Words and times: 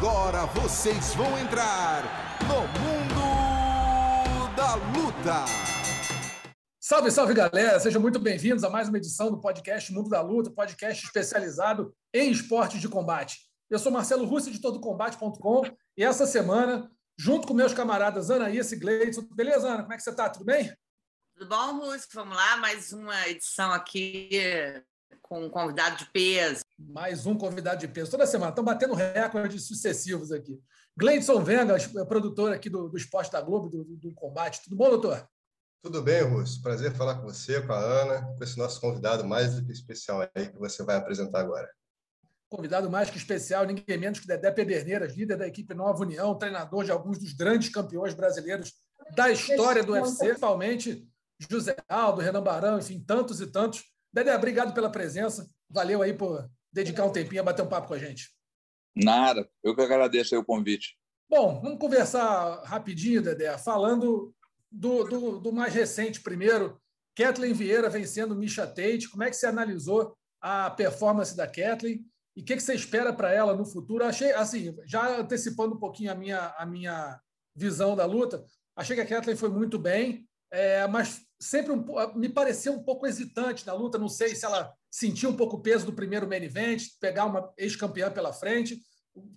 Agora 0.00 0.46
vocês 0.46 1.12
vão 1.12 1.38
entrar 1.38 2.02
no 2.48 2.62
Mundo 2.80 4.56
da 4.56 4.74
Luta. 4.76 5.44
Salve, 6.80 7.10
salve 7.10 7.34
galera! 7.34 7.78
Sejam 7.78 8.00
muito 8.00 8.18
bem-vindos 8.18 8.64
a 8.64 8.70
mais 8.70 8.88
uma 8.88 8.96
edição 8.96 9.30
do 9.30 9.38
podcast 9.38 9.92
Mundo 9.92 10.08
da 10.08 10.22
Luta, 10.22 10.50
podcast 10.50 11.04
especializado 11.04 11.94
em 12.14 12.30
esportes 12.30 12.80
de 12.80 12.88
combate. 12.88 13.40
Eu 13.68 13.78
sou 13.78 13.92
Marcelo 13.92 14.24
Russo, 14.24 14.48
editor 14.48 14.72
do 14.72 14.80
Combate.com, 14.80 15.64
e 15.94 16.02
essa 16.02 16.26
semana, 16.26 16.90
junto 17.18 17.46
com 17.46 17.52
meus 17.52 17.74
camaradas 17.74 18.30
Anaísa 18.30 18.74
e 18.74 18.78
Gleison. 18.78 19.28
Beleza, 19.30 19.68
Ana? 19.68 19.82
Como 19.82 19.92
é 19.92 19.98
que 19.98 20.02
você 20.02 20.08
está? 20.08 20.30
Tudo 20.30 20.46
bem? 20.46 20.74
Tudo 21.36 21.46
bom, 21.46 21.78
Russo? 21.78 22.08
Vamos 22.14 22.34
lá, 22.34 22.56
mais 22.56 22.90
uma 22.94 23.28
edição 23.28 23.70
aqui 23.70 24.82
com 25.30 25.44
um 25.44 25.48
convidado 25.48 25.96
de 25.96 26.06
peso. 26.06 26.64
Mais 26.76 27.24
um 27.24 27.38
convidado 27.38 27.78
de 27.78 27.86
peso. 27.86 28.10
Toda 28.10 28.26
semana, 28.26 28.50
estão 28.50 28.64
batendo 28.64 28.94
recordes 28.94 29.64
sucessivos 29.64 30.32
aqui. 30.32 30.60
Gleidson 30.98 31.40
Venga, 31.44 31.76
produtor 32.04 32.52
aqui 32.52 32.68
do, 32.68 32.88
do 32.88 32.96
Esporte 32.96 33.30
da 33.30 33.40
Globo, 33.40 33.68
do, 33.68 33.84
do, 33.84 34.12
Combate. 34.12 34.60
Tudo 34.64 34.74
bom, 34.74 34.90
doutor? 34.90 35.24
Tudo 35.80 36.02
bem, 36.02 36.22
Russo. 36.22 36.60
Prazer 36.60 36.92
falar 36.96 37.14
com 37.14 37.22
você, 37.22 37.62
com 37.62 37.72
a 37.72 37.78
Ana, 37.78 38.22
com 38.36 38.42
esse 38.42 38.58
nosso 38.58 38.80
convidado 38.80 39.24
mais 39.24 39.54
do 39.54 39.64
que 39.64 39.70
especial 39.70 40.28
aí 40.34 40.48
que 40.48 40.58
você 40.58 40.82
vai 40.82 40.96
apresentar 40.96 41.40
agora. 41.40 41.70
Convidado 42.48 42.90
mais 42.90 43.08
que 43.08 43.16
especial, 43.16 43.64
ninguém 43.64 43.96
menos 43.96 44.18
que 44.18 44.26
Dedé 44.26 44.50
Pederneiras, 44.50 45.14
líder 45.14 45.36
da 45.36 45.46
equipe 45.46 45.72
Nova 45.72 46.02
União, 46.02 46.34
treinador 46.34 46.84
de 46.84 46.90
alguns 46.90 47.18
dos 47.18 47.32
grandes 47.32 47.68
campeões 47.68 48.14
brasileiros 48.14 48.72
da 49.14 49.30
história 49.30 49.84
do 49.84 49.92
UFC, 49.92 50.26
principalmente 50.26 51.08
José 51.48 51.76
Aldo, 51.88 52.20
Renan 52.20 52.42
Barão, 52.42 52.80
enfim, 52.80 52.98
tantos 52.98 53.40
e 53.40 53.46
tantos. 53.46 53.84
Dedé, 54.12 54.34
obrigado 54.34 54.74
pela 54.74 54.90
presença. 54.90 55.48
Valeu 55.68 56.02
aí 56.02 56.12
por 56.12 56.48
dedicar 56.72 57.04
um 57.04 57.12
tempinho 57.12 57.42
a 57.42 57.44
bater 57.44 57.62
um 57.62 57.68
papo 57.68 57.88
com 57.88 57.94
a 57.94 57.98
gente. 57.98 58.30
Nada, 58.94 59.48
eu 59.62 59.74
que 59.74 59.82
agradeço 59.82 60.36
o 60.36 60.44
convite. 60.44 60.98
Bom, 61.28 61.60
vamos 61.60 61.78
conversar 61.78 62.62
rapidinho, 62.64 63.22
Dedé, 63.22 63.56
falando 63.56 64.34
do, 64.70 65.04
do, 65.04 65.38
do, 65.38 65.52
mais 65.52 65.72
recente 65.72 66.20
primeiro, 66.20 66.80
Kathleen 67.14 67.52
Vieira 67.52 67.88
vencendo 67.88 68.34
Misha 68.34 68.66
Tate. 68.66 69.08
Como 69.08 69.22
é 69.22 69.30
que 69.30 69.36
você 69.36 69.46
analisou 69.46 70.16
a 70.40 70.70
performance 70.70 71.36
da 71.36 71.46
Kathleen 71.46 72.04
e 72.36 72.42
o 72.42 72.44
que, 72.44 72.56
que 72.56 72.62
você 72.62 72.74
espera 72.74 73.12
para 73.12 73.32
ela 73.32 73.54
no 73.54 73.64
futuro? 73.64 74.04
Achei, 74.04 74.32
assim, 74.32 74.76
já 74.86 75.20
antecipando 75.20 75.74
um 75.74 75.78
pouquinho 75.78 76.10
a 76.10 76.14
minha, 76.14 76.54
a 76.58 76.66
minha 76.66 77.20
visão 77.54 77.94
da 77.94 78.04
luta, 78.04 78.44
achei 78.74 78.96
que 78.96 79.02
a 79.02 79.06
Kathleen 79.06 79.36
foi 79.36 79.50
muito 79.50 79.78
bem, 79.78 80.26
é, 80.50 80.86
mas 80.86 81.20
sempre 81.40 81.72
um, 81.72 81.84
me 82.14 82.28
pareceu 82.28 82.74
um 82.74 82.84
pouco 82.84 83.06
hesitante 83.06 83.66
na 83.66 83.72
luta. 83.72 83.98
Não 83.98 84.08
sei 84.08 84.34
se 84.34 84.44
ela 84.44 84.72
sentiu 84.90 85.30
um 85.30 85.36
pouco 85.36 85.56
o 85.56 85.62
peso 85.62 85.86
do 85.86 85.92
primeiro 85.92 86.28
main 86.28 86.42
event, 86.42 86.82
pegar 87.00 87.24
uma 87.24 87.52
ex-campeã 87.56 88.12
pela 88.12 88.32
frente. 88.32 88.78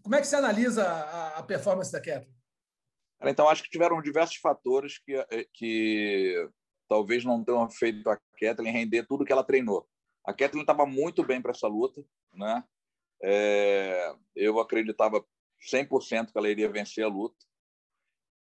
Como 0.01 0.13
é 0.13 0.19
que 0.19 0.27
você 0.27 0.35
analisa 0.35 0.83
a, 0.83 1.39
a 1.39 1.43
performance 1.43 1.91
da 1.91 1.99
Kathleen? 1.99 2.35
Então, 3.23 3.47
acho 3.47 3.63
que 3.63 3.69
tiveram 3.69 4.01
diversos 4.01 4.35
fatores 4.35 4.99
que, 4.99 5.13
eh, 5.15 5.47
que 5.53 6.49
talvez 6.89 7.23
não 7.23 7.41
tenham 7.43 7.69
feito 7.69 8.09
a 8.09 8.19
Kathleen 8.37 8.73
render 8.73 9.07
tudo 9.07 9.23
que 9.23 9.31
ela 9.31 9.43
treinou. 9.43 9.87
A 10.25 10.33
Kathleen 10.33 10.63
estava 10.63 10.85
muito 10.85 11.23
bem 11.23 11.41
para 11.41 11.51
essa 11.51 11.67
luta, 11.67 12.03
né? 12.33 12.63
É, 13.21 14.13
eu 14.35 14.59
acreditava 14.59 15.25
100% 15.71 16.33
que 16.33 16.37
ela 16.37 16.49
iria 16.49 16.69
vencer 16.69 17.05
a 17.05 17.07
luta. 17.07 17.37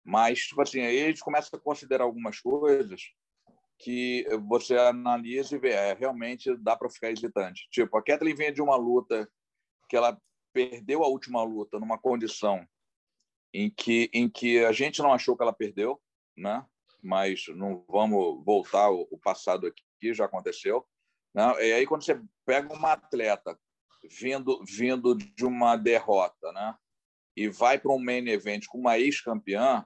Mas, 0.04 0.40
tipo 0.48 0.62
assim, 0.62 0.80
aí 0.80 1.04
a 1.04 1.08
gente 1.08 1.22
começa 1.22 1.54
a 1.54 1.60
considerar 1.60 2.06
algumas 2.06 2.40
coisas 2.40 3.12
que 3.82 4.26
você 4.48 4.76
analisa 4.78 5.56
e 5.56 5.60
vê, 5.60 5.72
é, 5.72 5.94
realmente 5.94 6.56
dá 6.58 6.76
para 6.76 6.90
ficar 6.90 7.12
hesitante. 7.12 7.68
Tipo, 7.72 7.98
a 7.98 8.04
Kathleen 8.04 8.36
vinha 8.36 8.52
de 8.52 8.62
uma 8.62 8.76
luta 8.76 9.28
que 9.90 9.98
ela 9.98 10.18
perdeu 10.54 11.04
a 11.04 11.08
última 11.08 11.44
luta 11.44 11.80
numa 11.80 11.98
condição 11.98 12.66
em 13.54 13.70
que, 13.70 14.10
em 14.14 14.30
que 14.30 14.64
a 14.64 14.72
gente 14.72 15.02
não 15.02 15.12
achou 15.12 15.36
que 15.36 15.44
ela 15.44 15.54
perdeu, 15.54 16.00
né? 16.38 16.66
mas 17.04 17.46
não 17.56 17.84
vamos 17.90 18.46
voltar 18.46 18.90
o, 18.92 19.18
passado 19.18 19.66
aqui, 19.66 20.14
já 20.14 20.26
aconteceu. 20.26 20.86
Né? 21.34 21.44
E 21.68 21.74
aí, 21.74 21.88
quando 21.88 22.04
você 22.04 22.22
pega 22.46 22.72
uma 22.74 22.94
atleta 22.94 23.60
vindo, 24.10 24.64
vindo 24.64 25.16
de 25.16 25.46
uma 25.46 25.76
derrota 25.76 26.52
né? 26.52 26.76
e 27.36 27.50
vai 27.50 27.80
para 27.80 27.92
um 27.92 28.00
main 28.00 28.28
event 28.30 28.66
com 28.68 28.78
uma 28.78 29.00
ex-campeã, 29.00 29.86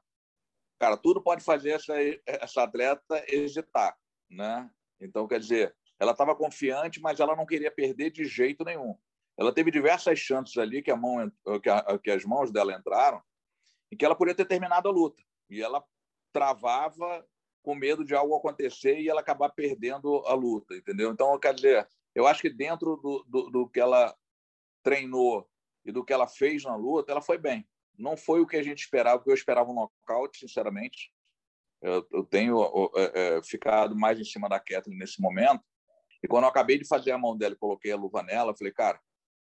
cara, 0.79 0.97
tudo 0.97 1.21
pode 1.21 1.43
fazer 1.43 1.71
essa, 1.71 1.93
essa 2.25 2.63
atleta 2.63 3.23
hesitar, 3.27 3.97
né? 4.29 4.69
Então, 4.99 5.27
quer 5.27 5.39
dizer, 5.39 5.75
ela 5.99 6.11
estava 6.11 6.35
confiante, 6.35 6.99
mas 7.01 7.19
ela 7.19 7.35
não 7.35 7.45
queria 7.45 7.71
perder 7.71 8.11
de 8.11 8.25
jeito 8.25 8.63
nenhum. 8.63 8.97
Ela 9.37 9.53
teve 9.53 9.71
diversas 9.71 10.19
chances 10.19 10.57
ali 10.57 10.81
que, 10.81 10.91
a 10.91 10.95
mão, 10.95 11.31
que, 11.61 11.69
a, 11.69 11.99
que 11.99 12.11
as 12.11 12.23
mãos 12.23 12.51
dela 12.51 12.73
entraram 12.73 13.21
e 13.91 13.95
que 13.95 14.05
ela 14.05 14.15
poderia 14.15 14.35
ter 14.35 14.45
terminado 14.45 14.87
a 14.87 14.91
luta. 14.91 15.21
E 15.49 15.61
ela 15.61 15.83
travava 16.31 17.25
com 17.61 17.75
medo 17.75 18.05
de 18.05 18.15
algo 18.15 18.35
acontecer 18.35 18.99
e 18.99 19.09
ela 19.09 19.21
acabar 19.21 19.49
perdendo 19.49 20.23
a 20.27 20.33
luta, 20.33 20.75
entendeu? 20.75 21.11
Então, 21.11 21.37
quer 21.39 21.53
dizer, 21.53 21.87
eu 22.13 22.27
acho 22.27 22.41
que 22.41 22.49
dentro 22.49 22.95
do, 22.97 23.25
do, 23.27 23.49
do 23.49 23.69
que 23.69 23.79
ela 23.79 24.15
treinou 24.83 25.49
e 25.83 25.91
do 25.91 26.03
que 26.03 26.13
ela 26.13 26.27
fez 26.27 26.63
na 26.63 26.75
luta, 26.75 27.11
ela 27.11 27.21
foi 27.21 27.37
bem. 27.37 27.67
Não 27.97 28.17
foi 28.17 28.41
o 28.41 28.47
que 28.47 28.57
a 28.57 28.63
gente 28.63 28.79
esperava, 28.79 29.17
porque 29.17 29.31
eu 29.31 29.35
esperava 29.35 29.69
um 29.71 29.75
nocaute, 29.75 30.39
sinceramente. 30.39 31.11
Eu, 31.81 32.07
eu 32.11 32.23
tenho 32.23 32.63
é, 32.95 33.37
é, 33.37 33.43
ficado 33.43 33.95
mais 33.95 34.19
em 34.19 34.23
cima 34.23 34.49
da 34.49 34.59
Kathleen 34.59 34.97
nesse 34.97 35.21
momento. 35.21 35.63
E 36.23 36.27
quando 36.27 36.43
eu 36.43 36.49
acabei 36.49 36.77
de 36.77 36.87
fazer 36.87 37.11
a 37.11 37.17
mão 37.17 37.37
dela 37.37 37.53
e 37.53 37.57
coloquei 37.57 37.91
a 37.91 37.95
luva 37.95 38.23
nela, 38.23 38.55
falei, 38.55 38.73
cara, 38.73 38.99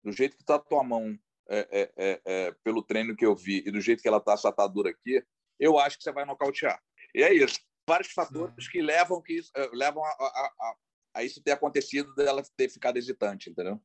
do 0.04 0.12
jeito 0.12 0.36
que 0.36 0.44
está 0.44 0.56
a 0.56 0.60
tua 0.60 0.84
mão, 0.84 1.18
é, 1.48 1.92
é, 1.98 2.22
é, 2.26 2.52
pelo 2.64 2.82
treino 2.82 3.16
que 3.16 3.26
eu 3.26 3.36
vi, 3.36 3.64
e 3.66 3.72
do 3.72 3.80
jeito 3.80 4.02
que 4.02 4.08
ela 4.08 4.18
está 4.18 4.34
essa 4.34 4.50
atadura 4.50 4.90
aqui, 4.90 5.24
eu 5.60 5.78
acho 5.78 5.98
que 5.98 6.04
você 6.04 6.12
vai 6.12 6.26
nocautear. 6.26 6.82
E 7.14 7.24
é 7.24 7.34
isso. 7.34 7.60
Vários 7.88 8.12
fatores 8.12 8.68
que 8.68 8.82
levam, 8.82 9.22
que, 9.22 9.40
é, 9.56 9.70
levam 9.74 10.04
a, 10.04 10.10
a, 10.10 10.54
a, 10.60 10.76
a 11.16 11.24
isso 11.24 11.42
ter 11.44 11.52
acontecido, 11.52 12.14
dela 12.16 12.44
ter 12.58 12.70
ficado 12.70 12.98
hesitante, 12.98 13.50
entendeu? 13.50 13.80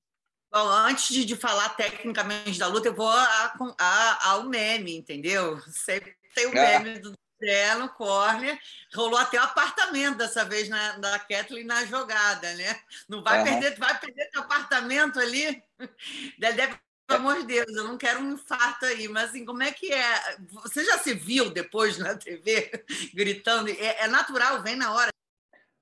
Bom, 0.52 0.68
antes 0.68 1.08
de, 1.14 1.24
de, 1.24 1.36
falar 1.36 1.68
tecnicamente 1.70 2.58
da 2.58 2.66
luta, 2.66 2.88
eu 2.88 2.94
vou 2.94 3.08
a, 3.08 3.54
a, 3.78 4.30
ao 4.30 4.44
meme, 4.44 4.96
entendeu? 4.96 5.56
Você 5.58 6.00
tem 6.34 6.46
o 6.46 6.56
é. 6.56 6.78
meme 6.80 6.98
do 6.98 7.14
André 7.40 7.74
no 7.76 7.88
corner, 7.90 8.58
rolou 8.92 9.16
até 9.16 9.38
o 9.38 9.44
apartamento 9.44 10.18
dessa 10.18 10.44
vez 10.44 10.68
na, 10.68 10.98
da 10.98 11.18
Kathleen 11.20 11.64
na 11.64 11.84
jogada, 11.86 12.52
né? 12.54 12.80
Não 13.08 13.22
vai 13.22 13.38
uhum. 13.38 13.44
perder, 13.44 13.78
vai 13.78 13.98
perder 14.00 14.28
teu 14.30 14.42
apartamento 14.42 15.20
ali? 15.20 15.62
Deve, 16.38 16.76
pelo 17.06 17.20
amor 17.20 17.38
de 17.38 17.46
Deus, 17.46 17.76
eu 17.76 17.84
não 17.84 17.96
quero 17.96 18.20
um 18.20 18.32
infarto 18.32 18.86
aí, 18.86 19.06
mas 19.06 19.30
assim, 19.30 19.44
como 19.44 19.62
é 19.62 19.72
que 19.72 19.92
é? 19.92 20.36
Você 20.62 20.84
já 20.84 20.98
se 20.98 21.14
viu 21.14 21.50
depois 21.50 21.96
na 21.96 22.16
TV 22.16 22.70
gritando? 23.14 23.70
É, 23.70 24.02
é 24.02 24.08
natural, 24.08 24.62
vem 24.62 24.74
na 24.74 24.92
hora. 24.92 25.10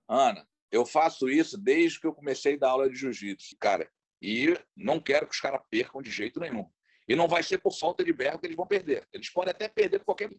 Ana, 0.07 0.47
eu 0.71 0.85
faço 0.85 1.29
isso 1.29 1.57
desde 1.57 2.01
que 2.01 2.07
eu 2.07 2.15
comecei 2.15 2.55
a 2.55 2.59
dar 2.59 2.71
aula 2.71 2.89
de 2.89 2.97
jiu-jitsu. 2.97 3.57
Cara, 3.59 3.91
e 4.21 4.59
não 4.77 5.01
quero 5.01 5.27
que 5.27 5.35
os 5.35 5.41
caras 5.41 5.61
percam 5.71 6.03
de 6.03 6.11
jeito 6.11 6.41
nenhum. 6.41 6.69
E 7.09 7.17
não 7.17 7.29
vai 7.29 7.43
ser 7.43 7.59
por 7.59 7.73
falta 7.73 8.05
de 8.05 8.13
berro 8.13 8.39
que 8.39 8.47
eles 8.47 8.57
vão 8.57 8.67
perder. 8.67 9.09
Eles 9.13 9.31
podem 9.31 9.51
até 9.51 9.69
perder 9.69 10.05
qualquer. 10.05 10.31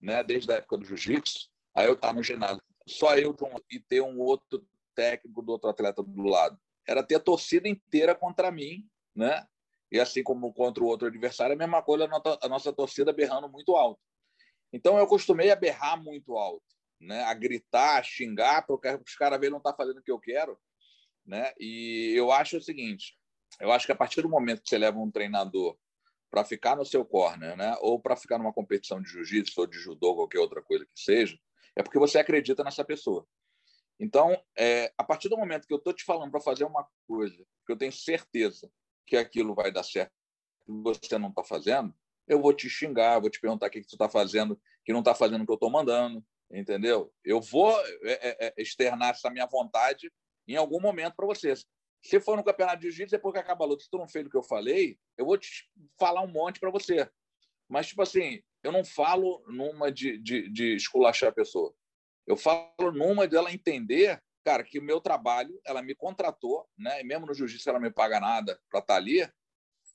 Né? 0.00 0.22
Desde 0.22 0.52
a 0.52 0.56
época 0.56 0.78
do 0.78 0.84
jiu-jitsu, 0.84 1.48
aí 1.74 1.86
eu 1.86 1.94
estava 1.94 2.14
no 2.14 2.22
ginásio, 2.22 2.62
só 2.86 3.16
eu 3.16 3.36
e 3.70 3.80
ter 3.80 4.00
um 4.00 4.18
outro 4.18 4.64
técnico 4.94 5.42
do 5.42 5.52
outro 5.52 5.70
atleta 5.70 6.02
do 6.02 6.22
lado. 6.22 6.58
Era 6.86 7.02
ter 7.02 7.16
a 7.16 7.20
torcida 7.20 7.68
inteira 7.68 8.14
contra 8.14 8.50
mim, 8.50 8.88
né? 9.14 9.46
E 9.90 10.00
assim 10.00 10.22
como 10.22 10.52
contra 10.52 10.82
o 10.82 10.86
outro 10.86 11.06
adversário, 11.06 11.54
a 11.54 11.58
mesma 11.58 11.82
coisa, 11.82 12.08
a 12.40 12.48
nossa 12.48 12.72
torcida 12.72 13.12
berrando 13.12 13.48
muito 13.48 13.76
alto. 13.76 14.00
Então 14.72 14.96
eu 14.96 15.04
acostumei 15.04 15.50
a 15.50 15.56
berrar 15.56 16.02
muito 16.02 16.36
alto, 16.36 16.64
né? 16.98 17.22
a 17.24 17.34
gritar, 17.34 17.98
a 17.98 18.02
xingar, 18.02 18.66
porque 18.66 18.88
os 18.88 19.14
caras 19.16 19.38
não 19.50 19.60
tá 19.60 19.74
fazendo 19.74 19.98
o 19.98 20.02
que 20.02 20.10
eu 20.10 20.18
quero. 20.18 20.58
Né? 21.26 21.52
E 21.58 22.14
eu 22.16 22.32
acho 22.32 22.56
o 22.56 22.62
seguinte: 22.62 23.18
eu 23.60 23.70
acho 23.72 23.86
que 23.86 23.92
a 23.92 23.96
partir 23.96 24.22
do 24.22 24.28
momento 24.28 24.62
que 24.62 24.68
você 24.68 24.78
leva 24.78 24.98
um 24.98 25.10
treinador 25.10 25.76
para 26.30 26.44
ficar 26.44 26.76
no 26.76 26.84
seu 26.84 27.04
corner, 27.04 27.56
né, 27.56 27.76
ou 27.80 28.00
para 28.00 28.16
ficar 28.16 28.38
numa 28.38 28.52
competição 28.52 29.00
de 29.00 29.10
jiu-jitsu 29.10 29.60
ou 29.60 29.66
de 29.66 29.78
judô, 29.78 30.14
qualquer 30.14 30.38
outra 30.38 30.62
coisa 30.62 30.84
que 30.86 31.00
seja, 31.00 31.38
é 31.76 31.82
porque 31.82 31.98
você 31.98 32.18
acredita 32.18 32.64
nessa 32.64 32.84
pessoa. 32.84 33.26
Então, 34.00 34.42
é, 34.56 34.92
a 34.96 35.04
partir 35.04 35.28
do 35.28 35.36
momento 35.36 35.66
que 35.66 35.72
eu 35.72 35.78
estou 35.78 35.92
te 35.92 36.04
falando 36.04 36.30
para 36.30 36.40
fazer 36.40 36.64
uma 36.64 36.88
coisa, 37.06 37.36
que 37.66 37.72
eu 37.72 37.76
tenho 37.76 37.92
certeza 37.92 38.70
que 39.06 39.16
aquilo 39.16 39.54
vai 39.54 39.70
dar 39.70 39.82
certo, 39.82 40.12
e 40.66 40.72
você 40.82 41.18
não 41.18 41.28
está 41.28 41.44
fazendo, 41.44 41.94
eu 42.26 42.40
vou 42.40 42.52
te 42.52 42.68
xingar, 42.68 43.20
vou 43.20 43.30
te 43.30 43.40
perguntar 43.40 43.66
o 43.66 43.70
que, 43.70 43.80
que 43.80 43.86
tu 43.86 43.94
está 43.94 44.08
fazendo, 44.08 44.60
que 44.84 44.92
não 44.92 45.00
está 45.00 45.14
fazendo 45.14 45.42
o 45.42 45.46
que 45.46 45.52
eu 45.52 45.56
estou 45.56 45.70
mandando, 45.70 46.24
entendeu? 46.50 47.12
Eu 47.24 47.40
vou 47.40 47.78
é, 48.02 48.12
é, 48.12 48.46
é, 48.46 48.54
externar 48.56 49.10
essa 49.10 49.30
minha 49.30 49.46
vontade 49.46 50.10
em 50.46 50.56
algum 50.56 50.80
momento 50.80 51.14
para 51.14 51.26
vocês. 51.26 51.66
Se 52.02 52.20
for 52.20 52.36
no 52.36 52.44
campeonato 52.44 52.78
de 52.80 52.88
jiu-jitsu, 52.88 53.12
depois 53.12 53.32
que 53.32 53.38
acaba 53.38 53.64
a 53.64 53.68
luta, 53.68 53.84
se 53.84 53.90
tu 53.90 53.96
não 53.96 54.08
fez 54.08 54.26
o 54.26 54.30
que 54.30 54.36
eu 54.36 54.42
falei, 54.42 54.98
eu 55.16 55.24
vou 55.24 55.38
te 55.38 55.70
falar 55.98 56.20
um 56.22 56.26
monte 56.26 56.58
para 56.58 56.70
você. 56.70 57.08
Mas, 57.68 57.86
tipo 57.86 58.02
assim, 58.02 58.42
eu 58.62 58.72
não 58.72 58.84
falo 58.84 59.42
numa 59.46 59.90
de, 59.90 60.18
de, 60.18 60.48
de 60.50 60.74
esculachar 60.74 61.28
a 61.30 61.34
pessoa. 61.34 61.74
Eu 62.26 62.36
falo 62.36 62.92
numa 62.92 63.26
dela 63.26 63.52
entender, 63.52 64.22
cara, 64.44 64.64
que 64.64 64.78
o 64.78 64.82
meu 64.82 65.00
trabalho, 65.00 65.60
ela 65.64 65.80
me 65.80 65.94
contratou, 65.94 66.68
né? 66.76 67.00
E 67.00 67.04
mesmo 67.04 67.26
no 67.26 67.34
jiu-jitsu 67.34 67.68
ela 67.68 67.78
não 67.78 67.86
me 67.86 67.92
paga 67.92 68.20
nada 68.20 68.60
para 68.68 68.80
estar 68.80 68.94
tá 68.94 68.96
ali, 68.96 69.28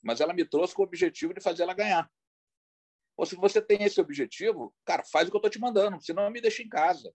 mas 0.02 0.20
ela 0.20 0.32
me 0.32 0.44
trouxe 0.44 0.74
com 0.74 0.82
o 0.82 0.86
objetivo 0.86 1.34
de 1.34 1.40
fazer 1.40 1.62
ela 1.62 1.74
ganhar. 1.74 2.10
Ou 3.16 3.26
se 3.26 3.34
você 3.34 3.60
tem 3.60 3.82
esse 3.82 4.00
objetivo, 4.00 4.74
cara, 4.84 5.02
faz 5.04 5.26
o 5.26 5.30
que 5.30 5.36
eu 5.36 5.40
estou 5.40 5.50
te 5.50 5.58
mandando, 5.58 6.00
senão 6.00 6.30
me 6.30 6.40
deixa 6.40 6.62
em 6.62 6.68
casa. 6.68 7.12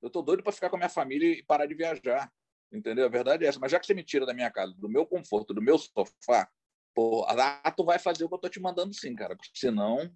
Eu 0.00 0.06
estou 0.06 0.22
doido 0.22 0.42
para 0.42 0.52
ficar 0.52 0.70
com 0.70 0.76
a 0.76 0.78
minha 0.78 0.88
família 0.88 1.32
e 1.32 1.42
parar 1.42 1.66
de 1.66 1.74
viajar. 1.74 2.32
Entendeu? 2.72 3.06
A 3.06 3.08
verdade 3.08 3.44
é 3.44 3.48
essa. 3.48 3.58
Mas 3.58 3.72
já 3.72 3.80
que 3.80 3.86
você 3.86 3.94
me 3.94 4.04
tira 4.04 4.26
da 4.26 4.34
minha 4.34 4.50
casa, 4.50 4.74
do 4.74 4.88
meu 4.88 5.06
conforto, 5.06 5.54
do 5.54 5.62
meu 5.62 5.78
sofá, 5.78 6.48
pô, 6.94 7.24
ah, 7.28 7.70
tu 7.70 7.84
vai 7.84 7.98
fazer 7.98 8.24
o 8.24 8.28
que 8.28 8.34
eu 8.34 8.36
estou 8.36 8.50
te 8.50 8.60
mandando 8.60 8.92
sim, 8.92 9.14
cara. 9.14 9.36
Porque 9.36 9.50
senão, 9.54 10.12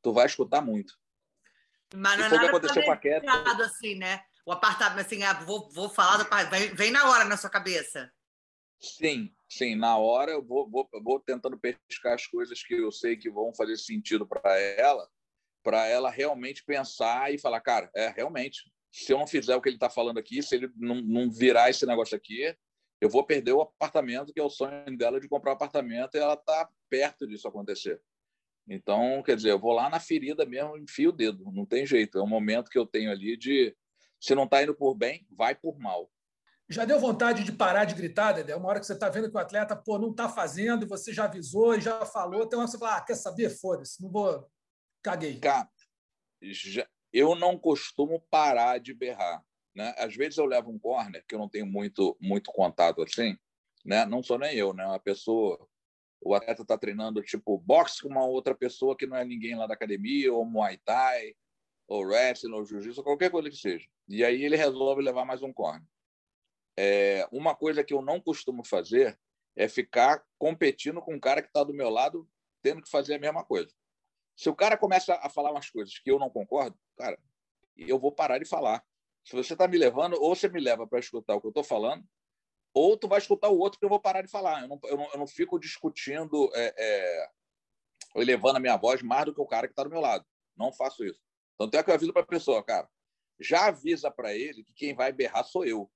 tu 0.00 0.12
vai 0.12 0.26
escutar 0.26 0.60
muito. 0.60 0.96
Mas 1.94 2.18
não 2.18 2.26
é 2.26 2.30
nada 2.30 2.46
aconteceu 2.48 2.82
com 2.82 2.90
a 2.92 3.64
assim, 3.64 3.94
né? 3.96 4.24
O 4.46 4.52
apartamento, 4.52 5.06
assim, 5.06 5.22
ah, 5.22 5.34
vou, 5.44 5.70
vou 5.70 5.88
falar, 5.88 6.18
do, 6.18 6.50
vem, 6.50 6.74
vem 6.74 6.90
na 6.90 7.10
hora 7.10 7.24
na 7.24 7.36
sua 7.36 7.50
cabeça. 7.50 8.10
Sim, 8.80 9.32
sim. 9.48 9.76
Na 9.76 9.96
hora 9.96 10.32
eu 10.32 10.42
vou, 10.42 10.68
vou, 10.68 10.88
vou 11.02 11.20
tentando 11.20 11.58
pescar 11.58 12.14
as 12.14 12.26
coisas 12.26 12.62
que 12.62 12.74
eu 12.74 12.90
sei 12.90 13.16
que 13.16 13.30
vão 13.30 13.54
fazer 13.54 13.76
sentido 13.76 14.26
para 14.26 14.58
ela, 14.58 15.08
para 15.62 15.86
ela 15.86 16.10
realmente 16.10 16.64
pensar 16.64 17.32
e 17.32 17.38
falar, 17.38 17.60
cara, 17.60 17.90
é 17.94 18.08
realmente, 18.08 18.72
se 18.92 19.12
eu 19.12 19.18
não 19.18 19.26
fizer 19.26 19.56
o 19.56 19.60
que 19.60 19.70
ele 19.70 19.76
está 19.76 19.88
falando 19.88 20.18
aqui, 20.18 20.42
se 20.42 20.54
ele 20.54 20.70
não, 20.76 20.96
não 20.96 21.30
virar 21.30 21.70
esse 21.70 21.86
negócio 21.86 22.14
aqui, 22.14 22.54
eu 23.00 23.08
vou 23.08 23.24
perder 23.24 23.52
o 23.52 23.62
apartamento, 23.62 24.32
que 24.32 24.38
é 24.38 24.42
o 24.42 24.50
sonho 24.50 24.96
dela 24.96 25.18
de 25.18 25.28
comprar 25.28 25.52
um 25.52 25.54
apartamento, 25.54 26.14
e 26.14 26.20
ela 26.20 26.34
está 26.34 26.68
perto 26.88 27.26
disso 27.26 27.48
acontecer. 27.48 28.00
Então, 28.68 29.22
quer 29.24 29.34
dizer, 29.34 29.50
eu 29.50 29.58
vou 29.58 29.72
lá 29.72 29.90
na 29.90 29.98
ferida 29.98 30.44
mesmo, 30.44 30.76
enfio 30.76 31.08
o 31.08 31.12
dedo, 31.12 31.50
não 31.52 31.66
tem 31.66 31.84
jeito. 31.84 32.18
É 32.18 32.22
um 32.22 32.28
momento 32.28 32.70
que 32.70 32.78
eu 32.78 32.86
tenho 32.86 33.10
ali 33.10 33.36
de, 33.36 33.74
se 34.20 34.34
não 34.34 34.44
está 34.44 34.62
indo 34.62 34.74
por 34.74 34.94
bem, 34.94 35.26
vai 35.30 35.54
por 35.54 35.78
mal. 35.78 36.08
Já 36.68 36.84
deu 36.84 37.00
vontade 37.00 37.44
de 37.44 37.52
parar 37.52 37.84
de 37.84 37.94
gritar, 37.94 38.32
Dedé? 38.32 38.54
Uma 38.54 38.68
hora 38.68 38.80
que 38.80 38.86
você 38.86 38.92
está 38.92 39.08
vendo 39.08 39.30
que 39.30 39.36
o 39.36 39.40
atleta 39.40 39.74
pô, 39.74 39.98
não 39.98 40.10
está 40.10 40.28
fazendo, 40.28 40.84
e 40.84 40.88
você 40.88 41.12
já 41.12 41.24
avisou 41.24 41.74
e 41.74 41.80
já 41.80 42.04
falou, 42.06 42.46
tem 42.46 42.56
uma 42.56 42.62
hora 42.62 42.70
que 42.70 42.72
você 42.72 42.78
fala, 42.78 42.96
ah, 42.98 43.00
quer 43.00 43.16
saber? 43.16 43.50
Foda-se, 43.50 44.00
não 44.00 44.10
vou. 44.10 44.48
Caguei. 45.02 45.40
Cara, 45.40 45.68
já... 46.40 46.86
eu 47.12 47.34
não 47.34 47.58
costumo 47.58 48.20
parar 48.30 48.78
de 48.78 48.94
berrar. 48.94 49.44
Né? 49.74 49.94
Às 49.98 50.14
vezes 50.14 50.38
eu 50.38 50.44
levo 50.44 50.70
um 50.70 50.78
corner, 50.78 51.24
que 51.26 51.34
eu 51.34 51.38
não 51.38 51.48
tenho 51.48 51.66
muito, 51.66 52.16
muito 52.20 52.50
contato 52.52 53.02
assim, 53.02 53.36
né? 53.84 54.04
não 54.04 54.22
sou 54.22 54.38
nem 54.38 54.54
eu, 54.54 54.72
né? 54.72 54.86
uma 54.86 55.00
pessoa 55.00 55.68
o 56.24 56.34
atleta 56.34 56.62
está 56.62 56.78
treinando 56.78 57.20
tipo 57.22 57.58
boxe 57.58 58.00
com 58.00 58.08
uma 58.08 58.24
outra 58.24 58.54
pessoa 58.54 58.96
que 58.96 59.06
não 59.06 59.16
é 59.16 59.24
ninguém 59.24 59.56
lá 59.56 59.66
da 59.66 59.74
academia, 59.74 60.32
ou 60.32 60.44
Muay 60.44 60.78
Thai, 60.78 61.34
ou 61.88 62.04
wrestling, 62.04 62.52
ou 62.52 62.64
jiu-jitsu, 62.64 63.02
qualquer 63.02 63.30
coisa 63.30 63.50
que 63.50 63.56
seja. 63.56 63.86
E 64.08 64.24
aí 64.24 64.44
ele 64.44 64.56
resolve 64.56 65.02
levar 65.02 65.24
mais 65.24 65.42
um 65.42 65.52
corner. 65.52 65.86
É, 66.78 67.26
uma 67.32 67.54
coisa 67.54 67.84
que 67.84 67.92
eu 67.92 68.00
não 68.00 68.20
costumo 68.20 68.64
fazer 68.64 69.18
é 69.56 69.68
ficar 69.68 70.24
competindo 70.38 71.02
com 71.02 71.14
um 71.14 71.20
cara 71.20 71.42
que 71.42 71.48
está 71.48 71.62
do 71.62 71.74
meu 71.74 71.90
lado 71.90 72.26
tendo 72.62 72.80
que 72.80 72.88
fazer 72.88 73.14
a 73.14 73.18
mesma 73.18 73.44
coisa. 73.44 73.70
Se 74.36 74.48
o 74.48 74.54
cara 74.54 74.76
começa 74.76 75.14
a 75.14 75.28
falar 75.28 75.50
umas 75.50 75.70
coisas 75.70 75.98
que 75.98 76.10
eu 76.10 76.18
não 76.18 76.30
concordo, 76.30 76.78
cara, 76.96 77.18
eu 77.76 77.98
vou 77.98 78.12
parar 78.12 78.38
de 78.38 78.44
falar. 78.44 78.84
Se 79.24 79.36
você 79.36 79.52
está 79.52 79.68
me 79.68 79.78
levando, 79.78 80.20
ou 80.20 80.34
você 80.34 80.48
me 80.48 80.60
leva 80.60 80.86
para 80.86 80.98
escutar 80.98 81.34
o 81.34 81.40
que 81.40 81.46
eu 81.46 81.50
estou 81.50 81.64
falando, 81.64 82.04
ou 82.74 82.96
tu 82.96 83.06
vai 83.06 83.18
escutar 83.18 83.48
o 83.48 83.58
outro 83.58 83.78
que 83.78 83.84
eu 83.84 83.88
vou 83.88 84.00
parar 84.00 84.22
de 84.22 84.30
falar. 84.30 84.62
Eu 84.62 84.68
não, 84.68 84.80
eu 84.84 84.96
não, 84.96 85.10
eu 85.12 85.18
não 85.18 85.26
fico 85.26 85.58
discutindo, 85.58 86.50
é, 86.54 86.74
é, 86.76 87.30
elevando 88.16 88.56
a 88.56 88.60
minha 88.60 88.76
voz 88.76 89.02
mais 89.02 89.26
do 89.26 89.34
que 89.34 89.40
o 89.40 89.46
cara 89.46 89.66
que 89.66 89.72
está 89.72 89.84
do 89.84 89.90
meu 89.90 90.00
lado. 90.00 90.24
Não 90.56 90.72
faço 90.72 91.04
isso. 91.04 91.20
Então, 91.54 91.68
tem 91.68 91.82
que 91.82 91.90
eu 91.90 91.94
aviso 91.94 92.12
para 92.12 92.22
a 92.22 92.26
pessoa, 92.26 92.64
cara, 92.64 92.88
já 93.38 93.66
avisa 93.66 94.10
para 94.10 94.34
ele 94.34 94.64
que 94.64 94.72
quem 94.72 94.94
vai 94.94 95.12
berrar 95.12 95.44
sou 95.44 95.64
eu. 95.64 95.90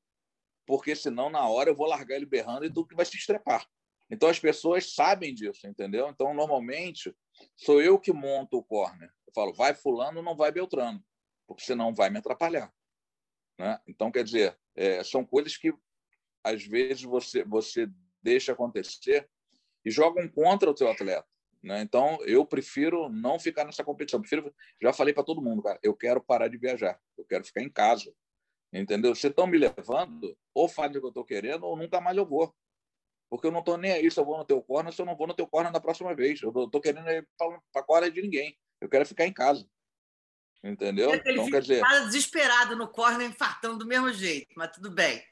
Porque 0.66 0.94
senão, 0.94 1.30
na 1.30 1.48
hora, 1.48 1.70
eu 1.70 1.76
vou 1.76 1.86
largar 1.86 2.16
ele 2.16 2.26
berrando 2.26 2.64
e 2.64 2.72
tu 2.72 2.86
que 2.86 2.94
vai 2.94 3.06
se 3.06 3.16
estrepar. 3.16 3.66
Então, 4.10 4.28
as 4.28 4.38
pessoas 4.38 4.94
sabem 4.94 5.34
disso, 5.34 5.66
entendeu? 5.66 6.08
Então, 6.08 6.32
normalmente, 6.32 7.14
sou 7.56 7.82
eu 7.82 7.98
que 7.98 8.12
monto 8.12 8.58
o 8.58 8.62
corner. 8.62 9.10
Eu 9.26 9.32
falo, 9.34 9.52
vai 9.52 9.74
fulano, 9.74 10.22
não 10.22 10.36
vai 10.36 10.52
Beltrano, 10.52 11.04
porque 11.46 11.64
senão 11.64 11.94
vai 11.94 12.08
me 12.08 12.18
atrapalhar. 12.18 12.72
Né? 13.58 13.80
Então, 13.86 14.12
quer 14.12 14.22
dizer, 14.22 14.56
é, 14.74 15.02
são 15.02 15.24
coisas 15.24 15.56
que 15.56 15.74
às 16.44 16.64
vezes 16.64 17.02
você 17.02 17.42
você 17.44 17.88
deixa 18.22 18.52
acontecer 18.52 19.28
e 19.84 19.90
jogam 19.90 20.28
contra 20.28 20.70
o 20.70 20.76
seu 20.76 20.90
atleta. 20.90 21.26
Né? 21.62 21.80
Então, 21.80 22.18
eu 22.24 22.46
prefiro 22.46 23.08
não 23.08 23.38
ficar 23.38 23.64
nessa 23.64 23.82
competição. 23.82 24.20
Prefiro, 24.20 24.54
já 24.80 24.92
falei 24.92 25.12
para 25.12 25.24
todo 25.24 25.42
mundo, 25.42 25.62
cara, 25.62 25.78
eu 25.82 25.94
quero 25.94 26.22
parar 26.22 26.48
de 26.48 26.56
viajar, 26.56 27.00
eu 27.18 27.24
quero 27.24 27.44
ficar 27.44 27.62
em 27.62 27.70
casa. 27.70 28.12
Entendeu? 28.72 29.14
Se 29.14 29.28
estão 29.28 29.46
me 29.46 29.56
levando, 29.56 30.36
ou 30.52 30.68
fazem 30.68 30.98
o 30.98 31.00
que 31.00 31.06
eu 31.06 31.10
estou 31.10 31.24
querendo, 31.24 31.64
ou 31.64 31.76
nunca 31.76 32.00
mais 32.00 32.16
eu 32.16 32.26
vou. 32.26 32.54
Porque 33.28 33.46
eu 33.46 33.52
não 33.52 33.60
estou 33.60 33.76
nem 33.76 33.92
aí 33.92 34.10
se 34.10 34.18
eu 34.18 34.24
vou 34.24 34.38
no 34.38 34.44
teu 34.44 34.62
corner, 34.62 34.92
se 34.92 35.00
eu 35.00 35.06
não 35.06 35.16
vou 35.16 35.26
no 35.26 35.34
teu 35.34 35.46
corner 35.46 35.72
na 35.72 35.80
próxima 35.80 36.14
vez. 36.14 36.40
Eu 36.42 36.50
estou 36.50 36.80
querendo 36.80 37.08
ir 37.08 37.26
para 37.38 37.60
a 37.74 37.82
corner 37.82 38.10
de 38.10 38.22
ninguém. 38.22 38.56
Eu 38.80 38.88
quero 38.88 39.06
ficar 39.06 39.26
em 39.26 39.32
casa. 39.32 39.66
Entendeu? 40.62 41.12
Ele 41.12 41.32
então, 41.32 41.50
quer 41.50 41.62
dizer. 41.62 41.82
desesperado 42.06 42.76
no 42.76 42.88
corner, 42.88 43.28
infartando 43.28 43.78
do 43.78 43.86
mesmo 43.86 44.12
jeito, 44.12 44.48
mas 44.56 44.70
tudo 44.72 44.90
bem. 44.90 45.22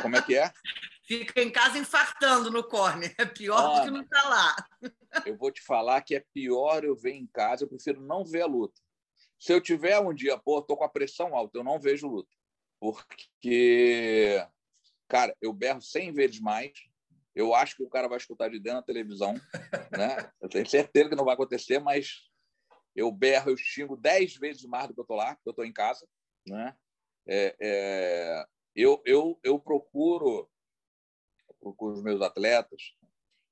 Como 0.00 0.16
é 0.16 0.22
que 0.22 0.36
é? 0.36 0.52
Fica 1.06 1.42
em 1.42 1.50
casa 1.50 1.76
infartando 1.76 2.50
no 2.50 2.62
corner. 2.62 3.12
É 3.18 3.26
pior 3.26 3.80
do 3.80 3.84
que 3.84 3.90
não 3.90 4.02
estar 4.02 4.22
tá 4.22 4.28
lá. 4.28 4.56
Eu 5.26 5.36
vou 5.36 5.50
te 5.50 5.60
falar 5.60 6.00
que 6.02 6.14
é 6.14 6.24
pior 6.32 6.84
eu 6.84 6.94
ver 6.94 7.14
em 7.14 7.26
casa. 7.26 7.64
Eu 7.64 7.68
prefiro 7.68 8.00
não 8.00 8.24
ver 8.24 8.42
a 8.42 8.46
luta. 8.46 8.80
Se 9.36 9.52
eu 9.52 9.60
tiver 9.60 9.98
um 9.98 10.14
dia, 10.14 10.38
pô, 10.38 10.62
tô 10.62 10.76
com 10.76 10.84
a 10.84 10.88
pressão 10.88 11.34
alta, 11.34 11.58
eu 11.58 11.64
não 11.64 11.80
vejo 11.80 12.06
luta. 12.06 12.30
Porque, 12.78 14.46
cara, 15.08 15.36
eu 15.40 15.52
berro 15.52 15.82
100 15.82 16.12
vezes 16.12 16.40
mais. 16.40 16.72
Eu 17.34 17.54
acho 17.54 17.76
que 17.76 17.82
o 17.82 17.88
cara 17.88 18.08
vai 18.08 18.18
escutar 18.18 18.48
de 18.48 18.58
dentro 18.58 18.80
da 18.80 18.86
televisão. 18.86 19.34
Né? 19.96 20.30
Eu 20.40 20.48
tenho 20.48 20.68
certeza 20.68 21.08
que 21.08 21.16
não 21.16 21.24
vai 21.24 21.34
acontecer, 21.34 21.78
mas 21.78 22.28
eu 22.94 23.10
berro, 23.12 23.50
eu 23.50 23.56
xingo 23.56 23.96
10 23.96 24.36
vezes 24.36 24.64
mais 24.64 24.88
do 24.88 24.94
que 24.94 25.00
eu 25.00 25.04
tô 25.04 25.14
lá, 25.14 25.34
porque 25.34 25.48
eu 25.48 25.54
tô 25.54 25.64
em 25.64 25.72
casa. 25.72 26.06
Né? 26.46 26.76
É, 27.26 27.56
é, 27.60 28.44
eu, 28.74 29.00
eu, 29.04 29.38
eu 29.42 29.58
procuro, 29.58 30.50
procuro 31.60 31.94
os 31.94 32.02
meus 32.02 32.20
atletas 32.20 32.94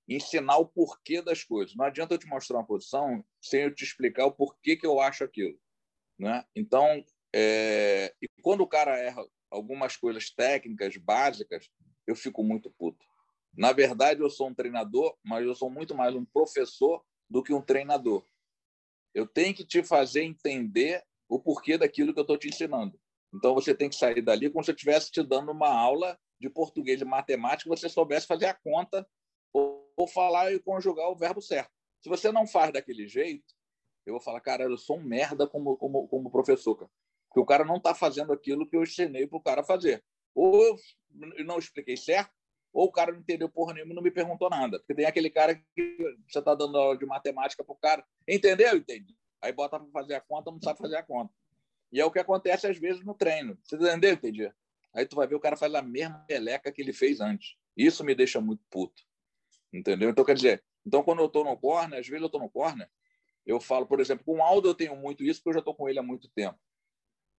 ensinar 0.08 0.56
o 0.56 0.66
porquê 0.66 1.20
das 1.20 1.44
coisas. 1.44 1.76
Não 1.76 1.84
adianta 1.84 2.14
eu 2.14 2.18
te 2.18 2.26
mostrar 2.26 2.58
uma 2.58 2.66
posição 2.66 3.22
sem 3.40 3.62
eu 3.62 3.74
te 3.74 3.84
explicar 3.84 4.24
o 4.24 4.32
porquê 4.32 4.74
que 4.74 4.86
eu 4.86 4.98
acho 5.00 5.22
aquilo. 5.22 5.58
Né? 6.18 6.44
Então, 6.56 7.04
é... 7.32 8.14
e 8.20 8.28
quando 8.42 8.62
o 8.62 8.66
cara 8.66 8.98
erra 8.98 9.24
algumas 9.50 9.96
coisas 9.96 10.30
técnicas 10.30 10.96
básicas, 10.96 11.70
eu 12.06 12.16
fico 12.16 12.42
muito 12.42 12.70
puto. 12.70 13.04
Na 13.56 13.72
verdade, 13.72 14.20
eu 14.20 14.30
sou 14.30 14.48
um 14.48 14.54
treinador, 14.54 15.16
mas 15.22 15.44
eu 15.44 15.54
sou 15.54 15.70
muito 15.70 15.94
mais 15.94 16.14
um 16.14 16.24
professor 16.24 17.04
do 17.28 17.42
que 17.42 17.52
um 17.52 17.62
treinador. 17.62 18.24
Eu 19.14 19.26
tenho 19.26 19.54
que 19.54 19.64
te 19.64 19.82
fazer 19.82 20.22
entender 20.22 21.02
o 21.28 21.38
porquê 21.38 21.76
daquilo 21.76 22.12
que 22.12 22.18
eu 22.18 22.22
estou 22.22 22.38
te 22.38 22.48
ensinando. 22.48 22.98
Então 23.32 23.54
você 23.54 23.74
tem 23.74 23.88
que 23.88 23.96
sair 23.96 24.22
dali 24.22 24.50
como 24.50 24.64
se 24.64 24.70
eu 24.70 24.74
estivesse 24.74 25.10
te 25.10 25.22
dando 25.22 25.52
uma 25.52 25.68
aula 25.68 26.18
de 26.40 26.48
português 26.48 27.00
e 27.00 27.04
matemática, 27.04 27.68
você 27.68 27.88
soubesse 27.88 28.26
fazer 28.26 28.46
a 28.46 28.54
conta 28.54 29.06
ou, 29.52 29.92
ou 29.96 30.06
falar 30.06 30.52
e 30.52 30.60
conjugar 30.60 31.10
o 31.10 31.16
verbo 31.16 31.42
certo. 31.42 31.70
Se 32.00 32.08
você 32.08 32.30
não 32.30 32.46
faz 32.46 32.72
daquele 32.72 33.06
jeito, 33.08 33.54
eu 34.06 34.14
vou 34.14 34.20
falar, 34.20 34.40
cara, 34.40 34.64
eu 34.64 34.78
sou 34.78 34.98
um 34.98 35.02
merda 35.02 35.46
como, 35.46 35.76
como, 35.76 36.08
como 36.08 36.30
professor, 36.30 36.76
cara. 36.76 36.90
Porque 37.28 37.40
o 37.40 37.44
cara 37.44 37.64
não 37.64 37.76
está 37.76 37.94
fazendo 37.94 38.32
aquilo 38.32 38.66
que 38.66 38.76
eu 38.76 38.82
ensinei 38.82 39.26
para 39.26 39.36
o 39.36 39.42
cara 39.42 39.62
fazer. 39.62 40.02
Ou 40.34 40.78
eu 41.36 41.44
não 41.44 41.58
expliquei 41.58 41.96
certo, 41.96 42.32
ou 42.72 42.86
o 42.86 42.92
cara 42.92 43.12
não 43.12 43.20
entendeu 43.20 43.48
porra 43.48 43.74
nenhuma 43.74 43.92
e 43.92 43.96
não 43.96 44.02
me 44.02 44.10
perguntou 44.10 44.50
nada. 44.50 44.78
Porque 44.78 44.94
tem 44.94 45.06
aquele 45.06 45.30
cara 45.30 45.54
que 45.54 45.96
você 46.28 46.38
está 46.38 46.54
dando 46.54 46.76
aula 46.76 46.96
de 46.96 47.06
matemática 47.06 47.64
para 47.64 47.72
o 47.72 47.76
cara, 47.76 48.04
entendeu? 48.26 48.76
Entendi. 48.76 49.16
Aí 49.40 49.52
bota 49.52 49.78
para 49.78 49.90
fazer 49.90 50.14
a 50.14 50.20
conta, 50.20 50.50
não 50.50 50.60
sabe 50.60 50.78
fazer 50.78 50.96
a 50.96 51.02
conta. 51.02 51.32
E 51.92 52.00
é 52.00 52.04
o 52.04 52.10
que 52.10 52.18
acontece 52.18 52.66
às 52.66 52.78
vezes 52.78 53.04
no 53.04 53.14
treino. 53.14 53.58
Você 53.62 53.76
entendeu, 53.76 54.12
entendi? 54.12 54.52
Aí 54.92 55.06
tu 55.06 55.16
vai 55.16 55.26
ver 55.26 55.34
o 55.34 55.40
cara 55.40 55.56
faz 55.56 55.74
a 55.74 55.82
mesma 55.82 56.24
meleca 56.28 56.72
que 56.72 56.82
ele 56.82 56.92
fez 56.92 57.20
antes. 57.20 57.56
Isso 57.76 58.04
me 58.04 58.14
deixa 58.14 58.40
muito 58.40 58.62
puto. 58.70 59.02
Entendeu? 59.72 60.10
Então, 60.10 60.24
quer 60.24 60.34
dizer, 60.34 60.64
então 60.84 61.02
quando 61.02 61.20
eu 61.20 61.26
estou 61.26 61.44
no 61.44 61.56
corner, 61.56 61.98
às 61.98 62.06
vezes 62.06 62.20
eu 62.20 62.26
estou 62.26 62.40
no 62.40 62.50
corner, 62.50 62.90
eu 63.46 63.60
falo, 63.60 63.86
por 63.86 64.00
exemplo, 64.00 64.24
com 64.24 64.38
o 64.38 64.42
Aldo 64.42 64.68
eu 64.68 64.74
tenho 64.74 64.96
muito 64.96 65.24
isso, 65.24 65.40
porque 65.40 65.50
eu 65.50 65.54
já 65.54 65.58
estou 65.60 65.74
com 65.74 65.88
ele 65.88 65.98
há 65.98 66.02
muito 66.02 66.28
tempo. 66.30 66.58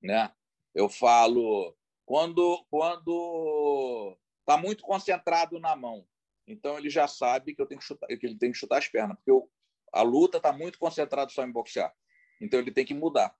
Né? 0.02 0.32
Eu 0.74 0.90
falo, 0.90 1.76
quando 2.06 2.66
quando 2.70 4.18
está 4.50 4.58
muito 4.58 4.84
concentrado 4.84 5.60
na 5.60 5.76
mão, 5.76 6.04
então 6.48 6.76
ele 6.80 6.90
já 6.90 7.08
sabe 7.08 7.54
que 7.54 7.62
eu 7.62 7.68
tenho 7.68 7.80
que 7.80 7.86
chutar, 7.86 8.08
que 8.08 8.26
ele 8.26 8.38
tem 8.38 8.52
que 8.52 8.58
chutar 8.58 8.80
as 8.80 8.88
pernas, 8.88 9.16
porque 9.18 9.30
eu, 9.30 9.48
a 9.94 10.02
luta 10.02 10.38
está 10.38 10.52
muito 10.52 10.80
concentrada 10.80 11.30
só 11.30 11.44
em 11.44 11.52
boxear. 11.52 11.94
Então 12.42 12.60
ele 12.60 12.72
tem 12.72 12.84
que 12.84 12.96
mudar. 12.96 13.36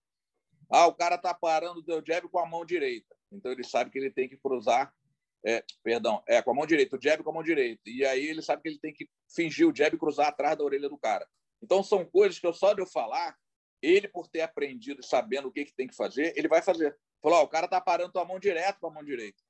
Ah, 0.70 0.86
o 0.86 0.94
cara 0.94 1.16
está 1.16 1.34
parando 1.34 1.80
o 1.80 2.06
jab 2.06 2.30
com 2.30 2.38
a 2.38 2.46
mão 2.46 2.64
direita. 2.64 3.16
Então 3.32 3.52
ele 3.52 3.64
sabe 3.64 3.90
que 3.90 3.98
ele 3.98 4.12
tem 4.12 4.30
que 4.30 4.38
cruzar, 4.38 4.94
é, 5.44 5.64
perdão, 5.82 6.22
é 6.28 6.40
com 6.44 6.52
a 6.52 6.54
mão 6.54 6.68
direita, 6.68 6.96
o 6.96 7.02
jab 7.02 7.24
com 7.24 7.32
a 7.32 7.34
mão 7.34 7.44
direita. 7.44 7.82
E 7.88 8.06
aí 8.06 8.28
ele 8.28 8.44
sabe 8.44 8.62
que 8.62 8.70
ele 8.70 8.80
tem 8.80 8.94
que 8.94 9.10
fingir 9.34 9.68
o 9.68 9.76
jab 9.76 9.96
e 9.96 10.00
cruzar 10.00 10.28
atrás 10.28 10.56
da 10.56 10.64
orelha 10.64 10.88
do 10.88 10.98
cara. 10.98 11.28
Então 11.60 11.82
são 11.82 12.06
coisas 12.06 12.38
que 12.38 12.46
eu 12.46 12.54
só 12.54 12.76
de 12.76 12.82
eu 12.82 12.86
falar, 12.86 13.36
ele 13.82 14.08
por 14.08 14.28
ter 14.28 14.42
aprendido 14.42 15.04
sabendo 15.04 15.48
o 15.48 15.52
que, 15.52 15.66
que 15.66 15.74
tem 15.74 15.88
que 15.88 15.96
fazer, 15.96 16.34
ele 16.38 16.48
vai 16.48 16.62
fazer. 16.62 16.96
Falou, 17.20 17.40
oh, 17.40 17.44
o 17.44 17.48
cara 17.48 17.66
está 17.66 17.82
parando 17.82 18.14
tua 18.14 18.26
mão 18.26 18.40
direto 18.40 18.80
com 18.80 18.88
a 18.88 18.92
mão 18.92 19.04
direita. 19.04 19.49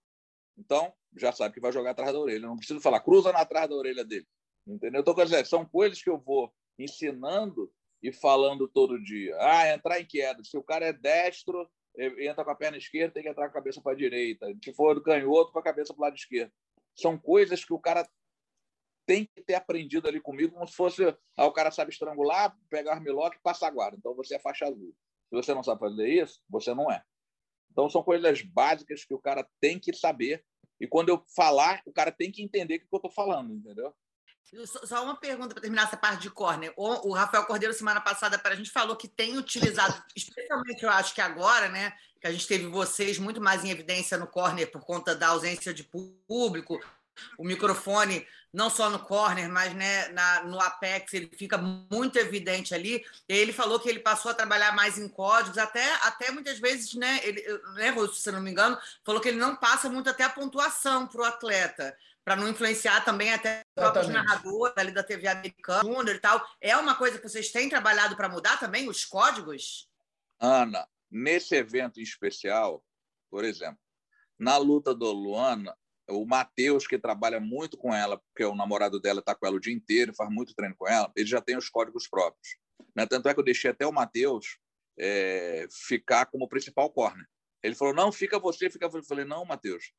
Então, 0.60 0.94
já 1.18 1.32
sabe 1.32 1.54
que 1.54 1.62
vai 1.62 1.72
jogar 1.72 1.92
atrás 1.92 2.12
da 2.12 2.20
orelha. 2.20 2.48
Não 2.48 2.58
preciso 2.58 2.82
falar, 2.82 3.00
cruza 3.00 3.32
na 3.32 3.40
atrás 3.40 3.70
da 3.70 3.76
orelha 3.76 4.04
dele. 4.04 4.28
Entendeu? 4.68 5.02
Então, 5.02 5.16
quer 5.16 5.24
dizer, 5.24 5.46
são 5.46 5.66
coisas 5.66 6.02
que 6.02 6.10
eu 6.10 6.20
vou 6.20 6.54
ensinando 6.78 7.72
e 8.04 8.12
falando 8.12 8.68
todo 8.68 9.02
dia. 9.02 9.36
Ah, 9.40 9.74
entrar 9.74 10.00
em 10.00 10.06
queda. 10.06 10.44
Se 10.44 10.58
o 10.58 10.64
cara 10.64 10.88
é 10.88 10.94
destro, 10.94 11.70
entra 11.96 12.44
com 12.44 12.52
a 12.52 12.56
perna 12.56 12.78
esquerda, 12.78 13.14
tem 13.14 13.24
que 13.24 13.30
entrar 13.30 13.46
com 13.46 13.52
a 13.52 13.54
cabeça 13.54 13.82
para 13.82 13.94
a 13.94 13.96
direita. 13.96 14.46
Se 14.64 14.74
for 14.74 14.94
do 14.94 15.04
canhoto, 15.04 15.52
com 15.52 15.60
a 15.60 15.64
cabeça 15.64 15.94
para 15.94 16.02
o 16.02 16.04
lado 16.06 16.16
esquerdo. 16.16 16.52
São 16.96 17.18
coisas 17.18 17.64
que 17.64 17.74
o 17.74 17.80
cara 17.80 18.08
tem 19.06 19.26
que 19.26 19.42
ter 19.42 19.56
aprendido 19.56 20.08
ali 20.08 20.22
comigo, 20.22 20.54
como 20.54 20.68
se 20.68 20.76
fosse. 20.76 21.04
Ah, 21.36 21.46
o 21.46 21.52
cara 21.52 21.72
sabe 21.72 21.92
estrangular, 21.92 22.56
pegar 22.70 22.94
armlock 22.94 23.38
e 23.38 23.42
passar 23.42 23.72
guarda. 23.72 23.98
Então 23.98 24.14
você 24.14 24.36
é 24.36 24.40
faixa 24.40 24.66
azul. 24.66 24.94
Se 25.30 25.36
você 25.36 25.54
não 25.54 25.64
sabe 25.64 25.80
fazer 25.80 26.08
isso, 26.08 26.42
você 26.50 26.74
não 26.74 26.92
é. 26.92 27.04
Então 27.72 27.90
são 27.90 28.04
coisas 28.04 28.42
básicas 28.42 29.06
que 29.06 29.14
o 29.14 29.20
cara 29.20 29.48
tem 29.60 29.80
que 29.80 29.94
saber. 29.94 30.44
E 30.80 30.88
quando 30.88 31.10
eu 31.10 31.24
falar, 31.36 31.82
o 31.86 31.92
cara 31.92 32.12
tem 32.12 32.32
que 32.32 32.42
entender 32.42 32.76
o 32.76 32.80
que 32.80 32.88
eu 32.92 32.98
estou 32.98 33.12
falando, 33.12 33.54
entendeu? 33.54 33.94
Só 34.66 35.04
uma 35.04 35.16
pergunta 35.16 35.54
para 35.54 35.62
terminar 35.62 35.84
essa 35.84 35.98
parte 35.98 36.24
de 36.24 36.30
corner. 36.32 36.74
O 36.76 37.14
Rafael 37.14 37.46
Cordeiro, 37.46 37.74
semana 37.74 38.02
passada, 38.02 38.40
para 38.40 38.54
a 38.54 38.56
gente 38.56 38.72
falou 38.72 38.96
que 38.96 39.08
tem 39.08 39.38
utilizado, 39.38 40.04
especialmente 40.16 40.82
eu 40.82 40.90
acho 40.90 41.14
que 41.14 41.22
agora, 41.22 41.70
né? 41.70 41.94
Que 42.20 42.28
a 42.28 42.32
gente 42.32 42.48
teve 42.48 42.66
vocês 42.66 43.20
muito 43.20 43.40
mais 43.40 43.64
em 43.64 43.70
evidência 43.70 44.18
no 44.18 44.26
corner 44.26 44.72
por 44.72 44.82
conta 44.84 45.16
da 45.16 45.28
ausência 45.28 45.74
de 45.74 45.84
público. 45.84 46.80
O 47.38 47.44
microfone, 47.44 48.26
não 48.54 48.70
só 48.70 48.90
no 48.90 49.00
corner, 49.00 49.50
mas 49.50 49.74
né, 49.74 50.10
na, 50.10 50.44
no 50.44 50.60
Apex, 50.60 51.14
ele 51.14 51.30
fica 51.38 51.58
muito 51.58 52.18
evidente 52.18 52.74
ali. 52.74 53.04
E 53.28 53.34
ele 53.34 53.54
falou 53.54 53.80
que 53.80 53.90
ele 53.90 54.00
passou 54.00 54.32
a 54.32 54.36
trabalhar 54.36 54.76
mais 54.76 54.98
em 54.98 55.08
códigos, 55.08 55.58
até, 55.58 55.94
até 56.04 56.32
muitas 56.32 56.60
vezes, 56.60 56.94
né, 56.94 57.20
ele, 57.24 57.42
né, 57.76 57.90
Russo, 57.90 58.16
se 58.16 58.32
não 58.32 58.42
me 58.42 58.52
engano, 58.52 58.78
falou 59.04 59.22
que 59.22 59.30
ele 59.30 59.38
não 59.38 59.56
passa 59.56 59.90
muito 59.90 60.10
até 60.10 60.24
a 60.24 60.30
pontuação 60.30 61.08
para 61.08 61.22
o 61.22 61.26
atleta 61.26 61.96
para 62.30 62.36
não 62.36 62.48
influenciar 62.48 63.04
também 63.04 63.34
até 63.34 63.64
os 63.76 64.08
narradores 64.08 64.78
ali 64.78 64.92
da 64.92 65.02
TV 65.02 65.28
americana, 65.28 65.82
Júnior 65.82 66.16
e 66.16 66.20
tal. 66.20 66.40
É 66.62 66.78
uma 66.78 66.94
coisa 66.94 67.18
que 67.18 67.28
vocês 67.28 67.52
têm 67.52 67.68
trabalhado 67.68 68.16
para 68.16 68.30
mudar 68.30 68.60
também, 68.60 68.88
os 68.88 69.04
códigos? 69.04 69.90
Ana, 70.40 70.88
nesse 71.10 71.56
evento 71.56 72.00
em 72.00 72.04
especial, 72.04 72.84
por 73.32 73.44
exemplo, 73.44 73.80
na 74.38 74.58
luta 74.58 74.94
do 74.94 75.12
Luana, 75.12 75.76
o 76.10 76.26
Matheus, 76.26 76.88
que 76.88 76.98
trabalha 76.98 77.40
muito 77.40 77.78
com 77.78 77.94
ela, 77.94 78.18
porque 78.18 78.44
o 78.44 78.56
namorado 78.56 79.00
dela 79.00 79.20
está 79.20 79.36
com 79.36 79.46
ela 79.46 79.56
o 79.56 79.60
dia 79.60 79.74
inteiro, 79.74 80.14
faz 80.14 80.30
muito 80.30 80.54
treino 80.54 80.76
com 80.78 80.88
ela, 80.88 81.12
ele 81.16 81.28
já 81.28 81.42
tem 81.42 81.58
os 81.58 81.70
códigos 81.70 82.08
próprios. 82.08 82.58
Né? 82.96 83.06
Tanto 83.06 83.30
é 83.30 83.34
que 83.34 83.40
eu 83.40 83.44
deixei 83.44 83.72
até 83.72 83.86
o 83.86 83.92
Matheus 83.92 84.58
é, 84.98 85.68
ficar 85.88 86.26
como 86.26 86.50
principal 86.50 86.90
corner. 86.92 87.26
Ele 87.64 87.76
falou: 87.76 87.94
não, 87.94 88.12
fica 88.12 88.40
você, 88.40 88.70
fica 88.70 88.88
você. 88.88 89.00
Eu 89.00 89.08
falei: 89.08 89.26
não, 89.26 89.46
Matheus, 89.46 89.92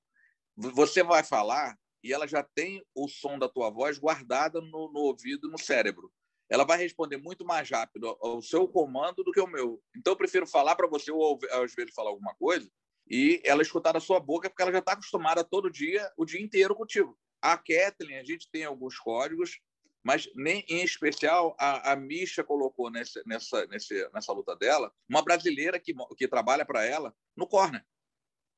você 0.56 1.02
vai 1.02 1.22
falar 1.22 1.76
e 2.02 2.12
ela 2.12 2.26
já 2.26 2.42
tem 2.42 2.84
o 2.94 3.08
som 3.08 3.38
da 3.38 3.48
tua 3.48 3.70
voz 3.70 3.98
guardada 3.98 4.60
no, 4.60 4.90
no 4.92 5.00
ouvido, 5.00 5.50
no 5.50 5.58
cérebro. 5.58 6.10
Ela 6.48 6.64
vai 6.64 6.78
responder 6.78 7.16
muito 7.16 7.44
mais 7.44 7.70
rápido 7.70 8.16
ao 8.20 8.42
seu 8.42 8.66
comando 8.66 9.22
do 9.22 9.30
que 9.30 9.40
o 9.40 9.46
meu. 9.46 9.80
Então, 9.96 10.12
eu 10.12 10.16
prefiro 10.16 10.46
falar 10.46 10.74
para 10.74 10.88
você, 10.88 11.12
ou 11.12 11.38
às 11.52 11.74
vezes 11.74 11.94
falar 11.94 12.10
alguma 12.10 12.34
coisa, 12.34 12.68
e 13.10 13.42
ela 13.44 13.60
escutar 13.60 13.92
da 13.92 14.00
sua 14.00 14.20
boca, 14.20 14.48
porque 14.48 14.62
ela 14.62 14.70
já 14.70 14.78
está 14.78 14.92
acostumada 14.92 15.42
todo 15.42 15.68
dia, 15.68 16.10
o 16.16 16.24
dia 16.24 16.40
inteiro 16.40 16.76
contigo. 16.76 17.18
A 17.42 17.56
Kathleen, 17.58 18.18
a 18.18 18.24
gente 18.24 18.48
tem 18.48 18.64
alguns 18.64 18.96
códigos, 18.98 19.58
mas 20.02 20.30
nem 20.36 20.64
em 20.68 20.84
especial 20.84 21.56
a, 21.58 21.92
a 21.92 21.96
Misha 21.96 22.44
colocou 22.44 22.88
nessa, 22.88 23.20
nessa, 23.26 23.66
nessa 23.66 24.32
luta 24.32 24.56
dela 24.56 24.92
uma 25.08 25.22
brasileira 25.22 25.78
que, 25.80 25.92
que 26.16 26.28
trabalha 26.28 26.64
para 26.64 26.84
ela 26.84 27.14
no 27.36 27.48
corner, 27.48 27.84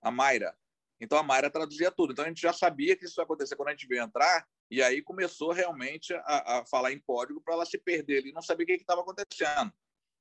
a 0.03 0.11
Mayra. 0.11 0.55
Então 1.01 1.19
a 1.19 1.23
Mayra 1.23 1.51
traduzia 1.51 1.91
tudo. 1.91 2.13
Então 2.13 2.25
a 2.25 2.29
gente 2.29 2.43
já 2.43 2.53
sabia 2.53 2.95
que 2.95 3.07
isso 3.07 3.21
ia 3.21 3.25
acontecer 3.25 3.57
quando 3.57 3.69
a 3.69 3.73
gente 3.73 3.89
veio 3.89 4.03
entrar, 4.03 4.47
e 4.71 4.83
aí 4.83 5.03
começou 5.03 5.53
realmente 5.53 6.13
a, 6.15 6.59
a 6.59 6.67
falar 6.67 6.93
em 6.93 7.01
código 7.01 7.41
para 7.41 7.55
ela 7.55 7.67
se 7.67 7.79
perder 7.79 8.19
ali 8.19 8.29
e 8.29 8.33
não 8.33 8.43
saber 8.43 8.65
o 8.65 8.67
que 8.67 8.75
estava 8.75 9.01
acontecendo. 9.01 9.73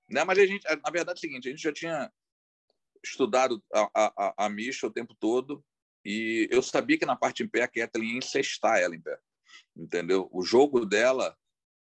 Né? 0.10 0.24
Mas 0.24 0.40
a 0.40 0.46
gente, 0.46 0.64
na 0.64 0.92
verdade, 0.92 1.18
é 1.18 1.20
o 1.20 1.22
seguinte: 1.22 1.48
a 1.48 1.52
gente 1.52 1.62
já 1.62 1.72
tinha 1.72 2.12
estudado 3.04 3.64
a, 3.74 3.90
a, 3.96 4.46
a 4.46 4.50
Misha 4.50 4.88
o 4.88 4.92
tempo 4.92 5.16
todo, 5.20 5.64
e 6.04 6.48
eu 6.52 6.62
sabia 6.62 6.98
que 6.98 7.06
na 7.06 7.16
parte 7.16 7.44
em 7.44 7.48
pé 7.48 7.64
a 7.64 7.68
Kathleen 7.68 8.12
ia 8.12 8.18
incestar 8.18 8.80
ela 8.80 8.96
em 8.96 9.02
pé. 9.02 9.18
Entendeu? 9.76 10.30
O 10.32 10.42
jogo 10.42 10.86
dela 10.86 11.36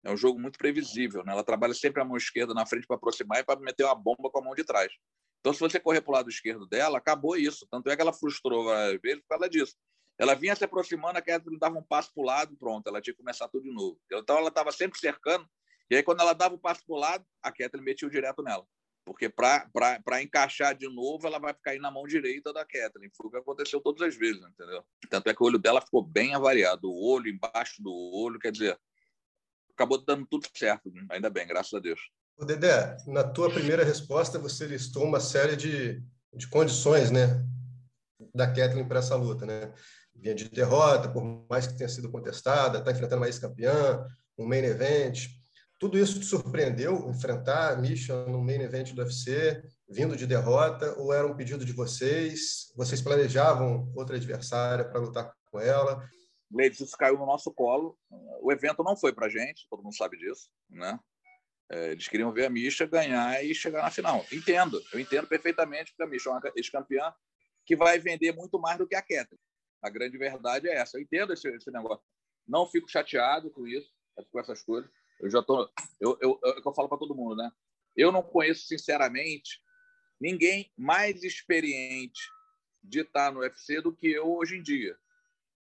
é 0.04 0.12
um 0.12 0.18
jogo 0.18 0.40
muito 0.40 0.58
previsível. 0.58 1.24
Né? 1.24 1.32
Ela 1.32 1.44
trabalha 1.44 1.74
sempre 1.74 2.02
a 2.02 2.06
mão 2.06 2.18
esquerda 2.18 2.54
na 2.54 2.66
frente 2.66 2.86
para 2.86 2.96
aproximar 2.96 3.40
e 3.40 3.44
para 3.44 3.60
meter 3.60 3.86
uma 3.86 3.96
bomba 3.96 4.30
com 4.30 4.40
a 4.40 4.44
mão 4.44 4.54
de 4.54 4.64
trás. 4.64 4.92
Então, 5.40 5.54
se 5.54 5.60
você 5.60 5.80
correr 5.80 6.02
para 6.02 6.12
o 6.12 6.14
lado 6.14 6.30
esquerdo 6.30 6.68
dela, 6.68 6.98
acabou 6.98 7.36
isso. 7.36 7.68
Tanto 7.70 7.90
é 7.90 7.96
que 7.96 8.02
ela 8.02 8.14
frustrou 8.14 8.66
várias 8.66 9.02
vezes 9.02 9.22
por 9.22 9.30
causa 9.30 9.50
disso. 9.50 9.76
Ela 10.18 10.36
vinha 10.36 10.56
se 10.56 10.64
aproximando, 10.64 11.18
a 11.18 11.22
Catherine 11.22 11.60
dava 11.60 11.78
um 11.78 11.84
passo 11.84 12.14
para 12.14 12.22
o 12.22 12.26
lado, 12.26 12.56
pronto, 12.56 12.88
ela 12.88 13.02
tinha 13.02 13.14
que 13.14 13.18
começar 13.18 13.48
tudo 13.48 13.64
de 13.64 13.74
novo. 13.74 14.00
Então, 14.12 14.38
ela 14.38 14.50
estava 14.50 14.72
sempre 14.72 15.00
cercando, 15.00 15.46
e 15.90 15.96
aí, 15.96 16.04
quando 16.04 16.22
ela 16.22 16.34
dava 16.34 16.54
o 16.54 16.58
um 16.58 16.62
passo 16.62 16.86
para 16.86 16.96
o 16.96 17.00
lado, 17.00 17.26
a 17.42 17.52
Catherine 17.52 17.84
metia 17.84 18.10
direto 18.10 18.42
nela. 18.42 18.66
Porque 19.06 19.28
para 19.30 20.22
encaixar 20.22 20.76
de 20.76 20.88
novo, 20.88 21.28
ela 21.28 21.40
vai 21.40 21.54
cair 21.54 21.80
na 21.80 21.92
mão 21.92 22.06
direita 22.06 22.54
da 22.54 22.66
Catherine. 22.66 23.12
Foi 23.16 23.28
o 23.28 23.30
que 23.30 23.38
aconteceu 23.38 23.82
todas 23.82 24.02
as 24.08 24.16
vezes, 24.16 24.42
entendeu? 24.42 24.84
Tanto 25.10 25.30
é 25.30 25.34
que 25.34 25.44
o 25.44 25.46
olho 25.46 25.60
dela 25.60 25.82
ficou 25.82 26.02
bem 26.02 26.34
avariado. 26.34 26.90
O 26.90 27.12
olho 27.12 27.28
embaixo 27.28 27.82
do 27.84 27.92
olho, 27.92 28.40
quer 28.40 28.52
dizer, 28.52 28.80
acabou 29.74 30.04
dando 30.04 30.26
tudo 30.26 30.48
certo. 30.56 30.92
Ainda 31.10 31.30
bem, 31.30 31.46
graças 31.46 31.74
a 31.74 31.80
Deus. 31.80 32.00
O 32.38 32.46
Dedé, 32.46 32.98
na 33.06 33.24
tua 33.24 33.52
primeira 33.52 33.84
resposta, 33.84 34.40
você 34.40 34.66
listou 34.66 35.04
uma 35.04 35.20
série 35.20 35.56
de, 35.56 36.02
de 36.34 36.48
condições, 36.48 37.12
né, 37.12 37.46
da 38.34 38.48
Kathleen 38.48 38.88
para 38.88 39.00
essa 39.00 39.16
luta, 39.16 39.46
né? 39.46 39.74
Vinha 40.16 40.34
de 40.34 40.50
derrota, 40.50 41.10
por 41.10 41.24
mais 41.50 41.68
que 41.68 41.78
tenha 41.78 41.90
sido 41.90 42.10
contestada, 42.10 42.80
está 42.80 42.92
enfrentando 42.92 43.22
uma 43.22 43.28
ex-campeã, 43.28 44.06
um 44.38 44.48
main 44.48 44.64
event. 44.64 45.28
Tudo 45.84 46.00
isso 46.00 46.18
te 46.18 46.26
surpreendeu, 46.26 47.10
enfrentar 47.10 47.74
a 47.74 47.76
Misha 47.76 48.26
no 48.28 48.42
main 48.42 48.62
event 48.62 48.94
do 48.94 49.02
UFC, 49.02 49.62
vindo 49.90 50.16
de 50.16 50.26
derrota, 50.26 50.98
ou 50.98 51.12
era 51.12 51.28
um 51.28 51.36
pedido 51.36 51.66
de 51.66 51.74
vocês? 51.74 52.72
Vocês 52.74 53.02
planejavam 53.02 53.92
outra 53.94 54.16
adversária 54.16 54.86
para 54.86 55.02
lutar 55.02 55.36
com 55.52 55.60
ela? 55.60 56.10
Leite, 56.50 56.82
isso 56.82 56.96
caiu 56.98 57.18
no 57.18 57.26
nosso 57.26 57.54
colo. 57.54 58.00
O 58.42 58.50
evento 58.50 58.82
não 58.82 58.96
foi 58.96 59.12
para 59.12 59.28
gente, 59.28 59.68
todo 59.70 59.84
mundo 59.84 59.94
sabe 59.94 60.18
disso, 60.18 60.50
né? 60.70 60.98
É, 61.70 61.92
eles 61.92 62.08
queriam 62.08 62.32
ver 62.32 62.46
a 62.46 62.50
Misha 62.50 62.86
ganhar 62.86 63.44
e 63.44 63.54
chegar 63.54 63.84
na 63.84 63.92
final. 63.92 64.26
Entendo, 64.32 64.82
eu 64.94 65.02
entendo 65.02 65.28
perfeitamente 65.28 65.94
que 65.94 66.02
a 66.02 66.08
Misha 66.08 66.30
é 66.30 66.32
uma 66.32 66.42
ex-campeã 66.56 67.14
que 67.66 67.76
vai 67.76 68.00
vender 68.00 68.32
muito 68.32 68.58
mais 68.58 68.78
do 68.78 68.88
que 68.88 68.96
a 68.96 69.02
Kathleen. 69.02 69.38
A 69.82 69.90
grande 69.90 70.18
verdade 70.18 70.70
é 70.70 70.76
essa. 70.76 70.98
Eu 70.98 71.02
entendo 71.02 71.34
esse, 71.34 71.46
esse 71.50 71.70
negócio. 71.70 72.06
Não 72.48 72.66
fico 72.66 72.90
chateado 72.90 73.52
com 73.52 73.68
isso, 73.68 73.92
com 74.32 74.40
essas 74.40 74.64
coisas. 74.64 74.90
Eu 75.20 75.30
já 75.30 75.42
tô, 75.42 75.70
eu, 76.00 76.18
eu, 76.22 76.40
eu, 76.44 76.62
eu 76.66 76.74
falo 76.74 76.90
para 76.90 76.98
todo 76.98 77.16
mundo, 77.16 77.36
né? 77.36 77.52
Eu 77.96 78.12
não 78.12 78.24
conheço 78.24 78.66
sinceramente 78.66 79.62
ninguém 80.20 80.72
mais 80.78 81.24
experiente 81.24 82.22
de 82.84 83.02
estar 83.02 83.32
no 83.32 83.40
UFC 83.40 83.82
do 83.82 83.96
que 83.96 84.08
eu 84.08 84.36
hoje 84.36 84.58
em 84.58 84.62
dia, 84.62 84.98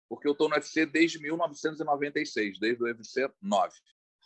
porque 0.09 0.27
eu 0.27 0.33
estou 0.33 0.49
no 0.49 0.55
UFC 0.55 0.87
desde 0.87 1.19
1996, 1.19 2.59
desde 2.59 2.83
o 2.83 2.87
UFC 2.87 3.31
9. 3.41 3.75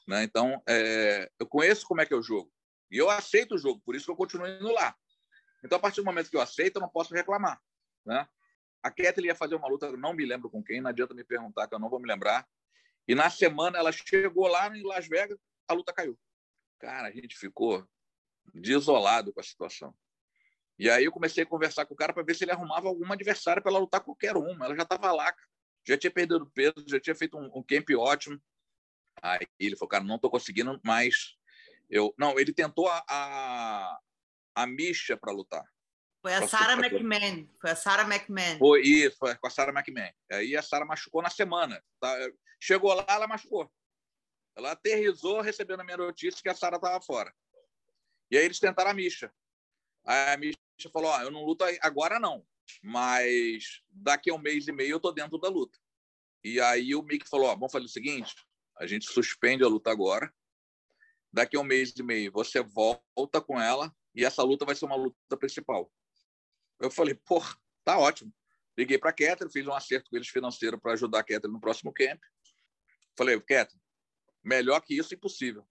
Né? 0.06 0.22
Então, 0.22 0.62
é, 0.68 1.30
eu 1.38 1.46
conheço 1.46 1.86
como 1.86 2.00
é 2.00 2.06
que 2.06 2.14
é 2.14 2.16
o 2.16 2.22
jogo. 2.22 2.52
E 2.90 2.96
eu 2.96 3.10
aceito 3.10 3.56
o 3.56 3.58
jogo, 3.58 3.80
por 3.84 3.96
isso 3.96 4.04
que 4.04 4.12
eu 4.12 4.16
continuo 4.16 4.46
indo 4.46 4.72
lá. 4.72 4.96
Então, 5.64 5.78
a 5.78 5.80
partir 5.80 6.00
do 6.00 6.04
momento 6.04 6.30
que 6.30 6.36
eu 6.36 6.40
aceito, 6.40 6.76
eu 6.76 6.80
não 6.80 6.88
posso 6.88 7.12
reclamar. 7.12 7.60
Né? 8.04 8.26
A 8.82 8.90
Kathleen 8.90 9.28
ia 9.28 9.34
fazer 9.34 9.56
uma 9.56 9.68
luta, 9.68 9.90
não 9.96 10.12
me 10.12 10.24
lembro 10.24 10.48
com 10.48 10.62
quem, 10.62 10.80
não 10.80 10.90
adianta 10.90 11.12
me 11.12 11.24
perguntar, 11.24 11.66
que 11.66 11.74
eu 11.74 11.78
não 11.78 11.90
vou 11.90 11.98
me 11.98 12.06
lembrar. 12.06 12.46
E 13.08 13.14
na 13.14 13.30
semana 13.30 13.78
ela 13.78 13.92
chegou 13.92 14.46
lá 14.46 14.74
em 14.76 14.82
Las 14.82 15.06
Vegas, 15.06 15.38
a 15.68 15.74
luta 15.74 15.92
caiu. 15.92 16.18
Cara, 16.78 17.08
a 17.08 17.12
gente 17.12 17.36
ficou 17.36 17.86
desolado 18.52 19.32
com 19.32 19.40
a 19.40 19.44
situação. 19.44 19.94
E 20.78 20.90
aí 20.90 21.04
eu 21.04 21.12
comecei 21.12 21.42
a 21.42 21.46
conversar 21.46 21.86
com 21.86 21.94
o 21.94 21.96
cara 21.96 22.12
para 22.12 22.22
ver 22.22 22.34
se 22.34 22.44
ele 22.44 22.52
arrumava 22.52 22.88
alguma 22.88 23.14
adversária 23.14 23.62
para 23.62 23.70
ela 23.70 23.80
lutar 23.80 24.00
qualquer 24.00 24.36
uma. 24.36 24.66
Ela 24.66 24.76
já 24.76 24.82
estava 24.82 25.10
lá, 25.12 25.34
já 25.86 25.96
tinha 25.96 26.10
perdido 26.10 26.50
peso, 26.50 26.84
já 26.86 27.00
tinha 27.00 27.14
feito 27.14 27.38
um, 27.38 27.50
um 27.54 27.62
camp 27.62 27.88
ótimo. 27.96 28.40
Aí 29.22 29.46
ele 29.58 29.76
falou, 29.76 29.88
cara, 29.88 30.04
não 30.04 30.16
estou 30.16 30.30
conseguindo, 30.30 30.78
mas 30.84 31.36
eu 31.88 32.14
não. 32.18 32.38
Ele 32.38 32.52
tentou 32.52 32.88
a 32.88 33.02
a, 33.08 33.98
a 34.54 34.66
Misha 34.66 35.16
para 35.16 35.32
lutar. 35.32 35.64
Foi 36.20 36.34
a 36.34 36.46
Sarah 36.46 36.74
McMahon. 36.74 37.48
Foi 37.60 37.70
a 37.70 37.76
Sarah 37.76 38.02
McMahon. 38.02 38.58
Foi 38.58 38.82
isso, 38.82 39.16
foi 39.16 39.34
com 39.36 39.46
a 39.46 39.50
Sarah 39.50 39.72
McMahon. 39.72 40.12
Aí 40.32 40.56
a 40.56 40.62
Sarah 40.62 40.84
machucou 40.84 41.22
na 41.22 41.30
semana. 41.30 41.82
Tá? 42.00 42.12
Chegou 42.60 42.92
lá, 42.94 43.04
ela 43.08 43.26
machucou. 43.26 43.70
Ela 44.56 44.72
aterrizou 44.72 45.40
recebendo 45.40 45.80
a 45.80 45.84
minha 45.84 45.96
notícia 45.96 46.42
que 46.42 46.48
a 46.48 46.54
Sarah 46.54 46.76
estava 46.76 47.00
fora. 47.00 47.32
E 48.30 48.36
aí 48.36 48.44
eles 48.44 48.58
tentaram 48.58 48.90
a 48.90 48.94
Misha. 48.94 49.32
Aí 50.04 50.34
a 50.34 50.36
Misha 50.36 50.56
falou: 50.92 51.12
oh, 51.12 51.20
eu 51.22 51.30
não 51.30 51.44
luto 51.44 51.64
agora, 51.82 52.18
não. 52.18 52.46
Mas 52.82 53.82
daqui 53.90 54.30
a 54.30 54.34
um 54.34 54.38
mês 54.38 54.66
e 54.66 54.72
meio 54.72 54.92
eu 54.92 55.00
tô 55.00 55.12
dentro 55.12 55.38
da 55.38 55.48
luta. 55.48 55.78
E 56.42 56.60
aí 56.60 56.94
o 56.94 57.02
Mick 57.02 57.28
falou: 57.28 57.46
oh, 57.46 57.54
vamos 57.54 57.72
fazer 57.72 57.84
o 57.84 57.90
seguinte: 57.90 58.34
a 58.78 58.86
gente 58.86 59.06
suspende 59.06 59.62
a 59.62 59.68
luta 59.68 59.90
agora. 59.90 60.32
Daqui 61.32 61.56
a 61.56 61.60
um 61.60 61.64
mês 61.64 61.92
e 61.96 62.02
meio 62.02 62.32
você 62.32 62.62
volta 62.62 63.40
com 63.40 63.60
ela 63.60 63.94
e 64.14 64.24
essa 64.24 64.42
luta 64.42 64.64
vai 64.64 64.74
ser 64.74 64.86
uma 64.86 64.96
luta 64.96 65.36
principal. 65.36 65.92
Eu 66.80 66.90
falei, 66.90 67.14
porra, 67.14 67.54
tá 67.84 67.98
ótimo. 67.98 68.32
Liguei 68.76 68.98
para 68.98 69.10
a 69.10 69.50
fiz 69.50 69.66
um 69.66 69.72
acerto 69.72 70.10
com 70.10 70.16
eles 70.16 70.28
financeiro 70.28 70.78
para 70.78 70.92
ajudar 70.92 71.20
a 71.20 71.22
Catherine 71.22 71.52
no 71.52 71.60
próximo 71.60 71.92
camp. 71.92 72.22
Falei, 73.16 73.40
Catherine, 73.40 73.82
melhor 74.44 74.80
que 74.80 74.96
isso, 74.96 75.14
impossível. 75.14 75.66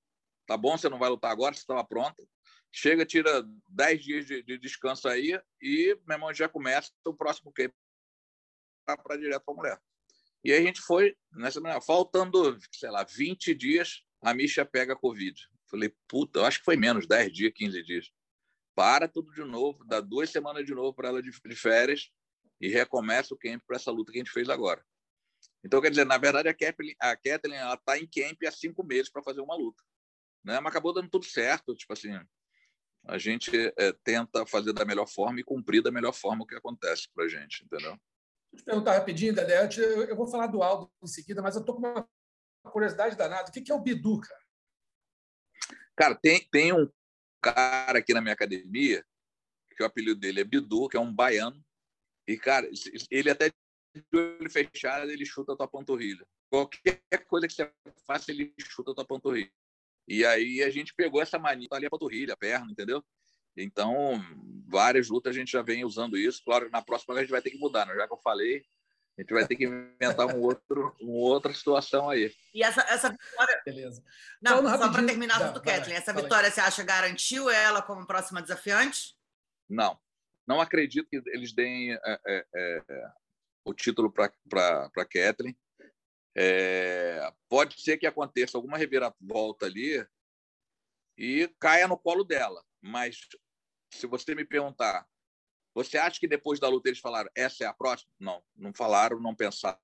Tá 0.47 0.57
bom, 0.57 0.77
você 0.77 0.89
não 0.89 0.99
vai 0.99 1.09
lutar 1.09 1.31
agora, 1.31 1.53
você 1.53 1.61
estava 1.61 1.83
pronta. 1.83 2.23
Chega, 2.71 3.05
tira 3.05 3.43
10 3.69 4.03
dias 4.03 4.25
de, 4.25 4.43
de, 4.43 4.57
descanso 4.57 5.07
aí 5.07 5.39
e, 5.61 5.97
meu 6.05 6.15
irmão, 6.15 6.33
já 6.33 6.49
começa 6.49 6.91
o 7.05 7.13
próximo 7.13 7.51
camp 7.51 7.73
para 8.85 9.17
direto 9.17 9.43
para 9.43 9.53
a 9.53 9.57
mulher. 9.57 9.81
E 10.43 10.51
aí 10.51 10.61
a 10.61 10.65
gente 10.65 10.81
foi 10.81 11.15
nessa 11.31 11.59
manhã, 11.61 11.79
faltando, 11.81 12.59
sei 12.71 12.91
lá, 12.91 13.03
20 13.03 13.55
dias, 13.55 14.03
a 14.21 14.33
Misha 14.33 14.65
pega 14.65 14.95
Covid. 14.95 15.41
Falei, 15.67 15.91
puta, 16.07 16.39
eu 16.39 16.45
acho 16.45 16.59
que 16.59 16.65
foi 16.65 16.75
menos, 16.75 17.07
10 17.07 17.31
dias, 17.31 17.53
15 17.55 17.81
dias. 17.81 18.11
Para 18.75 19.07
tudo 19.07 19.31
de 19.31 19.43
novo, 19.43 19.83
dá 19.85 20.01
duas 20.01 20.29
semanas 20.29 20.65
de 20.65 20.75
novo 20.75 20.93
para 20.93 21.07
ela 21.07 21.21
de, 21.21 21.31
de 21.31 21.55
férias 21.55 22.11
e 22.59 22.67
recomeça 22.67 23.33
o 23.33 23.37
camp 23.37 23.63
para 23.65 23.77
essa 23.77 23.89
luta 23.89 24.11
que 24.11 24.19
a 24.19 24.21
gente 24.21 24.31
fez 24.31 24.49
agora. 24.49 24.85
Então, 25.65 25.81
quer 25.81 25.89
dizer, 25.89 26.05
na 26.05 26.19
verdade, 26.19 26.47
a 26.47 26.53
Kathleen, 26.53 26.95
a 26.99 27.15
Kathleen 27.15 27.59
ela 27.59 27.73
está 27.73 27.97
em 27.97 28.07
camp 28.07 28.37
há 28.47 28.51
cinco 28.51 28.83
meses 28.83 29.09
para 29.09 29.23
fazer 29.23 29.41
uma 29.41 29.55
luta. 29.55 29.83
Né? 30.43 30.59
Mas 30.59 30.69
acabou 30.69 30.93
dando 30.93 31.09
tudo 31.09 31.25
certo. 31.25 31.73
Tipo 31.73 31.93
assim, 31.93 32.11
a 33.07 33.17
gente 33.17 33.49
é, 33.75 33.91
tenta 34.03 34.45
fazer 34.45 34.73
da 34.73 34.85
melhor 34.85 35.07
forma 35.07 35.39
e 35.39 35.43
cumprir 35.43 35.81
da 35.81 35.91
melhor 35.91 36.13
forma 36.13 36.43
o 36.43 36.45
que 36.45 36.53
acontece 36.53 37.09
para 37.15 37.25
a 37.25 37.27
gente, 37.27 37.65
entendeu? 37.65 37.97
Deixa 38.51 38.53
eu 38.53 38.57
te 38.59 38.63
perguntar 38.63 38.93
rapidinho, 38.93 39.33
Dedé. 39.33 39.67
Eu 40.07 40.15
vou 40.15 40.27
falar 40.27 40.45
do 40.45 40.61
Aldo 40.61 40.91
em 41.03 41.07
seguida, 41.07 41.41
mas 41.41 41.55
eu 41.55 41.61
estou 41.61 41.75
com 41.75 41.81
uma 41.81 42.07
curiosidade 42.71 43.15
danada. 43.15 43.49
O 43.49 43.51
que 43.51 43.71
é 43.71 43.75
o 43.75 43.81
Bidu, 43.81 44.21
cara? 44.21 44.45
Cara, 45.95 46.15
tem, 46.15 46.47
tem 46.51 46.73
um 46.73 46.87
cara 47.41 47.97
aqui 47.97 48.13
na 48.13 48.21
minha 48.21 48.33
academia, 48.33 49.03
que 49.75 49.81
o 49.81 49.85
apelido 49.85 50.19
dele 50.19 50.41
é 50.41 50.43
Bidu, 50.43 50.87
que 50.89 50.97
é 50.97 50.99
um 50.99 51.13
baiano. 51.13 51.59
E, 52.27 52.37
cara, 52.37 52.69
ele 53.09 53.31
até 53.31 53.51
de 54.11 54.17
olho 54.17 54.49
fechado, 54.49 55.09
ele 55.09 55.25
chuta 55.25 55.53
a 55.53 55.55
tua 55.55 55.67
panturrilha. 55.67 56.25
Qualquer 56.49 57.01
coisa 57.27 57.47
que 57.47 57.53
você 57.53 57.71
faça, 58.05 58.31
ele 58.31 58.53
chuta 58.59 58.91
a 58.91 58.95
tua 58.95 59.05
panturrilha. 59.05 59.51
E 60.07 60.25
aí 60.25 60.61
a 60.63 60.69
gente 60.69 60.93
pegou 60.93 61.21
essa 61.21 61.39
mania 61.39 61.67
ali 61.71 61.85
a 61.85 61.89
panturrilha, 61.89 62.33
a 62.33 62.37
perna, 62.37 62.71
entendeu? 62.71 63.03
Então, 63.57 64.21
várias 64.67 65.09
lutas 65.09 65.35
a 65.35 65.39
gente 65.39 65.51
já 65.51 65.61
vem 65.61 65.85
usando 65.85 66.17
isso. 66.17 66.43
Claro 66.43 66.65
que 66.65 66.71
na 66.71 66.81
próxima 66.81 67.15
a 67.15 67.19
gente 67.19 67.31
vai 67.31 67.41
ter 67.41 67.51
que 67.51 67.57
mudar, 67.57 67.85
né? 67.85 67.95
já 67.95 68.07
que 68.07 68.13
eu 68.13 68.17
falei, 68.17 68.65
a 69.17 69.21
gente 69.21 69.33
vai 69.33 69.47
ter 69.47 69.55
que 69.55 69.63
inventar 69.63 70.27
um 70.27 70.41
outro, 70.41 70.93
uma 70.99 71.13
outra 71.13 71.53
situação 71.53 72.09
aí. 72.09 72.33
E 72.53 72.61
essa, 72.61 72.81
essa 72.81 73.09
vitória. 73.09 73.61
Beleza. 73.65 74.03
Não, 74.41 74.57
Falando 74.57 74.77
só 74.77 74.91
para 74.91 75.05
terminar 75.05 75.39
tá, 75.39 75.51
do 75.51 75.61
Kathleen, 75.61 75.97
essa 75.97 76.13
vitória 76.13 76.51
você 76.51 76.59
acha 76.59 76.83
garantiu 76.83 77.49
ela 77.49 77.81
como 77.81 78.05
próxima 78.05 78.41
desafiante? 78.41 79.15
Não. 79.69 79.97
Não 80.45 80.59
acredito 80.59 81.07
que 81.09 81.21
eles 81.27 81.53
deem 81.53 81.93
é, 81.93 81.99
é, 82.03 82.45
é, 82.53 83.11
o 83.65 83.73
título 83.73 84.11
para 84.11 84.31
Kathleen. 85.09 85.57
É, 86.37 87.33
pode 87.49 87.81
ser 87.81 87.97
que 87.97 88.05
aconteça 88.05 88.57
alguma 88.57 88.77
reviravolta 88.77 89.65
ali 89.65 90.05
e 91.17 91.49
caia 91.59 91.87
no 91.87 91.97
colo 91.97 92.23
dela. 92.23 92.63
Mas 92.81 93.19
se 93.91 94.05
você 94.05 94.35
me 94.35 94.45
perguntar, 94.45 95.07
você 95.73 95.97
acha 95.97 96.19
que 96.19 96.27
depois 96.27 96.59
da 96.59 96.69
luta 96.69 96.89
eles 96.89 96.99
falaram 96.99 97.29
essa 97.35 97.63
é 97.63 97.67
a 97.67 97.73
próxima? 97.73 98.11
Não, 98.19 98.43
não 98.55 98.73
falaram, 98.73 99.19
não 99.19 99.35
pensaram, 99.35 99.77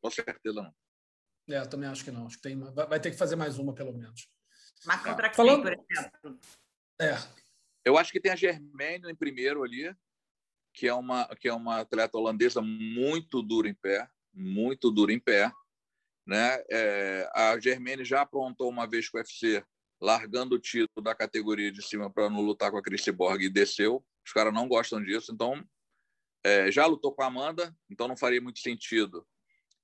com 0.00 0.10
certeza 0.10 0.62
não. 0.62 0.74
É, 1.48 1.58
eu 1.58 1.68
também 1.68 1.88
acho 1.88 2.04
que 2.04 2.10
não. 2.10 2.26
Acho 2.26 2.36
que 2.36 2.42
tem, 2.42 2.58
vai 2.58 3.00
ter 3.00 3.10
que 3.10 3.16
fazer 3.16 3.36
mais 3.36 3.58
uma, 3.58 3.74
pelo 3.74 3.92
menos. 3.92 4.28
Mas 4.86 5.02
contra 5.02 5.28
quem, 5.28 5.36
Falando... 5.36 5.62
por 5.62 5.72
exemplo? 5.72 6.40
É. 7.00 7.14
Eu 7.84 7.98
acho 7.98 8.12
que 8.12 8.20
tem 8.20 8.30
a 8.30 8.36
Germênio 8.36 9.10
em 9.10 9.14
primeiro 9.14 9.62
ali, 9.62 9.94
que 10.72 10.86
é 10.86 10.94
uma 10.94 11.26
que 11.36 11.48
é 11.48 11.52
uma 11.52 11.80
atleta 11.80 12.16
holandesa 12.16 12.60
muito 12.62 13.42
dura 13.42 13.68
em 13.68 13.74
pé, 13.74 14.08
muito 14.32 14.90
dura 14.90 15.12
em 15.12 15.18
pé, 15.18 15.52
né? 16.26 16.62
É, 16.70 17.28
a 17.34 17.58
Germaine 17.58 18.04
já 18.04 18.22
aprontou 18.22 18.68
uma 18.68 18.86
vez 18.86 19.08
com 19.08 19.18
o 19.18 19.20
UFC, 19.20 19.64
largando 20.00 20.56
o 20.56 20.60
título 20.60 21.02
da 21.02 21.14
categoria 21.14 21.70
de 21.72 21.82
cima 21.82 22.10
para 22.10 22.30
não 22.30 22.40
lutar 22.40 22.70
com 22.70 22.78
a 22.78 22.82
Chris 22.82 23.06
Borg 23.08 23.42
e 23.42 23.50
desceu. 23.50 24.04
Os 24.24 24.32
caras 24.32 24.52
não 24.52 24.68
gostam 24.68 25.02
disso, 25.02 25.32
então 25.32 25.64
é, 26.44 26.70
já 26.70 26.86
lutou 26.86 27.12
com 27.12 27.22
a 27.22 27.26
Amanda, 27.26 27.74
então 27.90 28.06
não 28.06 28.16
faria 28.16 28.40
muito 28.40 28.60
sentido 28.60 29.26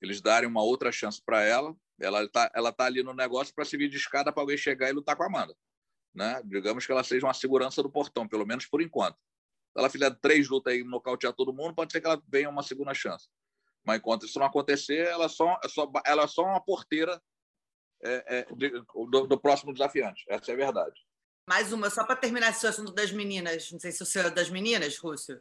eles 0.00 0.20
darem 0.20 0.48
uma 0.48 0.62
outra 0.62 0.92
chance 0.92 1.22
para 1.24 1.42
ela. 1.42 1.74
Ela 1.98 2.24
está 2.24 2.50
ela 2.54 2.72
tá 2.72 2.84
ali 2.84 3.02
no 3.02 3.14
negócio 3.14 3.54
para 3.54 3.64
servir 3.64 3.88
de 3.88 3.96
escada 3.96 4.32
para 4.32 4.42
alguém 4.42 4.56
chegar 4.56 4.90
e 4.90 4.92
lutar 4.92 5.16
com 5.16 5.22
a 5.22 5.26
Amanda. 5.26 5.56
Né? 6.14 6.40
Digamos 6.44 6.86
que 6.86 6.92
ela 6.92 7.04
seja 7.04 7.26
uma 7.26 7.34
segurança 7.34 7.82
do 7.82 7.90
portão, 7.90 8.28
pelo 8.28 8.46
menos 8.46 8.66
por 8.66 8.80
enquanto 8.82 9.18
ela 9.76 9.90
fizer 9.90 10.10
três 10.20 10.48
lutas 10.48 10.74
e 10.74 10.82
nocautear 10.82 11.32
todo 11.32 11.52
mundo, 11.52 11.74
pode 11.74 11.92
ser 11.92 12.00
que 12.00 12.06
ela 12.06 12.20
venha 12.26 12.48
uma 12.48 12.62
segunda 12.62 12.94
chance. 12.94 13.28
Mas 13.84 13.98
enquanto 13.98 14.26
isso 14.26 14.38
não 14.38 14.46
acontecer, 14.46 15.06
ela 15.06 15.28
só, 15.28 15.58
é 15.62 15.68
só, 15.68 15.90
ela 16.04 16.24
é 16.24 16.26
só 16.26 16.42
uma 16.42 16.60
porteira 16.60 17.22
é, 18.02 18.38
é, 18.38 18.54
de, 18.54 18.70
do, 19.10 19.26
do, 19.26 19.38
próximo 19.38 19.72
desafiante. 19.72 20.24
Essa 20.28 20.50
é 20.50 20.54
a 20.54 20.56
verdade. 20.56 20.94
Mais 21.48 21.72
uma, 21.72 21.88
só 21.90 22.04
para 22.04 22.16
terminar 22.16 22.50
esse 22.50 22.66
assunto 22.66 22.92
das 22.92 23.12
meninas. 23.12 23.70
Não 23.70 23.78
sei 23.78 23.92
se 23.92 24.02
o 24.02 24.06
seu 24.06 24.22
é 24.22 24.30
das 24.30 24.50
meninas, 24.50 24.98
Rússio. 24.98 25.40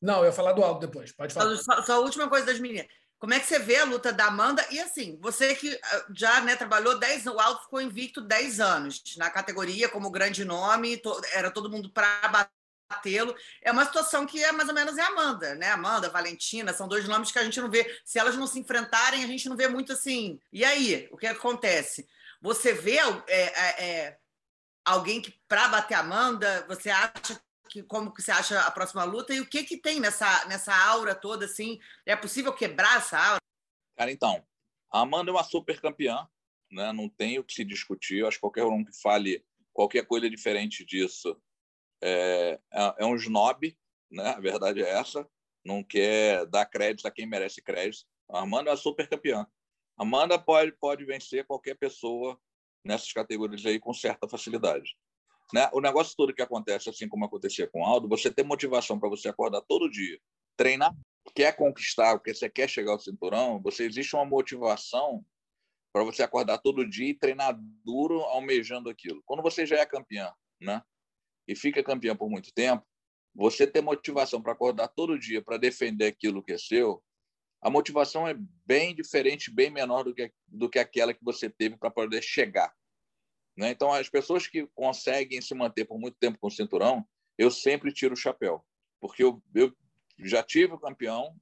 Não, 0.00 0.20
eu 0.20 0.26
ia 0.26 0.32
falar 0.32 0.52
do 0.52 0.64
alto 0.64 0.86
depois. 0.86 1.12
Pode 1.12 1.34
falar. 1.34 1.56
Só, 1.56 1.82
só 1.82 1.92
a 1.94 2.00
última 2.00 2.28
coisa 2.28 2.46
das 2.46 2.58
meninas. 2.58 2.86
Como 3.18 3.32
é 3.32 3.40
que 3.40 3.46
você 3.46 3.58
vê 3.58 3.76
a 3.76 3.84
luta 3.84 4.12
da 4.12 4.26
Amanda? 4.26 4.66
E 4.70 4.78
assim, 4.78 5.18
você 5.20 5.54
que 5.54 5.78
ah, 5.82 6.06
já 6.14 6.40
né, 6.42 6.54
trabalhou 6.54 6.98
10 6.98 7.26
o 7.26 7.40
Aldo 7.40 7.62
ficou 7.62 7.80
invicto 7.80 8.20
10 8.20 8.60
anos 8.60 9.02
na 9.16 9.30
categoria 9.30 9.88
como 9.88 10.10
grande 10.10 10.44
nome, 10.44 11.00
era 11.32 11.50
todo 11.50 11.70
mundo 11.70 11.90
para 11.90 12.48
batê-lo. 12.88 13.34
É 13.62 13.70
uma 13.70 13.84
situação 13.84 14.26
que 14.26 14.42
é 14.42 14.52
mais 14.52 14.68
ou 14.68 14.74
menos 14.74 14.96
é 14.96 15.02
Amanda, 15.02 15.54
né? 15.54 15.70
Amanda, 15.70 16.08
Valentina, 16.08 16.72
são 16.72 16.88
dois 16.88 17.06
nomes 17.06 17.30
que 17.30 17.38
a 17.38 17.44
gente 17.44 17.60
não 17.60 17.70
vê. 17.70 18.00
Se 18.04 18.18
elas 18.18 18.36
não 18.36 18.46
se 18.46 18.58
enfrentarem, 18.58 19.24
a 19.24 19.26
gente 19.26 19.48
não 19.48 19.56
vê 19.56 19.68
muito 19.68 19.92
assim. 19.92 20.40
E 20.52 20.64
aí, 20.64 21.08
o 21.10 21.16
que 21.16 21.26
acontece? 21.26 22.08
Você 22.40 22.72
vê 22.72 22.98
é, 22.98 23.24
é, 23.28 23.84
é 23.84 24.18
alguém 24.84 25.20
que 25.20 25.32
para 25.48 25.68
bater 25.68 25.94
Amanda, 25.94 26.64
você 26.68 26.90
acha 26.90 27.40
que 27.68 27.82
como 27.82 28.12
que 28.12 28.22
você 28.22 28.30
acha 28.30 28.60
a 28.60 28.70
próxima 28.70 29.04
luta 29.04 29.34
e 29.34 29.40
o 29.40 29.46
que 29.46 29.64
que 29.64 29.76
tem 29.76 29.98
nessa 29.98 30.46
nessa 30.46 30.74
aura 30.74 31.14
toda 31.14 31.46
assim? 31.46 31.80
É 32.04 32.14
possível 32.14 32.52
quebrar 32.52 32.98
essa 32.98 33.18
aura? 33.18 33.40
Cara, 33.96 34.12
então, 34.12 34.44
a 34.92 35.00
Amanda 35.00 35.30
é 35.30 35.34
uma 35.34 35.42
super 35.42 35.80
campeã, 35.80 36.28
né? 36.70 36.92
Não 36.92 37.08
tem 37.08 37.38
o 37.38 37.44
que 37.44 37.54
se 37.54 37.64
discutir. 37.64 38.18
Eu 38.18 38.28
acho 38.28 38.36
que 38.36 38.42
qualquer 38.42 38.64
um 38.64 38.84
que 38.84 38.92
fale 39.00 39.44
qualquer 39.72 40.06
coisa 40.06 40.30
diferente 40.30 40.84
disso 40.84 41.36
é, 42.02 42.60
é, 42.72 42.94
é 42.98 43.06
um 43.06 43.16
snob, 43.16 43.76
né? 44.10 44.28
a 44.30 44.40
verdade 44.40 44.82
é 44.82 44.88
essa, 44.88 45.28
não 45.64 45.82
quer 45.82 46.46
dar 46.46 46.66
crédito 46.66 47.06
a 47.06 47.10
quem 47.10 47.26
merece 47.26 47.62
crédito. 47.62 48.04
A 48.30 48.40
Amanda 48.40 48.70
é 48.70 48.76
super 48.76 49.08
campeã. 49.08 49.46
A 49.96 50.02
Amanda 50.02 50.38
pode, 50.38 50.72
pode 50.72 51.04
vencer 51.04 51.44
qualquer 51.44 51.76
pessoa 51.76 52.38
nessas 52.84 53.12
categorias 53.12 53.64
aí 53.66 53.80
com 53.80 53.92
certa 53.92 54.28
facilidade. 54.28 54.96
Né? 55.52 55.68
O 55.72 55.80
negócio 55.80 56.14
todo 56.16 56.34
que 56.34 56.42
acontece, 56.42 56.88
assim 56.88 57.08
como 57.08 57.24
acontecia 57.24 57.66
com 57.68 57.82
o 57.82 57.84
Aldo, 57.84 58.08
você 58.08 58.30
ter 58.30 58.44
motivação 58.44 58.98
para 58.98 59.08
você 59.08 59.28
acordar 59.28 59.60
todo 59.62 59.90
dia, 59.90 60.18
treinar, 60.56 60.94
quer 61.34 61.54
conquistar, 61.56 62.16
porque 62.16 62.34
você 62.34 62.48
quer 62.48 62.68
chegar 62.68 62.92
ao 62.92 62.98
cinturão, 62.98 63.60
você 63.60 63.84
existe 63.84 64.14
uma 64.14 64.24
motivação 64.24 65.24
para 65.92 66.04
você 66.04 66.22
acordar 66.22 66.58
todo 66.58 66.88
dia 66.88 67.10
e 67.10 67.14
treinar 67.14 67.58
duro, 67.84 68.20
almejando 68.22 68.90
aquilo. 68.90 69.22
Quando 69.24 69.42
você 69.42 69.64
já 69.64 69.78
é 69.78 69.86
campeã, 69.86 70.32
né? 70.60 70.82
E 71.46 71.54
fica 71.54 71.82
campeão 71.82 72.16
por 72.16 72.28
muito 72.28 72.52
tempo, 72.52 72.86
você 73.34 73.66
ter 73.66 73.82
motivação 73.82 74.40
para 74.40 74.52
acordar 74.52 74.88
todo 74.88 75.18
dia 75.18 75.42
para 75.42 75.58
defender 75.58 76.06
aquilo 76.06 76.42
que 76.42 76.52
é 76.52 76.58
seu, 76.58 77.02
a 77.60 77.68
motivação 77.68 78.26
é 78.26 78.34
bem 78.64 78.94
diferente, 78.94 79.50
bem 79.50 79.70
menor 79.70 80.04
do 80.04 80.14
que, 80.14 80.32
do 80.46 80.70
que 80.70 80.78
aquela 80.78 81.12
que 81.12 81.22
você 81.22 81.50
teve 81.50 81.76
para 81.76 81.90
poder 81.90 82.22
chegar. 82.22 82.72
Né? 83.56 83.70
Então, 83.70 83.92
as 83.92 84.08
pessoas 84.08 84.46
que 84.46 84.66
conseguem 84.74 85.40
se 85.40 85.54
manter 85.54 85.84
por 85.84 85.98
muito 85.98 86.16
tempo 86.18 86.38
com 86.38 86.46
o 86.46 86.50
cinturão, 86.50 87.06
eu 87.36 87.50
sempre 87.50 87.92
tiro 87.92 88.14
o 88.14 88.16
chapéu, 88.16 88.64
porque 89.00 89.22
eu, 89.22 89.42
eu 89.54 89.74
já 90.18 90.42
tive 90.42 90.78
campeão 90.78 91.34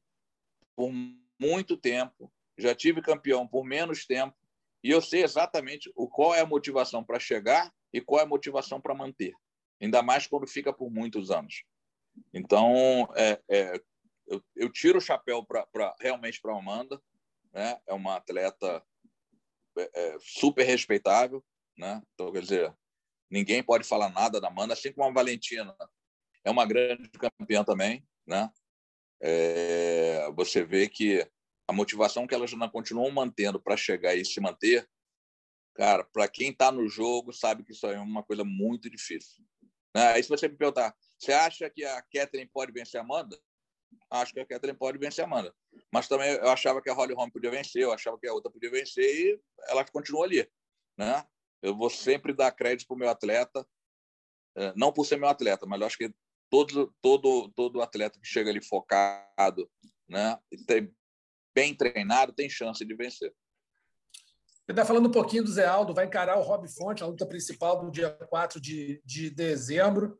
por 0.74 0.90
muito 1.38 1.76
tempo, 1.76 2.32
já 2.58 2.74
tive 2.74 3.00
campeão 3.02 3.46
por 3.46 3.64
menos 3.64 4.06
tempo, 4.06 4.34
e 4.82 4.90
eu 4.90 5.00
sei 5.00 5.22
exatamente 5.22 5.92
o, 5.94 6.08
qual 6.08 6.34
é 6.34 6.40
a 6.40 6.46
motivação 6.46 7.04
para 7.04 7.20
chegar 7.20 7.72
e 7.92 8.00
qual 8.00 8.20
é 8.20 8.24
a 8.24 8.28
motivação 8.28 8.80
para 8.80 8.94
manter 8.94 9.34
ainda 9.80 10.02
mais 10.02 10.26
quando 10.26 10.46
fica 10.46 10.72
por 10.72 10.90
muitos 10.90 11.30
anos. 11.30 11.64
Então, 12.32 13.08
é, 13.16 13.40
é, 13.48 13.82
eu, 14.26 14.42
eu, 14.56 14.70
tiro 14.70 14.98
o 14.98 15.02
chapéu 15.02 15.44
pra, 15.44 15.66
pra 15.66 15.94
realmente 16.00 16.40
para 16.40 16.52
a 16.54 16.58
Amanda, 16.58 17.00
né? 17.52 17.78
é 17.86 17.92
uma 17.94 18.16
atleta 18.16 18.84
é, 19.76 19.90
é, 19.94 20.16
super 20.20 20.64
respeitável, 20.64 21.44
né? 21.76 22.00
então, 22.14 22.32
quer 22.32 22.42
dizer, 22.42 22.76
ninguém 23.30 23.62
pode 23.62 23.84
falar 23.84 24.08
nada 24.10 24.40
da 24.40 24.48
Amanda, 24.48 24.74
assim 24.74 24.92
como 24.92 25.08
a 25.08 25.12
Valentina 25.12 25.76
é 26.44 26.50
uma 26.50 26.66
grande 26.66 27.08
campeã 27.10 27.64
também, 27.64 28.06
né? 28.26 28.50
É, 29.20 30.30
você 30.32 30.62
vê 30.62 30.88
que 30.88 31.26
a 31.66 31.72
motivação 31.72 32.26
que 32.26 32.34
elas 32.34 32.52
continuam 32.70 33.10
mantendo 33.10 33.60
para 33.60 33.76
chegar 33.76 34.14
e 34.14 34.24
se 34.24 34.40
manter, 34.40 34.88
cara, 35.74 36.04
para 36.04 36.28
quem 36.28 36.50
está 36.50 36.70
no 36.70 36.86
jogo 36.88 37.32
sabe 37.32 37.64
que 37.64 37.72
isso 37.72 37.86
é 37.86 37.98
uma 37.98 38.22
coisa 38.22 38.44
muito 38.44 38.90
difícil. 38.90 39.42
Aí 39.94 40.22
se 40.22 40.28
você 40.28 40.48
me 40.48 40.56
perguntar, 40.56 40.94
você 41.18 41.32
acha 41.32 41.70
que 41.70 41.84
a 41.84 42.02
Catherine 42.02 42.50
pode 42.52 42.72
vencer 42.72 43.00
a 43.00 43.04
Amanda? 43.04 43.38
Acho 44.10 44.32
que 44.32 44.40
a 44.40 44.46
Catherine 44.46 44.76
pode 44.76 44.98
vencer 44.98 45.24
a 45.24 45.26
Amanda. 45.26 45.54
Mas 45.92 46.08
também 46.08 46.32
eu 46.32 46.48
achava 46.50 46.82
que 46.82 46.90
a 46.90 46.94
Holly 46.94 47.14
Holm 47.14 47.30
podia 47.30 47.50
vencer, 47.50 47.82
eu 47.82 47.92
achava 47.92 48.18
que 48.18 48.26
a 48.26 48.32
outra 48.32 48.50
podia 48.50 48.70
vencer 48.70 49.04
e 49.04 49.40
ela 49.68 49.84
continua 49.84 50.24
ali. 50.24 50.48
né? 50.98 51.24
Eu 51.62 51.76
vou 51.76 51.88
sempre 51.88 52.32
dar 52.32 52.52
crédito 52.52 52.86
para 52.86 52.94
o 52.94 52.98
meu 52.98 53.08
atleta, 53.08 53.66
é, 54.56 54.72
não 54.76 54.92
por 54.92 55.06
ser 55.06 55.16
meu 55.16 55.28
atleta, 55.28 55.64
mas 55.66 55.80
eu 55.80 55.86
acho 55.86 55.98
que 55.98 56.12
todo, 56.50 56.94
todo, 57.00 57.48
todo 57.52 57.82
atleta 57.82 58.18
que 58.20 58.26
chega 58.26 58.50
ali 58.50 58.62
focado, 58.62 59.70
né? 60.08 60.38
bem 61.54 61.74
treinado, 61.74 62.32
tem 62.32 62.50
chance 62.50 62.84
de 62.84 62.94
vencer. 62.94 63.32
Está 64.68 64.84
falando 64.84 65.08
um 65.08 65.12
pouquinho 65.12 65.44
do 65.44 65.52
Zé 65.52 65.66
Aldo, 65.66 65.92
vai 65.92 66.06
encarar 66.06 66.38
o 66.38 66.42
Rob 66.42 66.66
Fonte, 66.68 67.02
a 67.02 67.06
luta 67.06 67.26
principal 67.26 67.84
do 67.84 67.90
dia 67.90 68.10
4 68.10 68.60
de, 68.60 69.02
de 69.04 69.28
dezembro. 69.28 70.18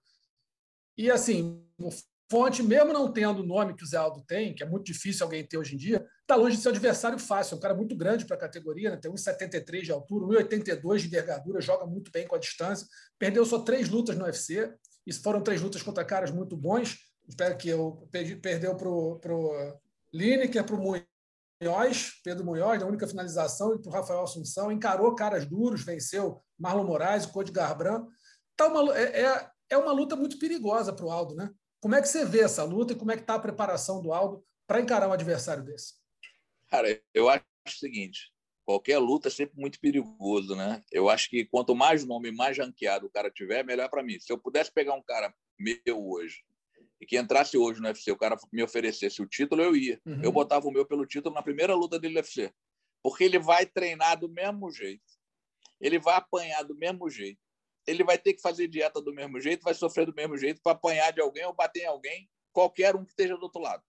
E 0.98 1.10
assim, 1.10 1.66
o 1.78 1.90
Fonte, 2.30 2.62
mesmo 2.62 2.92
não 2.92 3.12
tendo 3.12 3.40
o 3.40 3.46
nome 3.46 3.74
que 3.74 3.84
o 3.84 3.86
Zé 3.86 3.96
Aldo 3.96 4.22
tem, 4.26 4.54
que 4.54 4.62
é 4.62 4.66
muito 4.66 4.84
difícil 4.84 5.24
alguém 5.24 5.46
ter 5.46 5.56
hoje 5.56 5.74
em 5.74 5.78
dia, 5.78 6.04
está 6.22 6.36
longe 6.36 6.56
de 6.56 6.62
ser 6.62 6.68
um 6.68 6.72
adversário 6.72 7.18
fácil. 7.18 7.54
É 7.54 7.58
um 7.58 7.60
cara 7.60 7.74
muito 7.74 7.96
grande 7.96 8.26
para 8.26 8.36
a 8.36 8.40
categoria, 8.40 8.90
né? 8.90 8.96
tem 8.96 9.10
1,73 9.10 9.82
de 9.82 9.92
altura, 9.92 10.42
1,82 10.42 10.98
de 10.98 11.06
envergadura, 11.06 11.60
joga 11.60 11.86
muito 11.86 12.10
bem 12.10 12.26
com 12.26 12.34
a 12.34 12.38
distância. 12.38 12.86
Perdeu 13.18 13.44
só 13.44 13.60
três 13.60 13.88
lutas 13.88 14.16
no 14.16 14.24
UFC. 14.24 14.72
Isso 15.06 15.22
foram 15.22 15.42
três 15.42 15.60
lutas 15.60 15.82
contra 15.82 16.04
caras 16.04 16.30
muito 16.30 16.56
bons. 16.56 16.98
Espero 17.28 17.56
que 17.56 17.68
eu 17.68 18.08
perdeu 18.42 18.74
para 18.76 18.88
o 18.88 19.80
Lineker, 20.12 20.64
para 20.64 20.76
o 20.76 20.78
Munhoz, 20.78 21.02
Pedro 22.22 22.44
Munhoz, 22.44 22.80
na 22.80 22.86
única 22.86 23.06
finalização, 23.06 23.74
e 23.74 23.80
para 23.80 23.88
o 23.88 23.92
Rafael 23.92 24.22
Assunção. 24.22 24.72
Encarou 24.72 25.14
caras 25.14 25.46
duros, 25.46 25.84
venceu 25.84 26.42
Marlon 26.58 26.84
Moraes, 26.84 27.24
o 27.24 27.32
Code 27.32 27.52
Garbrandt. 27.52 28.06
Tá 28.56 28.68
uma, 28.68 28.96
é, 28.96 29.22
é, 29.22 29.50
é 29.70 29.76
uma 29.76 29.92
luta 29.92 30.16
muito 30.16 30.38
perigosa 30.38 30.92
para 30.92 31.04
o 31.04 31.10
Aldo, 31.10 31.34
né? 31.34 31.50
Como 31.80 31.94
é 31.94 32.00
que 32.00 32.08
você 32.08 32.24
vê 32.24 32.40
essa 32.40 32.64
luta 32.64 32.92
e 32.92 32.96
como 32.96 33.12
é 33.12 33.16
que 33.16 33.22
está 33.22 33.34
a 33.34 33.40
preparação 33.40 34.00
do 34.00 34.12
Aldo 34.12 34.44
para 34.66 34.80
encarar 34.80 35.08
um 35.08 35.12
adversário 35.12 35.62
desse? 35.62 35.94
Cara, 36.70 37.00
eu 37.12 37.28
acho 37.28 37.44
o 37.66 37.70
seguinte: 37.70 38.32
qualquer 38.64 38.98
luta 38.98 39.28
é 39.28 39.30
sempre 39.30 39.60
muito 39.60 39.78
perigoso, 39.78 40.56
né? 40.56 40.82
Eu 40.90 41.08
acho 41.08 41.28
que 41.28 41.44
quanto 41.44 41.74
mais 41.74 42.04
nome, 42.04 42.32
mais 42.32 42.56
ranqueado 42.56 43.06
o 43.06 43.10
cara 43.10 43.30
tiver, 43.30 43.64
melhor 43.64 43.88
para 43.90 44.02
mim. 44.02 44.18
Se 44.18 44.32
eu 44.32 44.38
pudesse 44.38 44.72
pegar 44.72 44.94
um 44.94 45.02
cara 45.02 45.34
meu 45.58 46.08
hoje 46.08 46.42
e 47.04 47.06
que 47.06 47.18
entrasse 47.18 47.56
hoje 47.56 47.80
no 47.80 47.86
UFC, 47.86 48.10
o 48.10 48.16
cara 48.16 48.36
me 48.52 48.62
oferecesse 48.62 49.22
o 49.22 49.26
título, 49.26 49.62
eu 49.62 49.76
ia. 49.76 50.00
Uhum. 50.06 50.22
Eu 50.22 50.32
botava 50.32 50.66
o 50.66 50.72
meu 50.72 50.86
pelo 50.86 51.06
título 51.06 51.34
na 51.34 51.42
primeira 51.42 51.74
luta 51.74 51.98
dele 51.98 52.14
no 52.14 52.20
UFC. 52.20 52.52
Porque 53.02 53.24
ele 53.24 53.38
vai 53.38 53.66
treinar 53.66 54.18
do 54.18 54.28
mesmo 54.28 54.70
jeito. 54.70 55.04
Ele 55.80 55.98
vai 55.98 56.16
apanhar 56.16 56.62
do 56.62 56.74
mesmo 56.74 57.08
jeito 57.10 57.38
ele 57.86 58.04
vai 58.04 58.18
ter 58.18 58.34
que 58.34 58.40
fazer 58.40 58.68
dieta 58.68 59.00
do 59.00 59.12
mesmo 59.12 59.40
jeito, 59.40 59.62
vai 59.62 59.74
sofrer 59.74 60.06
do 60.06 60.14
mesmo 60.14 60.36
jeito 60.36 60.60
para 60.62 60.72
apanhar 60.72 61.12
de 61.12 61.20
alguém 61.20 61.44
ou 61.44 61.52
bater 61.52 61.82
em 61.82 61.86
alguém, 61.86 62.28
qualquer 62.52 62.96
um 62.96 63.04
que 63.04 63.10
esteja 63.10 63.36
do 63.36 63.42
outro 63.42 63.60
lado. 63.60 63.82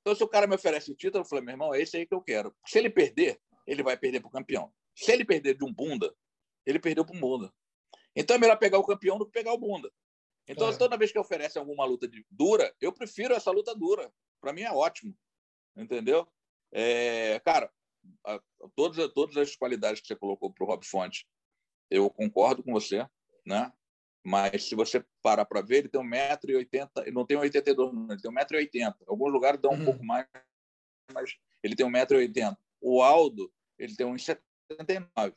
Então, 0.00 0.14
se 0.14 0.22
o 0.22 0.28
cara 0.28 0.46
me 0.46 0.54
oferece 0.54 0.90
o 0.90 0.94
título, 0.94 1.24
eu 1.24 1.28
falo, 1.28 1.42
meu 1.42 1.52
irmão, 1.52 1.74
é 1.74 1.80
esse 1.80 1.96
aí 1.96 2.06
que 2.06 2.14
eu 2.14 2.20
quero. 2.20 2.54
Se 2.66 2.78
ele 2.78 2.90
perder, 2.90 3.40
ele 3.66 3.82
vai 3.82 3.96
perder 3.96 4.20
para 4.20 4.28
o 4.28 4.30
campeão. 4.30 4.72
Se 4.94 5.10
ele 5.10 5.24
perder 5.24 5.56
de 5.56 5.64
um 5.64 5.72
bunda, 5.72 6.14
ele 6.66 6.78
perdeu 6.78 7.04
para 7.04 7.16
um 7.16 7.20
bunda. 7.20 7.52
Então, 8.14 8.36
é 8.36 8.38
melhor 8.38 8.56
pegar 8.58 8.78
o 8.78 8.84
campeão 8.84 9.18
do 9.18 9.26
que 9.26 9.32
pegar 9.32 9.52
o 9.52 9.58
bunda. 9.58 9.90
Então, 10.46 10.68
é. 10.68 10.76
toda 10.76 10.96
vez 10.96 11.10
que 11.10 11.18
oferece 11.18 11.58
alguma 11.58 11.84
luta 11.84 12.08
dura, 12.30 12.74
eu 12.80 12.92
prefiro 12.92 13.34
essa 13.34 13.50
luta 13.50 13.74
dura. 13.74 14.12
Para 14.40 14.52
mim 14.52 14.62
é 14.62 14.72
ótimo. 14.72 15.16
Entendeu? 15.76 16.28
É, 16.72 17.40
cara, 17.40 17.72
a, 18.24 18.34
a, 18.34 18.40
todas, 18.74 19.12
todas 19.12 19.36
as 19.36 19.56
qualidades 19.56 20.00
que 20.00 20.06
você 20.06 20.16
colocou 20.16 20.52
para 20.52 20.64
o 20.64 20.66
Rob 20.66 20.84
Fonte 20.84 21.26
eu 21.90 22.10
concordo 22.10 22.62
com 22.62 22.72
você, 22.72 23.06
né? 23.46 23.72
Mas 24.26 24.64
se 24.64 24.74
você 24.74 25.04
parar 25.22 25.44
para 25.44 25.60
ver, 25.60 25.78
ele 25.78 25.88
tem 25.88 26.00
1,80m, 26.00 26.90
ele 27.02 27.10
não 27.12 27.26
tem 27.26 27.36
82, 27.36 27.92
não, 27.92 28.10
ele 28.10 28.20
tem 28.20 28.32
1,80m. 28.32 28.94
Alguns 29.06 29.32
lugares 29.32 29.60
dão 29.60 29.72
um 29.72 29.78
uhum. 29.78 29.84
pouco 29.84 30.04
mais, 30.04 30.26
mas 31.12 31.36
ele 31.62 31.76
tem 31.76 31.86
1,80m. 31.86 32.56
O 32.80 33.02
Aldo, 33.02 33.52
ele 33.78 33.94
tem 33.94 34.06
1,79m. 34.06 35.34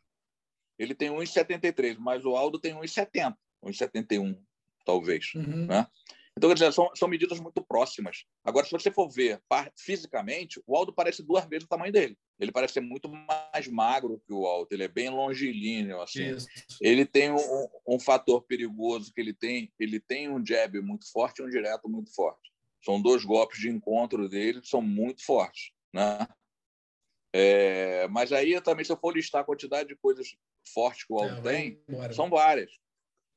Ele 0.79 0.95
tem 0.95 1.09
1,73, 1.09 1.97
mas 1.97 2.23
o 2.23 2.35
Aldo 2.35 2.59
tem 2.59 2.73
1,70, 2.75 3.35
1,71, 3.65 4.41
talvez. 4.88 5.34
Uhum. 5.36 5.67
Né? 5.67 5.86
Então, 6.38 6.50
quer 6.50 6.54
dizer, 6.54 6.71
são, 6.71 6.89
são 6.95 7.08
medidas 7.08 7.39
muito 7.39 7.62
próximas. 7.63 8.23
Agora, 8.43 8.65
se 8.65 8.71
você 8.71 8.91
for 8.91 9.10
ver 9.10 9.41
fisicamente, 9.76 10.62
o 10.67 10.78
Aldo 10.78 10.93
parece 10.93 11.23
duas 11.23 11.45
vezes 11.45 11.65
o 11.65 11.67
tamanho 11.67 11.91
dele. 11.91 12.15
Ele 12.39 12.52
parece 12.52 12.76
ser 12.76 12.82
muito 12.82 13.10
mais 13.10 13.67
magro 13.67 14.21
que 14.26 14.32
o 14.32 14.45
Aldo, 14.45 14.67
ele 14.71 14.84
é 14.84 14.88
bem 14.88 15.10
longilíneo. 15.10 16.00
Assim. 16.00 16.38
Ele 16.80 17.06
tem 17.06 17.32
um, 17.32 17.67
um, 17.88 18.00
fator 18.00 18.43
perigoso 18.43 19.12
que 19.12 19.19
ele 19.19 19.34
tem, 19.34 19.73
ele 19.80 20.00
tem 20.00 20.30
um 20.30 20.45
jab 20.45 20.80
muito 20.80 21.12
forte 21.12 21.39
e 21.39 21.43
um 21.43 21.50
direto 21.50 21.89
muito 21.89 22.13
forte. 22.13 22.52
São 22.86 23.02
dois 23.02 23.26
golpes 23.26 23.60
de 23.60 23.69
encontro 23.69 24.30
dele 24.30 24.62
que 24.62 24.67
são 24.67 24.82
muito 24.82 25.26
fortes. 25.26 25.71
Né? 25.91 26.28
É, 27.34 28.08
mas 28.10 28.32
aí 28.32 28.62
também, 28.62 28.86
se 28.86 28.91
eu 28.91 28.97
for 28.97 29.12
listar 29.12 29.41
a 29.41 29.45
quantidade 29.45 29.89
de 29.89 29.95
coisas 29.95 30.28
fortes 30.71 31.04
que 31.04 31.12
o 31.12 31.17
Aldo 31.17 31.50
é, 31.50 31.52
tem, 31.52 31.84
são 32.13 32.30
várias. 32.30 32.71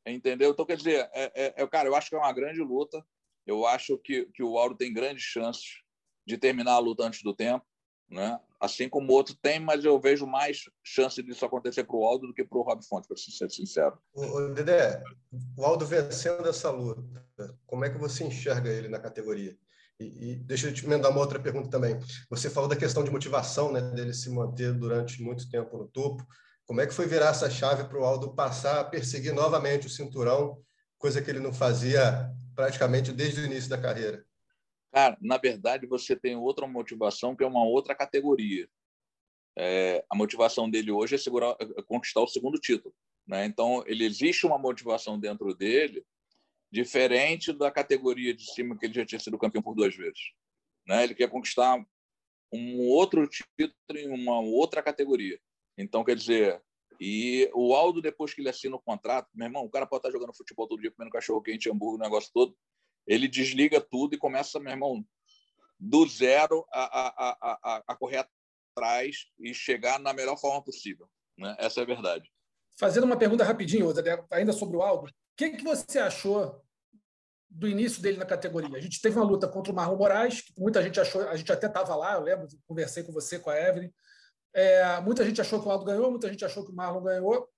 Entendeu? 0.07 0.51
Então, 0.51 0.65
quer 0.65 0.77
dizer, 0.77 1.09
é, 1.13 1.33
é, 1.35 1.63
é, 1.63 1.67
cara, 1.67 1.89
eu 1.89 1.95
acho 1.95 2.09
que 2.09 2.15
é 2.15 2.19
uma 2.19 2.33
grande 2.33 2.61
luta. 2.61 3.05
Eu 3.47 3.67
acho 3.67 3.99
que, 3.99 4.27
que 4.27 4.43
o 4.43 4.59
Auro 4.59 4.77
tem 4.77 4.93
grandes 4.93 5.25
chances 5.25 5.83
de 6.27 6.39
terminar 6.39 6.75
a 6.75 6.79
luta 6.79 7.05
antes 7.05 7.23
do 7.23 7.35
tempo, 7.35 7.65
né? 8.09 8.39
assim 8.61 8.89
como 8.89 9.11
o 9.11 9.15
outro 9.17 9.35
tem, 9.35 9.59
mas 9.59 9.85
eu 9.85 9.99
vejo 9.99 10.27
mais 10.27 10.65
chance 10.85 11.23
disso 11.23 11.47
acontecer 11.47 11.85
para 11.85 11.97
o 11.97 12.05
Aldo 12.05 12.27
do 12.27 12.35
que 12.35 12.45
para 12.45 12.59
o 12.59 12.63
Rob 12.63 12.85
Fonte, 12.85 13.09
para 13.09 13.17
ser 13.17 13.51
sincero. 13.51 13.99
O, 14.13 14.49
Dedé, 14.49 15.03
o 15.57 15.65
Aldo 15.65 15.87
vencendo 15.87 16.47
essa 16.47 16.71
luta, 16.71 17.03
como 17.67 17.87
é 17.87 17.91
que 17.91 17.99
você 17.99 18.25
enxerga 18.25 18.69
ele 18.69 18.89
na 18.89 19.01
categoria? 19.01 19.57
E, 19.99 20.33
e 20.33 20.37
deixa 20.37 20.69
eu 20.69 20.75
te 20.75 20.85
emendar 20.85 21.11
uma 21.11 21.21
outra 21.21 21.41
pergunta 21.41 21.71
também. 21.71 21.99
Você 22.29 22.51
falou 22.51 22.69
da 22.69 22.77
questão 22.77 23.03
de 23.03 23.11
motivação, 23.11 23.73
né, 23.73 23.81
dele 23.81 24.13
se 24.13 24.29
manter 24.29 24.75
durante 24.75 25.23
muito 25.23 25.49
tempo 25.51 25.79
no 25.79 25.89
topo. 25.89 26.23
Como 26.71 26.81
é 26.81 26.87
que 26.87 26.95
foi 26.95 27.09
virar 27.09 27.31
essa 27.31 27.51
chave 27.51 27.83
para 27.83 27.99
o 27.99 28.05
Aldo 28.05 28.33
passar 28.33 28.79
a 28.79 28.85
perseguir 28.85 29.35
novamente 29.35 29.89
o 29.89 29.91
cinturão, 29.91 30.63
coisa 30.99 31.21
que 31.21 31.29
ele 31.29 31.41
não 31.41 31.53
fazia 31.53 32.31
praticamente 32.55 33.11
desde 33.11 33.41
o 33.41 33.45
início 33.45 33.69
da 33.69 33.77
carreira? 33.77 34.25
Cara, 34.93 35.19
na 35.21 35.37
verdade, 35.37 35.85
você 35.89 36.15
tem 36.15 36.37
outra 36.37 36.69
motivação 36.69 37.35
que 37.35 37.43
é 37.43 37.47
uma 37.49 37.65
outra 37.65 37.93
categoria. 37.93 38.69
É, 39.59 40.05
a 40.09 40.15
motivação 40.15 40.71
dele 40.71 40.93
hoje 40.93 41.17
é, 41.17 41.19
segurar, 41.19 41.57
é 41.61 41.83
conquistar 41.83 42.21
o 42.21 42.29
segundo 42.29 42.57
título. 42.57 42.95
Né? 43.27 43.47
Então, 43.47 43.83
ele 43.85 44.05
existe 44.05 44.47
uma 44.47 44.57
motivação 44.57 45.19
dentro 45.19 45.53
dele 45.53 46.07
diferente 46.71 47.53
da 47.53 47.69
categoria 47.73 48.33
de 48.33 48.45
cima 48.45 48.79
que 48.79 48.87
ele 48.87 48.95
já 48.95 49.05
tinha 49.05 49.19
sido 49.19 49.37
campeão 49.37 49.61
por 49.61 49.75
duas 49.75 49.97
vezes. 49.97 50.21
Né? 50.87 51.03
Ele 51.03 51.17
quer 51.17 51.29
conquistar 51.29 51.85
um 52.53 52.79
outro 52.83 53.27
título 53.27 53.75
em 53.93 54.09
uma 54.09 54.39
outra 54.39 54.81
categoria. 54.81 55.37
Então, 55.81 56.05
quer 56.05 56.17
dizer, 56.17 56.63
e 57.01 57.51
o 57.55 57.75
Aldo, 57.75 58.03
depois 58.03 58.35
que 58.35 58.43
ele 58.43 58.51
assina 58.51 58.77
o 58.77 58.83
contrato, 58.83 59.29
meu 59.35 59.47
irmão, 59.47 59.65
o 59.65 59.71
cara 59.71 59.87
pode 59.87 60.01
estar 60.01 60.11
jogando 60.11 60.37
futebol 60.37 60.69
todo 60.69 60.81
dia, 60.81 60.91
comendo 60.91 61.11
cachorro 61.11 61.41
quente, 61.41 61.71
hambúrguer, 61.71 61.99
o 61.99 62.03
negócio 62.03 62.31
todo, 62.33 62.55
ele 63.07 63.27
desliga 63.27 63.81
tudo 63.81 64.15
e 64.15 64.19
começa, 64.19 64.61
meu 64.61 64.71
irmão, 64.71 65.05
do 65.79 66.07
zero 66.07 66.67
a, 66.71 66.83
a, 66.83 67.59
a, 67.63 67.83
a 67.89 67.97
correr 67.97 68.27
atrás 68.77 69.27
e 69.39 69.55
chegar 69.55 69.99
na 69.99 70.13
melhor 70.13 70.37
forma 70.39 70.63
possível. 70.63 71.09
Né? 71.39 71.57
Essa 71.59 71.81
é 71.81 71.83
a 71.83 71.87
verdade. 71.87 72.31
Fazendo 72.79 73.05
uma 73.05 73.17
pergunta 73.17 73.45
rapidinho, 73.45 73.91
ainda 74.31 74.53
sobre 74.53 74.77
o 74.77 74.83
Aldo, 74.83 75.07
o 75.07 75.13
que, 75.37 75.51
que 75.51 75.65
você 75.65 75.99
achou 75.99 76.63
do 77.49 77.67
início 77.67 78.03
dele 78.03 78.19
na 78.19 78.27
categoria? 78.27 78.77
A 78.77 78.81
gente 78.81 79.01
teve 79.01 79.17
uma 79.17 79.25
luta 79.25 79.49
contra 79.49 79.73
o 79.73 79.75
Marlon 79.75 79.97
Moraes, 79.97 80.43
que 80.43 80.53
muita 80.59 80.83
gente 80.83 81.01
achou, 81.01 81.27
a 81.29 81.37
gente 81.37 81.51
até 81.51 81.67
estava 81.67 81.97
lá, 81.97 82.15
eu 82.15 82.21
lembro, 82.21 82.47
conversei 82.67 83.03
com 83.03 83.13
você, 83.13 83.39
com 83.39 83.49
a 83.49 83.59
Evelyn, 83.59 83.91
é, 84.55 85.01
muita 85.01 85.25
gente 85.25 85.41
achou 85.41 85.61
que 85.61 85.69
o 85.69 85.71
Aldo 85.71 85.85
ganhou, 85.85 86.11
muita 86.11 86.29
gente 86.29 86.45
achou 86.45 86.65
que 86.65 86.73
o 86.73 86.75
Marlon 86.75 87.03
ganhou. 87.03 87.49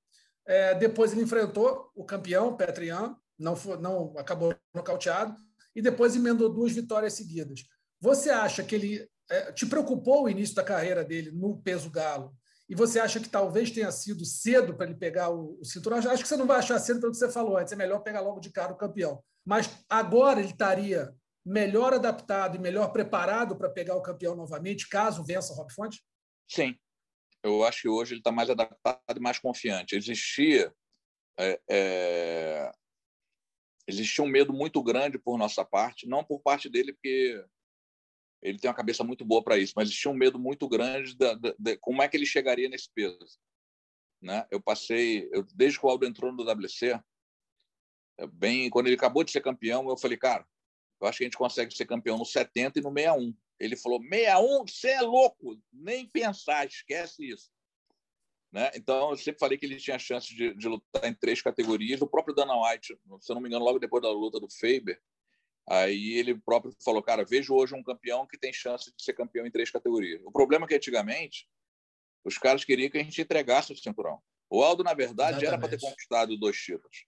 É, 0.46 0.74
depois 0.74 1.12
ele 1.12 1.22
enfrentou 1.22 1.90
o 1.94 2.04
campeão, 2.04 2.56
Petrian, 2.56 3.16
não, 3.38 3.56
foi, 3.56 3.76
não 3.78 4.14
acabou 4.18 4.54
nocauteado, 4.74 5.36
e 5.74 5.80
depois 5.80 6.16
emendou 6.16 6.52
duas 6.52 6.72
vitórias 6.72 7.14
seguidas. 7.14 7.64
Você 8.00 8.30
acha 8.30 8.62
que 8.62 8.74
ele 8.74 9.08
é, 9.30 9.52
te 9.52 9.64
preocupou 9.66 10.24
o 10.24 10.28
início 10.28 10.54
da 10.54 10.64
carreira 10.64 11.04
dele 11.04 11.30
no 11.30 11.60
peso 11.62 11.90
galo? 11.90 12.34
E 12.68 12.74
você 12.74 12.98
acha 12.98 13.20
que 13.20 13.28
talvez 13.28 13.70
tenha 13.70 13.90
sido 13.90 14.24
cedo 14.24 14.74
para 14.74 14.86
ele 14.86 14.94
pegar 14.94 15.30
o, 15.30 15.58
o 15.60 15.64
cinturão? 15.64 15.98
Acho 15.98 16.22
que 16.22 16.28
você 16.28 16.36
não 16.36 16.46
vai 16.46 16.58
achar 16.58 16.78
cedo 16.78 17.00
pelo 17.00 17.12
que 17.12 17.18
você 17.18 17.30
falou 17.30 17.56
antes, 17.56 17.72
é 17.72 17.76
melhor 17.76 18.00
pegar 18.00 18.20
logo 18.20 18.40
de 18.40 18.50
cara 18.50 18.72
o 18.72 18.76
campeão. 18.76 19.22
Mas 19.44 19.70
agora 19.88 20.40
ele 20.40 20.50
estaria 20.50 21.14
melhor 21.44 21.92
adaptado 21.92 22.56
e 22.56 22.60
melhor 22.60 22.92
preparado 22.92 23.56
para 23.56 23.68
pegar 23.68 23.96
o 23.96 24.02
campeão 24.02 24.36
novamente, 24.36 24.88
caso 24.88 25.24
vença 25.24 25.52
o 25.52 25.56
Rob 25.56 25.72
Fonte? 25.72 26.00
Sim, 26.48 26.76
eu 27.42 27.64
acho 27.64 27.82
que 27.82 27.88
hoje 27.88 28.14
ele 28.14 28.20
está 28.20 28.32
mais 28.32 28.50
adaptado 28.50 29.16
e 29.16 29.20
mais 29.20 29.38
confiante. 29.38 29.96
Existia 29.96 30.72
é, 31.38 31.60
é, 31.68 32.72
existia 33.86 34.22
um 34.22 34.28
medo 34.28 34.52
muito 34.52 34.82
grande 34.82 35.18
por 35.18 35.38
nossa 35.38 35.64
parte, 35.64 36.06
não 36.06 36.24
por 36.24 36.40
parte 36.40 36.68
dele, 36.68 36.92
porque 36.92 37.44
ele 38.42 38.58
tem 38.58 38.68
uma 38.68 38.76
cabeça 38.76 39.04
muito 39.04 39.24
boa 39.24 39.42
para 39.42 39.58
isso, 39.58 39.72
mas 39.76 39.88
existia 39.88 40.10
um 40.10 40.14
medo 40.14 40.38
muito 40.38 40.68
grande 40.68 41.14
de, 41.14 41.34
de, 41.36 41.54
de, 41.58 41.76
como 41.78 42.02
é 42.02 42.08
que 42.08 42.16
ele 42.16 42.26
chegaria 42.26 42.68
nesse 42.68 42.90
peso. 42.92 43.38
Né? 44.20 44.46
Eu 44.50 44.60
passei, 44.60 45.28
eu, 45.32 45.44
desde 45.54 45.78
que 45.78 45.86
o 45.86 45.88
Aldo 45.88 46.06
entrou 46.06 46.32
no 46.32 46.42
WC, 46.42 47.00
é 48.18 48.26
bem, 48.26 48.68
quando 48.70 48.86
ele 48.86 48.96
acabou 48.96 49.24
de 49.24 49.30
ser 49.30 49.40
campeão, 49.40 49.88
eu 49.88 49.96
falei, 49.96 50.16
cara, 50.16 50.46
eu 51.00 51.08
acho 51.08 51.18
que 51.18 51.24
a 51.24 51.26
gente 51.26 51.38
consegue 51.38 51.74
ser 51.74 51.86
campeão 51.86 52.18
no 52.18 52.24
70 52.24 52.78
e 52.78 52.82
no 52.82 52.92
61. 52.92 53.34
Ele 53.62 53.76
falou: 53.76 54.02
61, 54.02 54.66
você 54.66 54.88
é 54.88 55.00
louco, 55.02 55.56
nem 55.72 56.04
pensar, 56.04 56.66
esquece 56.66 57.30
isso. 57.30 57.48
Né? 58.50 58.72
Então, 58.74 59.10
eu 59.10 59.16
sempre 59.16 59.38
falei 59.38 59.56
que 59.56 59.64
ele 59.64 59.76
tinha 59.76 59.98
chance 60.00 60.34
de, 60.34 60.52
de, 60.52 60.68
lutar 60.68 61.04
em 61.04 61.14
três 61.14 61.40
categorias. 61.40 62.02
O 62.02 62.08
próprio 62.08 62.34
Dana 62.34 62.54
White, 62.60 62.98
se 63.20 63.30
eu 63.30 63.34
não 63.34 63.40
me 63.40 63.48
engano, 63.48 63.64
logo 63.64 63.78
depois 63.78 64.02
da 64.02 64.10
luta 64.10 64.40
do 64.40 64.48
Faber, 64.50 65.00
aí 65.70 66.14
ele 66.14 66.34
próprio 66.34 66.74
falou, 66.84 67.00
cara, 67.00 67.24
vejo 67.24 67.54
hoje 67.54 67.72
um 67.72 67.84
campeão 67.84 68.26
que 68.26 68.36
tem 68.36 68.52
chance 68.52 68.92
de 68.94 69.02
ser 69.02 69.12
campeão 69.12 69.46
em 69.46 69.50
três 69.50 69.70
categorias. 69.70 70.20
O 70.24 70.32
problema 70.32 70.66
é 70.66 70.68
que, 70.68 70.74
antigamente, 70.74 71.48
os 72.24 72.36
caras 72.36 72.64
queriam 72.64 72.90
que 72.90 72.98
a 72.98 73.02
gente 73.02 73.22
entregasse 73.22 73.72
o 73.72 73.76
cinturão. 73.76 74.20
O 74.50 74.60
Aldo, 74.60 74.82
na 74.82 74.92
verdade, 74.92 75.38
Exatamente. 75.38 75.46
era 75.46 75.58
para 75.58 75.68
ter 75.68 75.80
conquistado 75.80 76.36
dois 76.36 76.56
títulos. 76.56 77.06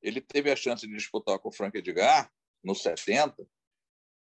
Ele 0.00 0.22
teve 0.22 0.50
a 0.50 0.56
chance 0.56 0.86
de 0.86 0.96
disputar 0.96 1.38
com 1.38 1.50
o 1.50 1.52
Frank 1.52 1.76
Edgar 1.76 2.32
no 2.64 2.74
70, 2.74 3.46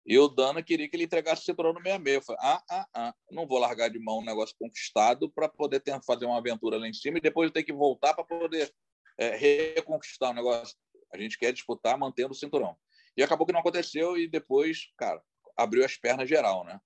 e 0.06 0.20
o 0.20 0.28
Dana 0.28 0.62
queria 0.62 0.88
que 0.88 0.96
ele 0.96 1.06
entregasse 1.06 1.41
o 1.41 1.46
cinturão 1.46 1.74
no 1.74 1.82
66. 1.82 2.15
Eu 2.15 2.22
falei, 2.22 2.41
ah, 2.44 2.63
ah, 2.70 2.88
ah, 2.94 3.15
não 3.32 3.48
vou 3.48 3.58
largar 3.58 3.89
de 3.89 3.98
mão 3.98 4.20
um 4.20 4.26
negócio 4.26 4.56
conquistado 4.60 5.30
para 5.32 5.50
poder 5.50 5.80
ter, 5.80 6.00
fazer 6.04 6.26
uma 6.26 6.38
aventura 6.38 6.78
lá 6.78 6.88
em 6.88 6.94
cima 6.94 7.18
e 7.18 7.22
depois 7.22 7.50
ter 7.52 7.63
que 7.63 7.74
voltar 7.74 8.13
para 8.13 8.24
poder 8.24 8.72
é, 9.18 9.36
reconquistar 9.36 10.30
o 10.30 10.34
negócio. 10.34 10.76
A 11.12 11.18
gente 11.18 11.39
quer 11.39 11.52
disputar 11.52 11.98
mantendo 11.98 12.34
o 12.34 12.36
cinturão. 12.36 12.78
E 13.18 13.24
acabou 13.24 13.48
que 13.48 13.54
não 13.54 13.62
aconteceu 13.62 14.15
e 14.18 14.28
depois, 14.28 14.91
cara, 14.96 15.20
abriu 15.58 15.84
as 15.84 15.98
pernas 15.98 16.30
geral, 16.30 16.63
né? 16.63 16.80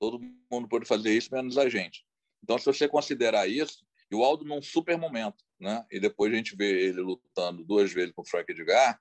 Todo 0.00 0.18
mundo 0.50 0.68
pôde 0.68 0.86
fazer 0.86 1.14
isso, 1.14 1.32
menos 1.32 1.56
a 1.56 1.68
gente. 1.68 2.04
Então, 2.42 2.58
se 2.58 2.64
você 2.64 2.88
considerar 2.88 3.46
isso, 3.46 3.86
e 4.10 4.16
o 4.16 4.24
Aldo 4.24 4.44
num 4.44 4.60
super 4.60 4.98
momento, 4.98 5.44
né? 5.60 5.84
E 5.90 6.00
depois 6.00 6.32
a 6.32 6.36
gente 6.36 6.56
vê 6.56 6.88
ele 6.88 7.00
lutando 7.00 7.64
duas 7.64 7.92
vezes 7.92 8.12
com 8.12 8.22
o 8.22 8.26
Frank 8.26 8.50
Edgar, 8.50 9.00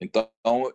então, 0.00 0.30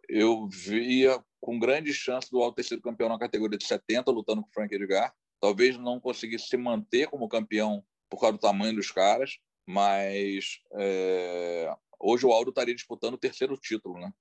eu 0.09 0.47
via 0.47 1.23
com 1.39 1.59
grande 1.59 1.93
chance 1.93 2.29
do 2.29 2.41
Alto 2.41 2.55
ter 2.55 2.63
sido 2.63 2.81
campeão 2.81 3.09
na 3.09 3.19
categoria 3.19 3.57
de 3.57 3.65
70, 3.65 4.12
lutando 4.12 4.41
com 4.41 4.49
o 4.49 4.53
Frank 4.53 4.73
Edgar. 4.73 5.13
Talvez 5.39 5.77
não 5.77 5.99
conseguisse 5.99 6.47
se 6.47 6.57
manter 6.57 7.09
como 7.09 7.27
campeão 7.27 7.83
por 8.09 8.19
causa 8.19 8.38
do 8.38 8.41
tamanho 8.41 8.75
dos 8.75 8.91
caras, 8.91 9.39
mas 9.65 10.59
é... 10.73 11.73
hoje 11.99 12.25
o 12.25 12.31
Aldo 12.31 12.49
estaria 12.49 12.75
disputando 12.75 13.15
o 13.15 13.17
terceiro 13.17 13.57
título, 13.57 13.99
né? 13.99 14.12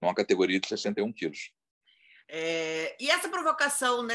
Numa 0.00 0.14
categoria 0.14 0.58
de 0.58 0.68
61 0.68 1.12
quilos. 1.12 1.52
É, 2.32 2.94
e 3.00 3.10
essa 3.10 3.28
provocação, 3.28 4.04
né? 4.04 4.14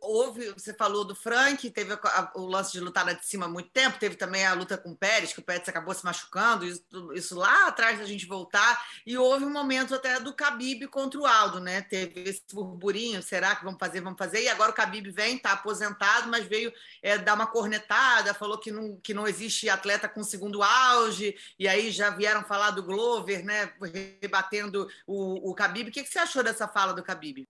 Houve, 0.00 0.50
você 0.50 0.74
falou 0.74 1.04
do 1.04 1.14
Frank, 1.14 1.70
teve 1.70 1.92
a, 1.92 2.32
o 2.34 2.44
lance 2.44 2.72
de 2.72 2.80
lutar 2.80 3.06
lá 3.06 3.12
de 3.12 3.24
cima 3.24 3.46
há 3.46 3.48
muito 3.48 3.70
tempo, 3.70 4.00
teve 4.00 4.16
também 4.16 4.44
a 4.44 4.52
luta 4.52 4.76
com 4.76 4.90
o 4.90 4.96
Pérez, 4.96 5.32
que 5.32 5.38
o 5.38 5.44
Pérez 5.44 5.68
acabou 5.68 5.94
se 5.94 6.04
machucando, 6.04 6.64
isso, 6.64 6.82
isso 7.14 7.36
lá 7.36 7.68
atrás 7.68 8.00
da 8.00 8.04
gente 8.04 8.26
voltar, 8.26 8.84
e 9.06 9.16
houve 9.16 9.44
um 9.44 9.50
momento 9.50 9.94
até 9.94 10.18
do 10.18 10.32
Khabib 10.32 10.88
contra 10.88 11.20
o 11.20 11.24
Aldo, 11.24 11.60
né? 11.60 11.82
Teve 11.82 12.28
esse 12.28 12.42
burburinho, 12.52 13.22
será 13.22 13.54
que 13.54 13.64
vamos 13.64 13.78
fazer, 13.78 14.00
vamos 14.00 14.18
fazer? 14.18 14.42
E 14.42 14.48
agora 14.48 14.72
o 14.72 14.74
Khabib 14.74 15.08
vem, 15.12 15.36
está 15.36 15.52
aposentado, 15.52 16.28
mas 16.28 16.44
veio 16.44 16.72
é, 17.00 17.16
dar 17.16 17.34
uma 17.34 17.46
cornetada, 17.46 18.34
falou 18.34 18.58
que 18.58 18.72
não, 18.72 18.98
que 19.00 19.14
não 19.14 19.28
existe 19.28 19.70
atleta 19.70 20.08
com 20.08 20.24
segundo 20.24 20.64
auge, 20.64 21.36
e 21.56 21.68
aí 21.68 21.92
já 21.92 22.10
vieram 22.10 22.42
falar 22.42 22.72
do 22.72 22.82
Glover, 22.82 23.44
né? 23.44 23.72
Rebatendo 24.20 24.88
o, 25.06 25.48
o 25.50 25.54
Khabib. 25.54 25.90
O 25.90 25.92
que, 25.92 26.02
que 26.02 26.10
você 26.10 26.18
achou 26.18 26.42
dessa 26.42 26.66
fala 26.66 26.92
do 26.92 27.04
Khabib? 27.04 27.46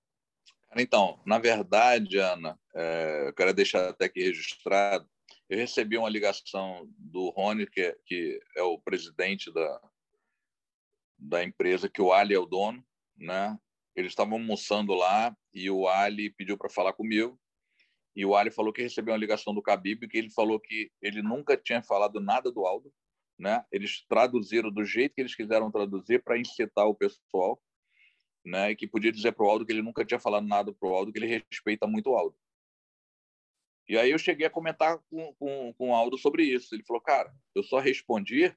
Então, 0.77 1.21
na 1.27 1.39
verdade, 1.39 2.19
Ana, 2.19 2.59
é, 2.75 3.29
eu 3.29 3.35
quero 3.35 3.53
deixar 3.53 3.91
até 3.91 4.07
aqui 4.07 4.23
registrado, 4.23 5.07
eu 5.49 5.59
recebi 5.59 5.99
uma 5.99 6.09
ligação 6.09 6.89
do 6.97 7.29
Rony, 7.29 7.67
que 7.67 7.83
é, 7.83 7.97
que 8.07 8.41
é 8.57 8.63
o 8.63 8.79
presidente 8.79 9.53
da, 9.53 9.81
da 11.19 11.45
empresa, 11.45 11.91
que 11.91 12.01
o 12.01 12.11
Ali 12.11 12.35
é 12.35 12.39
o 12.39 12.47
dono, 12.47 12.83
né? 13.15 13.59
Eles 13.95 14.13
estavam 14.13 14.39
almoçando 14.39 14.95
lá 14.95 15.37
e 15.53 15.71
o 15.71 15.87
Ali 15.87 16.31
pediu 16.31 16.57
para 16.57 16.71
falar 16.71 16.95
comigo. 16.95 17.39
E 18.17 18.25
o 18.25 18.35
Ali 18.35 18.51
falou 18.51 18.73
que 18.73 18.81
recebeu 18.81 19.13
uma 19.13 19.21
ligação 19.21 19.55
do 19.55 19.61
Khabib, 19.61 20.09
que 20.09 20.17
ele 20.17 20.31
falou 20.31 20.59
que 20.59 20.91
ele 21.03 21.21
nunca 21.21 21.55
tinha 21.55 21.83
falado 21.83 22.19
nada 22.19 22.51
do 22.51 22.65
Aldo, 22.65 22.91
né? 23.39 23.63
Eles 23.71 24.07
traduziram 24.09 24.71
do 24.71 24.87
jeito 24.87 25.15
que 25.15 25.21
eles 25.21 25.35
quiseram 25.35 25.71
traduzir 25.71 26.23
para 26.23 26.39
incitar 26.39 26.87
o 26.87 26.95
pessoal 26.95 27.61
né, 28.45 28.75
que 28.75 28.87
podia 28.87 29.13
dizer 29.13 29.33
para 29.33 29.47
o 29.47 29.49
Aldo 29.49 29.65
que 29.65 29.73
ele 29.73 29.83
nunca 29.83 30.05
tinha 30.05 30.21
falado 30.21 30.47
nada 30.47 30.73
para 30.73 30.89
o 30.89 30.95
Aldo, 30.95 31.13
que 31.13 31.19
ele 31.19 31.45
respeita 31.51 31.87
muito 31.87 32.11
o 32.11 32.17
Aldo. 32.17 32.37
E 33.89 33.97
aí 33.99 34.11
eu 34.11 34.19
cheguei 34.19 34.47
a 34.47 34.51
comentar 34.51 34.99
com, 35.11 35.35
com, 35.35 35.75
com 35.75 35.91
o 35.91 35.95
Aldo 35.95 36.17
sobre 36.17 36.45
isso. 36.45 36.75
Ele 36.75 36.85
falou, 36.85 37.03
cara, 37.03 37.35
eu 37.55 37.63
só 37.63 37.79
respondi 37.79 38.55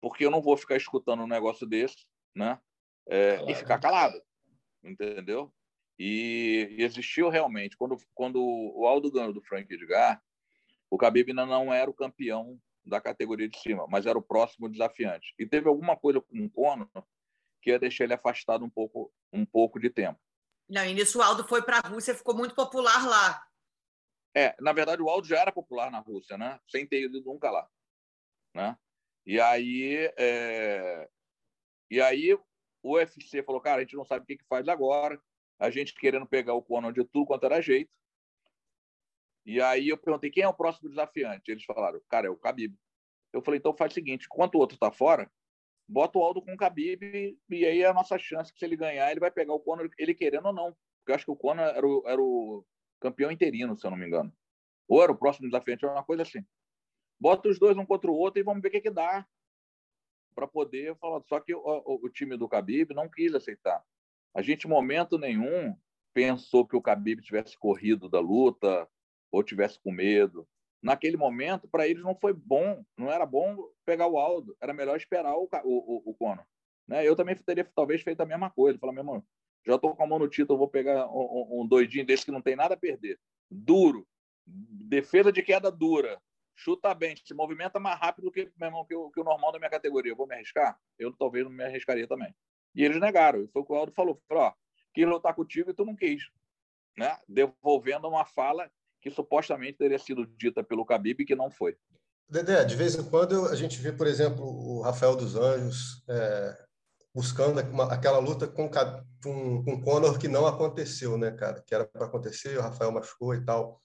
porque 0.00 0.24
eu 0.24 0.30
não 0.30 0.42
vou 0.42 0.56
ficar 0.56 0.76
escutando 0.76 1.22
um 1.22 1.28
negócio 1.28 1.66
desse, 1.66 2.04
né, 2.34 2.58
é, 3.06 3.36
claro. 3.36 3.50
e 3.50 3.54
ficar 3.54 3.78
calado, 3.78 4.20
entendeu? 4.82 5.52
E, 5.98 6.76
e, 6.76 6.82
existiu 6.82 7.28
realmente, 7.28 7.76
quando, 7.76 7.96
quando 8.12 8.42
o 8.42 8.84
Aldo 8.86 9.12
ganhou 9.12 9.32
do 9.32 9.42
Frank 9.42 9.72
Edgar, 9.72 10.20
o 10.90 10.96
Khabib 10.96 11.30
ainda 11.30 11.46
não 11.46 11.72
era 11.72 11.88
o 11.88 11.94
campeão 11.94 12.60
da 12.84 13.00
categoria 13.00 13.48
de 13.48 13.56
cima, 13.58 13.86
mas 13.88 14.06
era 14.06 14.18
o 14.18 14.22
próximo 14.22 14.68
desafiante. 14.68 15.32
E 15.38 15.46
teve 15.46 15.68
alguma 15.68 15.96
coisa 15.96 16.20
com 16.20 16.44
o 16.44 16.50
Conor 16.50 16.88
que 17.62 17.70
ia 17.70 17.78
deixar 17.78 18.04
ele 18.04 18.14
afastado 18.14 18.64
um 18.64 18.68
pouco, 18.68 19.12
um 19.32 19.46
pouco 19.46 19.78
de 19.78 19.88
tempo. 19.88 20.20
Não, 20.68 20.84
e 20.84 20.92
nisso 20.92 21.18
o 21.18 21.22
Aldo 21.22 21.46
foi 21.46 21.62
para 21.62 21.78
a 21.78 21.88
Rússia, 21.88 22.14
ficou 22.14 22.34
muito 22.34 22.54
popular 22.54 23.06
lá. 23.06 23.46
É, 24.34 24.56
na 24.60 24.72
verdade 24.72 25.00
o 25.00 25.08
Aldo 25.08 25.26
já 25.26 25.38
era 25.38 25.52
popular 25.52 25.90
na 25.90 26.00
Rússia, 26.00 26.36
né? 26.36 26.58
Sem 26.68 26.86
ter 26.86 27.04
ido 27.04 27.22
nunca 27.22 27.50
lá, 27.50 27.68
né? 28.54 28.76
E 29.24 29.40
aí, 29.40 30.12
é... 30.18 31.08
e 31.90 32.00
aí 32.00 32.34
o 32.82 32.96
UFC 32.96 33.42
falou, 33.42 33.60
cara, 33.60 33.78
a 33.78 33.84
gente 33.84 33.94
não 33.94 34.04
sabe 34.04 34.24
o 34.24 34.26
que, 34.26 34.38
que 34.38 34.46
faz 34.48 34.66
agora, 34.66 35.20
a 35.58 35.70
gente 35.70 35.94
querendo 35.94 36.26
pegar 36.26 36.54
o 36.54 36.62
Conor 36.62 36.92
de 36.92 37.04
tudo 37.04 37.26
quanto 37.26 37.46
era 37.46 37.60
jeito. 37.60 37.90
E 39.46 39.60
aí 39.60 39.88
eu 39.88 39.98
perguntei 39.98 40.30
quem 40.30 40.42
é 40.42 40.48
o 40.48 40.54
próximo 40.54 40.88
desafiante. 40.88 41.50
Eles 41.50 41.64
falaram, 41.64 42.00
cara, 42.08 42.26
é 42.26 42.30
o 42.30 42.36
Khabib. 42.36 42.74
Eu 43.32 43.42
falei, 43.42 43.58
então 43.58 43.76
faz 43.76 43.92
o 43.92 43.94
seguinte, 43.94 44.26
enquanto 44.26 44.56
o 44.56 44.58
outro 44.58 44.74
está 44.74 44.90
fora, 44.90 45.30
bota 45.92 46.18
o 46.18 46.22
Aldo 46.22 46.40
com 46.40 46.54
o 46.54 46.56
Khabib 46.56 47.38
e 47.50 47.66
aí 47.66 47.82
é 47.82 47.86
a 47.86 47.92
nossa 47.92 48.18
chance 48.18 48.52
que 48.52 48.58
se 48.58 48.64
ele 48.64 48.76
ganhar, 48.76 49.10
ele 49.10 49.20
vai 49.20 49.30
pegar 49.30 49.52
o 49.52 49.60
Conor, 49.60 49.90
ele 49.98 50.14
querendo 50.14 50.46
ou 50.46 50.52
não. 50.52 50.76
Porque 50.98 51.12
eu 51.12 51.14
acho 51.14 51.24
que 51.26 51.30
o 51.30 51.36
Conor 51.36 51.66
era 51.66 51.86
o, 51.86 52.02
era 52.06 52.20
o 52.20 52.64
campeão 53.00 53.30
interino, 53.30 53.76
se 53.76 53.86
eu 53.86 53.90
não 53.90 53.98
me 53.98 54.06
engano. 54.06 54.32
Ou 54.88 55.02
era 55.02 55.12
o 55.12 55.16
próximo 55.16 55.48
desafiante, 55.48 55.84
uma 55.84 56.02
coisa 56.02 56.22
assim. 56.22 56.44
Bota 57.20 57.48
os 57.48 57.58
dois 57.58 57.76
um 57.76 57.84
contra 57.84 58.10
o 58.10 58.14
outro 58.14 58.40
e 58.40 58.42
vamos 58.42 58.62
ver 58.62 58.68
o 58.68 58.70
que, 58.70 58.80
que 58.80 58.90
dá 58.90 59.26
para 60.34 60.46
poder 60.46 60.96
falar. 60.96 61.22
Só 61.28 61.38
que 61.38 61.54
o, 61.54 61.60
o, 61.60 62.06
o, 62.06 62.08
time 62.08 62.36
do 62.36 62.48
Khabib 62.48 62.94
não 62.94 63.08
quis 63.08 63.34
aceitar. 63.34 63.84
A 64.34 64.40
gente, 64.40 64.66
em 64.66 64.70
momento 64.70 65.18
nenhum, 65.18 65.76
pensou 66.14 66.66
que 66.66 66.76
o 66.76 66.80
Khabib 66.80 67.20
tivesse 67.20 67.56
corrido 67.58 68.08
da 68.08 68.18
luta 68.18 68.88
ou 69.30 69.42
tivesse 69.42 69.78
com 69.78 69.92
medo 69.92 70.48
naquele 70.82 71.16
momento, 71.16 71.68
para 71.68 71.86
eles 71.86 72.02
não 72.02 72.14
foi 72.14 72.32
bom, 72.32 72.84
não 72.98 73.10
era 73.10 73.24
bom 73.24 73.68
pegar 73.86 74.08
o 74.08 74.18
Aldo, 74.18 74.56
era 74.60 74.74
melhor 74.74 74.96
esperar 74.96 75.36
o, 75.36 75.48
o, 75.64 76.10
o 76.10 76.14
Conor. 76.14 76.44
Né? 76.88 77.06
Eu 77.06 77.14
também 77.14 77.36
teria 77.36 77.64
talvez 77.74 78.02
feito 78.02 78.20
a 78.20 78.26
mesma 78.26 78.50
coisa, 78.50 78.78
falar, 78.78 78.92
meu 78.92 79.02
irmão, 79.02 79.24
já 79.64 79.76
estou 79.76 79.94
com 79.94 80.02
a 80.02 80.06
mão 80.06 80.18
no 80.18 80.28
título, 80.28 80.58
vou 80.58 80.68
pegar 80.68 81.06
um, 81.08 81.60
um, 81.60 81.66
doidinho 81.66 82.04
desse 82.04 82.24
que 82.24 82.32
não 82.32 82.42
tem 82.42 82.56
nada 82.56 82.74
a 82.74 82.76
perder. 82.76 83.18
Duro, 83.48 84.06
defesa 84.44 85.30
de 85.30 85.40
queda 85.40 85.70
dura, 85.70 86.20
chuta 86.56 86.92
bem, 86.92 87.14
se 87.16 87.32
movimenta 87.32 87.78
mais 87.78 87.98
rápido 87.98 88.32
que, 88.32 88.50
meu 88.56 88.66
irmão, 88.66 88.84
que, 88.84 88.94
o, 88.94 89.10
que 89.10 89.20
o 89.20 89.24
normal 89.24 89.52
da 89.52 89.58
minha 89.58 89.70
categoria. 89.70 90.12
Eu 90.12 90.16
vou 90.16 90.26
me 90.26 90.34
arriscar? 90.34 90.76
Eu 90.98 91.12
talvez 91.12 91.44
não 91.44 91.52
me 91.52 91.62
arriscaria 91.62 92.08
também. 92.08 92.34
E 92.74 92.84
eles 92.84 92.98
negaram, 92.98 93.46
foi 93.52 93.62
o 93.62 93.64
que 93.64 93.72
o 93.72 93.76
Aldo 93.76 93.92
falou, 93.92 94.20
falou, 94.28 94.44
ó, 94.44 94.52
quis 94.92 95.06
lutar 95.06 95.34
contigo 95.34 95.70
e 95.70 95.74
tu 95.74 95.84
não 95.84 95.94
quis. 95.94 96.28
Né? 96.96 97.16
Devolvendo 97.28 98.08
uma 98.08 98.24
fala 98.24 98.70
que 99.02 99.10
supostamente 99.10 99.78
teria 99.78 99.98
sido 99.98 100.24
dita 100.24 100.62
pelo 100.62 100.84
Khabib 100.84 101.24
que 101.24 101.34
não 101.34 101.50
foi. 101.50 101.76
Dedé, 102.28 102.64
de 102.64 102.76
vez 102.76 102.94
em 102.94 103.02
quando 103.02 103.46
a 103.48 103.56
gente 103.56 103.78
vê, 103.78 103.92
por 103.92 104.06
exemplo, 104.06 104.44
o 104.44 104.80
Rafael 104.80 105.16
dos 105.16 105.34
Anjos 105.34 106.02
é, 106.08 106.56
buscando 107.14 107.60
uma, 107.70 107.92
aquela 107.92 108.18
luta 108.18 108.46
com, 108.46 108.70
com, 109.22 109.64
com 109.64 109.82
Conor 109.82 110.18
que 110.18 110.28
não 110.28 110.46
aconteceu, 110.46 111.18
né, 111.18 111.32
cara? 111.32 111.62
Que 111.66 111.74
era 111.74 111.84
para 111.84 112.06
acontecer, 112.06 112.56
o 112.56 112.62
Rafael 112.62 112.92
machucou 112.92 113.34
e 113.34 113.44
tal. 113.44 113.82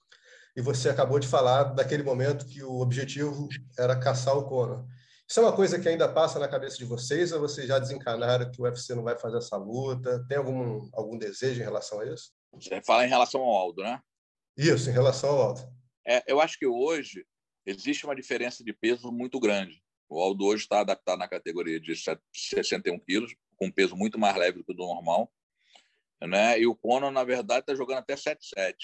E 0.56 0.62
você 0.62 0.88
acabou 0.88 1.18
de 1.18 1.28
falar 1.28 1.64
daquele 1.64 2.02
momento 2.02 2.46
que 2.46 2.62
o 2.62 2.80
objetivo 2.80 3.48
era 3.78 3.98
caçar 3.98 4.36
o 4.38 4.48
Conor. 4.48 4.86
Isso 5.28 5.40
é 5.40 5.42
uma 5.42 5.52
coisa 5.52 5.78
que 5.78 5.88
ainda 5.88 6.08
passa 6.08 6.38
na 6.38 6.48
cabeça 6.48 6.78
de 6.78 6.86
vocês 6.86 7.32
ou 7.32 7.40
vocês 7.40 7.66
já 7.66 7.78
desencanaram 7.78 8.50
que 8.50 8.62
o 8.62 8.64
UFC 8.64 8.94
não 8.94 9.02
vai 9.02 9.18
fazer 9.18 9.38
essa 9.38 9.58
luta? 9.58 10.24
Tem 10.26 10.38
algum, 10.38 10.88
algum 10.94 11.18
desejo 11.18 11.60
em 11.60 11.64
relação 11.64 12.00
a 12.00 12.06
isso? 12.06 12.32
Você 12.54 12.80
fala 12.82 13.04
em 13.04 13.10
relação 13.10 13.42
ao 13.42 13.54
Aldo, 13.54 13.82
né? 13.82 14.00
Isso, 14.58 14.90
em 14.90 14.92
relação 14.92 15.30
ao 15.30 15.42
Aldo. 15.42 15.60
É, 16.04 16.24
eu 16.26 16.40
acho 16.40 16.58
que 16.58 16.66
hoje 16.66 17.24
existe 17.64 18.04
uma 18.04 18.16
diferença 18.16 18.64
de 18.64 18.72
peso 18.72 19.12
muito 19.12 19.38
grande. 19.38 19.80
O 20.08 20.20
Aldo 20.20 20.44
hoje 20.46 20.64
está 20.64 20.80
adaptado 20.80 21.16
na 21.16 21.28
categoria 21.28 21.78
de 21.78 21.94
61 21.94 22.98
quilos, 22.98 23.36
com 23.54 23.66
um 23.66 23.70
peso 23.70 23.94
muito 23.94 24.18
mais 24.18 24.34
leve 24.36 24.58
do 24.58 24.64
que 24.64 24.72
o 24.72 24.74
do 24.74 24.84
normal. 24.84 25.32
Né? 26.20 26.58
E 26.58 26.66
o 26.66 26.74
Conor, 26.74 27.12
na 27.12 27.22
verdade, 27.22 27.60
está 27.60 27.74
jogando 27.76 27.98
até 27.98 28.16
7,7. 28.16 28.74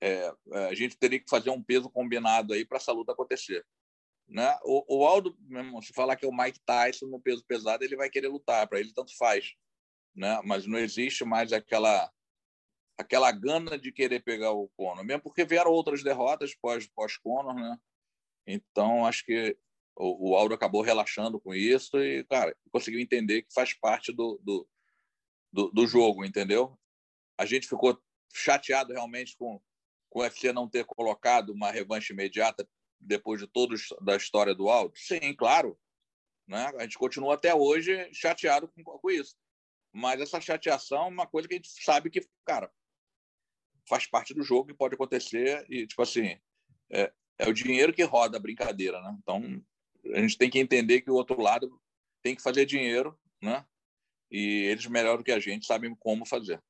É, 0.00 0.34
é, 0.52 0.66
a 0.66 0.74
gente 0.74 0.96
teria 0.96 1.20
que 1.20 1.30
fazer 1.30 1.50
um 1.50 1.62
peso 1.62 1.88
combinado 1.88 2.52
aí 2.52 2.64
para 2.64 2.78
essa 2.78 2.90
luta 2.90 3.12
acontecer. 3.12 3.64
Né? 4.26 4.58
O, 4.64 4.98
o 4.98 5.06
Aldo, 5.06 5.36
se 5.82 5.92
falar 5.92 6.16
que 6.16 6.24
é 6.24 6.28
o 6.28 6.36
Mike 6.36 6.58
Tyson 6.66 7.06
no 7.06 7.20
peso 7.20 7.44
pesado, 7.46 7.84
ele 7.84 7.94
vai 7.94 8.10
querer 8.10 8.26
lutar, 8.26 8.66
para 8.66 8.80
ele 8.80 8.92
tanto 8.92 9.16
faz. 9.16 9.54
Né? 10.16 10.40
Mas 10.44 10.66
não 10.66 10.78
existe 10.78 11.24
mais 11.24 11.52
aquela 11.52 12.10
aquela 12.96 13.30
gana 13.32 13.78
de 13.78 13.92
querer 13.92 14.20
pegar 14.20 14.52
o 14.52 14.68
Conor, 14.76 15.04
mesmo 15.04 15.22
porque 15.22 15.44
vieram 15.44 15.70
outras 15.70 16.02
derrotas 16.02 16.54
pós, 16.54 16.86
pós 16.86 17.16
Conor, 17.16 17.54
né? 17.54 17.78
Então, 18.46 19.06
acho 19.06 19.24
que 19.24 19.56
o, 19.96 20.30
o 20.30 20.36
Aldo 20.36 20.54
acabou 20.54 20.82
relaxando 20.82 21.40
com 21.40 21.54
isso 21.54 21.98
e, 21.98 22.24
cara, 22.24 22.56
conseguiu 22.70 23.00
entender 23.00 23.42
que 23.42 23.52
faz 23.52 23.72
parte 23.72 24.12
do, 24.12 24.40
do, 24.42 24.68
do, 25.52 25.70
do 25.70 25.86
jogo, 25.86 26.24
entendeu? 26.24 26.78
A 27.38 27.44
gente 27.46 27.68
ficou 27.68 28.00
chateado 28.32 28.92
realmente 28.92 29.36
com, 29.36 29.60
com 30.10 30.20
o 30.20 30.22
UFC 30.22 30.52
não 30.52 30.68
ter 30.68 30.84
colocado 30.84 31.50
uma 31.50 31.70
revanche 31.70 32.12
imediata 32.12 32.68
depois 33.00 33.40
de 33.40 33.46
todos 33.46 33.88
da 34.00 34.16
história 34.16 34.54
do 34.54 34.68
Aldo. 34.68 34.96
Sim, 34.96 35.34
claro. 35.34 35.78
Né? 36.46 36.70
A 36.76 36.82
gente 36.82 36.98
continua 36.98 37.34
até 37.34 37.54
hoje 37.54 38.12
chateado 38.12 38.68
com, 38.68 38.82
com 38.84 39.10
isso. 39.10 39.36
Mas 39.92 40.20
essa 40.20 40.40
chateação 40.40 41.04
é 41.04 41.08
uma 41.08 41.26
coisa 41.26 41.46
que 41.46 41.54
a 41.54 41.56
gente 41.56 41.70
sabe 41.82 42.10
que, 42.10 42.26
cara, 42.44 42.70
faz 43.88 44.06
parte 44.06 44.34
do 44.34 44.42
jogo 44.42 44.70
e 44.70 44.74
pode 44.74 44.94
acontecer. 44.94 45.64
E, 45.68 45.86
tipo 45.86 46.02
assim, 46.02 46.38
é, 46.90 47.12
é 47.38 47.48
o 47.48 47.52
dinheiro 47.52 47.92
que 47.92 48.02
roda 48.02 48.36
a 48.36 48.40
brincadeira, 48.40 49.00
né? 49.00 49.16
Então, 49.20 49.62
a 50.14 50.20
gente 50.20 50.38
tem 50.38 50.50
que 50.50 50.58
entender 50.58 51.00
que 51.00 51.10
o 51.10 51.14
outro 51.14 51.40
lado 51.40 51.80
tem 52.22 52.34
que 52.34 52.42
fazer 52.42 52.66
dinheiro, 52.66 53.18
né? 53.42 53.64
E 54.30 54.64
eles, 54.64 54.86
melhor 54.86 55.18
do 55.18 55.24
que 55.24 55.32
a 55.32 55.38
gente, 55.38 55.66
sabem 55.66 55.94
como 55.94 56.26
fazer. 56.26 56.62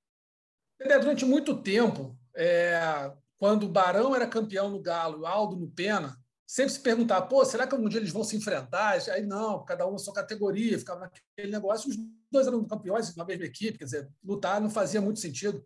Durante 0.78 1.24
muito 1.24 1.62
tempo, 1.62 2.16
é, 2.36 3.12
quando 3.36 3.64
o 3.64 3.68
Barão 3.68 4.14
era 4.14 4.26
campeão 4.26 4.68
no 4.68 4.80
Galo 4.80 5.18
e 5.18 5.20
o 5.20 5.26
Aldo 5.26 5.56
no 5.56 5.70
Pena, 5.70 6.18
sempre 6.46 6.72
se 6.72 6.80
perguntava, 6.80 7.26
pô, 7.26 7.44
será 7.44 7.66
que 7.66 7.74
algum 7.74 7.88
dia 7.88 8.00
eles 8.00 8.12
vão 8.12 8.24
se 8.24 8.36
enfrentar? 8.36 8.98
Aí 9.10 9.24
não, 9.24 9.64
cada 9.64 9.86
um 9.86 9.92
na 9.92 9.98
sua 9.98 10.12
categoria, 10.12 10.78
ficava 10.78 11.00
naquele 11.00 11.52
negócio. 11.52 11.88
Os 11.90 11.96
dois 12.30 12.46
eram 12.46 12.64
campeões 12.64 13.14
na 13.16 13.24
mesma 13.24 13.44
equipe, 13.44 13.78
quer 13.78 13.84
dizer, 13.84 14.10
lutar 14.22 14.60
não 14.60 14.70
fazia 14.70 15.00
muito 15.00 15.20
sentido. 15.20 15.64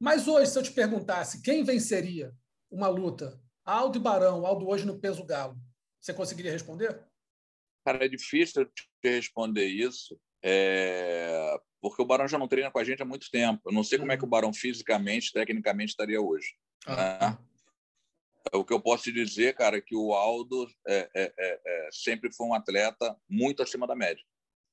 Mas 0.00 0.26
hoje, 0.26 0.50
se 0.50 0.58
eu 0.58 0.62
te 0.62 0.72
perguntasse 0.72 1.42
quem 1.42 1.62
venceria 1.62 2.34
uma 2.70 2.88
luta, 2.88 3.38
Aldo 3.62 3.98
e 3.98 4.00
Barão, 4.00 4.46
Aldo 4.46 4.66
hoje 4.66 4.86
no 4.86 4.98
peso 4.98 5.22
galo, 5.24 5.60
você 6.00 6.14
conseguiria 6.14 6.50
responder? 6.50 7.04
Cara, 7.84 8.04
é 8.04 8.08
difícil 8.08 8.64
te 8.64 8.88
responder 9.04 9.66
isso, 9.66 10.18
é... 10.42 11.60
porque 11.82 12.00
o 12.00 12.06
Barão 12.06 12.26
já 12.26 12.38
não 12.38 12.48
treina 12.48 12.70
com 12.70 12.78
a 12.78 12.84
gente 12.84 13.02
há 13.02 13.04
muito 13.04 13.30
tempo. 13.30 13.60
Eu 13.66 13.72
não 13.72 13.84
sei 13.84 13.98
como 13.98 14.10
é 14.10 14.16
que 14.16 14.22
o 14.22 14.24
uhum. 14.24 14.30
Barão 14.30 14.54
fisicamente, 14.54 15.32
tecnicamente, 15.32 15.90
estaria 15.90 16.20
hoje. 16.20 16.54
Ah. 16.86 17.30
Né? 17.30 17.38
O 18.54 18.64
que 18.64 18.72
eu 18.72 18.80
posso 18.80 19.04
te 19.04 19.12
dizer, 19.12 19.54
cara, 19.54 19.76
é 19.76 19.80
que 19.82 19.94
o 19.94 20.14
Aldo 20.14 20.66
é, 20.86 21.10
é, 21.14 21.32
é, 21.38 21.60
é, 21.66 21.88
sempre 21.92 22.32
foi 22.32 22.46
um 22.46 22.54
atleta 22.54 23.14
muito 23.28 23.62
acima 23.62 23.86
da 23.86 23.94
média. 23.94 24.24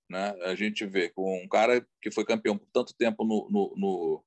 Né? 0.09 0.29
A 0.43 0.55
gente 0.55 0.85
vê 0.85 1.09
com 1.09 1.43
um 1.43 1.47
cara 1.49 1.85
que 2.01 2.09
foi 2.09 2.23
campeão 2.23 2.57
por 2.57 2.67
tanto 2.71 2.95
tempo 2.95 3.25
no, 3.25 3.49
no, 3.51 3.73
no 3.75 4.25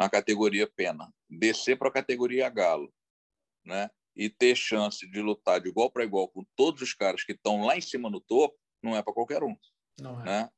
na 0.00 0.08
categoria 0.08 0.66
pena, 0.66 1.12
descer 1.28 1.76
para 1.76 1.88
a 1.88 1.92
categoria 1.92 2.48
galo, 2.48 2.90
né? 3.62 3.90
E 4.16 4.30
ter 4.30 4.56
chance 4.56 5.06
de 5.06 5.20
lutar 5.20 5.60
de 5.60 5.68
igual 5.68 5.90
para 5.90 6.04
igual 6.04 6.26
com 6.26 6.42
todos 6.56 6.80
os 6.80 6.94
caras 6.94 7.22
que 7.22 7.32
estão 7.32 7.66
lá 7.66 7.76
em 7.76 7.82
cima 7.82 8.08
no 8.08 8.18
topo, 8.18 8.58
não 8.82 8.96
é 8.96 9.02
para 9.02 9.12
qualquer 9.12 9.42
um. 9.42 9.54
Não 10.00 10.18
é. 10.22 10.24
Né? 10.24 10.50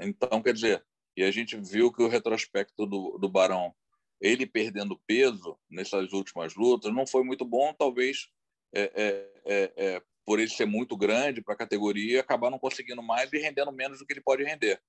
Então, 0.00 0.42
quer 0.42 0.52
dizer, 0.52 0.84
e 1.16 1.22
a 1.22 1.30
gente 1.30 1.56
viu 1.56 1.92
que 1.92 2.02
o 2.02 2.08
retrospecto 2.08 2.84
do, 2.84 3.16
do 3.16 3.28
Barão, 3.28 3.72
ele 4.20 4.44
perdendo 4.44 5.00
peso 5.06 5.56
nessas 5.70 6.12
últimas 6.12 6.56
lutas, 6.56 6.92
não 6.92 7.06
foi 7.06 7.22
muito 7.22 7.44
bom, 7.44 7.72
talvez 7.72 8.28
é, 8.74 8.82
é, 8.82 9.30
é, 9.46 9.72
é 9.76 10.02
por 10.26 10.40
ele 10.40 10.50
ser 10.50 10.66
muito 10.66 10.96
grande 10.96 11.40
para 11.40 11.54
a 11.54 11.58
categoria, 11.58 12.20
acabar 12.20 12.50
não 12.50 12.58
conseguindo 12.58 13.02
mais 13.02 13.32
e 13.32 13.38
rendendo 13.38 13.70
menos 13.70 14.00
do 14.00 14.06
que 14.06 14.12
ele 14.12 14.20
pode 14.20 14.42
render. 14.42 14.82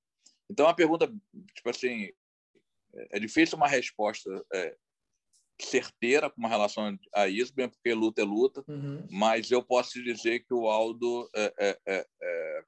Então, 0.50 0.68
a 0.68 0.74
pergunta, 0.74 1.08
tipo 1.54 1.70
assim, 1.70 2.12
é 3.12 3.20
difícil 3.20 3.58
uma 3.58 3.68
resposta 3.68 4.30
é, 4.54 4.76
certeira 5.62 6.30
com 6.30 6.48
relação 6.48 6.98
a 7.14 7.28
isso, 7.28 7.54
bem 7.54 7.70
porque 7.70 7.94
luta 7.94 8.22
é 8.22 8.26
luta, 8.26 8.64
uhum. 8.68 9.08
mas 9.10 9.52
eu 9.52 9.64
posso 9.64 9.92
te 9.92 10.04
dizer 10.04 10.40
que 10.42 10.54
o 10.54 10.68
Aldo, 10.68 11.30
é, 11.36 11.54
é, 11.60 11.80
é, 11.88 12.08
é, 12.22 12.64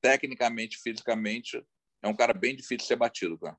tecnicamente, 0.00 0.78
fisicamente, 0.78 1.64
é 2.02 2.08
um 2.08 2.16
cara 2.16 2.34
bem 2.34 2.54
difícil 2.54 2.78
de 2.78 2.84
ser 2.84 2.96
batido, 2.96 3.38
cara. 3.38 3.56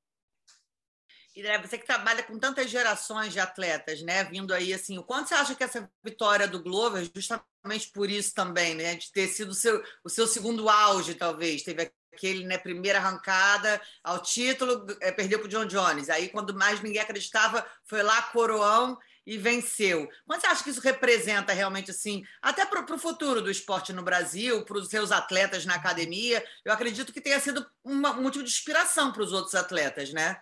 E 1.36 1.58
você 1.60 1.78
que 1.78 1.86
trabalha 1.86 2.24
com 2.24 2.40
tantas 2.40 2.68
gerações 2.68 3.32
de 3.32 3.40
atletas, 3.40 4.02
né, 4.02 4.24
vindo 4.24 4.52
aí 4.52 4.74
assim, 4.74 4.98
o 4.98 5.04
quanto 5.04 5.28
você 5.28 5.36
acha 5.36 5.54
que 5.54 5.64
essa 5.64 5.88
vitória 6.04 6.48
do 6.48 6.64
Glover, 6.64 7.08
justamente 7.14 7.92
por 7.94 8.10
isso 8.10 8.34
também, 8.34 8.74
né, 8.74 8.96
de 8.96 9.12
ter 9.12 9.28
sido 9.28 9.52
o 9.52 9.56
seu, 9.56 9.84
o 10.04 10.10
seu 10.10 10.26
segundo 10.26 10.68
auge, 10.68 11.14
talvez, 11.14 11.62
teve 11.62 11.92
aquele, 12.18 12.44
né, 12.46 12.58
primeira 12.58 12.98
arrancada 12.98 13.80
ao 14.04 14.22
título, 14.22 14.86
é, 15.00 15.12
perdeu 15.12 15.40
para 15.40 15.46
o 15.46 15.50
John 15.50 15.66
Jones. 15.66 16.10
Aí, 16.10 16.30
quando 16.30 16.54
mais 16.56 16.82
ninguém 16.82 17.02
acreditava, 17.02 17.66
foi 17.86 18.02
lá, 18.02 18.22
coroão 18.24 18.98
e 19.26 19.38
venceu. 19.38 20.10
Quanto 20.26 20.42
você 20.42 20.48
acha 20.48 20.64
que 20.64 20.70
isso 20.70 20.82
representa 20.82 21.54
realmente, 21.54 21.92
assim, 21.92 22.24
até 22.42 22.66
para 22.66 22.96
o 22.96 22.98
futuro 22.98 23.42
do 23.42 23.52
esporte 23.52 23.94
no 23.94 24.02
Brasil, 24.02 24.66
para 24.66 24.78
os 24.78 24.88
seus 24.88 25.12
atletas 25.12 25.66
na 25.66 25.76
academia? 25.76 26.44
Eu 26.66 26.74
acredito 26.74 27.14
que 27.14 27.22
tenha 27.22 27.40
sido 27.40 27.66
uma, 27.84 28.18
um 28.18 28.24
motivo 28.24 28.44
de 28.44 28.50
inspiração 28.50 29.12
para 29.12 29.22
os 29.22 29.34
outros 29.34 29.54
atletas, 29.54 30.12
né? 30.12 30.42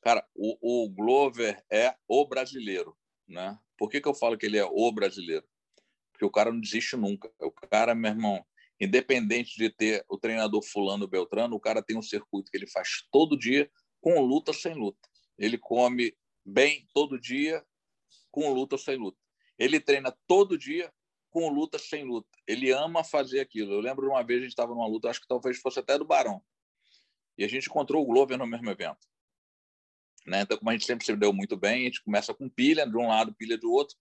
Cara, 0.00 0.26
o, 0.34 0.84
o 0.84 0.88
Glover 0.88 1.62
é 1.70 1.94
o 2.08 2.26
brasileiro, 2.26 2.96
né? 3.28 3.58
Por 3.76 3.90
que, 3.90 4.00
que 4.00 4.08
eu 4.08 4.14
falo 4.14 4.38
que 4.38 4.46
ele 4.46 4.58
é 4.58 4.64
o 4.64 4.90
brasileiro? 4.90 5.44
Porque 6.10 6.24
o 6.24 6.30
cara 6.30 6.50
não 6.50 6.60
desiste 6.60 6.96
nunca. 6.96 7.30
O 7.38 7.50
cara, 7.50 7.94
meu 7.94 8.10
irmão, 8.10 8.46
independente 8.80 9.56
de 9.56 9.70
ter 9.70 10.04
o 10.08 10.18
treinador 10.18 10.62
fulano 10.62 11.08
Beltrano, 11.08 11.56
o 11.56 11.60
cara 11.60 11.82
tem 11.82 11.96
um 11.96 12.02
circuito 12.02 12.50
que 12.50 12.56
ele 12.56 12.66
faz 12.66 13.06
todo 13.10 13.38
dia, 13.38 13.70
com 14.00 14.20
luta 14.20 14.52
sem 14.52 14.74
luta. 14.74 14.98
Ele 15.38 15.58
come 15.58 16.16
bem 16.44 16.86
todo 16.92 17.20
dia, 17.20 17.64
com 18.30 18.52
luta 18.52 18.76
sem 18.76 18.96
luta. 18.96 19.18
Ele 19.58 19.80
treina 19.80 20.14
todo 20.26 20.58
dia, 20.58 20.92
com 21.30 21.48
luta 21.48 21.78
sem 21.78 22.04
luta. 22.04 22.28
Ele 22.46 22.70
ama 22.70 23.02
fazer 23.02 23.40
aquilo. 23.40 23.72
Eu 23.72 23.80
lembro 23.80 24.06
de 24.06 24.12
uma 24.12 24.22
vez 24.22 24.40
a 24.40 24.42
gente 24.42 24.52
estava 24.52 24.74
numa 24.74 24.86
luta, 24.86 25.08
acho 25.08 25.20
que 25.20 25.28
talvez 25.28 25.58
fosse 25.58 25.78
até 25.78 25.98
do 25.98 26.04
Barão, 26.04 26.42
e 27.38 27.44
a 27.44 27.48
gente 27.48 27.68
encontrou 27.68 28.02
o 28.02 28.06
Glover 28.06 28.38
no 28.38 28.46
mesmo 28.46 28.70
evento. 28.70 29.06
Né? 30.26 30.40
Então, 30.40 30.58
como 30.58 30.70
a 30.70 30.72
gente 30.72 30.86
sempre 30.86 31.04
se 31.04 31.14
deu 31.14 31.32
muito 31.32 31.56
bem, 31.56 31.82
a 31.82 31.84
gente 31.84 32.02
começa 32.02 32.34
com 32.34 32.48
pilha 32.48 32.86
de 32.86 32.96
um 32.96 33.08
lado, 33.08 33.34
pilha 33.34 33.56
do 33.56 33.70
outro. 33.70 33.96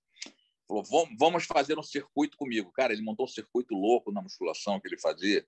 Falou, 0.68 0.84
vamos 1.18 1.46
fazer 1.46 1.78
um 1.78 1.84
circuito 1.84 2.38
comigo. 2.38 2.72
Cara, 2.72 2.94
ele 2.94 3.02
montou 3.02 3.26
um 3.26 3.30
circuito 3.30 3.76
louco 3.76 4.12
na 4.12 4.22
musculação 4.22 4.80
que 4.80 4.88
ele 4.88 4.98
fazia. 4.98 5.46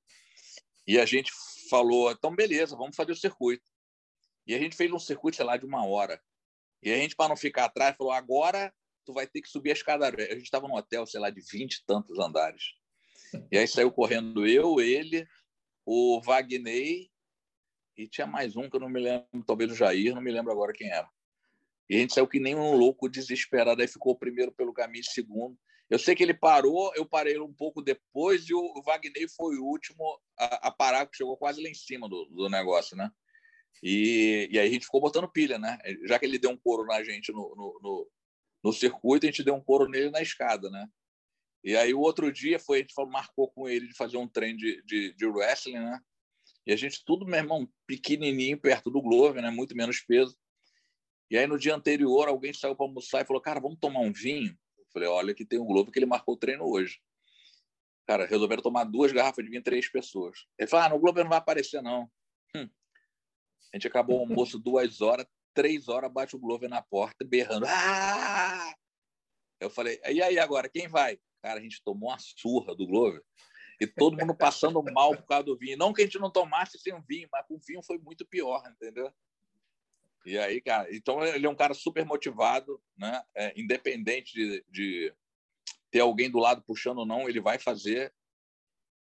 E 0.86 1.00
a 1.00 1.06
gente 1.06 1.32
falou, 1.70 2.12
então 2.12 2.36
beleza, 2.36 2.76
vamos 2.76 2.96
fazer 2.96 3.12
o 3.12 3.16
circuito. 3.16 3.66
E 4.46 4.56
a 4.56 4.60
gente 4.60 4.76
fez 4.76 4.92
um 4.92 5.00
circuito, 5.00 5.38
sei 5.38 5.46
lá, 5.46 5.58
de 5.58 5.66
uma 5.66 5.86
hora. 5.86 6.22
E 6.82 6.92
a 6.92 6.98
gente, 6.98 7.16
para 7.16 7.30
não 7.30 7.36
ficar 7.36 7.66
atrás, 7.66 7.96
falou, 7.98 8.14
agora 8.14 8.74
tu 9.04 9.12
vai 9.12 9.26
ter 9.26 9.42
que 9.42 9.50
subir 9.50 9.72
a 9.72 9.74
escadaria. 9.74 10.28
A 10.28 10.36
gente 10.36 10.44
estava 10.44 10.68
num 10.68 10.76
hotel, 10.76 11.06
sei 11.06 11.20
lá, 11.20 11.30
de 11.30 11.42
vinte 11.42 11.76
e 11.76 11.86
tantos 11.86 12.18
andares. 12.20 12.76
E 13.52 13.58
aí 13.58 13.68
saiu 13.68 13.92
correndo 13.92 14.46
eu, 14.46 14.80
ele, 14.80 15.28
o 15.86 16.22
Wagner 16.22 17.10
e 17.98 18.08
tinha 18.08 18.28
mais 18.28 18.56
um 18.56 18.70
que 18.70 18.76
eu 18.76 18.80
não 18.80 18.90
me 18.90 19.00
lembro, 19.00 19.44
talvez 19.46 19.72
o 19.72 19.76
Jair, 19.76 20.14
não 20.14 20.22
me 20.22 20.32
lembro 20.32 20.52
agora 20.52 20.72
quem 20.72 20.90
era. 20.90 21.10
E 21.90 21.96
a 21.96 22.00
gente 22.00 22.14
saiu 22.14 22.28
que 22.28 22.40
nem 22.40 22.56
um 22.56 22.76
louco, 22.76 23.10
desesperado. 23.10 23.82
Aí 23.82 23.88
ficou 23.88 24.18
primeiro 24.18 24.52
pelo 24.52 24.74
caminho, 24.74 25.04
segundo. 25.06 25.58
Eu 25.90 25.98
sei 25.98 26.16
que 26.16 26.24
ele 26.24 26.34
parou, 26.34 26.92
eu 26.96 27.06
parei 27.06 27.40
um 27.40 27.54
pouco 27.54 27.82
depois 27.82 28.50
e 28.50 28.54
o 28.54 28.82
Wagner 28.84 29.28
foi 29.36 29.58
o 29.58 29.64
último 29.64 30.20
a, 30.38 30.68
a 30.68 30.72
parar, 30.72 31.06
que 31.06 31.16
chegou 31.16 31.38
quase 31.38 31.64
lá 31.64 31.70
em 31.70 31.74
cima 31.74 32.10
do, 32.10 32.26
do 32.26 32.50
negócio, 32.50 32.98
né? 32.98 33.10
E, 33.82 34.50
e, 34.52 34.60
aí 34.60 34.68
a 34.68 34.72
gente 34.72 34.86
ficou 34.86 35.00
botando 35.00 35.32
pilha, 35.32 35.58
né? 35.58 35.78
Já 36.06 36.20
que 36.20 36.26
ele 36.26 36.40
deu 36.40 36.50
um 36.50 36.58
couro 36.58 36.86
na 36.86 37.02
gente 37.04 37.32
no, 37.32 37.56
no, 37.56 37.80
no, 37.82 38.12
no 38.66 38.74
circuito, 38.74 39.26
a 39.26 39.30
gente 39.30 39.44
deu 39.44 39.56
um 39.56 39.64
couro 39.64 39.90
nele 39.90 40.10
na 40.10 40.22
escada, 40.22 40.70
né? 40.70 40.88
E 41.64 41.76
aí 41.76 41.94
o 41.94 42.02
outro 42.02 42.32
dia 42.32 42.60
foi, 42.60 42.80
a 42.80 42.82
gente 42.82 42.94
falou, 42.94 43.12
marcou 43.12 43.50
com 43.52 43.70
ele 43.70 43.88
de 43.88 43.96
fazer 43.96 44.18
um 44.18 44.28
treino 44.28 44.58
de, 44.58 44.82
de, 44.84 45.14
de 45.14 45.26
wrestling, 45.26 45.80
né? 45.80 46.00
E 46.66 46.74
a 46.74 46.76
gente 46.76 47.04
tudo, 47.06 47.26
meu 47.26 47.38
irmão, 47.38 47.70
pequenininho, 47.86 48.60
perto 48.60 48.90
do 48.90 49.02
Glover, 49.02 49.42
né? 49.42 49.50
Muito 49.50 49.76
menos 49.76 50.02
peso. 50.02 50.36
E 51.30 51.38
aí, 51.38 51.46
no 51.46 51.60
dia 51.60 51.76
anterior, 51.76 52.28
alguém 52.28 52.54
saiu 52.54 52.76
para 52.76 52.86
almoçar 52.86 53.22
e 53.22 53.26
falou: 53.26 53.42
Cara, 53.42 53.60
vamos 53.60 53.80
tomar 53.80 54.00
um 54.00 54.14
vinho? 54.14 54.58
Eu 54.78 54.86
falei: 54.94 55.08
Olha, 55.10 55.34
que 55.34 55.46
tem 55.46 55.60
o 55.60 55.66
Globo 55.66 55.92
que 55.92 56.00
ele 56.00 56.06
marcou 56.06 56.36
o 56.36 56.38
treino 56.38 56.66
hoje. 56.66 57.00
Cara, 58.06 58.26
resolveram 58.26 58.64
tomar 58.64 58.86
duas 58.86 59.12
garrafas 59.12 59.44
de 59.44 59.52
vinho, 59.52 59.64
três 59.64 59.90
pessoas. 59.92 60.46
Ele 60.58 60.70
falou: 60.70 60.86
Ah, 60.86 60.90
no 60.90 61.00
Globo 61.00 61.20
não 61.20 61.30
vai 61.30 61.38
aparecer, 61.38 61.82
não. 61.82 62.10
Hum. 62.56 62.70
A 63.74 63.78
gente 63.78 63.88
acabou 63.88 64.18
o 64.18 64.22
almoço 64.22 64.58
duas 64.60 65.02
horas, 65.02 65.26
três 65.54 65.90
horas, 65.90 66.12
bate 66.12 66.36
o 66.36 66.40
Globo 66.40 66.68
na 66.70 66.82
porta, 66.82 67.26
berrando. 67.26 67.66
Ah! 67.68 68.74
Eu 69.60 69.70
falei: 69.70 70.00
E 70.06 70.22
aí 70.22 70.40
agora, 70.40 70.70
quem 70.70 70.88
vai? 70.88 71.20
Cara, 71.42 71.60
a 71.60 71.64
gente 71.64 71.82
tomou 71.84 72.10
uma 72.10 72.18
surra 72.20 72.74
do 72.74 72.88
Globo 72.88 73.22
e 73.80 73.86
todo 73.86 74.18
mundo 74.18 74.36
passando 74.36 74.82
mal 74.82 75.16
por 75.16 75.26
causa 75.26 75.44
do 75.44 75.58
vinho. 75.58 75.78
Não 75.78 75.94
que 75.94 76.02
a 76.02 76.06
gente 76.06 76.20
não 76.20 76.32
tomasse 76.32 76.80
sem 76.80 77.00
vinho, 77.02 77.28
mas 77.32 77.46
com 77.46 77.56
o 77.56 77.60
vinho 77.60 77.84
foi 77.84 77.98
muito 78.00 78.26
pior, 78.26 78.64
entendeu? 78.68 79.14
E 80.28 80.38
aí, 80.38 80.60
cara, 80.60 80.94
então 80.94 81.24
ele 81.24 81.46
é 81.46 81.50
um 81.50 81.56
cara 81.56 81.74
super 81.74 82.06
motivado, 82.06 82.84
né? 82.98 83.24
É, 83.34 83.54
independente 83.58 84.34
de, 84.34 84.66
de, 84.70 85.14
ter 85.90 86.02
alguém 86.02 86.30
do 86.30 86.38
lado 86.38 86.62
puxando 86.68 86.98
ou 86.98 87.06
não, 87.06 87.30
ele 87.30 87.40
vai 87.40 87.58
fazer 87.58 88.14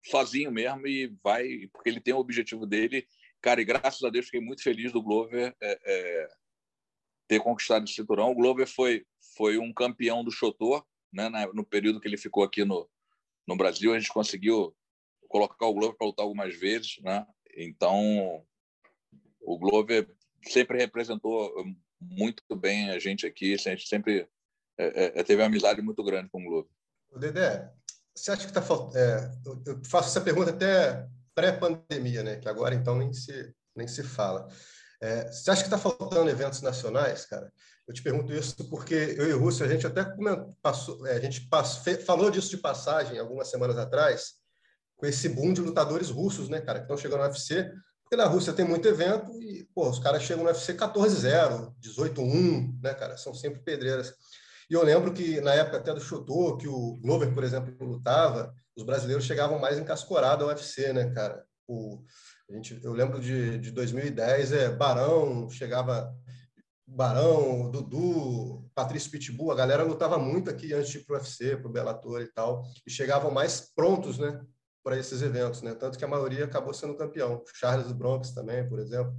sozinho 0.06 0.52
mesmo 0.52 0.86
e 0.86 1.08
vai, 1.24 1.68
porque 1.74 1.90
ele 1.90 2.00
tem 2.00 2.14
o 2.14 2.20
objetivo 2.20 2.68
dele. 2.68 3.08
Cara, 3.42 3.60
e 3.60 3.66
graças 3.66 4.04
a 4.04 4.12
Deus 4.12 4.26
fiquei 4.26 4.40
muito 4.40 4.62
feliz 4.62 4.92
do 4.92 5.02
Glover 5.02 5.56
é, 5.60 5.80
é, 5.84 6.30
ter 7.28 7.40
conquistado 7.40 7.86
esse 7.86 7.96
cinturão. 7.96 8.30
O 8.30 8.36
Glover 8.36 8.68
foi, 8.68 9.04
foi 9.36 9.58
um 9.58 9.74
campeão 9.74 10.24
do 10.24 10.30
Chotô, 10.30 10.86
né? 11.12 11.30
no 11.52 11.66
período 11.66 12.00
que 12.00 12.08
ele 12.08 12.18
ficou 12.18 12.44
aqui 12.44 12.64
no, 12.64 12.88
no 13.48 13.58
Brasil, 13.58 13.92
a 13.92 13.98
gente 13.98 14.14
conseguiu 14.14 14.72
colocar 15.28 15.66
o 15.66 15.74
Glover 15.74 15.98
para 15.98 16.06
lutar 16.06 16.24
algumas 16.26 16.56
vezes. 16.56 17.00
Né? 17.02 17.26
Então, 17.56 18.46
o 19.42 19.58
Glover 19.58 20.16
sempre 20.52 20.78
representou 20.78 21.54
muito 22.00 22.44
bem 22.56 22.90
a 22.92 23.00
gente 23.00 23.26
aqui, 23.26 23.54
a 23.54 23.58
gente 23.58 23.88
sempre 23.88 24.28
é, 24.78 25.20
é, 25.20 25.24
teve 25.24 25.42
uma 25.42 25.48
amizade 25.48 25.82
muito 25.82 26.04
grande 26.04 26.30
com 26.30 26.42
o 26.42 26.46
Glover. 26.46 26.72
Dedé, 27.18 27.72
você 28.16 28.32
acha 28.32 28.42
que 28.42 28.50
está 28.50 28.62
faltando. 28.62 28.98
É, 28.98 29.32
eu 29.66 29.82
faço 29.84 30.10
essa 30.10 30.22
pergunta 30.22 30.52
até 30.52 31.08
pré-pandemia, 31.34 32.24
né? 32.24 32.36
que 32.38 32.48
agora 32.48 32.76
então 32.76 32.98
nem 32.98 33.12
se, 33.14 33.54
nem 33.76 33.88
se 33.88 34.04
fala. 34.04 34.48
Você 35.30 35.52
acha 35.52 35.62
que 35.62 35.68
está 35.68 35.78
faltando 35.78 36.30
eventos 36.30 36.62
nacionais, 36.62 37.26
cara? 37.26 37.52
Eu 37.88 37.94
te 37.94 38.02
pergunto 38.02 38.34
isso 38.34 38.68
porque 38.70 39.16
eu 39.18 39.30
e 39.30 39.34
o 39.34 39.40
Russo, 39.40 39.64
a 39.64 39.68
gente 39.68 39.88
até 39.88 40.04
passou, 40.62 41.08
é, 41.08 41.14
a 41.14 41.20
gente 41.22 41.48
passou, 41.48 41.96
falou 42.02 42.30
disso 42.30 42.50
de 42.50 42.58
passagem 42.58 43.18
algumas 43.18 43.50
semanas 43.50 43.78
atrás, 43.78 44.34
com 44.98 45.06
esse 45.06 45.30
boom 45.30 45.54
de 45.54 45.62
lutadores 45.62 46.10
russos, 46.10 46.50
né, 46.50 46.60
cara, 46.60 46.80
que 46.80 46.86
estão 46.86 46.98
chegando 46.98 47.20
no 47.20 47.28
UFC, 47.28 47.72
porque 48.08 48.16
na 48.16 48.26
Rússia 48.26 48.54
tem 48.54 48.64
muito 48.64 48.88
evento 48.88 49.34
e, 49.42 49.68
pô, 49.76 49.90
os 49.90 50.00
caras 50.00 50.24
chegam 50.24 50.44
no 50.44 50.50
UFC 50.50 50.74
14-0, 50.74 51.74
18-1, 51.82 52.82
né, 52.82 52.94
cara, 52.94 53.18
são 53.18 53.34
sempre 53.34 53.60
pedreiras. 53.60 54.14
E 54.70 54.74
eu 54.74 54.82
lembro 54.82 55.14
que 55.14 55.42
na 55.42 55.54
época 55.54 55.78
até 55.78 55.94
do 55.94 56.00
Chotô, 56.00 56.56
que 56.56 56.70
o 56.70 56.98
Glover, 57.02 57.34
por 57.34 57.44
exemplo, 57.44 57.76
lutava, 57.86 58.54
os 58.78 58.84
brasileiros 58.84 59.26
chegavam 59.26 59.60
mais 59.60 59.78
encascorados 59.78 60.44
ao 60.44 60.50
UFC, 60.50 60.94
né, 60.94 61.10
cara? 61.12 61.44
O, 61.68 62.02
a 62.50 62.54
gente, 62.54 62.80
eu 62.82 62.94
lembro 62.94 63.20
de, 63.20 63.58
de 63.58 63.72
2010, 63.72 64.54
é, 64.54 64.70
Barão, 64.70 65.50
chegava 65.50 66.10
Barão, 66.88 67.70
Dudu, 67.70 68.70
Patrício 68.74 69.12
Pitbull, 69.12 69.52
a 69.52 69.56
galera 69.56 69.84
lutava 69.84 70.18
muito 70.18 70.50
aqui 70.50 70.74
antes 70.74 70.92
de 70.92 71.00
ir 71.00 71.06
para 71.06 71.16
o 71.16 71.18
UFC, 71.18 71.58
para 71.58 71.68
o 71.68 71.72
Bellator 71.72 72.22
e 72.22 72.28
tal, 72.28 72.64
e 72.86 72.90
chegavam 72.90 73.30
mais 73.32 73.60
prontos, 73.76 74.18
né, 74.18 74.40
para 74.88 74.98
esses 74.98 75.22
eventos, 75.22 75.62
né? 75.62 75.76
Tanto 75.76 75.98
que 75.98 76.06
a 76.06 76.08
maioria 76.08 76.46
acabou 76.46 76.74
sendo 76.74 76.96
campeão. 76.96 77.44
Charles 77.54 77.92
Bronx 77.92 78.32
também, 78.32 78.66
por 78.70 78.80
exemplo. 78.80 79.14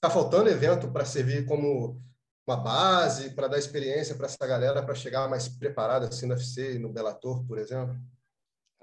Tá 0.00 0.08
faltando 0.08 0.48
evento 0.48 0.88
para 0.92 1.04
servir 1.04 1.44
como 1.46 2.00
uma 2.46 2.56
base, 2.56 3.34
para 3.34 3.48
dar 3.48 3.58
experiência 3.58 4.14
para 4.14 4.26
essa 4.26 4.46
galera 4.46 4.84
para 4.84 4.94
chegar 4.94 5.28
mais 5.28 5.48
preparada 5.48 6.06
assim 6.06 6.26
no 6.26 6.34
UFC 6.34 6.76
e 6.76 6.78
no 6.78 6.92
Bellator, 6.92 7.44
por 7.44 7.58
exemplo. 7.58 7.96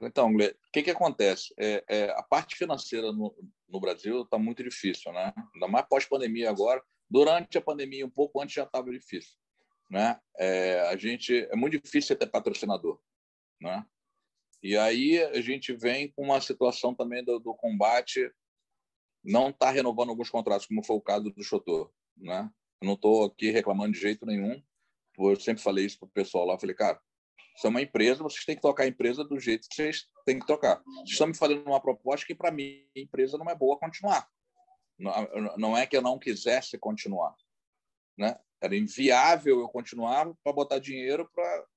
Então, 0.01 0.36
o 0.36 0.72
que, 0.74 0.84
que 0.84 0.91
acontece? 0.91 1.53
É, 1.57 1.82
é, 1.88 2.09
a 2.09 2.24
parte 2.24 2.57
financeira 2.57 3.14
no, 3.14 3.34
no 3.70 3.80
Brasil 3.80 4.24
está 4.24 4.38
muito 4.38 4.62
difícil, 4.62 5.14
né? 5.14 5.32
Ainda 5.53 5.70
mais 5.70 5.88
pós-pandemia 5.88 6.49
agora. 6.49 6.84
Durante 7.09 7.57
a 7.57 7.62
pandemia, 7.62 8.05
um 8.05 8.09
pouco 8.09 8.41
antes 8.41 8.53
já 8.53 8.64
estava 8.64 8.91
difícil, 8.91 9.38
né? 9.89 10.20
É, 10.38 10.82
a 10.89 10.97
gente 10.97 11.47
é 11.49 11.55
muito 11.55 11.82
difícil 11.82 12.18
ter 12.18 12.28
patrocinador, 12.28 12.99
né? 13.62 13.86
E 14.62 14.78
aí 14.78 15.22
a 15.24 15.41
gente 15.41 15.74
vem 15.74 16.12
com 16.12 16.24
uma 16.24 16.39
situação 16.39 16.93
também 16.93 17.24
do, 17.24 17.39
do 17.39 17.53
combate 17.53 18.32
não 19.24 19.49
está 19.49 19.70
renovando 19.70 20.09
alguns 20.09 20.30
contratos, 20.30 20.66
como 20.66 20.84
foi 20.84 20.95
o 20.95 21.01
caso 21.01 21.30
do 21.30 21.43
Chotô, 21.43 21.91
né? 22.18 22.49
Eu 22.82 22.88
não 22.88 22.95
estou 22.95 23.26
aqui 23.26 23.51
reclamando 23.51 23.93
de 23.93 23.99
jeito 23.99 24.26
nenhum. 24.26 24.62
Eu 25.20 25.39
sempre 25.39 25.62
falei 25.62 25.86
isso 25.86 25.99
para 25.99 26.07
o 26.07 26.12
pessoal 26.12 26.45
lá. 26.45 26.55
Eu 26.55 26.59
falei, 26.59 26.76
cara, 26.76 26.99
isso 27.55 27.68
é 27.68 27.70
uma 27.70 27.82
empresa, 27.82 28.24
vocês 28.24 28.43
têm 28.43 28.55
que 28.55 28.62
tocar 28.62 28.84
a 28.84 28.88
empresa 28.88 29.24
do 29.24 29.39
jeito 29.39 29.68
que 29.70 29.76
vocês 29.76 30.07
têm 30.26 30.39
que 30.39 30.47
tocar. 30.47 30.82
Vocês 30.84 31.12
estão 31.12 31.28
me 31.28 31.38
fazendo 31.38 31.64
uma 31.68 31.80
proposta 31.80 32.26
que, 32.26 32.34
para 32.34 32.51
mim, 32.51 32.84
a 32.97 32.99
empresa 32.99 33.38
não 33.38 33.47
é 33.49 33.55
boa 33.55 33.78
continuar. 33.78 34.28
Não, 35.57 35.78
é 35.78 35.86
que 35.86 35.95
eu 35.95 36.01
não 36.01 36.18
quisesse 36.18 36.78
continuar. 36.78 37.36
Né? 38.18 38.39
Era 38.59 38.76
inviável 38.76 39.59
eu 39.59 39.70
continuar 39.70 40.34
para 40.43 40.53
botar 40.53 40.80
dinheiro 40.80 41.30
para 41.34 41.68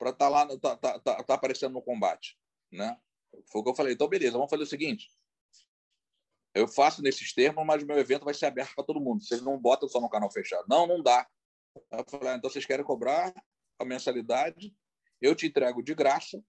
estar 0.00 0.12
tá 0.12 0.28
lá, 0.28 0.46
tá, 0.58 0.76
tá, 0.76 0.98
tá, 0.98 1.22
tá, 1.22 1.34
aparecendo 1.34 1.72
no 1.72 1.82
combate. 1.82 2.38
Né? 2.70 2.96
Foi 3.50 3.60
o 3.60 3.64
que 3.64 3.70
eu 3.70 3.74
falei. 3.74 3.94
Então, 3.94 4.08
beleza, 4.08 4.32
vamos 4.32 4.50
fazer 4.50 4.62
o 4.62 4.66
seguinte. 4.66 5.08
Eu 6.54 6.68
faço 6.68 7.02
nesses 7.02 7.32
termos, 7.32 7.64
mas 7.66 7.82
o 7.82 7.86
meu 7.86 7.98
evento 7.98 8.24
vai 8.24 8.34
ser 8.34 8.46
aberto 8.46 8.74
para 8.74 8.84
todo 8.84 9.00
mundo. 9.00 9.24
Vocês 9.24 9.42
não 9.42 9.58
botam 9.58 9.88
só 9.88 10.00
no 10.00 10.08
canal 10.08 10.30
fechado. 10.30 10.64
Não, 10.68 10.86
não 10.86 11.02
dá. 11.02 11.26
Eu 11.90 12.04
falei, 12.08 12.28
ah, 12.28 12.36
então 12.36 12.48
vocês 12.48 12.64
querem 12.64 12.84
cobrar 12.84 13.34
a 13.78 13.84
mensalidade 13.84 14.72
eu 15.24 15.34
te 15.34 15.46
entrego 15.46 15.82
de 15.82 15.94
graça 15.94 16.42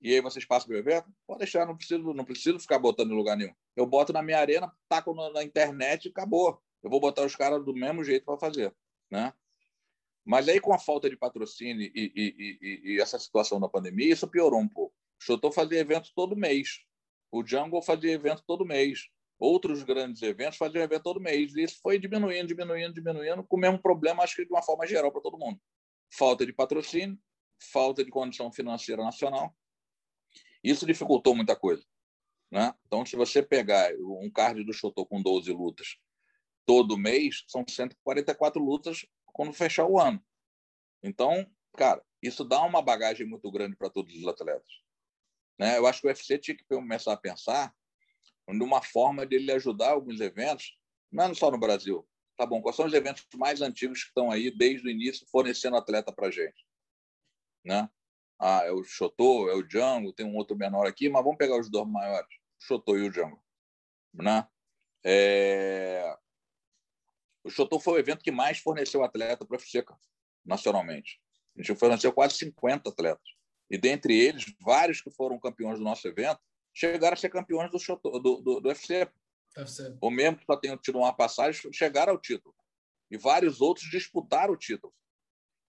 e 0.00 0.14
aí 0.14 0.20
vocês 0.20 0.44
passam 0.44 0.68
meu 0.68 0.78
evento? 0.78 1.12
Pode 1.26 1.40
deixar, 1.40 1.66
não 1.66 1.76
preciso, 1.76 2.14
não 2.14 2.24
preciso 2.24 2.58
ficar 2.60 2.78
botando 2.78 3.10
em 3.10 3.16
lugar 3.16 3.36
nenhum. 3.36 3.54
Eu 3.74 3.86
boto 3.86 4.12
na 4.12 4.22
minha 4.22 4.38
arena, 4.38 4.72
taco 4.88 5.12
na 5.32 5.42
internet 5.42 6.06
e 6.06 6.08
acabou. 6.10 6.60
Eu 6.82 6.90
vou 6.90 7.00
botar 7.00 7.24
os 7.24 7.34
caras 7.34 7.64
do 7.64 7.74
mesmo 7.74 8.04
jeito 8.04 8.24
para 8.24 8.38
fazer, 8.38 8.74
né? 9.10 9.32
Mas 10.24 10.48
aí, 10.48 10.60
com 10.60 10.72
a 10.72 10.78
falta 10.78 11.10
de 11.10 11.16
patrocínio 11.16 11.82
e, 11.82 11.92
e, 11.94 12.12
e, 12.16 12.92
e, 12.92 13.00
essa 13.00 13.18
situação 13.18 13.60
da 13.60 13.68
pandemia, 13.68 14.12
isso 14.12 14.28
piorou 14.28 14.60
um 14.60 14.68
pouco. 14.68 14.94
O 15.20 15.24
Chotô 15.24 15.50
fazia 15.50 15.80
evento 15.80 16.10
todo 16.14 16.36
mês. 16.36 16.80
O 17.30 17.44
Jungle 17.44 17.82
fazia 17.82 18.12
evento 18.12 18.44
todo 18.46 18.64
mês. 18.64 19.08
Outros 19.38 19.82
grandes 19.82 20.22
eventos 20.22 20.56
faziam 20.56 20.84
evento 20.84 21.02
todo 21.02 21.20
mês. 21.20 21.54
E 21.56 21.64
isso 21.64 21.80
foi 21.82 21.98
diminuindo, 21.98 22.46
diminuindo, 22.46 22.94
diminuindo, 22.94 23.42
com 23.42 23.56
o 23.56 23.60
mesmo 23.60 23.78
problema, 23.78 24.22
acho 24.22 24.36
que 24.36 24.44
de 24.44 24.52
uma 24.52 24.62
forma 24.62 24.86
geral 24.86 25.10
para 25.10 25.20
todo 25.20 25.38
mundo. 25.38 25.60
Falta 26.12 26.46
de 26.46 26.52
patrocínio, 26.52 27.18
falta 27.72 28.04
de 28.04 28.10
condição 28.10 28.52
financeira 28.52 29.02
nacional. 29.02 29.52
Isso 30.62 30.86
dificultou 30.86 31.34
muita 31.34 31.56
coisa. 31.56 31.84
Né? 32.52 32.72
Então, 32.86 33.04
se 33.04 33.16
você 33.16 33.42
pegar 33.42 33.92
um 33.98 34.30
card 34.30 34.62
do 34.62 34.72
Chotô 34.72 35.04
com 35.04 35.20
12 35.20 35.50
lutas 35.52 35.96
todo 36.64 36.96
mês, 36.96 37.42
são 37.48 37.64
144 37.68 38.62
lutas 38.62 39.06
quando 39.32 39.52
fechar 39.52 39.86
o 39.86 39.98
ano. 39.98 40.22
Então, 41.02 41.46
cara, 41.76 42.04
isso 42.22 42.44
dá 42.44 42.62
uma 42.62 42.82
bagagem 42.82 43.26
muito 43.26 43.50
grande 43.50 43.76
para 43.76 43.90
todos 43.90 44.14
os 44.14 44.26
atletas. 44.26 44.70
Né? 45.58 45.78
Eu 45.78 45.86
acho 45.86 46.00
que 46.00 46.06
o 46.06 46.10
UFC 46.10 46.38
tinha 46.38 46.56
que 46.56 46.64
começar 46.64 47.12
a 47.12 47.16
pensar 47.16 47.74
numa 48.48 48.82
forma 48.82 49.26
de 49.26 49.36
ele 49.36 49.52
ajudar 49.52 49.90
alguns 49.90 50.20
eventos, 50.20 50.76
não 51.10 51.34
só 51.34 51.50
no 51.50 51.58
Brasil. 51.58 52.06
Tá 52.36 52.46
bom, 52.46 52.60
quais 52.60 52.76
são 52.76 52.86
os 52.86 52.92
eventos 52.92 53.26
mais 53.36 53.60
antigos 53.60 54.02
que 54.02 54.08
estão 54.08 54.30
aí 54.30 54.50
desde 54.50 54.86
o 54.86 54.90
início 54.90 55.26
fornecendo 55.30 55.76
atleta 55.76 56.12
para 56.12 56.30
gente? 56.30 56.64
né? 57.64 57.88
Ah, 58.38 58.62
é 58.64 58.72
o 58.72 58.82
Chotô, 58.82 59.48
é 59.48 59.54
o 59.54 59.62
Django, 59.62 60.12
tem 60.12 60.26
um 60.26 60.36
outro 60.36 60.56
menor 60.56 60.86
aqui, 60.86 61.08
mas 61.08 61.22
vamos 61.22 61.38
pegar 61.38 61.58
os 61.58 61.70
dois 61.70 61.88
maiores, 61.88 62.28
o 62.60 62.64
Chotô 62.64 62.96
e 62.96 63.06
o 63.06 63.10
Django, 63.10 63.40
né? 64.12 64.46
É... 65.04 66.16
O 67.44 67.50
Chotô 67.50 67.80
foi 67.80 67.94
o 67.94 67.98
evento 67.98 68.22
que 68.22 68.30
mais 68.30 68.58
forneceu 68.58 69.02
atleta 69.02 69.44
para 69.44 69.54
o 69.54 69.58
UFC 69.58 69.84
nacionalmente. 70.44 71.20
A 71.56 71.62
gente 71.62 71.78
forneceu 71.78 72.12
quase 72.12 72.36
50 72.36 72.90
atletas. 72.90 73.28
E 73.70 73.78
dentre 73.78 74.18
eles, 74.18 74.44
vários 74.60 75.00
que 75.00 75.10
foram 75.10 75.38
campeões 75.38 75.78
do 75.78 75.84
nosso 75.84 76.06
evento 76.06 76.40
chegaram 76.74 77.14
a 77.14 77.16
ser 77.16 77.28
campeões 77.28 77.70
do, 77.70 77.78
Chotô, 77.78 78.18
do, 78.18 78.40
do, 78.40 78.60
do 78.60 78.68
UFC. 78.68 79.08
UFC. 79.56 79.96
Ou 80.00 80.10
mesmo 80.10 80.38
que 80.38 80.44
só 80.44 80.56
tenham 80.56 80.76
tido 80.76 80.98
uma 80.98 81.12
passagem, 81.12 81.72
chegaram 81.72 82.12
ao 82.12 82.20
título. 82.20 82.54
E 83.10 83.18
vários 83.18 83.60
outros 83.60 83.90
disputaram 83.90 84.54
o 84.54 84.56
título. 84.56 84.92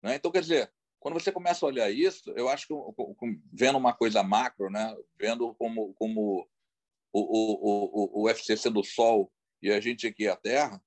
Né? 0.02 0.16
Então, 0.16 0.32
quer 0.32 0.42
dizer, 0.42 0.72
quando 1.00 1.16
você 1.16 1.32
começa 1.32 1.66
a 1.66 1.68
olhar 1.68 1.92
isso, 1.92 2.32
eu 2.32 2.48
acho 2.48 2.68
que 2.68 2.74
vendo 3.52 3.78
uma 3.78 3.94
coisa 3.94 4.24
macro, 4.24 4.70
né, 4.70 4.96
vendo 5.20 5.54
como, 5.56 5.94
como 5.96 6.48
o, 7.12 7.20
o, 7.22 8.22
o, 8.22 8.22
o 8.22 8.26
UFC 8.26 8.56
sendo 8.56 8.80
o 8.80 8.86
Sol 8.86 9.30
e 9.62 9.70
a 9.70 9.82
gente 9.82 10.08
aqui 10.08 10.28
é 10.28 10.30
a 10.30 10.38
Terra, 10.38 10.82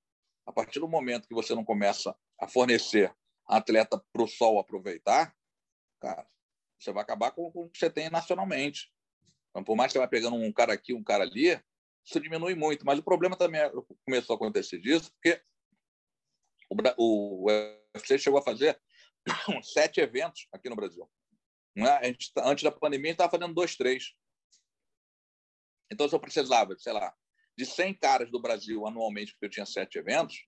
a 0.47 0.53
partir 0.53 0.78
do 0.78 0.88
momento 0.88 1.26
que 1.26 1.34
você 1.34 1.55
não 1.55 1.64
começa 1.64 2.16
a 2.38 2.47
fornecer 2.47 3.14
atleta 3.47 4.03
para 4.12 4.22
o 4.22 4.28
Sol 4.28 4.59
aproveitar, 4.59 5.34
cara, 6.01 6.26
você 6.78 6.92
vai 6.92 7.03
acabar 7.03 7.32
com, 7.32 7.51
com 7.51 7.64
o 7.64 7.70
que 7.70 7.78
você 7.78 7.90
tem 7.90 8.09
nacionalmente. 8.09 8.92
Então, 9.51 9.64
por 9.64 9.76
mais 9.76 9.88
que 9.88 9.94
você 9.94 9.99
vá 9.99 10.09
pegando 10.09 10.36
um 10.36 10.53
cara 10.53 10.72
aqui, 10.72 10.94
um 10.94 11.03
cara 11.03 11.24
ali, 11.24 11.61
isso 12.05 12.20
diminui 12.20 12.55
muito. 12.55 12.84
Mas 12.86 12.99
o 12.99 13.03
problema 13.03 13.36
também 13.36 13.61
é, 13.61 13.72
começou 14.05 14.34
a 14.34 14.36
acontecer 14.36 14.78
disso, 14.78 15.11
porque 15.12 15.42
o, 16.70 16.76
o 16.99 17.47
UFC 17.94 18.18
chegou 18.18 18.38
a 18.38 18.42
fazer 18.42 18.80
sete 19.62 20.01
eventos 20.01 20.47
aqui 20.53 20.68
no 20.68 20.76
Brasil. 20.76 21.09
A 21.78 22.05
gente, 22.05 22.32
tá, 22.32 22.47
antes 22.47 22.64
da 22.64 22.70
pandemia, 22.70 23.09
a 23.09 23.11
gente 23.11 23.14
estava 23.14 23.30
fazendo 23.30 23.55
dois, 23.55 23.76
três. 23.76 24.14
Então, 25.90 26.09
se 26.09 26.14
eu 26.14 26.20
precisava, 26.20 26.76
sei 26.78 26.92
lá, 26.92 27.14
de 27.57 27.64
100 27.64 27.94
caras 27.94 28.30
do 28.30 28.40
Brasil 28.40 28.86
anualmente, 28.86 29.32
porque 29.32 29.46
eu 29.46 29.50
tinha 29.50 29.66
sete 29.66 29.98
eventos, 29.98 30.44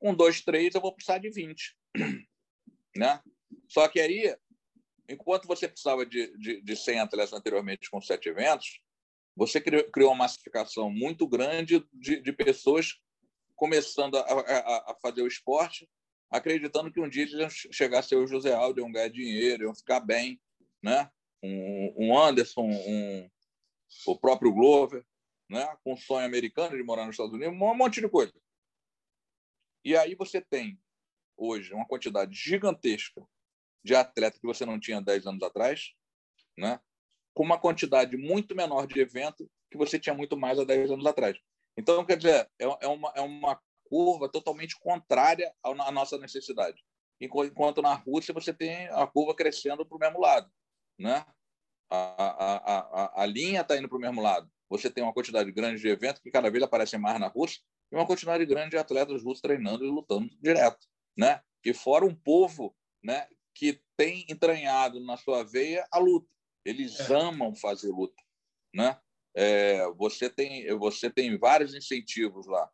um, 0.00 0.14
dois, 0.14 0.40
três, 0.42 0.74
eu 0.74 0.80
vou 0.80 0.94
precisar 0.94 1.18
de 1.18 1.30
20. 1.30 1.76
Né? 2.96 3.22
Só 3.68 3.86
que 3.86 4.00
aí, 4.00 4.34
enquanto 5.08 5.46
você 5.46 5.68
precisava 5.68 6.04
de, 6.04 6.36
de, 6.36 6.60
de 6.60 6.76
100 6.76 7.00
atletas 7.00 7.32
anteriormente 7.32 7.88
com 7.90 8.00
sete 8.00 8.28
eventos, 8.28 8.80
você 9.36 9.60
criou 9.60 10.10
uma 10.10 10.24
massificação 10.24 10.90
muito 10.90 11.28
grande 11.28 11.86
de, 11.92 12.20
de 12.20 12.32
pessoas 12.32 12.98
começando 13.54 14.16
a, 14.16 14.22
a, 14.22 14.90
a, 14.90 14.96
fazer 15.00 15.22
o 15.22 15.28
esporte 15.28 15.88
acreditando 16.30 16.92
que 16.92 17.00
um 17.00 17.08
dia 17.08 17.22
eles 17.22 17.34
iam 17.34 17.48
chegar 17.50 18.00
a 18.00 18.02
ser 18.02 18.16
o 18.16 18.26
José 18.26 18.52
Aldo, 18.52 18.80
iam 18.80 18.90
ganhar 18.90 19.08
dinheiro, 19.08 19.64
iam 19.64 19.74
ficar 19.74 20.00
bem, 20.00 20.40
né? 20.82 21.10
Um, 21.42 21.94
um 21.96 22.18
Anderson, 22.18 22.68
um, 22.68 23.30
o 24.06 24.18
próprio 24.18 24.52
Glover, 24.52 25.04
né? 25.48 25.76
com 25.82 25.94
um 25.94 25.96
sonho 25.96 26.26
americano 26.26 26.76
de 26.76 26.82
morar 26.82 27.06
nos 27.06 27.14
Estados 27.14 27.32
Unidos, 27.32 27.54
um 27.54 27.74
monte 27.74 28.00
de 28.00 28.08
coisa. 28.08 28.34
E 29.84 29.96
aí 29.96 30.14
você 30.14 30.40
tem, 30.40 30.78
hoje, 31.36 31.72
uma 31.72 31.86
quantidade 31.86 32.34
gigantesca 32.34 33.26
de 33.82 33.94
atleta 33.94 34.38
que 34.38 34.46
você 34.46 34.66
não 34.66 34.78
tinha 34.78 35.00
10 35.00 35.26
anos 35.26 35.42
atrás, 35.42 35.94
né? 36.56 36.80
com 37.34 37.44
uma 37.44 37.58
quantidade 37.58 38.16
muito 38.16 38.54
menor 38.54 38.86
de 38.86 39.00
evento 39.00 39.48
que 39.70 39.78
você 39.78 39.98
tinha 39.98 40.14
muito 40.14 40.36
mais 40.36 40.58
há 40.58 40.64
10 40.64 40.90
anos 40.90 41.06
atrás. 41.06 41.38
Então, 41.76 42.04
quer 42.04 42.16
dizer, 42.16 42.50
é, 42.58 42.64
é, 42.80 42.88
uma, 42.88 43.12
é 43.14 43.20
uma 43.20 43.60
curva 43.84 44.28
totalmente 44.28 44.78
contrária 44.80 45.54
à 45.62 45.92
nossa 45.92 46.18
necessidade. 46.18 46.82
Enquanto 47.20 47.82
na 47.82 47.94
Rússia 47.94 48.34
você 48.34 48.52
tem 48.52 48.88
a 48.88 49.06
curva 49.06 49.34
crescendo 49.34 49.86
para 49.86 49.96
o 49.96 50.00
mesmo 50.00 50.20
lado. 50.20 50.50
Né? 50.98 51.24
A, 51.90 51.96
a, 51.96 53.04
a, 53.04 53.22
a 53.22 53.26
linha 53.26 53.62
está 53.62 53.76
indo 53.76 53.88
para 53.88 53.98
o 53.98 54.00
mesmo 54.00 54.20
lado. 54.20 54.50
Você 54.68 54.90
tem 54.90 55.02
uma 55.02 55.12
quantidade 55.12 55.50
grande 55.50 55.80
de 55.80 55.88
eventos 55.88 56.22
que 56.22 56.30
cada 56.30 56.50
vez 56.50 56.62
aparecem 56.62 56.98
mais 56.98 57.18
na 57.18 57.28
Rússia 57.28 57.60
e 57.90 57.96
uma 57.96 58.06
quantidade 58.06 58.44
grande 58.44 58.70
de 58.70 58.78
atletas 58.78 59.22
russos 59.22 59.40
treinando 59.40 59.84
e 59.84 59.88
lutando 59.88 60.28
direto. 60.40 60.86
Né? 61.16 61.40
E 61.64 61.72
fora 61.72 62.04
um 62.04 62.14
povo 62.14 62.76
né, 63.02 63.26
que 63.54 63.80
tem 63.96 64.24
entranhado 64.28 65.00
na 65.00 65.16
sua 65.16 65.42
veia 65.42 65.86
a 65.90 65.98
luta. 65.98 66.28
Eles 66.64 67.00
é. 67.00 67.14
amam 67.14 67.54
fazer 67.54 67.88
luta. 67.88 68.22
Né? 68.74 68.98
É, 69.34 69.88
você, 69.92 70.28
tem, 70.28 70.66
você 70.76 71.10
tem 71.10 71.36
vários 71.38 71.74
incentivos 71.74 72.46
lá. 72.46 72.70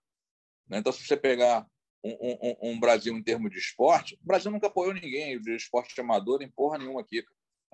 Né? 0.68 0.78
Então, 0.78 0.92
se 0.92 1.06
você 1.06 1.16
pegar 1.16 1.66
um, 2.02 2.10
um, 2.10 2.70
um, 2.70 2.80
Brasil 2.80 3.16
em 3.16 3.22
termos 3.22 3.50
de 3.50 3.58
esporte, 3.58 4.14
o 4.14 4.26
Brasil 4.26 4.50
nunca 4.50 4.66
apoiou 4.66 4.92
ninguém 4.92 5.40
de 5.40 5.54
esporte 5.54 5.98
amador 6.00 6.42
em 6.42 6.50
porra 6.50 6.78
nenhuma 6.78 7.00
aqui. 7.00 7.24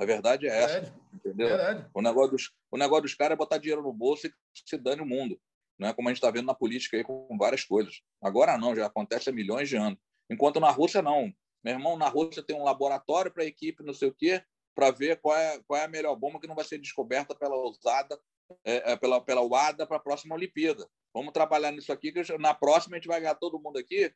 A 0.00 0.06
verdade 0.06 0.48
é 0.48 0.62
essa. 0.62 0.80
Verdade. 0.80 1.00
Entendeu? 1.12 1.48
Verdade. 1.48 1.90
O 1.92 2.00
negócio 2.00 2.30
dos, 2.30 2.50
o 2.70 2.78
negócio 2.78 3.02
dos 3.02 3.14
caras 3.14 3.34
é 3.34 3.36
botar 3.36 3.58
dinheiro 3.58 3.82
no 3.82 3.92
bolso 3.92 4.26
e 4.26 4.32
se 4.54 4.78
dane 4.78 5.02
o 5.02 5.06
mundo. 5.06 5.38
Né? 5.78 5.92
Como 5.92 6.08
a 6.08 6.10
gente 6.10 6.16
está 6.16 6.30
vendo 6.30 6.46
na 6.46 6.54
política 6.54 6.96
aí 6.96 7.04
com 7.04 7.36
várias 7.38 7.64
coisas. 7.64 8.00
Agora 8.22 8.56
não, 8.56 8.74
já 8.74 8.86
acontece 8.86 9.28
há 9.28 9.32
milhões 9.32 9.68
de 9.68 9.76
anos. 9.76 9.98
Enquanto 10.30 10.58
na 10.58 10.70
Rússia, 10.70 11.02
não. 11.02 11.30
Meu 11.62 11.74
irmão, 11.74 11.98
na 11.98 12.08
Rússia 12.08 12.42
tem 12.42 12.56
um 12.56 12.64
laboratório 12.64 13.30
para 13.30 13.42
a 13.42 13.46
equipe, 13.46 13.84
não 13.84 13.92
sei 13.92 14.08
o 14.08 14.14
quê, 14.14 14.42
para 14.74 14.90
ver 14.90 15.20
qual 15.20 15.36
é, 15.36 15.60
qual 15.66 15.78
é 15.78 15.84
a 15.84 15.88
melhor 15.88 16.16
bomba 16.16 16.40
que 16.40 16.46
não 16.46 16.54
vai 16.54 16.64
ser 16.64 16.78
descoberta 16.78 17.34
pela 17.34 17.54
usada, 17.56 18.18
é, 18.64 18.92
é 18.92 18.96
pela, 18.96 19.20
pela 19.20 19.42
UADA 19.42 19.86
para 19.86 19.98
a 19.98 20.00
próxima 20.00 20.34
Olimpíada. 20.34 20.88
Vamos 21.12 21.34
trabalhar 21.34 21.72
nisso 21.72 21.92
aqui, 21.92 22.10
que 22.10 22.38
na 22.38 22.54
próxima 22.54 22.96
a 22.96 22.98
gente 22.98 23.08
vai 23.08 23.20
ganhar 23.20 23.34
todo 23.34 23.60
mundo 23.60 23.78
aqui 23.78 24.10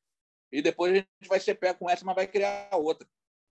e 0.51 0.63
depois 0.63 0.93
a 0.93 0.97
gente 0.97 1.29
vai 1.29 1.41
ser 1.41 1.57
pé 1.57 1.75
com 1.75 1.91
essa, 1.91 2.07
mas 2.07 2.15
vai 2.15 2.27
criar 2.27 2.71
outra. 2.73 3.07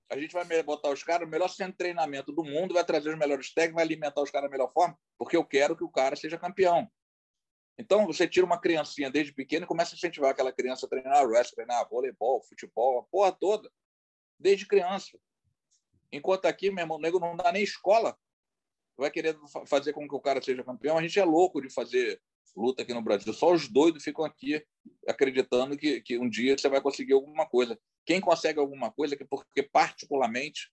A 0.09 0.17
gente 0.17 0.33
vai 0.33 0.63
botar 0.63 0.89
os 0.89 1.03
caras 1.03 1.25
no 1.25 1.31
melhor 1.31 1.47
centro 1.47 1.73
de 1.73 1.77
treinamento 1.77 2.31
do 2.31 2.43
mundo, 2.43 2.73
vai 2.73 2.85
trazer 2.85 3.09
os 3.09 3.17
melhores 3.17 3.53
técnicos, 3.53 3.75
vai 3.75 3.85
alimentar 3.85 4.21
os 4.21 4.29
caras 4.29 4.49
da 4.49 4.51
melhor 4.51 4.71
forma, 4.71 4.97
porque 5.17 5.35
eu 5.35 5.45
quero 5.45 5.75
que 5.75 5.83
o 5.83 5.89
cara 5.89 6.15
seja 6.15 6.37
campeão. 6.37 6.89
Então, 7.77 8.05
você 8.05 8.27
tira 8.27 8.45
uma 8.45 8.59
criancinha 8.59 9.09
desde 9.09 9.33
pequena 9.33 9.65
e 9.65 9.67
começa 9.67 9.95
a 9.95 9.97
incentivar 9.97 10.31
aquela 10.31 10.51
criança 10.51 10.85
a 10.85 10.89
treinar 10.89 11.25
wrestling, 11.25 11.55
treinar 11.55 11.89
voleibol, 11.89 12.43
futebol, 12.43 12.99
a 12.99 13.03
porra 13.03 13.31
toda, 13.31 13.71
desde 14.37 14.67
criança. 14.67 15.17
Enquanto 16.11 16.45
aqui, 16.45 16.69
meu 16.69 16.83
irmão, 16.83 16.99
nego 16.99 17.19
não 17.19 17.35
dá 17.35 17.51
nem 17.51 17.63
escola. 17.63 18.15
Vai 18.95 19.09
querer 19.09 19.35
fazer 19.65 19.93
com 19.93 20.07
que 20.07 20.13
o 20.13 20.19
cara 20.19 20.39
seja 20.39 20.63
campeão. 20.63 20.97
A 20.97 21.01
gente 21.01 21.19
é 21.19 21.25
louco 21.25 21.59
de 21.59 21.73
fazer 21.73 22.21
luta 22.55 22.83
aqui 22.83 22.93
no 22.93 23.01
Brasil. 23.01 23.33
Só 23.33 23.51
os 23.51 23.67
doidos 23.67 24.03
ficam 24.03 24.23
aqui 24.23 24.63
acreditando 25.07 25.75
que, 25.75 26.01
que 26.01 26.19
um 26.19 26.29
dia 26.29 26.55
você 26.55 26.69
vai 26.69 26.79
conseguir 26.79 27.13
alguma 27.13 27.47
coisa. 27.47 27.79
Quem 28.05 28.19
consegue 28.19 28.59
alguma 28.59 28.91
coisa 28.91 29.15
é 29.15 29.25
porque, 29.29 29.63
particularmente, 29.63 30.71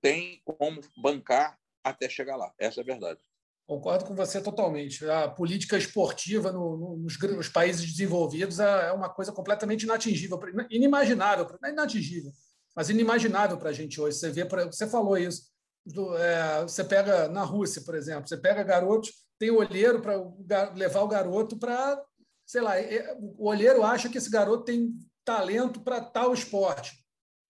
tem 0.00 0.40
como 0.44 0.80
bancar 0.96 1.58
até 1.82 2.08
chegar 2.08 2.36
lá. 2.36 2.52
Essa 2.58 2.80
é 2.80 2.82
a 2.82 2.86
verdade. 2.86 3.20
Concordo 3.66 4.06
com 4.06 4.14
você 4.14 4.40
totalmente. 4.40 5.04
A 5.10 5.28
política 5.28 5.76
esportiva 5.76 6.50
no, 6.50 6.76
no, 6.76 6.96
nos, 6.96 7.18
nos, 7.18 7.48
países 7.50 7.84
desenvolvidos 7.86 8.60
é, 8.60 8.88
é 8.88 8.92
uma 8.92 9.10
coisa 9.10 9.30
completamente 9.30 9.82
inatingível, 9.82 10.40
inimaginável, 10.70 11.46
não 11.60 11.68
é 11.68 11.72
inatingível, 11.72 12.32
mas 12.74 12.88
inimaginável 12.88 13.58
para 13.58 13.68
a 13.68 13.72
gente 13.72 14.00
hoje. 14.00 14.16
Você 14.16 14.30
vê, 14.30 14.44
você 14.44 14.86
falou 14.86 15.18
isso. 15.18 15.50
Do, 15.84 16.16
é, 16.16 16.62
você 16.62 16.82
pega 16.82 17.28
na 17.28 17.42
Rússia, 17.42 17.82
por 17.82 17.94
exemplo, 17.94 18.26
você 18.26 18.38
pega 18.38 18.62
garotos, 18.62 19.12
tem 19.38 19.50
olheiro 19.50 20.00
para 20.00 20.70
levar 20.74 21.00
o 21.00 21.08
garoto 21.08 21.58
para, 21.58 22.02
sei 22.46 22.62
lá, 22.62 22.72
o 23.20 23.48
olheiro 23.48 23.82
acha 23.82 24.08
que 24.08 24.16
esse 24.16 24.30
garoto 24.30 24.64
tem 24.64 24.98
talento 25.28 25.82
para 25.82 26.00
tal 26.00 26.32
esporte. 26.32 27.04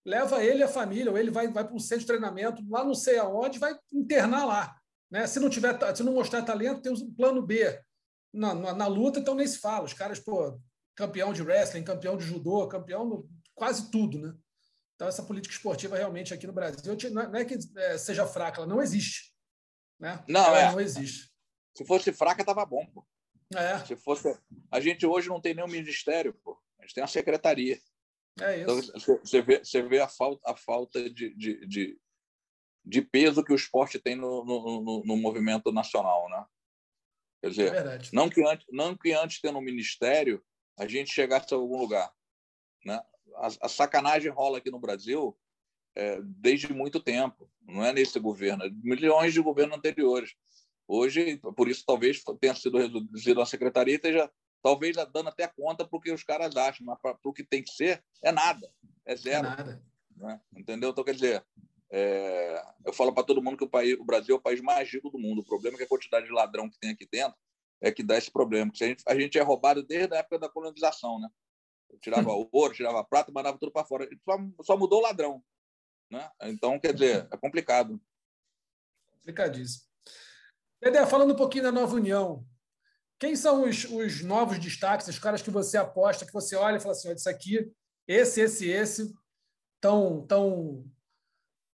Leva 0.04 0.42
ele 0.42 0.60
e 0.60 0.62
a 0.64 0.68
família, 0.68 1.12
ou 1.12 1.16
ele 1.16 1.30
vai, 1.30 1.46
vai 1.46 1.64
para 1.64 1.74
um 1.74 1.78
centro 1.78 2.00
de 2.00 2.06
treinamento 2.06 2.60
lá 2.68 2.84
não 2.84 2.94
sei 2.94 3.18
aonde, 3.18 3.60
vai 3.60 3.78
internar 3.92 4.44
lá. 4.44 4.76
Né? 5.08 5.28
Se 5.28 5.38
não 5.38 5.48
tiver, 5.48 5.78
se 5.94 6.02
não 6.02 6.12
mostrar 6.12 6.42
talento, 6.42 6.82
tem 6.82 6.92
um 6.92 7.14
plano 7.14 7.40
B. 7.40 7.80
Na, 8.34 8.52
na, 8.52 8.74
na, 8.74 8.86
luta, 8.88 9.20
então 9.20 9.34
nem 9.34 9.46
se 9.46 9.58
fala. 9.58 9.84
Os 9.84 9.92
caras, 9.92 10.18
pô, 10.18 10.60
campeão 10.96 11.32
de 11.32 11.40
wrestling, 11.40 11.84
campeão 11.84 12.16
de 12.16 12.24
judô, 12.24 12.66
campeão 12.66 13.08
de 13.08 13.28
quase 13.54 13.90
tudo, 13.92 14.18
né? 14.18 14.34
Então, 14.96 15.06
essa 15.06 15.22
política 15.22 15.54
esportiva 15.54 15.96
realmente 15.96 16.34
aqui 16.34 16.46
no 16.46 16.52
Brasil 16.52 16.96
não 17.12 17.36
é 17.36 17.44
que 17.44 17.56
é, 17.76 17.96
seja 17.96 18.26
fraca, 18.26 18.58
ela 18.58 18.66
não 18.66 18.82
existe. 18.82 19.32
Né? 20.00 20.22
Não, 20.28 20.44
ela 20.46 20.60
é. 20.60 20.72
não 20.72 20.80
existe. 20.80 21.30
Se 21.76 21.86
fosse 21.86 22.12
fraca, 22.12 22.42
estava 22.42 22.66
bom. 22.66 22.84
Pô. 22.92 23.06
É. 23.54 23.78
Se 23.86 23.94
fosse... 23.94 24.36
A 24.70 24.80
gente 24.80 25.06
hoje 25.06 25.28
não 25.28 25.40
tem 25.40 25.54
nenhum 25.54 25.68
ministério, 25.68 26.34
gente 26.88 26.94
tem 26.94 27.02
uma 27.02 27.08
secretaria. 27.08 27.78
É 28.40 28.62
isso. 28.62 28.92
Então, 28.96 29.18
você 29.18 29.42
vê, 29.42 29.58
você 29.58 29.82
vê 29.82 30.00
a 30.00 30.08
falta, 30.08 30.50
a 30.50 30.56
falta 30.56 31.10
de, 31.10 31.34
de, 31.34 31.66
de, 31.66 32.00
de 32.84 33.02
peso 33.02 33.44
que 33.44 33.52
o 33.52 33.56
esporte 33.56 33.98
tem 33.98 34.16
no, 34.16 34.44
no, 34.44 34.80
no, 34.80 35.04
no 35.04 35.16
movimento 35.16 35.70
nacional, 35.70 36.28
né? 36.30 36.44
Quer 37.42 37.50
dizer, 37.50 37.74
é 37.74 37.98
não 38.12 38.28
que 38.28 38.42
antes, 38.44 38.66
não 38.70 38.96
que 38.96 39.12
antes 39.12 39.40
tendo 39.40 39.58
um 39.58 39.62
ministério 39.62 40.42
a 40.76 40.86
gente 40.86 41.12
chegasse 41.12 41.52
a 41.52 41.56
algum 41.56 41.78
lugar, 41.78 42.12
né? 42.84 43.00
A, 43.36 43.46
a 43.62 43.68
sacanagem 43.68 44.30
rola 44.30 44.58
aqui 44.58 44.70
no 44.70 44.80
Brasil 44.80 45.38
é, 45.94 46.20
desde 46.22 46.72
muito 46.72 47.00
tempo, 47.00 47.50
não 47.60 47.84
é 47.84 47.92
nesse 47.92 48.18
governo, 48.18 48.64
é 48.64 48.70
milhões 48.70 49.34
de 49.34 49.40
governos 49.40 49.76
anteriores. 49.76 50.34
Hoje, 50.86 51.38
por 51.54 51.68
isso 51.68 51.84
talvez 51.84 52.22
tenha 52.40 52.54
sido 52.54 52.78
reduzido 52.78 53.42
a 53.42 53.46
secretaria 53.46 53.94
e 53.94 53.96
esteja 53.96 54.30
talvez 54.62 54.96
dando 55.12 55.28
até 55.28 55.46
conta 55.46 55.86
para 55.86 55.96
o 55.96 56.00
que 56.00 56.12
os 56.12 56.22
caras 56.22 56.56
acham, 56.56 56.86
mas 56.86 56.98
para 57.00 57.16
o 57.24 57.32
que 57.32 57.44
tem 57.44 57.62
que 57.62 57.72
ser 57.72 58.02
é 58.22 58.32
nada, 58.32 58.70
é 59.04 59.16
zero. 59.16 59.46
É 59.46 59.50
nada. 59.50 59.82
Né? 60.16 60.40
Entendeu? 60.56 60.90
Então, 60.90 61.04
quer 61.04 61.14
dizer, 61.14 61.44
é, 61.90 62.62
eu 62.84 62.92
falo 62.92 63.12
para 63.12 63.24
todo 63.24 63.42
mundo 63.42 63.56
que 63.56 63.64
o, 63.64 63.68
país, 63.68 63.98
o 63.98 64.04
Brasil 64.04 64.34
é 64.34 64.38
o 64.38 64.42
país 64.42 64.60
mais 64.60 64.90
rico 64.90 65.10
do 65.10 65.18
mundo. 65.18 65.40
O 65.40 65.44
problema 65.44 65.76
é 65.76 65.78
que 65.78 65.84
a 65.84 65.88
quantidade 65.88 66.26
de 66.26 66.32
ladrão 66.32 66.68
que 66.68 66.78
tem 66.78 66.90
aqui 66.90 67.08
dentro 67.10 67.36
é 67.80 67.90
que 67.90 68.02
dá 68.02 68.18
esse 68.18 68.30
problema. 68.30 68.70
Porque 68.70 68.84
a 68.84 68.88
gente, 68.88 69.04
a 69.06 69.14
gente 69.14 69.38
é 69.38 69.42
roubado 69.42 69.82
desde 69.82 70.14
a 70.14 70.18
época 70.18 70.38
da 70.38 70.48
colonização, 70.48 71.20
né? 71.20 71.28
Eu 71.90 71.98
tirava 71.98 72.30
ouro, 72.30 72.74
tirava 72.74 73.02
prata, 73.04 73.32
mandava 73.32 73.58
tudo 73.58 73.72
para 73.72 73.86
fora. 73.86 74.08
Só, 74.24 74.36
só 74.62 74.76
mudou 74.76 74.98
o 74.98 75.02
ladrão. 75.02 75.42
Né? 76.10 76.28
Então, 76.42 76.78
quer 76.78 76.92
dizer, 76.92 77.28
é 77.30 77.36
complicado. 77.36 78.00
Complicadíssimo. 79.14 79.88
Dedé, 80.80 81.04
falando 81.06 81.32
um 81.32 81.36
pouquinho 81.36 81.64
da 81.64 81.72
nova 81.72 81.96
união, 81.96 82.46
quem 83.18 83.34
são 83.34 83.68
os, 83.68 83.84
os 83.84 84.22
novos 84.22 84.58
destaques, 84.58 85.08
os 85.08 85.18
caras 85.18 85.42
que 85.42 85.50
você 85.50 85.76
aposta, 85.76 86.24
que 86.24 86.32
você 86.32 86.54
olha 86.56 86.76
e 86.76 86.80
fala 86.80 86.92
assim: 86.92 87.12
isso 87.12 87.28
aqui, 87.28 87.70
esse, 88.06 88.40
esse, 88.40 88.68
esse, 88.68 89.12
estão 89.74 90.24
tão 90.26 90.84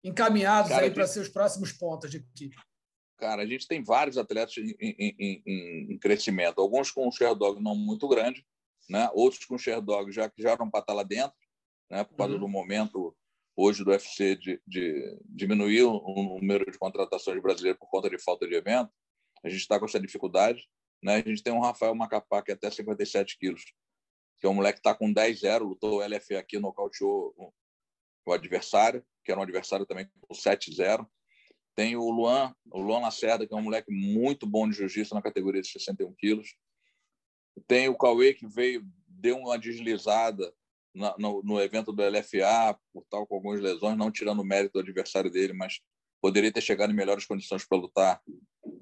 encaminhados 0.04 0.72
Cara, 0.72 0.84
aí 0.84 0.92
para 0.92 1.08
ser 1.08 1.20
os 1.20 1.30
próximos 1.30 1.72
pontos 1.72 2.10
de 2.10 2.18
equipe? 2.18 2.56
Cara, 3.18 3.44
a 3.44 3.46
gente 3.46 3.68
tem 3.68 3.84
vários 3.84 4.18
atletas 4.18 4.58
em, 4.58 4.76
em, 4.80 5.44
em, 5.46 5.94
em 5.94 6.00
crescimento, 6.00 6.60
alguns 6.60 6.90
com 6.90 7.08
um 7.08 7.12
share 7.12 7.38
dog 7.38 7.62
não 7.62 7.76
muito 7.76 8.08
grande, 8.08 8.44
né? 8.90 9.10
outros 9.14 9.46
com 9.46 9.58
share 9.58 9.82
dog 9.82 10.12
já 10.12 10.28
que 10.30 10.42
já 10.42 10.52
eram 10.52 10.70
para 10.70 10.80
estar 10.80 10.94
lá 10.94 11.04
dentro, 11.04 11.38
né? 11.90 12.04
por 12.04 12.16
causa 12.16 12.34
uhum. 12.34 12.40
do 12.40 12.48
momento 12.48 13.16
hoje 13.56 13.84
do 13.84 13.92
UFC 13.92 14.36
de, 14.36 14.60
de 14.66 15.20
diminuir 15.26 15.84
o 15.84 16.40
número 16.40 16.70
de 16.72 16.78
contratações 16.80 17.40
brasileiras 17.42 17.80
por 17.80 17.90
conta 17.90 18.10
de 18.10 18.18
falta 18.18 18.48
de 18.48 18.56
evento. 18.56 18.92
A 19.44 19.50
gente 19.50 19.62
está 19.62 19.78
com 19.78 19.86
essa 19.86 20.00
dificuldade. 20.00 20.68
Né? 21.04 21.16
A 21.16 21.30
gente 21.30 21.44
tem 21.44 21.54
um 21.54 21.62
Rafael 21.62 21.96
Macapá, 21.96 22.42
que 22.42 22.52
é 22.52 22.54
até 22.54 22.70
57 22.70 23.38
quilos, 23.38 23.64
que 24.40 24.46
é 24.46 24.50
um 24.50 24.54
moleque 24.54 24.82
que 24.82 24.88
está 24.88 24.96
com 24.96 25.14
10-0, 25.14 25.60
lutou 25.60 26.00
o 26.00 26.06
LFA 26.06 26.40
aqui, 26.40 26.60
nocauteou 26.60 27.34
o 28.26 28.34
adversário 28.34 29.06
que 29.24 29.32
era 29.32 29.40
um 29.40 29.44
adversário 29.44 29.86
também 29.86 30.10
com 30.22 30.34
7-0. 30.34 31.08
Tem 31.76 31.96
o 31.96 32.10
Luan, 32.10 32.54
o 32.72 32.82
Luan 32.82 33.00
Lacerda, 33.00 33.48
que 33.48 33.54
é 33.54 33.58
um 33.58 33.62
moleque 33.62 33.92
muito 33.92 34.46
bom 34.46 34.68
de 34.70 34.76
jiu-jitsu 34.76 35.16
na 35.16 35.22
categoria 35.22 35.62
de 35.62 35.70
61 35.70 36.14
quilos. 36.16 36.56
Tem 37.68 37.88
o 37.88 37.98
Cauê, 37.98 38.34
que 38.34 38.48
veio, 38.48 38.86
deu 39.08 39.38
uma 39.38 39.58
deslizada 39.58 40.54
na, 40.94 41.16
no, 41.18 41.42
no, 41.44 41.62
evento 41.62 41.94
do 41.94 42.04
LFA, 42.04 42.78
por 42.94 43.06
tal, 43.10 43.26
com 43.26 43.36
algumas 43.36 43.62
lesões, 43.62 43.98
não 43.98 44.12
tirando 44.12 44.42
o 44.42 44.46
mérito 44.46 44.74
do 44.74 44.80
adversário 44.80 45.32
dele, 45.32 45.54
mas 45.54 45.80
poderia 46.22 46.52
ter 46.52 46.62
chegado 46.62 46.92
em 46.92 46.96
melhores 46.96 47.26
condições 47.26 47.66
para 47.66 47.78
lutar 47.78 48.22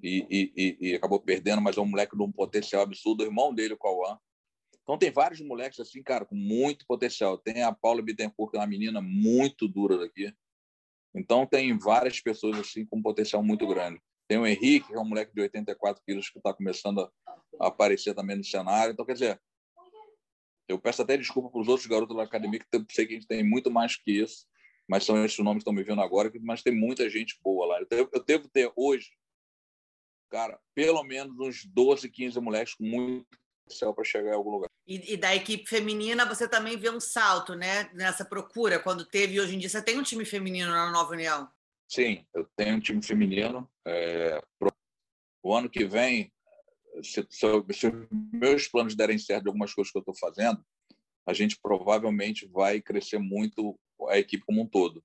e, 0.03 0.25
e, 0.29 0.53
e, 0.55 0.89
e, 0.89 0.95
acabou 0.95 1.19
perdendo, 1.19 1.61
mas 1.61 1.77
é 1.77 1.81
um 1.81 1.85
moleque 1.85 2.15
de 2.15 2.23
um 2.23 2.31
potencial 2.31 2.83
absurdo, 2.83 3.21
o 3.21 3.25
irmão 3.25 3.53
dele, 3.53 3.73
o 3.73 3.77
Cauã, 3.77 4.17
então 4.89 4.97
tem 4.97 5.11
vários 5.11 5.39
moleques 5.39 5.79
assim, 5.79 6.01
cara, 6.01 6.25
com 6.25 6.33
muito 6.33 6.83
potencial. 6.87 7.37
Tem 7.37 7.61
a 7.61 7.71
Paula 7.71 8.01
Bittencourt, 8.01 8.49
que 8.49 8.57
é 8.57 8.59
uma 8.59 8.65
menina 8.65 8.99
muito 8.99 9.67
dura 9.67 9.99
daqui. 9.99 10.33
Então 11.13 11.45
tem 11.45 11.77
várias 11.77 12.19
pessoas 12.19 12.57
assim 12.57 12.87
com 12.87 12.99
potencial 12.99 13.43
muito 13.43 13.67
grande. 13.67 14.01
Tem 14.27 14.39
o 14.39 14.47
Henrique, 14.47 14.87
que 14.87 14.95
é 14.95 14.99
um 14.99 15.05
moleque 15.05 15.31
de 15.31 15.41
84 15.41 16.03
quilos 16.03 16.31
que 16.31 16.39
está 16.39 16.55
começando 16.55 17.07
a 17.61 17.67
aparecer 17.67 18.15
também 18.15 18.35
no 18.35 18.43
cenário. 18.43 18.91
Então, 18.91 19.05
quer 19.05 19.13
dizer, 19.13 19.41
eu 20.67 20.79
peço 20.79 21.03
até 21.03 21.15
desculpa 21.15 21.51
para 21.51 21.61
os 21.61 21.67
outros 21.67 21.85
garotos 21.85 22.17
da 22.17 22.23
academia, 22.23 22.59
que 22.59 22.65
eu 22.71 22.83
sei 22.89 23.05
que 23.05 23.13
a 23.13 23.15
gente 23.17 23.27
tem 23.27 23.43
muito 23.43 23.69
mais 23.69 23.95
que 23.95 24.11
isso. 24.11 24.47
Mas 24.89 25.05
são 25.05 25.23
esses 25.23 25.37
nomes 25.37 25.63
que 25.63 25.69
estão 25.69 25.73
me 25.73 25.83
vendo 25.83 26.01
agora, 26.01 26.31
mas 26.41 26.63
tem 26.63 26.75
muita 26.75 27.07
gente 27.07 27.39
boa 27.43 27.67
lá. 27.67 27.79
Eu 27.79 27.87
devo, 27.87 28.09
eu 28.11 28.23
devo 28.23 28.49
ter 28.49 28.71
hoje, 28.75 29.11
cara, 30.31 30.59
pelo 30.73 31.03
menos 31.03 31.39
uns 31.39 31.63
12, 31.63 32.09
15 32.09 32.39
moleques 32.39 32.73
com 32.73 32.83
muito 32.83 33.27
céu 33.69 33.93
para 33.93 34.03
chegar 34.03 34.31
em 34.31 34.33
algum 34.33 34.49
lugar. 34.49 34.67
E, 34.87 35.13
e, 35.13 35.17
da 35.17 35.35
equipe 35.35 35.69
feminina 35.69 36.25
você 36.25 36.49
também 36.49 36.75
vê 36.75 36.89
um 36.89 36.99
salto, 36.99 37.53
né? 37.53 37.87
Nessa 37.93 38.25
procura, 38.25 38.79
quando 38.79 39.05
teve 39.05 39.39
hoje 39.39 39.55
em 39.55 39.59
dia 39.59 39.69
você 39.69 39.79
tem 39.79 39.99
um 39.99 40.03
time 40.03 40.25
feminino 40.25 40.71
na 40.71 40.89
Nova 40.89 41.11
União? 41.11 41.47
Sim, 41.87 42.25
eu 42.33 42.49
tenho 42.55 42.77
um 42.77 42.79
time 42.79 43.03
feminino. 43.03 43.69
É, 43.85 44.41
pro... 44.57 44.73
O 45.43 45.53
ano 45.53 45.69
que 45.69 45.85
vem, 45.85 46.33
se, 47.03 47.23
se, 47.29 47.47
se 47.73 47.91
meus 48.33 48.67
planos 48.67 48.95
derem 48.95 49.19
certo 49.19 49.43
de 49.43 49.49
algumas 49.49 49.71
coisas 49.71 49.91
que 49.91 49.99
eu 49.99 50.01
estou 50.01 50.15
fazendo, 50.15 50.65
a 51.29 51.33
gente 51.33 51.59
provavelmente 51.61 52.47
vai 52.47 52.81
crescer 52.81 53.19
muito 53.19 53.79
a 54.09 54.17
equipe 54.17 54.43
como 54.43 54.61
um 54.61 54.65
todo. 54.65 55.03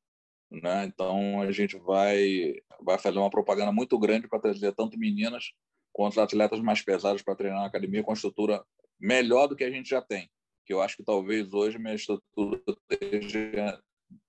Né? 0.51 0.87
Então 0.87 1.43
a 1.43 1.53
gente 1.53 1.77
vai 1.77 2.55
vai 2.81 2.99
fazer 2.99 3.19
uma 3.19 3.29
propaganda 3.29 3.71
muito 3.71 3.99
grande 3.99 4.27
para 4.27 4.41
trazer 4.41 4.73
tanto 4.73 4.99
meninas 4.99 5.53
quanto 5.93 6.21
atletas 6.21 6.61
mais 6.61 6.81
pesados 6.81 7.23
para 7.23 7.37
treinar 7.37 7.61
na 7.61 7.67
academia 7.67 8.03
com 8.03 8.13
estrutura 8.13 8.65
melhor 8.99 9.49
do 9.49 9.55
que 9.55 9.65
a 9.65 9.71
gente 9.71 9.89
já 9.89 10.01
tem. 10.01 10.31
Que 10.65 10.73
eu 10.73 10.81
acho 10.81 10.97
que 10.97 11.05
talvez 11.05 11.53
hoje 11.53 11.79
minha 11.79 11.95
estrutura 11.95 12.59
esteja 12.91 13.79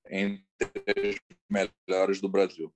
entre 0.10 0.44
as 1.08 1.16
melhores 1.50 2.20
do 2.20 2.28
Brasil. 2.28 2.74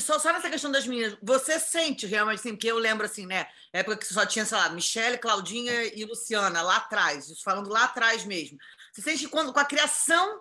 Só, 0.00 0.18
só 0.18 0.32
nessa 0.32 0.50
questão 0.50 0.70
das 0.70 0.86
meninas, 0.86 1.16
você 1.22 1.58
sente 1.58 2.06
realmente, 2.06 2.40
assim, 2.40 2.50
porque 2.50 2.70
eu 2.70 2.78
lembro 2.78 3.06
assim, 3.06 3.26
né? 3.26 3.46
Época 3.72 3.96
que 3.96 4.06
só 4.06 4.24
tinha, 4.26 4.44
sei 4.44 4.56
lá, 4.58 4.68
Michelle, 4.70 5.18
Claudinha 5.18 5.84
e 5.94 6.04
Luciana 6.04 6.62
lá 6.62 6.76
atrás, 6.76 7.28
falando 7.42 7.70
lá 7.70 7.84
atrás 7.84 8.24
mesmo. 8.24 8.58
Você 8.92 9.02
sente 9.02 9.24
que 9.24 9.30
quando, 9.30 9.52
com 9.52 9.60
a 9.60 9.64
criação 9.64 10.40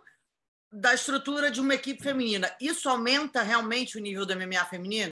da 0.72 0.94
estrutura 0.94 1.50
de 1.50 1.62
uma 1.62 1.76
equipe 1.76 2.02
feminina, 2.02 2.56
isso 2.60 2.90
aumenta 2.90 3.42
realmente 3.42 3.98
o 3.98 4.02
nível 4.02 4.26
do 4.26 4.36
MMA 4.36 4.66
feminino? 4.66 5.12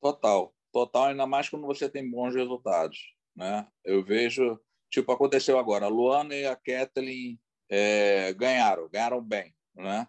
Total, 0.00 0.54
total, 0.72 1.04
ainda 1.06 1.26
mais 1.26 1.48
quando 1.48 1.66
você 1.66 1.88
tem 1.88 2.08
bons 2.08 2.34
resultados. 2.34 2.98
Né? 3.34 3.66
Eu 3.84 4.04
vejo, 4.04 4.60
tipo, 4.90 5.10
aconteceu 5.10 5.58
agora, 5.58 5.86
a 5.86 5.88
Luana 5.88 6.34
e 6.34 6.46
a 6.46 6.54
Kathleen 6.54 7.40
é, 7.68 8.32
ganharam, 8.34 8.88
ganharam 8.88 9.20
bem. 9.20 9.54
Né? 9.74 10.06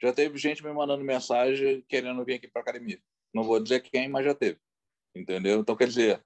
Já 0.00 0.12
teve 0.12 0.38
gente 0.38 0.62
me 0.62 0.72
mandando 0.72 1.04
mensagem 1.04 1.84
querendo 1.88 2.24
vir 2.24 2.34
aqui 2.34 2.48
para 2.48 2.62
academia. 2.62 3.00
Não 3.34 3.42
vou 3.42 3.60
dizer 3.60 3.80
quem, 3.80 4.08
mas 4.08 4.24
já 4.24 4.34
teve. 4.34 4.58
Entendeu? 5.14 5.60
Então, 5.60 5.76
quer 5.76 5.88
dizer, 5.88 6.24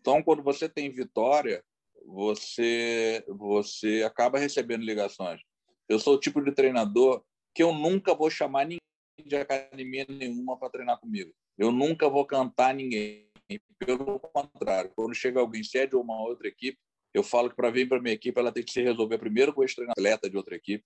então, 0.00 0.22
quando 0.22 0.42
você 0.42 0.68
tem 0.68 0.90
vitória, 0.90 1.64
você, 2.06 3.24
você 3.26 4.02
acaba 4.04 4.38
recebendo 4.38 4.84
ligações. 4.84 5.40
Eu 5.88 5.98
sou 5.98 6.14
o 6.14 6.20
tipo 6.20 6.40
de 6.40 6.52
treinador 6.52 7.24
que 7.54 7.62
eu 7.62 7.72
nunca 7.72 8.14
vou 8.14 8.30
chamar 8.30 8.64
ninguém 8.64 8.78
de 9.24 9.34
academia 9.34 10.06
nenhuma 10.08 10.58
para 10.58 10.70
treinar 10.70 10.98
comigo. 11.00 11.32
Eu 11.56 11.72
nunca 11.72 12.08
vou 12.08 12.24
cantar 12.24 12.74
ninguém. 12.74 13.26
Pelo 13.78 14.18
contrário, 14.18 14.92
quando 14.94 15.14
chega 15.14 15.40
alguém, 15.40 15.62
se 15.62 15.78
é 15.78 15.86
de 15.86 15.96
uma 15.96 16.20
outra 16.20 16.48
equipe, 16.48 16.78
eu 17.14 17.22
falo 17.22 17.48
que 17.48 17.56
para 17.56 17.70
vir 17.70 17.88
para 17.88 18.00
minha 18.00 18.14
equipe, 18.14 18.38
ela 18.38 18.52
tem 18.52 18.62
que 18.62 18.72
se 18.72 18.82
resolver 18.82 19.18
primeiro 19.18 19.52
com 19.52 19.64
esse 19.64 19.80
atleta 19.90 20.28
de 20.28 20.36
outra 20.36 20.54
equipe. 20.54 20.84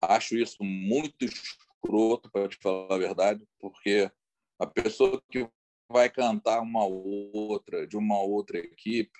Acho 0.00 0.36
isso 0.36 0.62
muito 0.62 1.24
escroto, 1.24 2.30
para 2.30 2.48
te 2.48 2.56
falar 2.56 2.94
a 2.94 2.98
verdade, 2.98 3.46
porque 3.58 4.10
a 4.58 4.66
pessoa 4.66 5.22
que 5.30 5.48
vai 5.90 6.08
cantar 6.08 6.60
uma 6.60 6.84
outra, 6.84 7.86
de 7.86 7.96
uma 7.96 8.20
outra 8.20 8.58
equipe, 8.58 9.18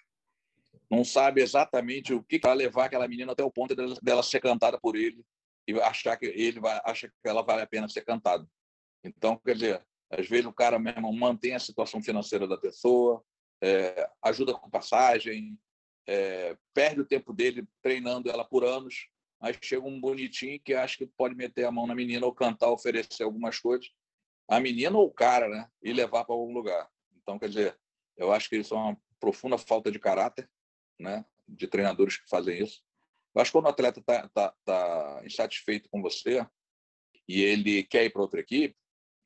não 0.91 1.05
sabe 1.05 1.41
exatamente 1.41 2.13
o 2.13 2.23
que 2.23 2.39
vai 2.39 2.55
levar 2.55 2.87
aquela 2.87 3.09
menina 3.09 3.33
até 3.33 3.45
o 3.45 3.51
ponto 3.51 3.75
dela, 3.75 3.95
dela 4.03 4.23
ser 4.23 4.41
cantada 4.41 4.79
por 4.79 4.97
ele 4.97 5.25
e 5.69 5.81
achar 5.81 6.17
que 6.17 6.27
ele 6.27 6.61
vai 6.61 6.81
acha 6.85 7.09
que 7.09 7.29
ela 7.29 7.43
vale 7.43 7.63
a 7.63 7.67
pena 7.67 7.89
ser 7.89 8.03
cantada. 8.03 8.47
Então, 9.05 9.37
quer 9.39 9.55
dizer, 9.55 9.87
às 10.11 10.29
vezes 10.29 10.47
o 10.47 10.53
cara 10.53 10.79
mesmo 10.79 11.13
mantém 11.13 11.55
a 11.55 11.61
situação 11.61 12.03
financeira 12.03 12.47
da 12.47 12.57
pessoa, 12.57 13.23
é, 13.63 14.09
ajuda 14.23 14.53
com 14.55 14.71
passagem, 14.71 15.59
é, 16.07 16.57
perde 16.75 17.01
o 17.01 17.07
tempo 17.07 17.33
dele 17.33 17.67
treinando 17.83 18.29
ela 18.29 18.45
por 18.45 18.65
anos, 18.65 19.09
mas 19.41 19.57
chega 19.63 19.87
um 19.87 20.01
bonitinho 20.01 20.61
que 20.61 20.75
acha 20.75 20.99
que 20.99 21.07
pode 21.07 21.35
meter 21.35 21.65
a 21.65 21.71
mão 21.73 21.87
na 21.87 21.95
menina 21.95 22.27
ou 22.27 22.35
cantar, 22.35 22.71
oferecer 22.71 23.23
algumas 23.23 23.59
coisas, 23.59 23.91
a 24.49 24.61
menina 24.61 24.99
ou 24.99 25.07
o 25.07 25.13
cara, 25.13 25.49
né, 25.49 25.69
e 25.83 25.93
levar 25.93 26.25
para 26.25 26.35
algum 26.35 26.53
lugar. 26.53 26.89
Então, 27.23 27.39
quer 27.39 27.49
dizer, 27.49 27.79
eu 28.17 28.33
acho 28.33 28.49
que 28.49 28.57
isso 28.57 28.75
é 28.75 28.77
uma 28.77 29.01
profunda 29.19 29.57
falta 29.57 29.91
de 29.91 29.99
caráter 29.99 30.49
né, 31.01 31.25
de 31.49 31.67
treinadores 31.67 32.19
que 32.19 32.29
fazem 32.29 32.63
isso. 32.63 32.83
Eu 33.35 33.41
acho 33.41 33.51
que 33.51 33.57
quando 33.57 33.67
o 33.67 33.69
atleta 33.69 34.01
está 34.01 34.29
tá, 34.29 34.55
tá 34.65 35.23
insatisfeito 35.25 35.89
com 35.89 36.03
você 36.03 36.47
e 37.27 37.43
ele 37.43 37.85
quer 37.85 38.05
ir 38.05 38.11
para 38.11 38.23
outra 38.23 38.41
equipe, 38.41 38.77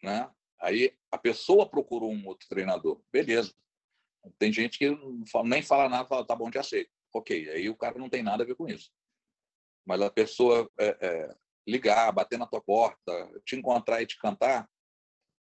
né, 0.02 0.30
aí 0.60 0.94
a 1.10 1.18
pessoa 1.18 1.68
procurou 1.68 2.12
um 2.12 2.26
outro 2.26 2.48
treinador. 2.48 3.02
Beleza. 3.10 3.52
Tem 4.38 4.52
gente 4.52 4.78
que 4.78 4.88
nem 5.44 5.62
fala 5.62 5.88
nada, 5.88 6.08
fala, 6.08 6.26
tá 6.26 6.34
bom, 6.34 6.50
te 6.50 6.58
aceito. 6.58 6.90
Ok, 7.12 7.50
aí 7.50 7.68
o 7.68 7.76
cara 7.76 7.98
não 7.98 8.08
tem 8.08 8.22
nada 8.22 8.42
a 8.42 8.46
ver 8.46 8.54
com 8.54 8.66
isso. 8.66 8.90
Mas 9.86 10.00
a 10.00 10.10
pessoa 10.10 10.68
é, 10.78 10.96
é, 11.00 11.36
ligar, 11.66 12.12
bater 12.12 12.38
na 12.38 12.46
tua 12.46 12.60
porta, 12.60 13.12
te 13.44 13.56
encontrar 13.56 14.02
e 14.02 14.06
te 14.06 14.18
cantar, 14.18 14.68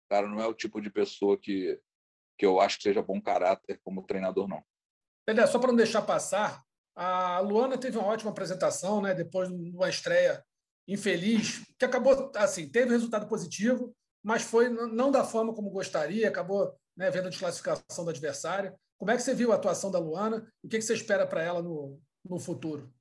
cara, 0.08 0.28
não 0.28 0.40
é 0.40 0.46
o 0.46 0.54
tipo 0.54 0.80
de 0.80 0.90
pessoa 0.90 1.38
que, 1.38 1.78
que 2.38 2.46
eu 2.46 2.60
acho 2.60 2.76
que 2.76 2.84
seja 2.84 3.02
bom 3.02 3.20
caráter 3.20 3.80
como 3.82 4.06
treinador, 4.06 4.48
não. 4.48 4.62
Pelé, 5.26 5.46
só 5.46 5.58
para 5.58 5.68
não 5.68 5.76
deixar 5.76 6.02
passar, 6.02 6.62
a 6.96 7.40
Luana 7.40 7.78
teve 7.78 7.98
uma 7.98 8.06
ótima 8.06 8.30
apresentação, 8.30 9.02
né? 9.02 9.14
depois 9.14 9.48
de 9.48 9.76
uma 9.76 9.88
estreia 9.88 10.44
infeliz, 10.86 11.64
que 11.78 11.84
acabou, 11.84 12.32
assim, 12.34 12.68
teve 12.68 12.90
resultado 12.90 13.28
positivo, 13.28 13.94
mas 14.24 14.42
foi 14.42 14.68
não 14.68 15.10
da 15.10 15.22
forma 15.22 15.54
como 15.54 15.70
gostaria, 15.70 16.28
acabou 16.28 16.74
né, 16.96 17.10
vendo 17.10 17.26
a 17.26 17.30
desclassificação 17.30 18.04
do 18.04 18.10
adversário. 18.10 18.74
Como 18.98 19.10
é 19.10 19.16
que 19.16 19.22
você 19.22 19.34
viu 19.34 19.52
a 19.52 19.54
atuação 19.54 19.90
da 19.90 19.98
Luana? 19.98 20.50
O 20.62 20.68
que 20.68 20.80
você 20.80 20.94
espera 20.94 21.26
para 21.26 21.42
ela 21.42 21.62
no, 21.62 22.00
no 22.24 22.40
futuro? 22.40 22.92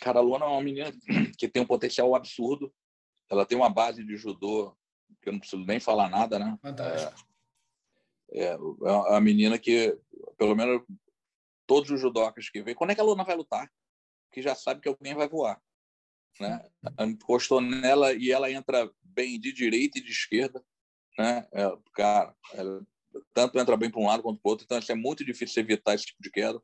Cara, 0.00 0.18
a 0.18 0.22
Luana 0.22 0.44
é 0.44 0.48
uma 0.48 0.62
menina 0.62 0.92
que 1.38 1.48
tem 1.48 1.62
um 1.62 1.66
potencial 1.66 2.14
absurdo. 2.14 2.72
Ela 3.30 3.44
tem 3.44 3.58
uma 3.58 3.68
base 3.68 4.04
de 4.04 4.16
judô 4.16 4.76
que 5.22 5.28
eu 5.28 5.32
não 5.32 5.40
preciso 5.40 5.64
nem 5.64 5.80
falar 5.80 6.08
nada, 6.08 6.38
né? 6.38 6.58
Fantástico. 6.62 7.28
É, 8.30 8.44
é, 8.44 8.52
é 8.52 8.56
uma 8.56 9.20
menina 9.20 9.58
que, 9.58 9.98
pelo 10.36 10.54
menos 10.54 10.82
todos 11.66 11.90
os 11.90 12.00
judocas 12.00 12.48
que 12.48 12.62
vêm, 12.62 12.74
quando 12.74 12.90
é 12.90 12.94
que 12.94 13.00
a 13.00 13.04
Luna 13.04 13.24
vai 13.24 13.36
lutar? 13.36 13.70
Que 14.32 14.40
já 14.40 14.54
sabe 14.54 14.80
que 14.80 14.88
alguém 14.88 15.14
vai 15.14 15.28
voar. 15.28 15.60
Né? 16.40 16.64
Encostou 17.00 17.60
nela 17.60 18.12
e 18.12 18.30
ela 18.30 18.50
entra 18.50 18.90
bem 19.02 19.38
de 19.38 19.52
direita 19.52 19.98
e 19.98 20.02
de 20.02 20.10
esquerda. 20.10 20.64
Né? 21.18 21.46
É, 21.52 21.70
cara, 21.94 22.34
ela, 22.52 22.86
tanto 23.34 23.58
entra 23.58 23.76
bem 23.76 23.90
para 23.90 24.00
um 24.00 24.06
lado 24.06 24.22
quanto 24.22 24.40
para 24.40 24.48
o 24.48 24.50
outro, 24.50 24.64
então 24.64 24.78
é 24.78 24.94
muito 24.94 25.24
difícil 25.24 25.62
evitar 25.62 25.94
esse 25.94 26.06
tipo 26.06 26.22
de 26.22 26.30
queda. 26.30 26.60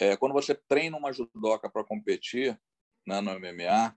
É, 0.00 0.16
quando 0.16 0.32
você 0.32 0.54
treina 0.54 0.96
uma 0.96 1.12
judoca 1.12 1.70
para 1.70 1.84
competir 1.84 2.60
né, 3.06 3.20
no 3.20 3.38
MMA, 3.38 3.96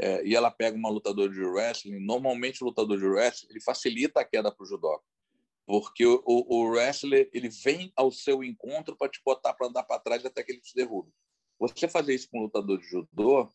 é, 0.00 0.24
e 0.24 0.36
ela 0.36 0.50
pega 0.50 0.76
uma 0.76 0.90
lutadora 0.90 1.30
de 1.30 1.42
wrestling, 1.42 1.98
normalmente 1.98 2.62
o 2.62 2.66
lutador 2.66 2.98
de 2.98 3.06
wrestling 3.06 3.50
ele 3.50 3.60
facilita 3.60 4.20
a 4.20 4.24
queda 4.24 4.52
para 4.52 4.62
o 4.62 4.66
judoca 4.66 5.04
porque 5.68 6.06
o, 6.06 6.22
o, 6.24 6.70
wrestler 6.70 7.28
ele 7.30 7.50
vem 7.50 7.92
ao 7.94 8.10
seu 8.10 8.42
encontro 8.42 8.96
para 8.96 9.10
te 9.10 9.20
botar 9.22 9.52
para 9.52 9.66
andar 9.66 9.82
para 9.82 10.00
trás 10.00 10.24
até 10.24 10.42
que 10.42 10.52
ele 10.52 10.62
te 10.62 10.74
derrube. 10.74 11.12
Você 11.58 11.86
fazer 11.86 12.14
isso 12.14 12.26
com 12.30 12.38
um 12.38 12.42
lutador 12.44 12.78
de 12.78 12.86
judô, 12.86 13.46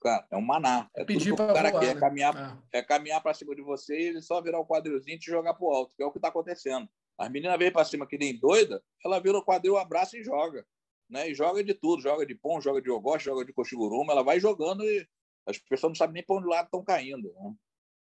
cara, 0.00 0.26
é 0.28 0.36
um 0.36 0.42
maná. 0.42 0.90
É 0.92 1.04
Pedir 1.04 1.30
tudo 1.30 1.36
que 1.36 1.42
o 1.44 1.54
cara 1.54 1.70
voar, 1.70 1.80
quer, 1.80 1.90
é 1.90 1.94
né? 1.94 2.00
caminhar, 2.00 2.66
é. 2.72 2.78
é 2.78 2.82
caminhar 2.82 3.22
para 3.22 3.32
cima 3.32 3.54
de 3.54 3.62
você 3.62 3.96
e 3.96 4.06
ele 4.08 4.22
só 4.22 4.42
virar 4.42 4.58
o 4.58 4.66
quadrilzinho 4.66 5.14
e 5.14 5.20
te 5.20 5.30
jogar 5.30 5.54
para 5.54 5.64
o 5.64 5.70
alto, 5.70 5.94
que 5.94 6.02
é 6.02 6.06
o 6.06 6.10
que 6.10 6.18
está 6.18 6.28
acontecendo. 6.28 6.88
As 7.16 7.30
meninas 7.30 7.56
vêm 7.56 7.70
para 7.70 7.84
cima 7.84 8.08
que 8.08 8.18
nem 8.18 8.36
doida, 8.36 8.82
ela 9.04 9.20
vira 9.20 9.38
o 9.38 9.44
quadril, 9.44 9.76
abraça 9.76 10.18
e 10.18 10.24
joga. 10.24 10.66
Né? 11.08 11.30
E 11.30 11.34
joga 11.34 11.62
de 11.62 11.74
tudo, 11.74 12.02
joga 12.02 12.26
de 12.26 12.34
pão, 12.34 12.60
joga 12.60 12.82
de 12.82 12.90
ogoste, 12.90 13.26
joga 13.26 13.44
de 13.44 13.52
cochiguruma, 13.52 14.12
ela 14.12 14.22
vai 14.22 14.40
jogando 14.40 14.84
e 14.84 15.06
as 15.46 15.58
pessoas 15.58 15.90
não 15.90 15.94
sabem 15.94 16.14
nem 16.14 16.24
para 16.24 16.36
onde 16.36 16.48
lado 16.48 16.66
estão 16.66 16.82
caindo. 16.82 17.32
Né? 17.32 17.54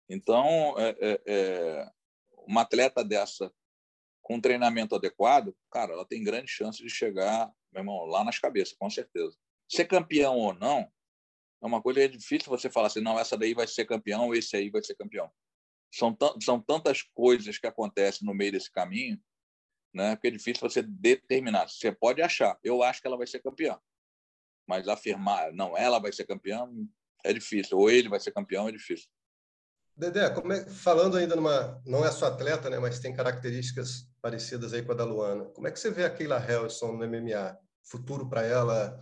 Então, 0.08 0.74
é, 0.78 0.96
é, 1.00 1.22
é 1.26 1.90
uma 2.46 2.62
atleta 2.62 3.04
dessa 3.04 3.52
com 4.22 4.36
um 4.36 4.40
treinamento 4.40 4.94
adequado, 4.94 5.54
cara, 5.70 5.92
ela 5.92 6.06
tem 6.06 6.24
grande 6.24 6.50
chance 6.50 6.82
de 6.82 6.88
chegar, 6.88 7.52
meu 7.70 7.82
irmão, 7.82 8.06
lá 8.06 8.24
nas 8.24 8.38
cabeças, 8.38 8.74
com 8.74 8.88
certeza. 8.88 9.36
Ser 9.68 9.84
campeão 9.84 10.38
ou 10.38 10.54
não, 10.54 10.90
é 11.62 11.66
uma 11.66 11.82
coisa 11.82 12.02
é 12.02 12.08
difícil 12.08 12.48
você 12.48 12.70
falar 12.70 12.86
assim, 12.86 13.02
não, 13.02 13.18
essa 13.18 13.36
daí 13.36 13.52
vai 13.52 13.66
ser 13.66 13.84
campeão, 13.84 14.34
esse 14.34 14.56
aí 14.56 14.70
vai 14.70 14.82
ser 14.82 14.94
campeão. 14.94 15.30
São, 15.92 16.16
são 16.42 16.58
tantas 16.58 17.02
coisas 17.02 17.58
que 17.58 17.66
acontecem 17.66 18.26
no 18.26 18.34
meio 18.34 18.52
desse 18.52 18.72
caminho, 18.72 19.20
né, 19.94 20.16
que 20.16 20.26
é 20.26 20.30
difícil 20.30 20.68
você 20.68 20.82
determinar. 20.82 21.68
Você 21.68 21.92
pode 21.92 22.20
achar, 22.20 22.58
eu 22.62 22.82
acho 22.82 23.00
que 23.00 23.06
ela 23.06 23.16
vai 23.16 23.26
ser 23.26 23.40
campeã, 23.40 23.78
mas 24.66 24.88
afirmar, 24.88 25.52
não, 25.52 25.76
ela 25.76 25.98
vai 25.98 26.12
ser 26.12 26.24
campeã, 26.24 26.68
é 27.24 27.32
difícil, 27.32 27.78
ou 27.78 27.90
ele 27.90 28.08
vai 28.08 28.20
ser 28.20 28.32
campeão, 28.32 28.68
é 28.68 28.72
difícil. 28.72 29.08
Dedé, 29.96 30.26
é, 30.26 30.64
falando 30.70 31.16
ainda 31.16 31.36
numa. 31.36 31.80
Não 31.86 32.04
é 32.04 32.10
só 32.10 32.26
atleta, 32.26 32.68
né, 32.68 32.80
mas 32.80 32.98
tem 32.98 33.14
características 33.14 34.08
parecidas 34.20 34.72
aí 34.72 34.82
com 34.82 34.90
a 34.90 34.94
da 34.96 35.04
Luana. 35.04 35.44
Como 35.46 35.68
é 35.68 35.70
que 35.70 35.78
você 35.78 35.88
vê 35.88 36.04
a 36.04 36.10
Keila 36.10 36.36
Harrison 36.36 36.92
no 36.92 37.06
MMA? 37.06 37.56
Futuro 37.84 38.28
para 38.28 38.42
ela? 38.42 39.00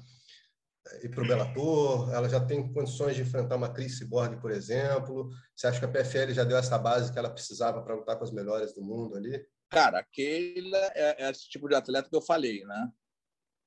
ir 1.02 1.08
para 1.08 1.22
o 1.22 1.26
Bellator? 1.26 2.12
Ela 2.12 2.28
já 2.28 2.40
tem 2.40 2.72
condições 2.72 3.16
de 3.16 3.22
enfrentar 3.22 3.56
uma 3.56 3.72
Cris 3.72 3.98
Cyborg, 3.98 4.40
por 4.40 4.50
exemplo? 4.50 5.30
Você 5.54 5.66
acha 5.66 5.78
que 5.78 5.84
a 5.84 5.88
PFL 5.88 6.32
já 6.32 6.44
deu 6.44 6.56
essa 6.56 6.78
base 6.78 7.12
que 7.12 7.18
ela 7.18 7.30
precisava 7.30 7.82
para 7.82 7.94
lutar 7.94 8.16
com 8.16 8.24
as 8.24 8.32
melhores 8.32 8.74
do 8.74 8.82
mundo 8.82 9.16
ali? 9.16 9.44
Cara, 9.72 10.00
aquele 10.00 10.70
é, 10.76 11.24
é 11.24 11.30
esse 11.30 11.48
tipo 11.48 11.66
de 11.66 11.74
atleta 11.74 12.10
que 12.10 12.14
eu 12.14 12.20
falei, 12.20 12.62
né? 12.66 12.92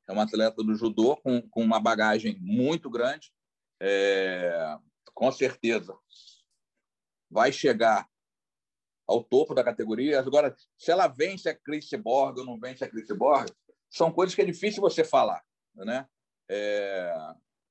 É 0.07 0.13
um 0.13 0.21
atleta 0.21 0.63
do 0.63 0.75
judô 0.75 1.17
com, 1.17 1.41
com 1.49 1.63
uma 1.63 1.79
bagagem 1.79 2.37
muito 2.39 2.91
grande. 2.91 3.33
É, 3.81 4.77
com 5.15 5.31
certeza 5.31 5.97
vai 7.27 7.51
chegar 7.51 8.07
ao 9.07 9.23
topo 9.23 9.55
da 9.55 9.63
categoria. 9.63 10.19
Agora, 10.19 10.55
se 10.77 10.91
ela 10.91 11.07
vence 11.07 11.49
a 11.49 11.55
Chris 11.55 11.89
Borg 11.99 12.37
ou 12.37 12.45
não 12.45 12.59
vence 12.59 12.83
a 12.83 12.89
Chris 12.89 13.07
Borg, 13.07 13.49
são 13.89 14.11
coisas 14.11 14.35
que 14.35 14.43
é 14.43 14.45
difícil 14.45 14.81
você 14.81 15.03
falar, 15.03 15.43
né? 15.73 16.07
É... 16.47 17.13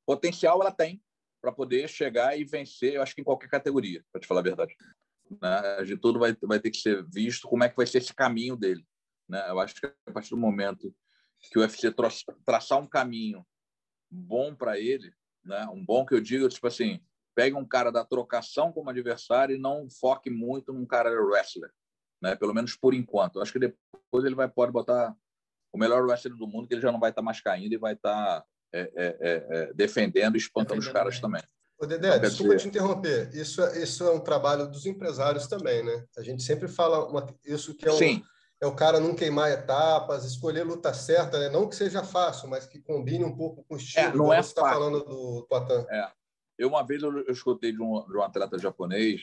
Potencial 0.05 0.61
ela 0.61 0.72
tem 0.72 1.01
para 1.41 1.53
poder 1.53 1.89
chegar 1.89 2.37
e 2.37 2.45
vencer, 2.45 2.95
eu 2.95 3.03
acho 3.03 3.14
que 3.14 3.20
em 3.20 3.24
qualquer 3.24 3.49
categoria, 3.49 4.05
para 4.11 4.20
te 4.20 4.26
falar 4.26 4.41
a 4.41 4.45
verdade. 4.45 4.76
Né? 5.40 5.84
De 5.84 5.96
tudo 5.96 6.18
vai, 6.18 6.36
vai 6.42 6.60
ter 6.60 6.70
que 6.70 6.78
ser 6.78 7.04
visto 7.08 7.48
como 7.48 7.64
é 7.64 7.68
que 7.68 7.76
vai 7.76 7.86
ser 7.86 7.98
esse 7.98 8.14
caminho 8.14 8.56
dele. 8.56 8.84
Né? 9.28 9.44
Eu 9.48 9.60
acho 9.60 9.74
que 9.74 9.86
a 9.86 10.12
partir 10.12 10.30
do 10.30 10.36
momento 10.36 10.94
que 11.40 11.58
o 11.58 11.62
UFC 11.62 11.94
traçar 12.44 12.78
um 12.78 12.86
caminho 12.86 13.44
bom 14.10 14.54
para 14.54 14.78
ele, 14.78 15.12
né? 15.44 15.66
um 15.68 15.84
bom 15.84 16.06
que 16.06 16.14
eu 16.14 16.20
digo, 16.20 16.48
tipo 16.48 16.66
assim, 16.66 17.00
pegue 17.34 17.54
um 17.54 17.66
cara 17.66 17.90
da 17.90 18.04
trocação 18.04 18.72
como 18.72 18.90
adversário 18.90 19.56
e 19.56 19.58
não 19.58 19.88
foque 19.90 20.30
muito 20.30 20.72
num 20.72 20.86
cara 20.86 21.10
wrestler, 21.10 21.70
né? 22.22 22.36
Pelo 22.36 22.54
menos 22.54 22.76
por 22.76 22.94
enquanto. 22.94 23.36
Eu 23.36 23.42
acho 23.42 23.52
que 23.52 23.58
depois 23.58 24.24
ele 24.24 24.34
vai 24.34 24.48
pode 24.48 24.72
botar 24.72 25.14
o 25.72 25.78
melhor 25.78 26.04
wrestler 26.06 26.36
do 26.36 26.46
mundo, 26.46 26.68
que 26.68 26.74
ele 26.74 26.80
já 26.80 26.92
não 26.92 27.00
vai 27.00 27.10
estar 27.10 27.20
tá 27.20 27.24
mais 27.24 27.40
caindo 27.40 27.72
e 27.72 27.78
vai 27.78 27.94
estar 27.94 28.40
tá, 28.40 28.46
é, 28.72 28.80
é, 28.80 29.16
é, 29.20 29.46
é, 29.50 29.72
defendendo 29.74 30.36
e 30.36 30.38
espantando 30.38 30.80
defendendo 30.80 30.86
os 30.86 30.92
caras 30.92 31.20
também. 31.20 31.42
Ô, 31.78 31.86
Dedé, 31.86 32.18
desculpa 32.18 32.56
te 32.56 32.68
interromper. 32.68 33.34
Isso, 33.34 33.62
é, 33.62 33.82
isso 33.82 34.04
é 34.04 34.10
um 34.10 34.20
trabalho 34.20 34.66
dos 34.68 34.86
empresários 34.86 35.46
também, 35.46 35.84
né? 35.84 36.04
A 36.16 36.22
gente 36.22 36.42
sempre 36.42 36.68
fala 36.68 37.06
uma, 37.08 37.26
isso 37.44 37.74
que 37.74 37.88
é 37.88 37.92
um, 37.92 37.96
Sim. 37.96 38.22
é 38.60 38.66
o 38.66 38.74
cara 38.74 39.00
não 39.00 39.14
queimar 39.14 39.50
etapas, 39.50 40.24
escolher 40.24 40.62
luta 40.62 40.94
certa, 40.94 41.38
né? 41.38 41.48
Não 41.48 41.68
que 41.68 41.74
seja 41.74 42.02
fácil, 42.02 42.48
mas 42.48 42.66
que 42.66 42.80
combine 42.80 43.24
um 43.24 43.36
pouco 43.36 43.64
com 43.64 43.74
o 43.74 43.78
estilo. 43.78 44.06
É, 44.06 44.14
não 44.14 44.32
é 44.32 44.42
você 44.42 44.50
está 44.50 44.62
falando 44.62 45.04
do 45.04 45.46
Poitin. 45.48 45.86
É. 45.90 46.10
Eu, 46.56 46.68
uma 46.68 46.86
vez, 46.86 47.02
eu, 47.02 47.12
eu 47.18 47.32
escutei 47.32 47.72
de 47.72 47.82
um, 47.82 48.06
de 48.06 48.16
um, 48.16 48.22
atleta 48.22 48.56
japonês, 48.58 49.22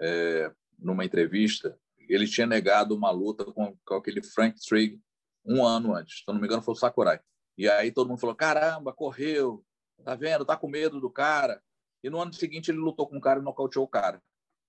é, 0.00 0.50
numa 0.78 1.04
entrevista, 1.04 1.78
ele 2.08 2.26
tinha 2.26 2.46
negado 2.46 2.94
uma 2.94 3.10
luta 3.10 3.44
com, 3.44 3.76
com 3.84 3.94
aquele 3.94 4.22
Frank 4.22 4.58
Trigg 4.66 4.98
um 5.44 5.64
ano 5.64 5.94
antes. 5.94 6.20
Se 6.20 6.24
não 6.26 6.40
me 6.40 6.46
engano, 6.46 6.62
foi 6.62 6.72
o 6.72 6.76
Sakurai. 6.76 7.20
E 7.56 7.68
aí 7.68 7.92
todo 7.92 8.08
mundo 8.08 8.20
falou: 8.20 8.34
caramba, 8.34 8.92
correu, 8.92 9.64
tá 10.02 10.14
vendo? 10.14 10.44
Tá 10.44 10.56
com 10.56 10.68
medo 10.68 11.00
do 11.00 11.10
cara. 11.10 11.62
E 12.04 12.10
no 12.10 12.20
ano 12.20 12.34
seguinte 12.34 12.70
ele 12.70 12.76
lutou 12.76 13.08
com 13.08 13.16
o 13.16 13.20
cara 13.20 13.40
e 13.40 13.42
nocauteou 13.42 13.86
o 13.86 13.88
cara. 13.88 14.22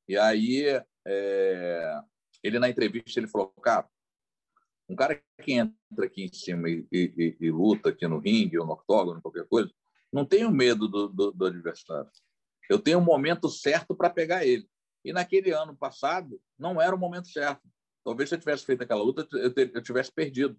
E 0.07 0.17
aí 0.17 0.63
é... 1.05 2.01
ele 2.41 2.57
na 2.59 2.69
entrevista 2.69 3.19
ele 3.19 3.27
falou: 3.27 3.49
cara, 3.61 3.87
um 4.87 4.95
cara 4.95 5.21
que 5.43 5.51
entra 5.51 6.05
aqui 6.05 6.23
em 6.23 6.33
cima 6.33 6.69
e, 6.69 6.87
e, 6.89 7.37
e 7.41 7.51
luta 7.51 7.89
aqui 7.89 8.07
no 8.07 8.19
ringue 8.19 8.57
ou 8.57 8.65
no 8.65 8.71
octógono, 8.71 9.21
qualquer 9.21 9.45
coisa, 9.47 9.69
não 10.13 10.25
tenho 10.25 10.49
medo 10.49 10.87
do, 10.87 11.09
do, 11.09 11.31
do 11.31 11.45
adversário. 11.45 12.09
Eu 12.69 12.79
tenho 12.79 12.99
o 12.99 13.01
um 13.01 13.05
momento 13.05 13.49
certo 13.49 13.93
para 13.93 14.09
pegar 14.09 14.45
ele. 14.45 14.67
E 15.03 15.11
naquele 15.11 15.51
ano 15.51 15.75
passado, 15.75 16.41
não 16.57 16.81
era 16.81 16.95
o 16.95 16.97
momento 16.97 17.27
certo. 17.27 17.61
Talvez 18.03 18.29
se 18.29 18.35
eu 18.35 18.39
tivesse 18.39 18.65
feito 18.65 18.81
aquela 18.81 19.03
luta, 19.03 19.27
eu 19.33 19.83
tivesse 19.83 20.11
perdido. 20.11 20.57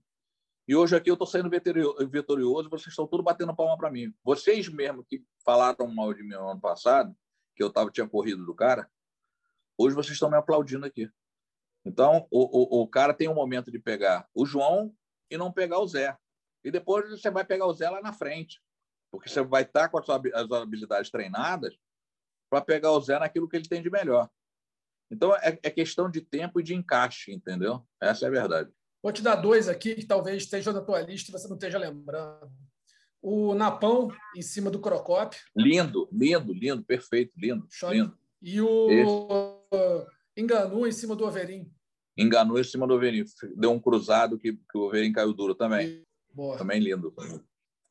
E 0.69 0.75
hoje 0.75 0.97
aqui 0.97 1.11
eu 1.11 1.15
estou 1.15 1.27
saindo 1.27 1.51
vitorioso, 1.51 2.69
vocês 2.69 2.89
estão 2.89 3.07
tudo 3.07 3.23
batendo 3.23 3.55
palma 3.55 3.77
para 3.77 3.91
mim. 3.91 4.13
Vocês 4.25 4.69
mesmo 4.69 5.05
que 5.05 5.25
falaram 5.45 5.87
mal 5.87 6.13
de 6.13 6.23
mim 6.23 6.35
no 6.35 6.49
ano 6.49 6.61
passado, 6.61 7.15
que 7.55 7.63
eu 7.63 7.73
tava, 7.73 7.91
tinha 7.91 8.09
corrido 8.09 8.45
do 8.45 8.55
cara, 8.55 8.91
hoje 9.79 9.95
vocês 9.95 10.15
estão 10.15 10.31
me 10.31 10.37
aplaudindo 10.37 10.85
aqui. 10.85 11.09
Então, 11.85 12.27
o, 12.31 12.81
o, 12.81 12.83
o 12.83 12.89
cara 12.89 13.15
tem 13.15 13.29
um 13.29 13.35
momento 13.35 13.71
de 13.71 13.79
pegar 13.79 14.29
o 14.35 14.45
João 14.45 14.93
e 15.31 15.39
não 15.39 15.53
pegar 15.53 15.79
o 15.79 15.87
Zé. 15.87 16.17
E 16.65 16.71
depois 16.71 17.09
você 17.09 17.31
vai 17.31 17.45
pegar 17.45 17.67
o 17.67 17.73
Zé 17.73 17.89
lá 17.89 18.03
na 18.03 18.13
frente 18.13 18.61
porque 19.11 19.29
você 19.29 19.43
vai 19.43 19.63
estar 19.63 19.89
com 19.89 19.99
as 19.99 20.09
habilidades 20.09 21.11
treinadas 21.11 21.75
para 22.51 22.61
pegar 22.61 22.93
o 22.93 23.01
Zé 23.01 23.19
naquilo 23.19 23.49
que 23.49 23.57
ele 23.57 23.69
tem 23.69 23.83
de 23.83 23.91
melhor. 23.91 24.29
Então, 25.11 25.35
é, 25.37 25.59
é, 25.63 25.71
questão 25.71 26.11
de 26.11 26.21
tempo 26.21 26.61
e 26.61 26.63
de 26.63 26.75
encaixe, 26.75 27.33
entendeu? 27.33 27.87
Essa 28.01 28.27
é 28.27 28.29
a 28.29 28.31
verdade. 28.31 28.71
Vou 29.07 29.13
te 29.13 29.23
dar 29.23 29.37
dois 29.37 29.69
aqui 29.69 29.95
que 29.95 30.05
talvez 30.05 30.43
estejam 30.43 30.73
na 30.73 30.81
tua 30.81 31.01
lista 31.01 31.31
e 31.31 31.33
você 31.33 31.47
não 31.47 31.55
esteja 31.55 31.79
lembrando. 31.79 32.51
O 33.23 33.55
Napão 33.55 34.11
em 34.35 34.43
cima 34.43 34.69
do 34.69 34.81
Crocop. 34.81 35.37
Lindo, 35.57 36.09
lindo, 36.11 36.53
lindo, 36.53 36.83
perfeito, 36.83 37.33
lindo. 37.37 37.69
lindo. 37.85 38.19
E 38.43 38.61
o 38.61 38.91
Esse. 38.91 40.07
Enganu 40.37 40.89
em 40.89 40.91
cima 40.91 41.15
do 41.15 41.25
Overin. 41.25 41.73
Enganou 42.19 42.59
em 42.59 42.65
cima 42.65 42.85
do 42.85 42.95
Overin. 42.95 43.25
Deu 43.55 43.71
um 43.71 43.79
cruzado 43.79 44.41
que, 44.41 44.55
que 44.55 44.77
o 44.77 44.89
Overin 44.89 45.13
caiu 45.13 45.33
duro 45.33 45.55
também. 45.55 46.03
Boa. 46.35 46.59
Também 46.59 46.81
lindo. 46.81 47.15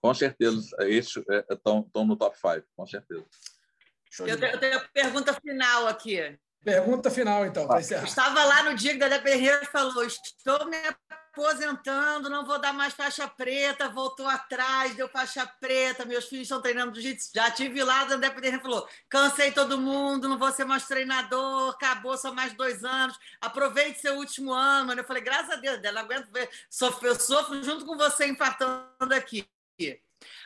Com 0.02 0.14
certeza, 0.14 0.68
esses 0.82 1.16
estão 1.50 1.90
é, 1.96 2.04
no 2.04 2.18
top 2.18 2.38
5, 2.38 2.68
com 2.76 2.86
certeza. 2.86 3.26
Eu 4.20 4.38
tenho, 4.38 4.52
eu 4.52 4.60
tenho 4.60 4.78
a 4.80 4.82
pergunta 4.94 5.34
final 5.34 5.88
aqui. 5.88 6.38
Pergunta 6.66 7.12
final, 7.12 7.46
então, 7.46 7.68
para 7.68 7.80
encerrar. 7.80 8.06
Estava 8.06 8.44
lá 8.44 8.64
no 8.64 8.74
dia 8.74 8.94
que 8.94 8.98
Dedé 8.98 9.22
Ferreira 9.22 9.64
falou: 9.66 10.04
estou 10.04 10.66
me 10.66 10.76
aposentando, 11.32 12.28
não 12.28 12.44
vou 12.44 12.58
dar 12.58 12.74
mais 12.74 12.92
faixa 12.92 13.28
preta, 13.28 13.88
voltou 13.88 14.28
atrás, 14.28 14.96
deu 14.96 15.08
faixa 15.08 15.46
preta, 15.60 16.06
meus 16.06 16.26
filhos 16.26 16.46
estão 16.46 16.60
treinando 16.60 16.94
do 16.94 17.00
jeito. 17.00 17.22
Já 17.36 17.52
tive 17.52 17.84
lá, 17.84 18.08
o 18.08 18.14
André 18.14 18.32
Ferreira 18.32 18.60
falou: 18.60 18.88
cansei 19.08 19.52
todo 19.52 19.78
mundo, 19.78 20.28
não 20.28 20.40
vou 20.40 20.52
ser 20.52 20.66
mais 20.66 20.88
treinador, 20.88 21.70
acabou 21.70 22.18
só 22.18 22.34
mais 22.34 22.52
dois 22.54 22.84
anos, 22.84 23.16
aproveite 23.40 24.02
seu 24.02 24.16
último 24.16 24.52
ano. 24.52 24.92
Eu 24.92 25.04
falei: 25.04 25.22
graças 25.22 25.52
a 25.52 25.58
Deus, 25.58 25.80
não 25.80 26.02
aguento 26.02 26.32
ver, 26.32 26.50
eu 27.04 27.20
sofro 27.20 27.64
junto 27.64 27.86
com 27.86 27.96
você 27.96 28.26
infartando 28.26 29.14
aqui. 29.14 29.48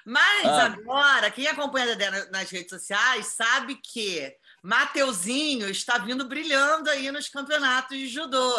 Mas 0.05 0.45
ah. 0.45 0.65
agora, 0.65 1.31
quem 1.31 1.47
acompanha 1.47 1.93
a 1.93 2.31
nas 2.31 2.49
redes 2.49 2.69
sociais 2.69 3.27
sabe 3.27 3.75
que 3.75 4.35
Mateuzinho 4.63 5.69
está 5.69 5.97
vindo 5.97 6.27
brilhando 6.27 6.89
aí 6.89 7.11
nos 7.11 7.29
campeonatos 7.29 7.97
de 7.97 8.07
judô. 8.07 8.55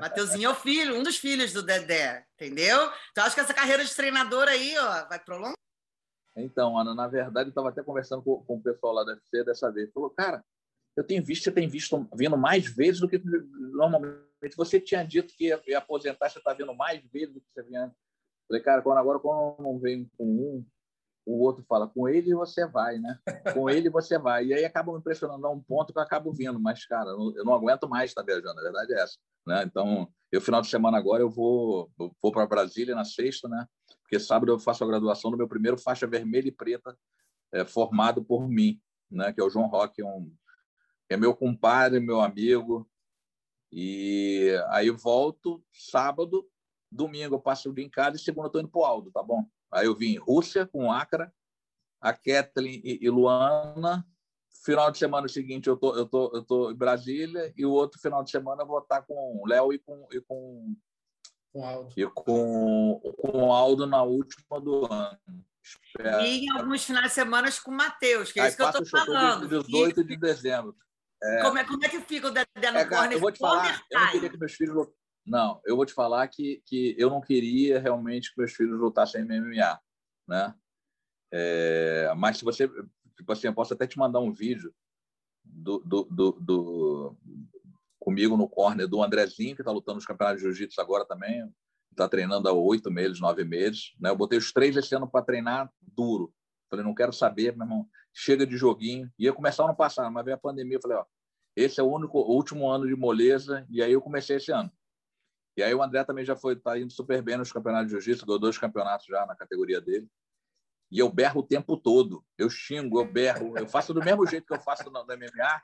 Mateuzinho 0.00 0.48
é 0.48 0.52
o 0.52 0.54
filho, 0.54 0.98
um 0.98 1.02
dos 1.02 1.16
filhos 1.16 1.52
do 1.52 1.62
Dedé, 1.62 2.24
entendeu? 2.34 2.90
Então 3.12 3.24
acho 3.24 3.34
que 3.34 3.40
essa 3.40 3.54
carreira 3.54 3.84
de 3.84 3.94
treinador 3.94 4.48
aí, 4.48 4.76
ó, 4.78 5.08
vai 5.08 5.18
prolongar. 5.18 5.54
Então, 6.36 6.76
Ana, 6.76 6.94
na 6.94 7.06
verdade, 7.06 7.48
eu 7.48 7.50
estava 7.50 7.68
até 7.68 7.82
conversando 7.82 8.22
com, 8.22 8.42
com, 8.44 8.56
o 8.56 8.62
pessoal 8.62 8.92
lá 8.92 9.04
da 9.04 9.12
UFC 9.12 9.44
dessa 9.44 9.70
vez. 9.70 9.92
Falou, 9.92 10.10
cara, 10.10 10.44
eu 10.96 11.04
tenho 11.04 11.24
visto, 11.24 11.44
você 11.44 11.52
tem 11.52 11.68
visto 11.68 12.08
vindo 12.14 12.36
mais 12.36 12.66
vezes 12.66 13.00
do 13.00 13.08
que 13.08 13.18
normalmente. 13.18 14.24
Você 14.56 14.80
tinha 14.80 15.04
dito 15.04 15.32
que 15.36 15.46
ia, 15.46 15.62
ia 15.66 15.78
aposentar, 15.78 16.28
você 16.28 16.38
está 16.38 16.52
vindo 16.52 16.74
mais 16.74 17.04
vezes 17.10 17.34
do 17.34 17.40
que 17.40 17.46
você 17.52 17.62
vinha. 17.62 17.94
Falei, 18.48 18.62
cara, 18.62 18.82
quando 18.82 18.98
agora 18.98 19.18
quando 19.20 19.62
não 19.62 19.78
vem 19.78 20.10
com 20.18 20.24
um, 20.24 20.66
o 21.26 21.42
outro 21.42 21.64
fala, 21.68 21.88
com 21.88 22.08
ele 22.08 22.34
você 22.34 22.66
vai, 22.66 22.98
né? 22.98 23.18
Com 23.54 23.70
ele 23.70 23.88
você 23.88 24.18
vai. 24.18 24.46
E 24.46 24.54
aí 24.54 24.64
acaba 24.64 24.92
me 24.92 24.98
impressionando 24.98 25.46
a 25.46 25.50
um 25.50 25.60
ponto 25.60 25.92
que 25.92 25.98
eu 25.98 26.02
acabo 26.02 26.32
vindo. 26.32 26.60
Mas, 26.60 26.84
cara, 26.86 27.10
eu 27.10 27.44
não 27.44 27.54
aguento 27.54 27.88
mais 27.88 28.10
estar 28.10 28.22
viajando, 28.22 28.58
a 28.58 28.62
verdade 28.62 28.92
é 28.92 29.00
essa. 29.00 29.18
Né? 29.46 29.62
Então, 29.64 30.08
eu, 30.30 30.40
final 30.40 30.60
de 30.60 30.68
semana 30.68 30.98
agora, 30.98 31.22
eu 31.22 31.30
vou, 31.30 31.90
vou 31.96 32.32
para 32.32 32.46
Brasília 32.46 32.94
na 32.94 33.04
sexta, 33.04 33.48
né? 33.48 33.66
Porque 34.02 34.20
sábado 34.20 34.52
eu 34.52 34.58
faço 34.58 34.84
a 34.84 34.86
graduação 34.86 35.30
do 35.30 35.36
meu 35.36 35.48
primeiro 35.48 35.78
faixa 35.78 36.06
vermelha 36.06 36.48
e 36.48 36.52
preta 36.52 36.96
é, 37.52 37.64
formado 37.64 38.22
por 38.22 38.48
mim, 38.48 38.80
né? 39.10 39.32
Que 39.32 39.40
é 39.40 39.44
o 39.44 39.50
João 39.50 39.66
Roque, 39.66 40.02
um, 40.02 40.30
é 41.08 41.16
meu 41.16 41.34
compadre, 41.34 42.00
meu 42.00 42.20
amigo. 42.20 42.88
E 43.72 44.50
aí 44.68 44.90
volto 44.90 45.64
sábado 45.72 46.46
Domingo 46.94 47.34
eu 47.34 47.40
passo 47.40 47.70
o 47.70 47.74
dia 47.74 47.84
em 47.84 47.90
casa 47.90 48.16
e 48.16 48.20
segunda 48.20 48.46
eu 48.46 48.48
estou 48.48 48.60
indo 48.60 48.70
para 48.70 48.80
o 48.80 48.84
Aldo, 48.84 49.10
tá 49.10 49.22
bom? 49.22 49.44
Aí 49.74 49.86
eu 49.86 49.94
vim 49.94 50.16
Rússia 50.16 50.66
com 50.66 50.90
Acra, 50.90 51.32
a 52.00 52.12
Kathleen 52.12 52.80
e, 52.84 53.10
Luana. 53.10 54.06
Final 54.64 54.90
de 54.90 54.98
semana 54.98 55.28
seguinte 55.28 55.68
eu 55.68 55.76
tô, 55.76 55.94
eu 55.96 56.06
tô, 56.06 56.30
eu 56.32 56.42
tô 56.42 56.70
em 56.70 56.74
Brasília 56.74 57.52
e 57.56 57.66
o 57.66 57.72
outro 57.72 58.00
final 58.00 58.22
de 58.24 58.30
semana 58.30 58.62
eu 58.62 58.66
vou 58.66 58.78
estar 58.78 59.02
com 59.02 59.40
o 59.42 59.46
Léo 59.46 59.72
e 59.72 59.78
com, 59.78 60.08
e 60.10 60.20
com 60.20 60.74
com 61.52 61.64
Aldo. 61.64 61.94
E 61.96 62.06
com, 62.06 63.00
com 63.16 63.42
o 63.44 63.52
Aldo 63.52 63.86
na 63.86 64.02
última 64.02 64.60
do 64.60 64.92
ano. 64.92 65.18
Espero. 65.62 66.24
E 66.24 66.46
em 66.46 66.50
alguns 66.50 66.84
finais 66.84 67.06
de 67.06 67.12
semana 67.12 67.48
com 67.62 67.70
o 67.70 67.74
Matheus, 67.74 68.32
que 68.32 68.40
é 68.40 68.42
Aí 68.42 68.48
isso 68.48 68.56
que 68.56 68.62
eu 68.62 68.68
estou 68.68 68.86
falando. 68.86 69.48
18 69.48 70.04
de 70.04 70.16
dezembro. 70.16 70.76
É... 71.22 71.42
Como, 71.42 71.58
é, 71.58 71.64
como 71.64 71.84
é 71.84 71.88
que 71.88 72.00
fica 72.00 72.26
o 72.26 72.30
Dedé 72.30 72.70
no 72.70 72.78
é, 72.78 72.84
corner? 72.84 73.12
Eu 73.12 73.20
vou 73.20 73.30
te 73.30 73.38
falar, 73.38 73.82
eu 73.90 74.00
não 74.00 74.10
queria 74.10 74.30
que 74.30 74.36
meus 74.36 74.52
filhos 74.52 74.88
não, 75.26 75.60
eu 75.64 75.76
vou 75.76 75.86
te 75.86 75.92
falar 75.92 76.26
que, 76.28 76.62
que 76.66 76.94
eu 76.98 77.08
não 77.08 77.20
queria 77.20 77.80
realmente 77.80 78.32
que 78.32 78.38
meus 78.38 78.52
filhos 78.52 78.78
lutassem 78.78 79.24
MMA, 79.24 79.80
né? 80.28 80.54
É, 81.32 82.12
mas 82.16 82.38
se 82.38 82.44
você, 82.44 82.68
tipo 83.16 83.32
assim, 83.32 83.46
eu 83.46 83.54
posso 83.54 83.74
até 83.74 83.86
te 83.86 83.98
mandar 83.98 84.20
um 84.20 84.32
vídeo 84.32 84.72
do, 85.42 85.78
do, 85.80 86.04
do, 86.04 86.32
do 86.40 87.16
comigo 87.98 88.36
no 88.36 88.48
corner 88.48 88.86
do 88.86 89.02
Andrezinho, 89.02 89.56
que 89.56 89.62
está 89.62 89.72
lutando 89.72 89.96
nos 89.96 90.06
campeonatos 90.06 90.42
de 90.42 90.48
jiu-jitsu 90.48 90.80
agora 90.80 91.06
também, 91.06 91.50
está 91.90 92.08
treinando 92.08 92.48
há 92.48 92.52
oito 92.52 92.90
meses, 92.90 93.20
nove 93.20 93.44
meses. 93.44 93.94
Né? 93.98 94.10
Eu 94.10 94.16
botei 94.16 94.38
os 94.38 94.52
três 94.52 94.76
esse 94.76 94.94
ano 94.94 95.10
para 95.10 95.24
treinar 95.24 95.72
duro. 95.80 96.32
Falei, 96.68 96.84
não 96.84 96.94
quero 96.94 97.12
saber, 97.12 97.56
meu 97.56 97.66
irmão, 97.66 97.88
chega 98.12 98.46
de 98.46 98.56
joguinho. 98.56 99.10
Ia 99.18 99.32
começar 99.32 99.64
ano 99.64 99.76
passado, 99.76 100.12
mas 100.12 100.24
veio 100.24 100.36
a 100.36 100.40
pandemia, 100.40 100.76
eu 100.76 100.82
falei, 100.82 100.98
ó, 100.98 101.04
esse 101.56 101.80
é 101.80 101.82
o 101.82 101.90
único, 101.90 102.18
o 102.18 102.34
último 102.34 102.68
ano 102.68 102.86
de 102.86 102.96
moleza, 102.96 103.66
e 103.70 103.82
aí 103.82 103.92
eu 103.92 104.02
comecei 104.02 104.36
esse 104.36 104.52
ano. 104.52 104.70
E 105.56 105.62
aí 105.62 105.74
o 105.74 105.82
André 105.82 106.02
também 106.04 106.24
já 106.24 106.34
foi, 106.34 106.56
tá 106.56 106.78
indo 106.78 106.92
super 106.92 107.22
bem 107.22 107.36
nos 107.36 107.52
campeonatos 107.52 107.86
de 107.86 107.92
jiu-jitsu, 107.92 108.26
ganhou 108.26 108.38
dois 108.38 108.58
campeonatos 108.58 109.06
já 109.06 109.24
na 109.26 109.36
categoria 109.36 109.80
dele. 109.80 110.08
E 110.90 110.98
eu 110.98 111.08
berro 111.10 111.40
o 111.40 111.46
tempo 111.46 111.76
todo. 111.76 112.24
Eu 112.36 112.50
xingo, 112.50 113.00
eu 113.00 113.10
berro, 113.10 113.56
eu 113.56 113.66
faço 113.66 113.94
do 113.94 114.00
mesmo 114.04 114.26
jeito 114.26 114.46
que 114.46 114.52
eu 114.52 114.60
faço 114.60 114.90
no 114.90 115.04
MMA. 115.04 115.62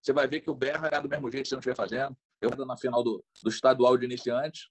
Você 0.00 0.12
vai 0.12 0.26
ver 0.26 0.40
que 0.40 0.50
o 0.50 0.54
berro 0.54 0.86
é 0.86 1.00
do 1.00 1.08
mesmo 1.08 1.30
jeito 1.30 1.44
que 1.44 1.48
você 1.48 1.54
não 1.54 1.60
estiver 1.60 1.76
fazendo. 1.76 2.16
Eu 2.40 2.50
na 2.64 2.76
final 2.76 3.02
do, 3.02 3.24
do 3.42 3.48
estadual 3.48 3.96
de 3.96 4.04
iniciantes, 4.04 4.68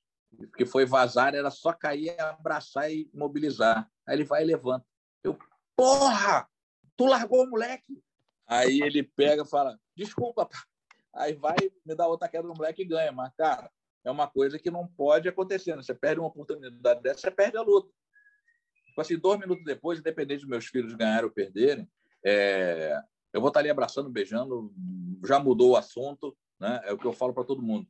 que 0.55 0.65
foi 0.65 0.85
vazar, 0.85 1.33
era 1.33 1.49
só 1.49 1.73
cair, 1.73 2.19
abraçar 2.19 2.91
e 2.91 3.09
mobilizar. 3.13 3.89
Aí 4.05 4.15
ele 4.15 4.23
vai 4.23 4.43
e 4.43 4.45
levanta. 4.45 4.85
Eu, 5.23 5.37
porra! 5.75 6.47
Tu 6.95 7.05
largou 7.05 7.43
o 7.43 7.49
moleque? 7.49 8.01
Aí 8.47 8.81
ele 8.81 9.03
pega 9.03 9.43
e 9.43 9.47
fala, 9.47 9.77
desculpa, 9.95 10.49
Aí 11.17 11.33
vai, 11.33 11.55
me 11.83 11.95
dá 11.95 12.07
outra 12.07 12.29
queda 12.29 12.47
no 12.47 12.53
moleque 12.53 12.83
e 12.83 12.85
ganha. 12.85 13.11
Mas, 13.11 13.33
cara, 13.35 13.71
é 14.07 14.11
uma 14.11 14.27
coisa 14.27 14.57
que 14.57 14.71
não 14.71 14.87
pode 14.87 15.27
acontecer. 15.27 15.75
Né? 15.75 15.83
Você 15.83 15.93
perde 15.93 16.19
uma 16.19 16.29
oportunidade 16.29 17.01
dessa, 17.01 17.21
você 17.21 17.31
perde 17.31 17.57
a 17.57 17.61
luta. 17.61 17.91
Tipo 18.87 19.01
assim, 19.01 19.17
dois 19.17 19.39
minutos 19.39 19.63
depois, 19.65 19.99
independente 19.99 20.41
dos 20.41 20.49
meus 20.49 20.65
filhos 20.65 20.93
ganharem 20.93 21.25
ou 21.25 21.31
perderem, 21.31 21.87
é... 22.25 22.99
eu 23.33 23.41
vou 23.41 23.49
estar 23.49 23.59
ali 23.59 23.69
abraçando, 23.69 24.09
beijando, 24.09 24.73
já 25.25 25.39
mudou 25.39 25.71
o 25.71 25.75
assunto, 25.75 26.35
né? 26.59 26.81
É 26.85 26.93
o 26.93 26.97
que 26.97 27.05
eu 27.05 27.13
falo 27.13 27.33
para 27.33 27.43
todo 27.43 27.61
mundo. 27.61 27.87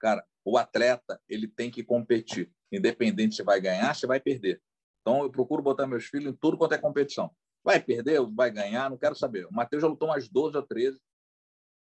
Cara, 0.00 0.26
o 0.44 0.58
atleta, 0.58 1.20
ele 1.28 1.46
tem 1.46 1.70
que 1.70 1.84
competir, 1.84 2.50
independente 2.72 3.36
se 3.36 3.42
vai 3.42 3.60
ganhar, 3.60 3.94
se 3.94 4.06
vai 4.06 4.18
perder. 4.18 4.60
Então, 5.00 5.22
eu 5.22 5.30
procuro 5.30 5.62
botar 5.62 5.86
meus 5.86 6.06
filhos 6.06 6.32
em 6.32 6.36
tudo 6.36 6.56
quanto 6.56 6.74
é 6.74 6.78
competição. 6.78 7.30
Vai 7.62 7.80
perder, 7.80 8.20
vai 8.34 8.50
ganhar, 8.50 8.90
não 8.90 8.98
quero 8.98 9.14
saber. 9.14 9.46
O 9.46 9.52
Matheus 9.52 9.82
já 9.82 9.88
lutou 9.88 10.08
umas 10.08 10.28
12 10.28 10.56
ou 10.56 10.62
13, 10.62 10.98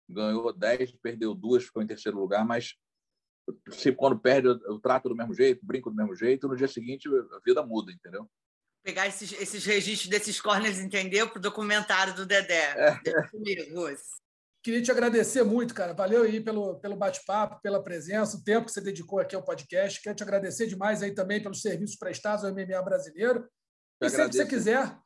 ganhou 0.08 0.52
10, 0.52 0.92
perdeu 1.02 1.34
duas, 1.34 1.64
ficou 1.64 1.82
em 1.82 1.86
terceiro 1.86 2.18
lugar, 2.18 2.44
mas 2.44 2.76
se 3.70 3.92
quando 3.92 4.18
perde, 4.18 4.48
eu 4.48 4.78
trato 4.78 5.08
do 5.08 5.16
mesmo 5.16 5.34
jeito, 5.34 5.64
brinco 5.64 5.90
do 5.90 5.96
mesmo 5.96 6.14
jeito, 6.14 6.48
no 6.48 6.56
dia 6.56 6.68
seguinte 6.68 7.08
a 7.08 7.40
vida 7.44 7.62
muda, 7.64 7.92
entendeu? 7.92 8.28
Pegar 8.82 9.06
esses, 9.06 9.32
esses 9.32 9.64
registros 9.64 10.08
desses 10.08 10.40
corners, 10.40 10.78
entendeu? 10.78 11.28
Para 11.28 11.38
o 11.38 11.42
documentário 11.42 12.14
do 12.14 12.24
Dedé. 12.24 12.74
É. 12.76 13.28
Comigo, 13.30 13.62
Queria 14.62 14.82
te 14.82 14.90
agradecer 14.90 15.42
muito, 15.44 15.72
cara. 15.72 15.94
Valeu 15.94 16.24
aí 16.24 16.40
pelo, 16.40 16.78
pelo 16.80 16.96
bate-papo, 16.96 17.60
pela 17.62 17.82
presença, 17.82 18.36
o 18.36 18.42
tempo 18.42 18.66
que 18.66 18.72
você 18.72 18.80
dedicou 18.80 19.20
aqui 19.20 19.34
ao 19.34 19.42
podcast. 19.42 20.00
Quero 20.02 20.16
te 20.16 20.22
agradecer 20.22 20.66
demais 20.66 21.02
aí 21.02 21.14
também 21.14 21.40
pelos 21.40 21.62
serviços 21.62 21.96
prestados 21.96 22.44
ao 22.44 22.52
MMA 22.52 22.82
brasileiro. 22.82 23.48
Eu 24.00 24.08
e 24.08 24.10
sempre 24.10 24.30
que 24.30 24.36
você 24.36 24.46
quiser, 24.46 24.98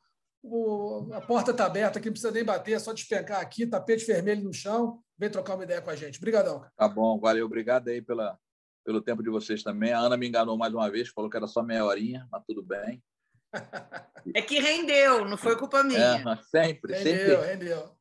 o, 0.43 1.07
a 1.13 1.21
porta 1.21 1.51
está 1.51 1.65
aberta 1.65 1.99
aqui, 1.99 2.09
não 2.09 2.13
precisa 2.13 2.31
nem 2.31 2.43
bater, 2.43 2.73
é 2.73 2.79
só 2.79 2.91
despencar 2.91 3.39
aqui, 3.39 3.65
tapete 3.65 4.05
vermelho 4.05 4.43
no 4.43 4.53
chão, 4.53 5.01
vem 5.23 5.31
trocar 5.31 5.55
uma 5.55 5.63
ideia 5.63 5.81
com 5.81 5.89
a 5.89 5.95
gente. 5.95 6.17
Obrigadão. 6.17 6.65
Tá 6.75 6.87
bom, 6.87 7.19
valeu, 7.19 7.45
obrigado 7.45 7.87
aí 7.87 8.01
pela, 8.01 8.37
pelo 8.83 9.01
tempo 9.01 9.23
de 9.23 9.29
vocês 9.29 9.63
também. 9.63 9.93
A 9.93 9.99
Ana 9.99 10.17
me 10.17 10.27
enganou 10.27 10.57
mais 10.57 10.73
uma 10.73 10.89
vez, 10.89 11.09
falou 11.09 11.29
que 11.29 11.37
era 11.37 11.47
só 11.47 11.63
meia 11.63 11.85
horinha, 11.85 12.27
mas 12.31 12.43
tudo 12.45 12.61
bem. 12.61 13.01
É 14.33 14.41
que 14.41 14.59
rendeu, 14.59 15.25
não 15.25 15.37
foi 15.37 15.55
culpa 15.55 15.83
minha. 15.83 15.99
É, 15.99 16.43
sempre, 16.43 16.93
rendeu, 16.93 17.41
sempre. 17.41 17.47
Rendeu, 17.47 17.95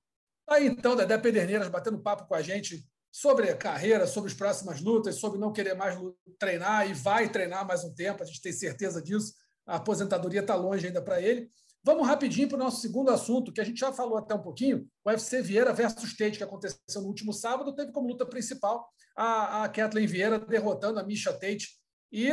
Aí 0.49 0.67
então, 0.67 0.97
Dedé 0.97 1.17
Pederneiras 1.19 1.69
batendo 1.69 2.03
papo 2.03 2.27
com 2.27 2.35
a 2.35 2.43
gente 2.43 2.85
sobre 3.11 3.51
a 3.51 3.57
carreira, 3.57 4.07
sobre 4.07 4.31
as 4.31 4.37
próximas 4.37 4.81
lutas, 4.81 5.17
sobre 5.17 5.39
não 5.39 5.53
querer 5.53 5.75
mais 5.75 5.97
treinar 6.39 6.89
e 6.91 6.95
vai 6.95 7.31
treinar 7.31 7.67
mais 7.67 7.85
um 7.85 7.95
tempo, 7.95 8.23
a 8.23 8.27
gente 8.27 8.41
tem 8.41 8.53
certeza 8.53 9.01
disso. 9.01 9.35
A 9.67 9.77
aposentadoria 9.77 10.41
está 10.41 10.55
longe 10.55 10.87
ainda 10.87 11.01
para 11.01 11.21
ele. 11.21 11.49
Vamos 11.85 12.07
rapidinho 12.07 12.49
para 12.49 12.57
o 12.57 12.61
nosso 12.61 12.81
segundo 12.81 13.11
assunto, 13.11 13.53
que 13.53 13.61
a 13.61 13.65
gente 13.65 13.81
já 13.81 13.93
falou 13.93 14.17
até 14.17 14.35
um 14.35 14.43
pouquinho, 14.43 14.89
o 15.05 15.11
UFC 15.11 15.43
Vieira 15.43 15.73
versus 15.73 16.17
Tate, 16.17 16.39
que 16.39 16.45
aconteceu 16.45 16.79
no 16.97 17.09
último 17.09 17.33
sábado, 17.33 17.75
teve 17.75 17.91
como 17.91 18.07
luta 18.07 18.25
principal 18.25 18.89
a, 19.17 19.65
a 19.65 19.69
Kathleen 19.69 20.07
Vieira 20.07 20.39
derrotando 20.39 21.01
a 21.01 21.03
Misha 21.03 21.33
Tate. 21.33 21.81
E 22.13 22.31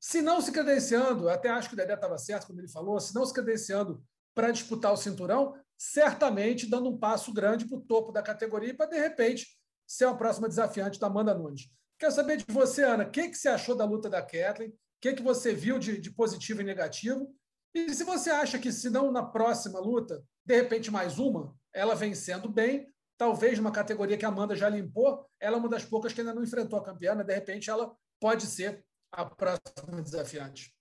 se 0.00 0.22
não 0.22 0.40
se 0.40 0.52
credenciando, 0.52 1.28
até 1.28 1.50
acho 1.50 1.68
que 1.68 1.74
o 1.74 1.76
Dedé 1.76 1.94
estava 1.94 2.16
certo 2.16 2.46
quando 2.46 2.60
ele 2.60 2.68
falou, 2.68 2.98
se 2.98 3.14
não 3.14 3.26
se 3.26 3.34
credenciando 3.34 4.02
para 4.34 4.50
disputar 4.50 4.92
o 4.92 4.96
cinturão, 4.96 5.54
certamente 5.76 6.66
dando 6.66 6.88
um 6.88 6.96
passo 6.96 7.32
grande 7.32 7.66
para 7.66 7.76
o 7.76 7.80
topo 7.82 8.10
da 8.10 8.22
categoria 8.22 8.74
para, 8.74 8.86
de 8.86 8.98
repente, 8.98 9.46
ser 9.86 10.06
a 10.06 10.14
próxima 10.14 10.48
desafiante 10.48 10.98
da 10.98 11.08
Amanda 11.08 11.34
Nunes. 11.34 11.68
Quero 11.98 12.12
saber 12.12 12.36
de 12.36 12.44
você, 12.48 12.84
Ana, 12.84 13.04
o 13.04 13.10
que, 13.10 13.28
que 13.28 13.36
você 13.36 13.48
achou 13.48 13.74
da 13.74 13.84
luta 13.84 14.08
da 14.08 14.22
Kathleen? 14.22 14.70
O 14.70 14.74
que, 15.00 15.14
que 15.14 15.22
você 15.22 15.52
viu 15.52 15.78
de, 15.78 16.00
de 16.00 16.10
positivo 16.12 16.60
e 16.60 16.64
negativo? 16.64 17.34
E 17.74 17.92
se 17.94 18.04
você 18.04 18.30
acha 18.30 18.58
que, 18.58 18.72
se 18.72 18.90
não 18.90 19.12
na 19.12 19.22
próxima 19.22 19.78
luta, 19.78 20.22
de 20.44 20.56
repente 20.56 20.90
mais 20.90 21.18
uma, 21.18 21.54
ela 21.72 21.94
vencendo 21.94 22.48
bem, 22.48 22.92
talvez 23.16 23.58
numa 23.58 23.72
categoria 23.72 24.16
que 24.16 24.24
a 24.24 24.28
Amanda 24.28 24.56
já 24.56 24.68
limpou, 24.68 25.28
ela 25.40 25.56
é 25.56 25.60
uma 25.60 25.68
das 25.68 25.84
poucas 25.84 26.12
que 26.12 26.20
ainda 26.20 26.34
não 26.34 26.42
enfrentou 26.42 26.78
a 26.78 26.84
campeã, 26.84 27.14
né? 27.14 27.24
de 27.24 27.34
repente 27.34 27.68
ela 27.68 27.94
pode 28.20 28.46
ser 28.46 28.84
a 29.12 29.24
próxima 29.24 30.02
desafiante. 30.02 30.74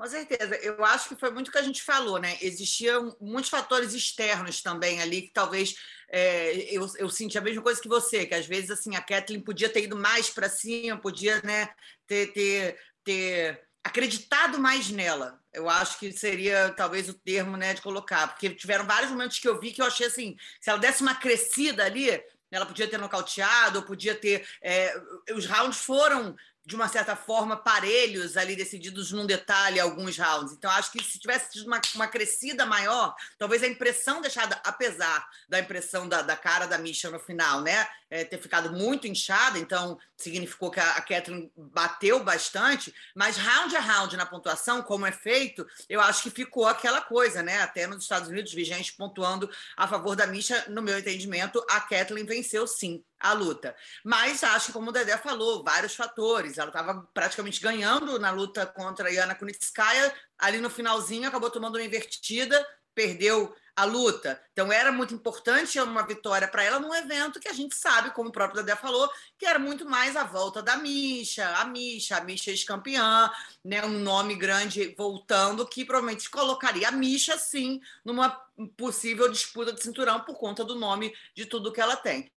Com 0.00 0.06
certeza. 0.06 0.56
Eu 0.56 0.82
acho 0.82 1.10
que 1.10 1.16
foi 1.16 1.30
muito 1.30 1.48
o 1.48 1.52
que 1.52 1.58
a 1.58 1.62
gente 1.62 1.82
falou, 1.82 2.18
né? 2.18 2.38
Existiam 2.40 3.14
muitos 3.20 3.50
fatores 3.50 3.92
externos 3.92 4.62
também 4.62 4.98
ali 4.98 5.22
que 5.22 5.30
talvez 5.30 5.74
é, 6.08 6.74
eu, 6.74 6.90
eu 6.96 7.10
senti 7.10 7.36
a 7.36 7.42
mesma 7.42 7.60
coisa 7.60 7.82
que 7.82 7.88
você, 7.88 8.24
que 8.24 8.34
às 8.34 8.46
vezes 8.46 8.70
assim 8.70 8.96
a 8.96 9.02
Kathleen 9.02 9.44
podia 9.44 9.68
ter 9.68 9.84
ido 9.84 9.96
mais 9.96 10.30
para 10.30 10.48
cima, 10.48 10.98
podia 10.98 11.42
né, 11.42 11.68
ter, 12.06 12.32
ter, 12.32 12.80
ter 13.04 13.69
acreditado 13.82 14.58
mais 14.58 14.90
nela. 14.90 15.40
Eu 15.52 15.68
acho 15.68 15.98
que 15.98 16.12
seria 16.12 16.72
talvez 16.76 17.08
o 17.08 17.14
termo 17.14 17.56
né, 17.56 17.74
de 17.74 17.82
colocar, 17.82 18.28
porque 18.28 18.50
tiveram 18.50 18.84
vários 18.84 19.10
momentos 19.10 19.38
que 19.38 19.48
eu 19.48 19.58
vi 19.58 19.72
que 19.72 19.82
eu 19.82 19.86
achei 19.86 20.06
assim, 20.06 20.36
se 20.60 20.70
ela 20.70 20.78
desse 20.78 21.02
uma 21.02 21.14
crescida 21.14 21.84
ali, 21.84 22.08
ela 22.50 22.66
podia 22.66 22.88
ter 22.88 22.98
nocauteado, 22.98 23.78
ou 23.78 23.84
podia 23.84 24.14
ter. 24.14 24.46
É, 24.60 25.00
os 25.34 25.46
rounds 25.46 25.78
foram 25.78 26.36
de 26.64 26.76
uma 26.76 26.88
certa 26.88 27.16
forma, 27.16 27.56
parelhos 27.56 28.36
ali 28.36 28.54
decididos 28.54 29.10
num 29.10 29.26
detalhe 29.26 29.80
alguns 29.80 30.16
rounds. 30.16 30.52
Então, 30.52 30.70
acho 30.70 30.92
que 30.92 31.02
se 31.02 31.18
tivesse 31.18 31.50
tido 31.50 31.66
uma, 31.66 31.80
uma 31.94 32.06
crescida 32.06 32.64
maior, 32.64 33.14
talvez 33.38 33.62
a 33.62 33.66
impressão 33.66 34.20
deixada, 34.20 34.60
apesar 34.62 35.26
da 35.48 35.58
impressão 35.58 36.08
da, 36.08 36.22
da 36.22 36.36
cara 36.36 36.66
da 36.66 36.78
Misha 36.78 37.10
no 37.10 37.18
final, 37.18 37.60
né? 37.62 37.88
É, 38.10 38.24
ter 38.24 38.38
ficado 38.38 38.72
muito 38.72 39.06
inchada, 39.06 39.56
então 39.56 39.96
significou 40.16 40.68
que 40.68 40.80
a, 40.80 40.96
a 40.96 41.00
Catherine 41.00 41.48
bateu 41.56 42.24
bastante, 42.24 42.92
mas 43.14 43.36
round 43.36 43.76
a 43.76 43.80
round 43.80 44.16
na 44.16 44.26
pontuação, 44.26 44.82
como 44.82 45.06
é 45.06 45.12
feito, 45.12 45.64
eu 45.88 46.00
acho 46.00 46.24
que 46.24 46.30
ficou 46.30 46.66
aquela 46.66 47.00
coisa, 47.00 47.40
né? 47.40 47.62
Até 47.62 47.86
nos 47.86 48.02
Estados 48.02 48.28
Unidos, 48.28 48.52
vi 48.52 48.64
gente 48.64 48.94
pontuando 48.94 49.48
a 49.76 49.86
favor 49.86 50.16
da 50.16 50.26
Misha, 50.26 50.64
no 50.68 50.82
meu 50.82 50.98
entendimento, 50.98 51.64
a 51.70 51.80
Kathleen 51.80 52.26
venceu 52.26 52.66
sim 52.66 53.04
a 53.20 53.32
luta. 53.32 53.76
Mas 54.02 54.42
acho 54.42 54.66
que, 54.66 54.72
como 54.72 54.88
o 54.88 54.92
Dedé 54.92 55.16
falou, 55.18 55.62
vários 55.62 55.94
fatores. 55.94 56.56
Ela 56.56 56.68
estava 56.68 57.06
praticamente 57.12 57.60
ganhando 57.60 58.18
na 58.18 58.30
luta 58.30 58.66
contra 58.66 59.08
a 59.08 59.12
Yana 59.12 59.34
Kunitskaya, 59.34 60.12
ali 60.38 60.58
no 60.58 60.70
finalzinho 60.70 61.28
acabou 61.28 61.50
tomando 61.50 61.76
uma 61.76 61.84
invertida, 61.84 62.66
perdeu 62.94 63.54
a 63.80 63.84
luta. 63.84 64.40
Então 64.52 64.70
era 64.72 64.92
muito 64.92 65.14
importante 65.14 65.80
uma 65.80 66.06
vitória 66.06 66.46
para 66.46 66.62
ela 66.62 66.78
num 66.78 66.94
evento 66.94 67.40
que 67.40 67.48
a 67.48 67.52
gente 67.52 67.74
sabe, 67.74 68.10
como 68.10 68.28
o 68.28 68.32
próprio 68.32 68.62
Dedé 68.62 68.76
falou, 68.76 69.10
que 69.38 69.46
era 69.46 69.58
muito 69.58 69.88
mais 69.88 70.16
a 70.16 70.24
volta 70.24 70.62
da 70.62 70.76
Misha, 70.76 71.48
a 71.56 71.64
Misha, 71.64 72.18
a 72.18 72.20
Misha 72.20 72.50
ex-campeã, 72.50 73.30
né, 73.64 73.84
um 73.84 74.00
nome 74.00 74.34
grande 74.34 74.94
voltando 74.96 75.66
que 75.66 75.84
provavelmente 75.84 76.28
colocaria 76.28 76.88
a 76.88 76.92
Misha 76.92 77.38
sim 77.38 77.80
numa 78.04 78.28
possível 78.76 79.30
disputa 79.30 79.72
de 79.72 79.82
cinturão 79.82 80.20
por 80.20 80.36
conta 80.36 80.62
do 80.62 80.74
nome 80.74 81.14
de 81.34 81.46
tudo 81.46 81.72
que 81.72 81.80
ela 81.80 81.96
tem. 81.96 82.30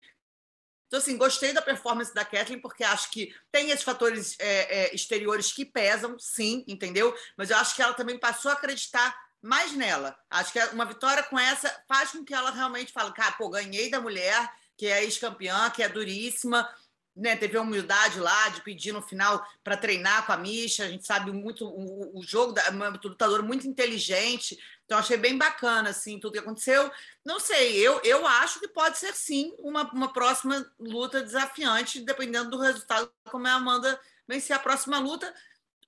Então, 0.87 0.99
assim, 0.99 1.17
gostei 1.17 1.53
da 1.53 1.63
performance 1.63 2.13
da 2.13 2.25
Kathleen, 2.25 2.61
porque 2.61 2.83
acho 2.83 3.13
que 3.13 3.33
tem 3.53 3.71
esses 3.71 3.85
fatores 3.85 4.37
é, 4.41 4.89
é, 4.89 4.95
exteriores 4.95 5.53
que 5.53 5.65
pesam, 5.65 6.19
sim, 6.19 6.65
entendeu? 6.67 7.17
Mas 7.37 7.51
eu 7.51 7.57
acho 7.59 7.77
que 7.77 7.81
ela 7.81 7.95
também 7.95 8.19
passou 8.19 8.51
a 8.51 8.55
acreditar 8.55 9.17
mais 9.43 9.73
nela. 9.73 10.17
Acho 10.29 10.53
que 10.53 10.59
uma 10.67 10.85
vitória 10.85 11.23
com 11.23 11.39
essa 11.39 11.69
faz 11.89 12.11
com 12.11 12.25
que 12.25 12.35
ela 12.35 12.51
realmente 12.51 12.93
fale, 12.93 13.13
cara, 13.13 13.33
pô, 13.33 13.49
ganhei 13.49 13.91
da 13.91 14.01
mulher, 14.01 14.51
que 14.77 14.87
é 14.87 15.03
ex-campeã, 15.05 15.71
que 15.71 15.83
é 15.83 15.89
duríssima, 15.89 16.69
né, 17.15 17.37
teve 17.37 17.57
a 17.57 17.61
humildade 17.61 18.19
lá 18.21 18.49
de 18.49 18.63
pedir 18.63 18.93
no 18.93 19.03
final 19.03 19.45
para 19.65 19.77
treinar 19.77 20.25
com 20.25 20.33
a 20.33 20.37
Misha. 20.37 20.85
A 20.85 20.89
gente 20.89 21.07
sabe 21.07 21.33
muito 21.33 21.67
o, 21.67 22.19
o 22.19 22.23
jogo 22.23 22.53
da 22.53 22.71
uma 22.71 22.89
lutadora 22.89 23.43
muito 23.43 23.67
inteligente. 23.67 24.59
Então 24.85 24.99
achei 24.99 25.17
bem 25.17 25.37
bacana 25.37 25.91
assim 25.91 26.19
tudo 26.19 26.33
que 26.33 26.39
aconteceu. 26.39 26.91
Não 27.25 27.39
sei, 27.39 27.77
eu, 27.77 28.01
eu 28.05 28.27
acho 28.27 28.59
que 28.61 28.69
pode 28.69 28.99
ser 28.99 29.15
sim 29.15 29.55
uma, 29.59 29.83
uma 29.93 30.13
próxima 30.13 30.65
luta 30.79 31.23
desafiante, 31.23 32.01
dependendo 32.01 32.51
do 32.51 32.59
resultado 32.59 33.11
como 33.31 33.47
a 33.47 33.53
Amanda 33.53 34.01
vencer 34.27 34.55
a 34.55 34.61
próxima 34.61 34.99
luta. 34.99 35.33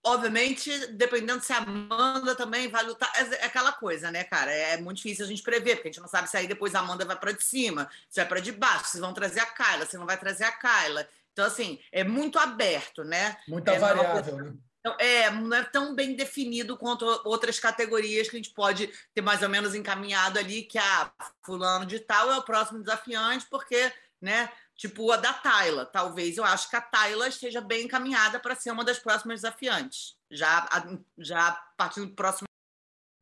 Obviamente, 0.05 0.89
dependendo 0.89 1.45
se 1.45 1.53
a 1.53 1.59
Amanda 1.59 2.35
também 2.35 2.69
vai 2.69 2.85
lutar, 2.85 3.11
é, 3.15 3.37
é 3.37 3.45
aquela 3.45 3.73
coisa, 3.73 4.11
né, 4.11 4.25
cara? 4.25 4.53
É 4.53 4.77
muito 4.77 4.97
difícil 4.97 5.25
a 5.25 5.29
gente 5.29 5.43
prever, 5.43 5.77
porque 5.77 5.89
a 5.89 5.93
gente 5.93 6.01
não 6.01 6.09
sabe 6.09 6.29
se 6.29 6.37
aí 6.37 6.49
depois 6.49 6.75
a 6.75 6.81
Amanda 6.81 7.05
vai 7.05 7.17
para 7.17 7.33
de 7.33 7.43
cima, 7.43 7.89
se 8.09 8.21
vai 8.21 8.29
para 8.29 8.41
de 8.41 8.51
baixo, 8.51 8.87
se 8.87 9.01
vão 9.01 9.15
trazer 9.15 9.41
a 9.41 9.47
Kyla, 9.47 9.87
se 9.87 9.97
não 9.97 10.07
vai 10.07 10.19
trazer 10.19 10.45
a 10.45 10.53
Kyla. 10.53 11.07
Então, 11.33 11.45
assim, 11.45 11.79
é 11.93 12.03
muito 12.03 12.39
aberto, 12.39 13.05
né? 13.05 13.37
Muita 13.47 13.73
é 13.73 13.79
variável, 13.79 14.37
né? 14.37 14.53
Então, 14.81 14.97
é, 14.99 15.31
não 15.31 15.57
é 15.57 15.63
tão 15.63 15.95
bem 15.95 16.17
definido 16.17 16.77
quanto 16.77 17.07
outras 17.25 17.61
categorias 17.61 18.29
que 18.29 18.35
a 18.35 18.39
gente 18.41 18.51
pode 18.51 18.93
ter 19.15 19.21
mais 19.21 19.41
ou 19.41 19.49
menos 19.49 19.77
encaminhado 19.77 20.41
ali, 20.41 20.65
que 20.65 20.77
a 20.77 21.03
ah, 21.03 21.31
fulano 21.43 21.87
de 21.87 22.01
tal 22.01 22.33
é 22.33 22.37
o 22.37 22.43
próximo 22.43 22.81
desafiante, 22.81 23.47
porque, 23.49 23.93
né, 24.21 24.51
tipo 24.83 25.13
a 25.13 25.17
da 25.17 25.33
Tayla. 25.33 25.87
Talvez 25.87 26.37
eu 26.37 26.45
acho 26.45 26.69
que 26.69 26.75
a 26.75 26.81
Tayla 26.81 27.29
esteja 27.29 27.61
bem 27.61 27.85
encaminhada 27.85 28.41
para 28.41 28.57
ser 28.57 28.73
uma 28.73 28.85
das 28.85 28.99
próximas 28.99 29.41
desafiantes. 29.41 30.17
Já, 30.29 30.69
já 31.17 31.49
a 31.49 31.53
partir 31.77 32.01
do 32.01 32.15
próximo. 32.15 32.49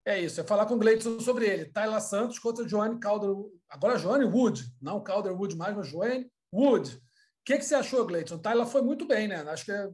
É 0.06 0.18
isso, 0.18 0.40
é 0.40 0.44
falar 0.44 0.64
com 0.64 0.74
o 0.74 0.78
Gleison 0.78 1.20
sobre 1.20 1.46
ele. 1.46 1.66
Tayla 1.66 2.00
Santos 2.00 2.38
contra 2.38 2.66
Joanne 2.66 2.98
Calder. 2.98 3.30
Agora 3.68 3.98
Joanne 3.98 4.24
Wood, 4.24 4.64
não 4.80 5.04
Calder 5.04 5.34
Wood 5.34 5.54
mais, 5.54 5.76
mas 5.76 5.86
Joanne 5.86 6.32
Wood. 6.52 6.96
O 6.96 7.00
que, 7.44 7.58
que 7.58 7.64
você 7.64 7.74
achou, 7.74 8.06
Gleison? 8.06 8.38
Tayla 8.38 8.64
foi 8.64 8.80
muito 8.80 9.06
bem, 9.06 9.28
né? 9.28 9.36
Acho 9.42 9.66
que 9.66 9.72
é 9.72 9.90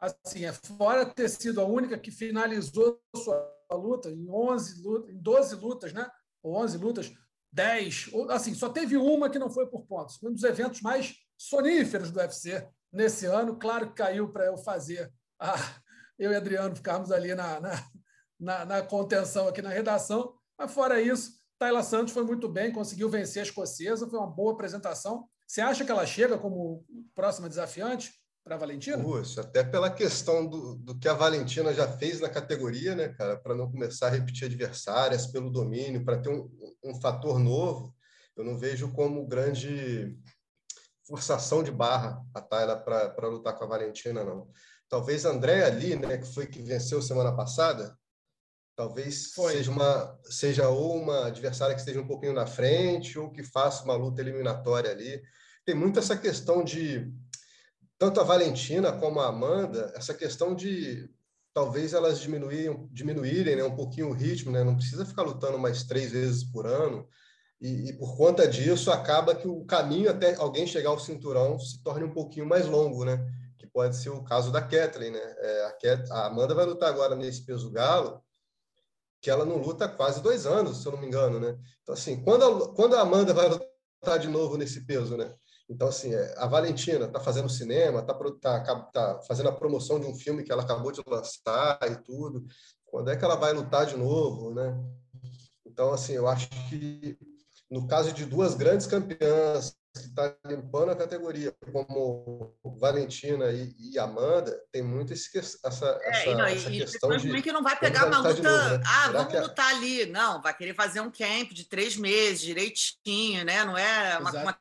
assim, 0.00 0.46
é 0.46 0.52
fora 0.52 1.04
ter 1.04 1.28
sido 1.28 1.60
a 1.60 1.64
única 1.64 1.98
que 1.98 2.10
finalizou 2.10 2.98
sua 3.14 3.36
luta 3.72 4.08
em 4.10 4.30
11 4.30 4.82
lutas, 4.82 5.14
em 5.14 5.18
12 5.18 5.56
lutas, 5.56 5.92
né? 5.92 6.10
Ou 6.42 6.56
11 6.56 6.78
lutas, 6.78 7.12
10, 7.52 8.10
ou, 8.12 8.30
assim, 8.30 8.54
só 8.54 8.68
teve 8.68 8.96
uma 8.96 9.28
que 9.28 9.38
não 9.38 9.50
foi 9.50 9.66
por 9.66 9.84
pontos. 9.86 10.22
Um 10.22 10.32
dos 10.32 10.44
eventos 10.44 10.80
mais 10.80 11.14
soníferos 11.36 12.10
do 12.10 12.20
UFC 12.20 12.68
nesse 12.92 13.26
ano, 13.26 13.56
claro 13.56 13.88
que 13.88 13.94
caiu 13.94 14.32
para 14.32 14.46
eu 14.46 14.56
fazer. 14.56 15.12
Ah, 15.38 15.56
eu 16.18 16.32
e 16.32 16.36
Adriano 16.36 16.76
ficarmos 16.76 17.10
ali 17.10 17.34
na, 17.34 17.60
na, 17.60 17.90
na, 18.38 18.64
na 18.64 18.82
contenção 18.82 19.48
aqui 19.48 19.62
na 19.62 19.70
redação, 19.70 20.34
mas 20.58 20.72
fora 20.72 21.00
isso, 21.00 21.40
Tayla 21.58 21.82
Santos 21.82 22.12
foi 22.12 22.24
muito 22.24 22.48
bem, 22.48 22.72
conseguiu 22.72 23.08
vencer 23.08 23.40
a 23.40 23.44
escocesa, 23.44 24.08
foi 24.08 24.18
uma 24.18 24.30
boa 24.30 24.52
apresentação. 24.52 25.28
Você 25.46 25.60
acha 25.60 25.84
que 25.84 25.90
ela 25.90 26.06
chega 26.06 26.38
como 26.38 26.84
próxima 27.14 27.48
desafiante? 27.48 28.12
Para 28.50 28.56
a 28.56 28.58
Valentina? 28.58 28.96
Russo, 28.96 29.40
até 29.40 29.62
pela 29.62 29.88
questão 29.88 30.44
do, 30.44 30.74
do 30.74 30.98
que 30.98 31.08
a 31.08 31.14
Valentina 31.14 31.72
já 31.72 31.86
fez 31.86 32.18
na 32.18 32.28
categoria, 32.28 32.96
né, 32.96 33.08
cara, 33.10 33.36
para 33.36 33.54
não 33.54 33.70
começar 33.70 34.08
a 34.08 34.10
repetir 34.10 34.46
adversárias, 34.46 35.28
pelo 35.28 35.50
domínio, 35.50 36.04
para 36.04 36.18
ter 36.18 36.30
um, 36.30 36.50
um 36.82 37.00
fator 37.00 37.38
novo, 37.38 37.94
eu 38.36 38.44
não 38.44 38.58
vejo 38.58 38.92
como 38.92 39.24
grande 39.24 40.18
forçação 41.06 41.62
de 41.62 41.70
barra 41.70 42.20
a 42.34 42.40
Tayla 42.40 42.76
para 42.76 43.28
lutar 43.28 43.56
com 43.56 43.62
a 43.62 43.68
Valentina, 43.68 44.24
não. 44.24 44.50
Talvez 44.88 45.24
a 45.24 45.30
André 45.30 45.64
ali, 45.64 45.94
né, 45.94 46.18
que 46.18 46.26
foi 46.26 46.48
que 46.48 46.60
venceu 46.60 47.00
semana 47.00 47.32
passada, 47.36 47.96
talvez 48.74 49.32
foi. 49.32 49.52
seja 49.52 49.70
uma 49.70 50.18
seja 50.24 50.68
ou 50.68 51.00
uma 51.00 51.26
adversária 51.26 51.76
que 51.76 51.80
esteja 51.80 52.00
um 52.00 52.06
pouquinho 52.06 52.32
na 52.32 52.48
frente 52.48 53.16
ou 53.16 53.30
que 53.30 53.44
faça 53.44 53.84
uma 53.84 53.94
luta 53.94 54.20
eliminatória 54.20 54.90
ali. 54.90 55.22
Tem 55.64 55.74
muito 55.74 56.00
essa 56.00 56.16
questão 56.16 56.64
de 56.64 57.12
tanto 58.00 58.18
a 58.18 58.24
Valentina 58.24 58.90
como 58.92 59.20
a 59.20 59.26
Amanda, 59.26 59.92
essa 59.94 60.14
questão 60.14 60.54
de 60.54 61.06
talvez 61.52 61.92
elas 61.92 62.18
diminuírem, 62.18 62.88
diminuírem 62.90 63.56
né, 63.56 63.62
um 63.62 63.76
pouquinho 63.76 64.08
o 64.08 64.12
ritmo, 64.14 64.50
né? 64.50 64.64
não 64.64 64.74
precisa 64.74 65.04
ficar 65.04 65.20
lutando 65.20 65.58
mais 65.58 65.84
três 65.84 66.10
vezes 66.10 66.42
por 66.42 66.66
ano, 66.66 67.06
e, 67.60 67.90
e, 67.90 67.92
por 67.92 68.16
conta 68.16 68.48
disso 68.48 68.90
acaba 68.90 69.34
que 69.34 69.46
o 69.46 69.66
caminho 69.66 70.10
até 70.10 70.34
alguém 70.36 70.66
chegar 70.66 70.88
ao 70.88 70.98
cinturão 70.98 71.60
se 71.60 71.82
torne 71.82 72.04
um 72.04 72.14
pouquinho 72.14 72.46
mais 72.46 72.64
longo, 72.66 73.04
né? 73.04 73.22
que 73.58 73.66
pode 73.66 73.94
ser 73.94 74.08
o 74.08 74.24
caso 74.24 74.50
da 74.50 74.62
Kathleen. 74.62 75.10
Né? 75.10 75.20
É, 75.20 75.76
a, 76.10 76.20
a 76.22 76.26
Amanda 76.28 76.54
vai 76.54 76.64
lutar 76.64 76.88
agora 76.88 77.14
nesse 77.14 77.44
peso 77.44 77.70
galo, 77.70 78.24
que 79.20 79.28
ela 79.28 79.44
não 79.44 79.58
luta 79.58 79.84
há 79.84 79.88
quase 79.88 80.22
dois 80.22 80.46
anos, 80.46 80.78
se 80.80 80.86
eu 80.88 80.92
não 80.92 81.00
me 81.00 81.06
engano. 81.06 81.38
Né? 81.38 81.54
Então, 81.82 81.92
assim, 81.92 82.24
quando 82.24 82.44
a, 82.46 82.74
quando 82.74 82.96
a 82.96 83.02
Amanda 83.02 83.34
vai 83.34 83.46
lutar 83.46 84.18
de 84.18 84.28
novo 84.28 84.56
nesse 84.56 84.86
peso, 84.86 85.18
né? 85.18 85.34
Então, 85.70 85.86
assim, 85.86 86.12
é, 86.12 86.34
a 86.36 86.48
Valentina 86.48 87.04
está 87.04 87.20
fazendo 87.20 87.48
cinema, 87.48 88.00
está 88.00 88.12
tá, 88.40 88.80
tá 88.92 89.20
fazendo 89.28 89.50
a 89.50 89.54
promoção 89.54 90.00
de 90.00 90.06
um 90.06 90.14
filme 90.16 90.42
que 90.42 90.50
ela 90.50 90.64
acabou 90.64 90.90
de 90.90 91.00
lançar 91.06 91.78
e 91.88 91.94
tudo. 92.02 92.44
Quando 92.84 93.08
é 93.08 93.16
que 93.16 93.24
ela 93.24 93.36
vai 93.36 93.52
lutar 93.52 93.86
de 93.86 93.96
novo, 93.96 94.52
né? 94.52 94.76
Então, 95.64 95.92
assim, 95.92 96.12
eu 96.12 96.26
acho 96.26 96.48
que 96.68 97.16
no 97.70 97.86
caso 97.86 98.12
de 98.12 98.26
duas 98.26 98.54
grandes 98.54 98.88
campeãs 98.88 99.76
que 99.92 100.06
está 100.06 100.36
limpando 100.46 100.90
a 100.90 100.96
categoria, 100.96 101.54
como 101.72 102.54
Valentina 102.78 103.50
e, 103.50 103.74
e 103.78 103.98
Amanda, 103.98 104.56
tem 104.70 104.82
muito 104.82 105.12
esse, 105.12 105.36
essa, 105.38 106.00
é, 106.02 106.10
essa, 106.10 106.34
não, 106.34 106.44
essa 106.44 106.70
e, 106.70 106.78
questão 106.78 107.16
de... 107.16 107.42
que 107.42 107.52
não 107.52 107.62
vai 107.62 107.78
pegar 107.78 108.06
uma 108.06 108.18
luta... 108.18 108.42
Novo, 108.42 108.76
né? 108.76 108.82
Ah, 108.86 109.06
Será 109.06 109.18
vamos 109.18 109.34
é 109.34 109.40
lutar 109.40 109.74
ali. 109.74 110.06
Não, 110.06 110.40
vai 110.40 110.56
querer 110.56 110.74
fazer 110.74 111.00
um 111.00 111.10
camp 111.10 111.50
de 111.52 111.68
três 111.68 111.96
meses, 111.96 112.40
direitinho, 112.40 113.44
né? 113.44 113.64
Não 113.64 113.76
é 113.76 114.18
uma, 114.18 114.30
uma 114.30 114.58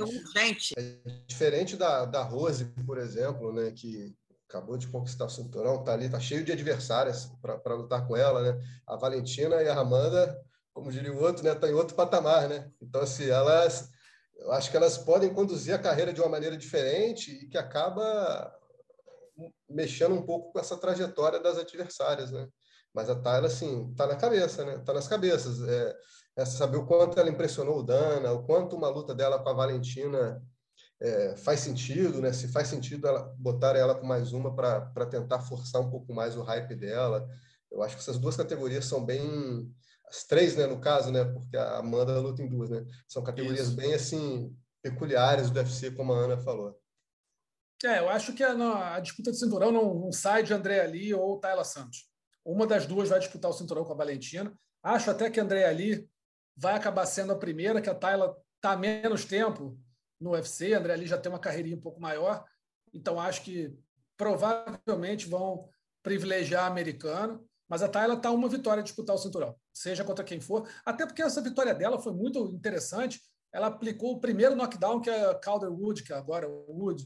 urgente. 0.00 0.74
É 0.76 0.98
diferente 1.26 1.76
da, 1.76 2.04
da 2.04 2.22
Rose, 2.22 2.66
por 2.86 2.98
exemplo, 2.98 3.52
né? 3.52 3.72
Que 3.72 4.14
acabou 4.48 4.76
de 4.76 4.86
conquistar 4.86 5.24
o 5.24 5.30
cinturão, 5.30 5.82
tá 5.82 5.92
ali, 5.92 6.08
tá 6.08 6.20
cheio 6.20 6.44
de 6.44 6.52
adversárias 6.52 7.28
para 7.42 7.74
lutar 7.74 8.06
com 8.06 8.16
ela, 8.16 8.40
né? 8.40 8.62
A 8.86 8.94
Valentina 8.94 9.60
e 9.62 9.68
a 9.68 9.80
Amanda, 9.80 10.38
como 10.72 10.92
diria 10.92 11.12
o 11.12 11.20
outro, 11.20 11.42
né? 11.42 11.54
Tá 11.54 11.68
em 11.68 11.74
outro 11.74 11.96
patamar, 11.96 12.48
né? 12.48 12.70
Então, 12.80 13.00
assim, 13.00 13.28
elas 13.28 13.90
eu 14.38 14.52
acho 14.52 14.70
que 14.70 14.76
elas 14.76 14.98
podem 14.98 15.32
conduzir 15.32 15.74
a 15.74 15.78
carreira 15.78 16.12
de 16.12 16.20
uma 16.20 16.28
maneira 16.28 16.56
diferente 16.56 17.30
e 17.30 17.48
que 17.48 17.58
acaba 17.58 18.52
mexendo 19.68 20.14
um 20.14 20.22
pouco 20.22 20.52
com 20.52 20.58
essa 20.58 20.76
trajetória 20.76 21.40
das 21.40 21.58
adversárias, 21.58 22.30
né? 22.30 22.48
Mas 22.92 23.10
a 23.10 23.16
Tayla, 23.16 23.48
assim, 23.48 23.92
tá 23.96 24.06
na 24.06 24.14
cabeça, 24.14 24.64
né? 24.64 24.78
Tá 24.84 24.92
nas 24.92 25.08
cabeças. 25.08 25.60
É, 25.62 25.96
é 26.36 26.44
saber 26.44 26.76
o 26.76 26.86
quanto 26.86 27.18
ela 27.18 27.28
impressionou 27.28 27.80
o 27.80 27.82
Dana, 27.82 28.32
o 28.32 28.44
quanto 28.44 28.76
uma 28.76 28.88
luta 28.88 29.14
dela 29.14 29.38
com 29.38 29.48
a 29.48 29.52
Valentina 29.52 30.40
é, 31.00 31.36
faz 31.36 31.60
sentido, 31.60 32.20
né? 32.20 32.32
Se 32.32 32.48
faz 32.48 32.68
sentido 32.68 33.08
ela 33.08 33.34
botar 33.36 33.76
ela 33.76 33.94
com 33.94 34.06
mais 34.06 34.32
uma 34.32 34.54
para 34.54 35.06
tentar 35.06 35.40
forçar 35.40 35.80
um 35.80 35.90
pouco 35.90 36.14
mais 36.14 36.36
o 36.36 36.42
hype 36.42 36.74
dela. 36.76 37.28
Eu 37.70 37.82
acho 37.82 37.96
que 37.96 38.02
essas 38.02 38.18
duas 38.18 38.36
categorias 38.36 38.84
são 38.84 39.04
bem 39.04 39.74
as 40.14 40.24
três, 40.24 40.56
né, 40.56 40.66
no 40.66 40.80
caso, 40.80 41.10
né, 41.10 41.24
porque 41.24 41.56
a 41.56 41.78
Amanda 41.78 42.20
luta 42.20 42.40
em 42.40 42.48
duas, 42.48 42.70
né? 42.70 42.84
São 43.08 43.24
categorias 43.24 43.66
Isso. 43.66 43.76
bem 43.76 43.94
assim 43.94 44.56
peculiares 44.80 45.50
do 45.50 45.58
UFC, 45.58 45.90
como 45.90 46.12
a 46.12 46.18
Ana 46.18 46.38
falou. 46.38 46.78
É, 47.84 47.98
eu 47.98 48.08
acho 48.08 48.32
que 48.32 48.42
a, 48.42 48.94
a 48.94 49.00
disputa 49.00 49.32
de 49.32 49.38
cinturão 49.38 49.72
não, 49.72 49.94
não, 49.94 50.12
sai 50.12 50.42
de 50.42 50.54
André 50.54 50.80
Ali 50.80 51.12
ou 51.12 51.40
Tayla 51.40 51.64
Santos. 51.64 52.08
Uma 52.44 52.66
das 52.66 52.86
duas 52.86 53.08
vai 53.08 53.18
disputar 53.18 53.50
o 53.50 53.54
cinturão 53.54 53.84
com 53.84 53.92
a 53.92 53.96
Valentina. 53.96 54.52
Acho 54.82 55.10
até 55.10 55.30
que 55.30 55.40
André 55.40 55.64
Ali 55.64 56.08
vai 56.56 56.74
acabar 56.74 57.06
sendo 57.06 57.32
a 57.32 57.38
primeira, 57.38 57.80
que 57.80 57.90
a 57.90 57.94
Tayla 57.94 58.36
está 58.56 58.76
menos 58.76 59.24
tempo 59.24 59.78
no 60.20 60.30
UFC. 60.30 60.74
A 60.74 60.78
André 60.78 60.92
Ali 60.92 61.06
já 61.06 61.18
tem 61.18 61.32
uma 61.32 61.38
carreirinha 61.38 61.76
um 61.76 61.80
pouco 61.80 62.00
maior. 62.00 62.44
Então, 62.92 63.18
acho 63.18 63.42
que 63.42 63.74
provavelmente 64.16 65.26
vão 65.26 65.68
privilegiar 66.02 66.66
americano. 66.66 67.44
Mas 67.74 67.82
a 67.82 67.88
Tayla 67.88 68.14
está 68.14 68.30
uma 68.30 68.48
vitória 68.48 68.84
disputar 68.84 69.16
o 69.16 69.18
cinturão, 69.18 69.56
seja 69.72 70.04
contra 70.04 70.24
quem 70.24 70.40
for. 70.40 70.64
Até 70.86 71.04
porque 71.04 71.20
essa 71.20 71.40
vitória 71.40 71.74
dela 71.74 72.00
foi 72.00 72.12
muito 72.12 72.38
interessante. 72.54 73.20
Ela 73.52 73.66
aplicou 73.66 74.12
o 74.12 74.20
primeiro 74.20 74.54
knockdown 74.54 75.00
que 75.00 75.10
a 75.10 75.34
Calderwood, 75.34 76.04
que 76.04 76.12
agora 76.12 76.48
o 76.48 76.70
Wood, 76.70 77.04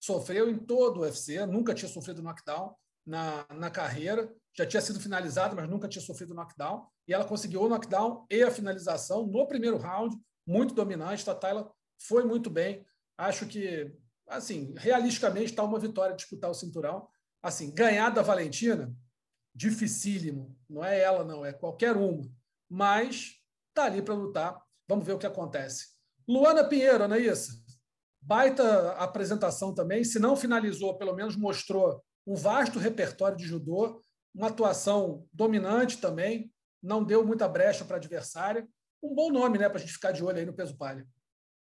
sofreu 0.00 0.48
em 0.48 0.56
todo 0.56 1.00
o 1.00 1.02
UFC. 1.02 1.44
Nunca 1.44 1.74
tinha 1.74 1.90
sofrido 1.90 2.22
knockdown 2.22 2.74
na, 3.04 3.46
na 3.50 3.68
carreira. 3.68 4.34
Já 4.56 4.64
tinha 4.64 4.80
sido 4.80 4.98
finalizada, 4.98 5.54
mas 5.54 5.68
nunca 5.68 5.86
tinha 5.86 6.00
sofrido 6.00 6.32
knockdown. 6.32 6.86
E 7.06 7.12
ela 7.12 7.26
conseguiu 7.26 7.60
o 7.60 7.68
knockdown 7.68 8.24
e 8.30 8.42
a 8.42 8.50
finalização 8.50 9.26
no 9.26 9.46
primeiro 9.46 9.76
round, 9.76 10.16
muito 10.46 10.72
dominante. 10.72 11.28
A 11.28 11.34
Tayla 11.34 11.70
foi 11.98 12.24
muito 12.24 12.48
bem. 12.48 12.86
Acho 13.18 13.44
que, 13.44 13.94
assim, 14.26 14.72
realisticamente, 14.78 15.50
está 15.50 15.62
uma 15.62 15.78
vitória 15.78 16.16
disputar 16.16 16.50
o 16.50 16.54
cinturão. 16.54 17.06
Assim, 17.42 17.70
ganhar 17.70 18.08
da 18.08 18.22
Valentina, 18.22 18.96
dificílimo. 19.56 20.54
Não 20.68 20.84
é 20.84 21.00
ela, 21.00 21.24
não, 21.24 21.44
é 21.44 21.52
qualquer 21.52 21.96
uma. 21.96 22.30
Mas 22.68 23.40
está 23.68 23.86
ali 23.86 24.02
para 24.02 24.14
lutar. 24.14 24.62
Vamos 24.86 25.06
ver 25.06 25.14
o 25.14 25.18
que 25.18 25.26
acontece. 25.26 25.88
Luana 26.28 26.62
Pinheiro, 26.62 27.08
não 27.08 27.16
é? 27.16 27.22
Baita 28.20 28.92
apresentação 28.92 29.74
também. 29.74 30.04
Se 30.04 30.18
não 30.18 30.36
finalizou, 30.36 30.98
pelo 30.98 31.14
menos 31.14 31.36
mostrou 31.36 32.04
um 32.26 32.34
vasto 32.34 32.78
repertório 32.78 33.36
de 33.36 33.44
judô, 33.44 34.02
uma 34.34 34.48
atuação 34.48 35.26
dominante 35.32 35.98
também. 35.98 36.52
Não 36.82 37.02
deu 37.02 37.24
muita 37.24 37.48
brecha 37.48 37.84
para 37.84 37.96
adversária. 37.96 38.68
Um 39.02 39.14
bom 39.14 39.30
nome 39.30 39.58
né, 39.58 39.68
para 39.68 39.78
a 39.78 39.80
gente 39.80 39.92
ficar 39.92 40.12
de 40.12 40.22
olho 40.22 40.38
aí 40.38 40.44
no 40.44 40.52
peso 40.52 40.76
palha. 40.76 41.06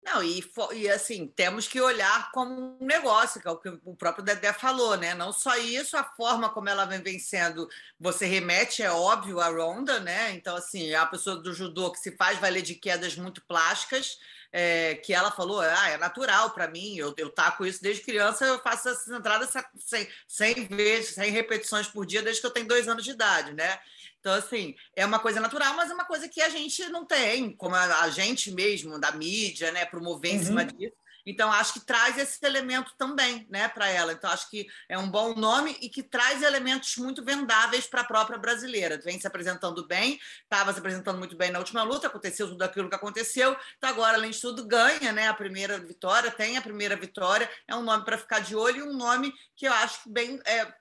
Não, 0.03 0.23
e, 0.23 0.43
e 0.75 0.89
assim, 0.89 1.27
temos 1.29 1.69
que 1.69 1.81
olhar 1.81 2.33
como 2.33 2.79
um 2.81 2.87
negócio, 2.87 3.41
que 3.41 3.47
é 3.47 3.51
o 3.51 3.59
que 3.59 3.69
o 3.85 3.95
próprio 3.95 4.25
Dedé 4.25 4.53
falou, 4.53 4.97
né? 4.97 5.15
Não 5.15 5.31
só 5.33 5.57
isso, 5.57 5.97
a 5.97 6.03
forma 6.03 6.49
como 6.49 6.69
ela 6.71 6.87
vem 6.87 7.03
vencendo, 7.03 7.69
você 7.99 8.25
remete, 8.27 8.83
é 8.83 8.91
óbvio, 8.91 9.41
a 9.41 9.49
Ronda, 9.49 10.01
né? 10.01 10.33
Então, 10.33 10.57
assim, 10.57 10.95
a 10.95 11.05
pessoa 11.05 11.37
do 11.37 11.53
judô 11.53 11.93
que 11.93 11.99
se 11.99 12.17
faz 12.17 12.39
valer 12.39 12.63
de 12.63 12.75
quedas 12.75 13.15
muito 13.15 13.43
plásticas, 13.45 14.19
é, 14.53 14.97
que 14.97 15.13
ela 15.13 15.31
falou, 15.31 15.61
ah, 15.61 15.89
é 15.89 15.97
natural 15.97 16.51
para 16.51 16.69
mim, 16.69 16.97
eu, 16.97 17.15
eu 17.17 17.31
taco 17.31 17.65
isso 17.65 17.83
desde 17.83 18.03
criança, 18.03 18.45
eu 18.45 18.59
faço 18.61 18.89
essas 18.89 19.09
entradas 19.09 19.51
100, 19.79 20.09
100 20.27 20.67
vezes, 20.67 21.15
100 21.15 21.31
repetições 21.31 21.87
por 21.87 22.05
dia 22.05 22.23
desde 22.23 22.41
que 22.41 22.47
eu 22.47 22.53
tenho 22.53 22.67
dois 22.67 22.89
anos 22.89 23.05
de 23.05 23.13
idade, 23.13 23.53
né? 23.55 23.79
Então, 24.21 24.35
assim, 24.35 24.75
é 24.95 25.05
uma 25.07 25.19
coisa 25.19 25.41
natural, 25.41 25.75
mas 25.75 25.91
é 25.91 25.95
uma 25.95 26.05
coisa 26.05 26.29
que 26.29 26.43
a 26.43 26.49
gente 26.51 26.87
não 26.91 27.07
tem, 27.07 27.53
como 27.57 27.75
a, 27.75 28.11
gente 28.11 28.51
mesmo, 28.51 28.99
da 28.99 29.13
mídia, 29.13 29.73
né, 29.73 29.87
promover 29.87 30.33
em 30.33 30.39
uhum. 30.39 30.45
cima 30.45 30.65
disso. 30.65 30.95
Então, 31.27 31.53
acho 31.53 31.75
que 31.75 31.81
traz 31.81 32.19
esse 32.19 32.39
elemento 32.45 32.93
também 32.97 33.47
né, 33.51 33.69
para 33.69 33.89
ela. 33.89 34.13
Então, 34.13 34.31
acho 34.31 34.49
que 34.51 34.67
é 34.89 34.99
um 34.99 35.11
bom 35.11 35.35
nome 35.35 35.77
e 35.81 35.89
que 35.89 36.03
traz 36.03 36.43
elementos 36.43 36.97
muito 36.97 37.25
vendáveis 37.25 37.87
para 37.87 38.03
a 38.03 38.05
própria 38.05 38.39
brasileira. 38.39 38.99
Vem 38.99 39.21
se 39.21 39.27
apresentando 39.27 39.87
bem, 39.87 40.19
estava 40.43 40.73
se 40.73 40.79
apresentando 40.79 41.19
muito 41.19 41.37
bem 41.37 41.51
na 41.51 41.59
última 41.59 41.83
luta, 41.83 42.07
aconteceu 42.07 42.49
tudo 42.49 42.63
aquilo 42.63 42.89
que 42.89 42.95
aconteceu. 42.95 43.57
Então, 43.77 43.91
agora, 43.91 44.17
além 44.17 44.31
de 44.31 44.41
tudo, 44.41 44.67
ganha 44.67 45.13
né, 45.13 45.29
a 45.29 45.35
primeira 45.35 45.79
vitória, 45.79 46.31
tem 46.31 46.57
a 46.57 46.63
primeira 46.63 46.97
vitória. 46.97 47.51
É 47.67 47.75
um 47.75 47.83
nome 47.83 48.05
para 48.05 48.19
ficar 48.19 48.41
de 48.41 48.57
olho 48.57 48.79
e 48.79 48.89
um 48.89 48.93
nome 48.93 49.33
que 49.55 49.67
eu 49.67 49.73
acho 49.73 50.09
bem. 50.09 50.41
É, 50.45 50.75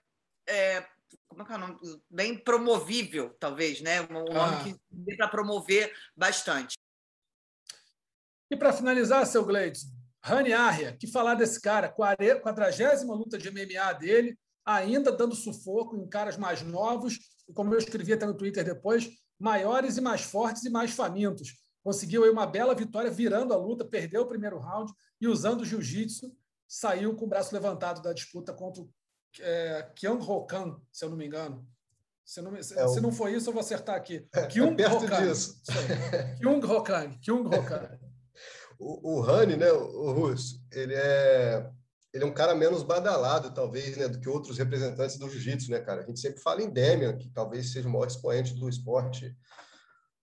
é, 0.48 0.88
como 1.28 1.44
é 1.44 1.46
que 1.46 1.52
é 1.52 1.56
o 1.56 1.60
nome? 1.60 1.80
Bem 2.10 2.38
promovível, 2.38 3.36
talvez, 3.40 3.82
né? 3.82 4.02
Um 4.02 4.34
nome 4.34 4.56
ah. 4.56 4.64
que 4.64 4.76
dê 4.90 5.16
para 5.16 5.28
promover 5.28 5.94
bastante. 6.16 6.78
E 8.52 8.56
para 8.56 8.74
finalizar, 8.74 9.26
seu 9.28 9.46
Gleidson, 9.46 9.88
Rani 10.22 10.54
Arria, 10.54 10.96
que 10.98 11.08
falar 11.08 11.36
desse 11.36 11.62
cara, 11.62 11.94
quadragésima 12.42 13.14
luta 13.14 13.38
de 13.38 13.50
MMA 13.50 13.94
dele, 13.94 14.38
ainda 14.66 15.12
dando 15.12 15.36
sufoco 15.36 15.96
em 15.96 16.08
caras 16.08 16.38
mais 16.38 16.62
novos, 16.62 17.18
e 17.48 17.54
como 17.54 17.74
eu 17.74 17.80
escrevi 17.80 18.14
até 18.14 18.26
no 18.26 18.36
Twitter 18.36 18.64
depois, 18.64 19.10
maiores 19.40 19.98
e 19.98 20.02
mais 20.02 20.22
fortes 20.22 20.64
e 20.66 20.70
mais 20.70 20.92
famintos. 20.92 21.54
Conseguiu 21.84 22.24
aí 22.24 22.30
uma 22.30 22.46
bela 22.46 22.76
vitória, 22.76 23.10
virando 23.10 23.54
a 23.54 23.58
luta, 23.58 23.86
perdeu 23.86 24.24
o 24.24 24.28
primeiro 24.28 24.60
round 24.60 24.92
e 25.20 25.28
usando 25.28 25.62
o 25.62 25.66
jiu-jitsu, 25.66 26.36
saiu 26.68 27.16
com 27.16 27.26
o 27.26 27.28
braço 27.28 27.54
levantado 27.54 28.02
da 28.02 28.14
disputa 28.14 28.54
contra 28.54 28.84
o 28.84 28.90
é, 29.40 29.90
Kyung 29.96 30.22
Ho 30.22 30.46
Kang, 30.46 30.78
se 30.92 31.06
eu 31.06 31.10
não 31.10 31.18
me 31.18 31.26
engano. 31.26 31.66
Se 32.26 32.42
não, 32.42 32.62
se, 32.62 32.78
é 32.78 32.86
o... 32.86 32.90
se 32.90 33.02
não 33.02 33.12
for 33.12 33.32
isso, 33.32 33.50
eu 33.50 33.54
vou 33.54 33.62
acertar 33.62 33.96
aqui. 33.96 34.28
É, 34.36 34.46
Kyung 34.46 34.74
é 34.74 34.76
perto 34.76 35.06
Ho 35.06 35.08
Kang. 35.08 35.28
disso. 35.28 35.62
Kyung 36.40 36.64
Ho 36.64 36.84
Kang. 36.84 37.20
Kyung 37.20 37.48
Ho 37.48 37.66
Kang. 37.66 38.09
O, 38.80 39.18
o 39.18 39.22
Rani, 39.22 39.58
né, 39.58 39.72
o 39.72 40.12
Russo, 40.14 40.64
ele 40.72 40.96
é 40.96 41.70
ele 42.12 42.24
é 42.24 42.28
um 42.28 42.34
cara 42.34 42.56
menos 42.56 42.82
badalado, 42.82 43.54
talvez, 43.54 43.96
né, 43.96 44.08
do 44.08 44.20
que 44.20 44.28
outros 44.28 44.58
representantes 44.58 45.18
do 45.18 45.30
jiu-jitsu, 45.30 45.70
né, 45.70 45.80
cara? 45.80 46.02
A 46.02 46.06
gente 46.08 46.20
sempre 46.20 46.42
fala 46.42 46.64
em 46.64 46.70
Demian, 46.70 47.16
que 47.16 47.30
talvez 47.30 47.72
seja 47.72 47.88
o 47.88 47.92
maior 47.92 48.08
expoente 48.08 48.56
do 48.56 48.68
esporte 48.68 49.36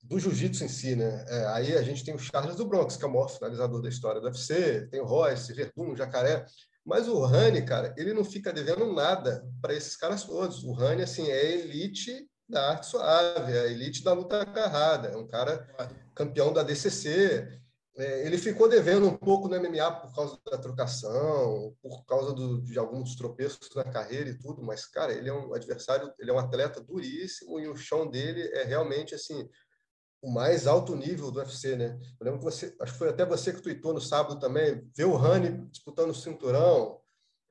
do 0.01 0.21
jiu-jitsu 0.21 0.63
em 0.63 0.69
si, 0.69 0.95
né? 0.95 1.25
É, 1.29 1.47
aí 1.47 1.77
a 1.77 1.83
gente 1.83 2.05
tem 2.05 2.15
o 2.15 2.19
Charles 2.19 2.55
do 2.55 2.67
Bronx, 2.67 2.97
que 2.97 3.05
é 3.05 3.09
o 3.09 3.13
maior 3.13 3.29
finalizador 3.29 3.83
da 3.83 3.89
história 3.89 4.21
do 4.21 4.27
UFC, 4.27 4.87
tem 4.89 5.01
o 5.01 5.05
Royce, 5.05 5.53
Verdun, 5.53 5.97
Jacaré, 5.97 6.47
mas 6.85 7.09
o 7.09 7.25
Rani, 7.25 7.63
cara, 7.63 7.93
ele 7.97 8.13
não 8.13 8.25
fica 8.25 8.53
devendo 8.53 8.93
nada 8.93 9.45
para 9.61 9.75
esses 9.75 9.97
caras 9.97 10.23
todos. 10.23 10.63
O 10.63 10.73
Rani, 10.73 11.03
assim, 11.03 11.29
é 11.29 11.53
elite 11.53 12.29
da 12.49 12.71
arte 12.71 12.87
suave, 12.87 13.53
é 13.53 13.73
elite 13.73 14.05
da 14.05 14.13
luta 14.13 14.43
agarrada, 14.43 15.09
é 15.09 15.17
um 15.17 15.27
cara 15.27 15.67
campeão 16.15 16.53
da 16.53 16.63
DCC, 16.63 17.59
é, 17.97 18.27
ele 18.27 18.37
ficou 18.39 18.69
devendo 18.69 19.07
um 19.07 19.17
pouco 19.17 19.49
no 19.49 19.57
MMA 19.57 19.93
por 20.01 20.15
causa 20.15 20.39
da 20.51 20.59
trocação, 20.59 21.77
por 21.81 22.05
causa 22.05 22.33
do, 22.33 22.61
de 22.61 22.77
alguns 22.79 23.15
tropeços 23.15 23.73
na 23.75 23.85
carreira 23.85 24.31
e 24.31 24.39
tudo, 24.39 24.63
mas, 24.63 24.85
cara, 24.85 25.13
ele 25.13 25.29
é 25.29 25.33
um 25.33 25.55
adversário, 25.55 26.13
ele 26.19 26.31
é 26.31 26.35
um 26.35 26.39
atleta 26.39 26.81
duríssimo 26.81 27.61
e 27.61 27.69
o 27.69 27.77
chão 27.77 28.11
dele 28.11 28.43
é 28.53 28.65
realmente, 28.65 29.15
assim, 29.15 29.49
o 30.21 30.31
mais 30.31 30.67
alto 30.67 30.97
nível 30.97 31.31
do 31.31 31.39
UFC, 31.39 31.77
né? 31.77 31.97
Eu 32.19 32.25
lembro 32.25 32.41
que 32.41 32.45
você, 32.45 32.75
acho 32.81 32.93
que 32.93 32.99
foi 32.99 33.11
até 33.11 33.25
você 33.25 33.53
que 33.53 33.63
tweetou 33.63 33.95
no 33.95 34.01
sábado 34.01 34.41
também, 34.41 34.91
ver 34.97 35.05
o 35.05 35.15
Rani 35.15 35.69
disputando 35.71 36.11
o 36.11 36.15
cinturão, 36.15 36.99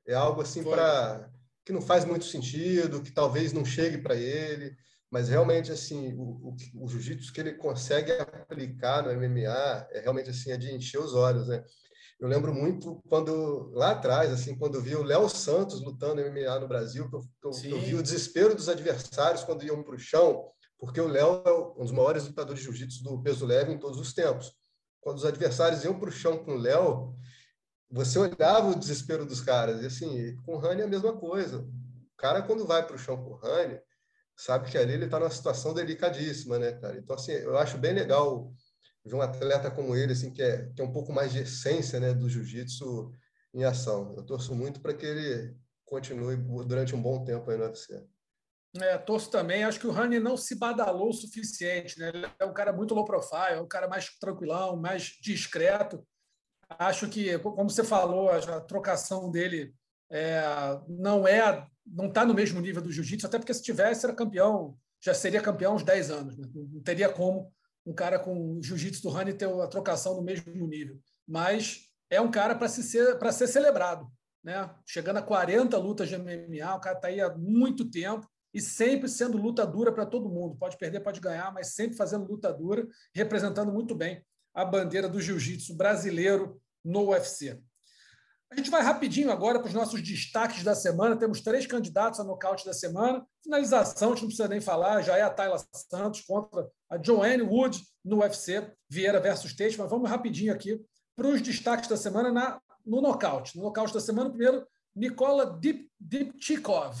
é 0.06 0.12
algo 0.12 0.42
assim 0.42 0.62
para 0.62 1.30
que 1.64 1.72
não 1.72 1.80
faz 1.80 2.04
muito 2.04 2.26
sentido, 2.26 3.00
que 3.00 3.10
talvez 3.10 3.52
não 3.52 3.64
chegue 3.64 3.98
para 3.98 4.14
ele, 4.14 4.76
mas 5.14 5.28
realmente 5.28 5.70
assim 5.70 6.12
o, 6.14 6.48
o, 6.48 6.56
o 6.82 6.88
jiu-jitsu 6.88 7.32
que 7.32 7.40
ele 7.40 7.52
consegue 7.52 8.10
aplicar 8.10 9.00
no 9.00 9.12
MMA 9.12 9.86
é 9.92 10.00
realmente 10.02 10.30
assim 10.30 10.50
é 10.50 10.56
de 10.56 10.74
encher 10.74 10.98
os 10.98 11.14
olhos, 11.14 11.46
né? 11.46 11.62
Eu 12.18 12.26
lembro 12.26 12.52
muito 12.52 13.00
quando 13.08 13.70
lá 13.74 13.92
atrás, 13.92 14.32
assim, 14.32 14.58
quando 14.58 14.74
eu 14.74 14.82
vi 14.82 14.96
o 14.96 15.04
Léo 15.04 15.28
Santos 15.28 15.80
lutando 15.80 16.20
MMA 16.20 16.58
no 16.58 16.66
Brasil, 16.66 17.08
que 17.08 17.14
eu, 17.14 17.20
eu, 17.44 17.76
eu 17.76 17.80
vi 17.80 17.94
o 17.94 18.02
desespero 18.02 18.56
dos 18.56 18.68
adversários 18.68 19.44
quando 19.44 19.64
iam 19.64 19.84
para 19.84 19.94
o 19.94 19.98
chão, 19.98 20.50
porque 20.80 21.00
o 21.00 21.06
Léo 21.06 21.42
é 21.46 21.52
um 21.80 21.84
dos 21.84 21.92
maiores 21.92 22.26
lutadores 22.26 22.58
de 22.58 22.64
jiu-jitsu 22.64 23.04
do 23.04 23.22
peso 23.22 23.46
leve 23.46 23.72
em 23.72 23.78
todos 23.78 24.00
os 24.00 24.12
tempos. 24.12 24.52
Quando 25.00 25.18
os 25.18 25.24
adversários 25.24 25.84
iam 25.84 25.96
para 25.96 26.08
o 26.08 26.12
chão 26.12 26.44
com 26.44 26.54
o 26.54 26.58
Léo, 26.58 27.14
você 27.88 28.18
olhava 28.18 28.68
o 28.68 28.78
desespero 28.78 29.24
dos 29.24 29.40
caras. 29.40 29.80
E 29.80 29.86
assim, 29.86 30.36
com 30.44 30.56
o 30.56 30.58
Rani 30.58 30.80
é 30.80 30.84
a 30.84 30.88
mesma 30.88 31.12
coisa. 31.12 31.60
O 31.60 32.16
cara, 32.16 32.42
quando 32.42 32.66
vai 32.66 32.84
para 32.84 32.96
o 32.96 32.98
chão 32.98 33.16
com 33.16 33.30
o 33.30 33.36
Rani, 33.36 33.78
sabe 34.36 34.70
que 34.70 34.78
ali 34.78 34.94
ele 34.94 35.04
está 35.04 35.18
numa 35.18 35.30
situação 35.30 35.72
delicadíssima, 35.72 36.58
né, 36.58 36.72
cara? 36.72 36.98
Então, 36.98 37.14
assim, 37.16 37.32
eu 37.32 37.56
acho 37.56 37.78
bem 37.78 37.92
legal 37.92 38.52
ver 39.04 39.14
um 39.14 39.22
atleta 39.22 39.70
como 39.70 39.94
ele, 39.94 40.12
assim, 40.12 40.32
que 40.32 40.42
é, 40.42 40.70
que 40.74 40.80
é 40.80 40.84
um 40.84 40.92
pouco 40.92 41.12
mais 41.12 41.32
de 41.32 41.40
essência, 41.40 42.00
né, 42.00 42.12
do 42.14 42.28
jiu-jitsu 42.28 43.12
em 43.52 43.64
ação. 43.64 44.14
Eu 44.16 44.24
torço 44.24 44.54
muito 44.54 44.80
para 44.80 44.94
que 44.94 45.06
ele 45.06 45.54
continue 45.84 46.36
durante 46.66 46.94
um 46.94 47.02
bom 47.02 47.22
tempo 47.24 47.50
aí 47.50 47.56
no 47.56 47.64
UFC. 47.64 48.02
É, 48.80 48.98
torço 48.98 49.30
também. 49.30 49.62
Acho 49.62 49.78
que 49.78 49.86
o 49.86 49.92
Rani 49.92 50.18
não 50.18 50.36
se 50.36 50.56
badalou 50.56 51.10
o 51.10 51.12
suficiente. 51.12 51.98
Né? 51.98 52.08
Ele 52.08 52.26
é 52.38 52.44
um 52.44 52.52
cara 52.52 52.72
muito 52.72 52.94
low 52.94 53.04
profile, 53.04 53.54
é 53.56 53.60
um 53.60 53.68
cara 53.68 53.86
mais 53.86 54.08
tranquilão, 54.18 54.76
mais 54.76 55.16
discreto. 55.20 56.04
Acho 56.68 57.08
que, 57.08 57.38
como 57.38 57.70
você 57.70 57.84
falou, 57.84 58.30
a 58.30 58.60
trocação 58.60 59.30
dele 59.30 59.72
é, 60.10 60.42
não 60.88 61.28
é 61.28 61.64
não 61.86 62.06
está 62.06 62.24
no 62.24 62.34
mesmo 62.34 62.60
nível 62.60 62.82
do 62.82 62.92
jiu-jitsu, 62.92 63.26
até 63.26 63.38
porque 63.38 63.54
se 63.54 63.62
tivesse, 63.62 64.04
era 64.04 64.14
campeão, 64.14 64.76
já 65.02 65.12
seria 65.12 65.40
campeão 65.40 65.74
uns 65.74 65.82
10 65.82 66.10
anos. 66.10 66.36
Né? 66.36 66.48
Não 66.54 66.80
teria 66.80 67.08
como 67.08 67.52
um 67.84 67.92
cara 67.92 68.18
com 68.18 68.60
jiu-jitsu 68.62 69.02
do 69.02 69.10
Rani 69.10 69.34
ter 69.34 69.48
a 69.48 69.66
trocação 69.66 70.16
no 70.16 70.22
mesmo 70.22 70.66
nível. 70.66 70.98
Mas 71.26 71.90
é 72.08 72.20
um 72.20 72.30
cara 72.30 72.54
para 72.54 72.68
ser, 72.68 72.82
ser 73.32 73.46
celebrado. 73.46 74.10
Né? 74.42 74.70
Chegando 74.86 75.18
a 75.18 75.22
40 75.22 75.76
lutas 75.78 76.08
de 76.08 76.16
MMA, 76.16 76.74
o 76.74 76.80
cara 76.80 76.96
está 76.96 77.08
aí 77.08 77.20
há 77.20 77.34
muito 77.36 77.90
tempo 77.90 78.26
e 78.52 78.60
sempre 78.60 79.08
sendo 79.08 79.36
luta 79.36 79.66
dura 79.66 79.92
para 79.92 80.06
todo 80.06 80.28
mundo. 80.28 80.56
Pode 80.56 80.78
perder, 80.78 81.00
pode 81.00 81.20
ganhar, 81.20 81.52
mas 81.52 81.74
sempre 81.74 81.96
fazendo 81.96 82.26
luta 82.26 82.52
dura, 82.52 82.86
representando 83.14 83.72
muito 83.72 83.94
bem 83.94 84.24
a 84.54 84.64
bandeira 84.64 85.08
do 85.08 85.20
jiu-jitsu 85.20 85.74
brasileiro 85.74 86.60
no 86.84 87.10
UFC. 87.10 87.60
A 88.54 88.56
gente 88.56 88.70
vai 88.70 88.82
rapidinho 88.82 89.32
agora 89.32 89.58
para 89.58 89.66
os 89.66 89.74
nossos 89.74 90.00
destaques 90.00 90.62
da 90.62 90.76
semana. 90.76 91.16
Temos 91.16 91.40
três 91.40 91.66
candidatos 91.66 92.20
a 92.20 92.24
nocaute 92.24 92.64
da 92.64 92.72
semana. 92.72 93.26
Finalização, 93.42 94.10
a 94.10 94.12
gente 94.12 94.22
não 94.22 94.28
precisa 94.28 94.46
nem 94.46 94.60
falar, 94.60 95.02
já 95.02 95.18
é 95.18 95.22
a 95.22 95.30
Tayla 95.30 95.58
Santos 95.90 96.20
contra 96.20 96.70
a 96.88 96.96
Joanne 97.02 97.42
Wood 97.42 97.82
no 98.04 98.20
UFC, 98.20 98.70
Vieira 98.88 99.18
versus 99.18 99.56
Tate. 99.56 99.76
Mas 99.76 99.90
vamos 99.90 100.08
rapidinho 100.08 100.52
aqui 100.54 100.80
para 101.16 101.26
os 101.26 101.42
destaques 101.42 101.88
da 101.88 101.96
semana 101.96 102.30
na, 102.30 102.60
no 102.86 103.00
nocaute. 103.00 103.56
No 103.56 103.64
nocaute 103.64 103.92
da 103.92 104.00
semana, 104.00 104.30
primeiro, 104.30 104.64
Nikola 104.94 105.58
Dip, 105.60 105.90
Dipchikov 105.98 106.96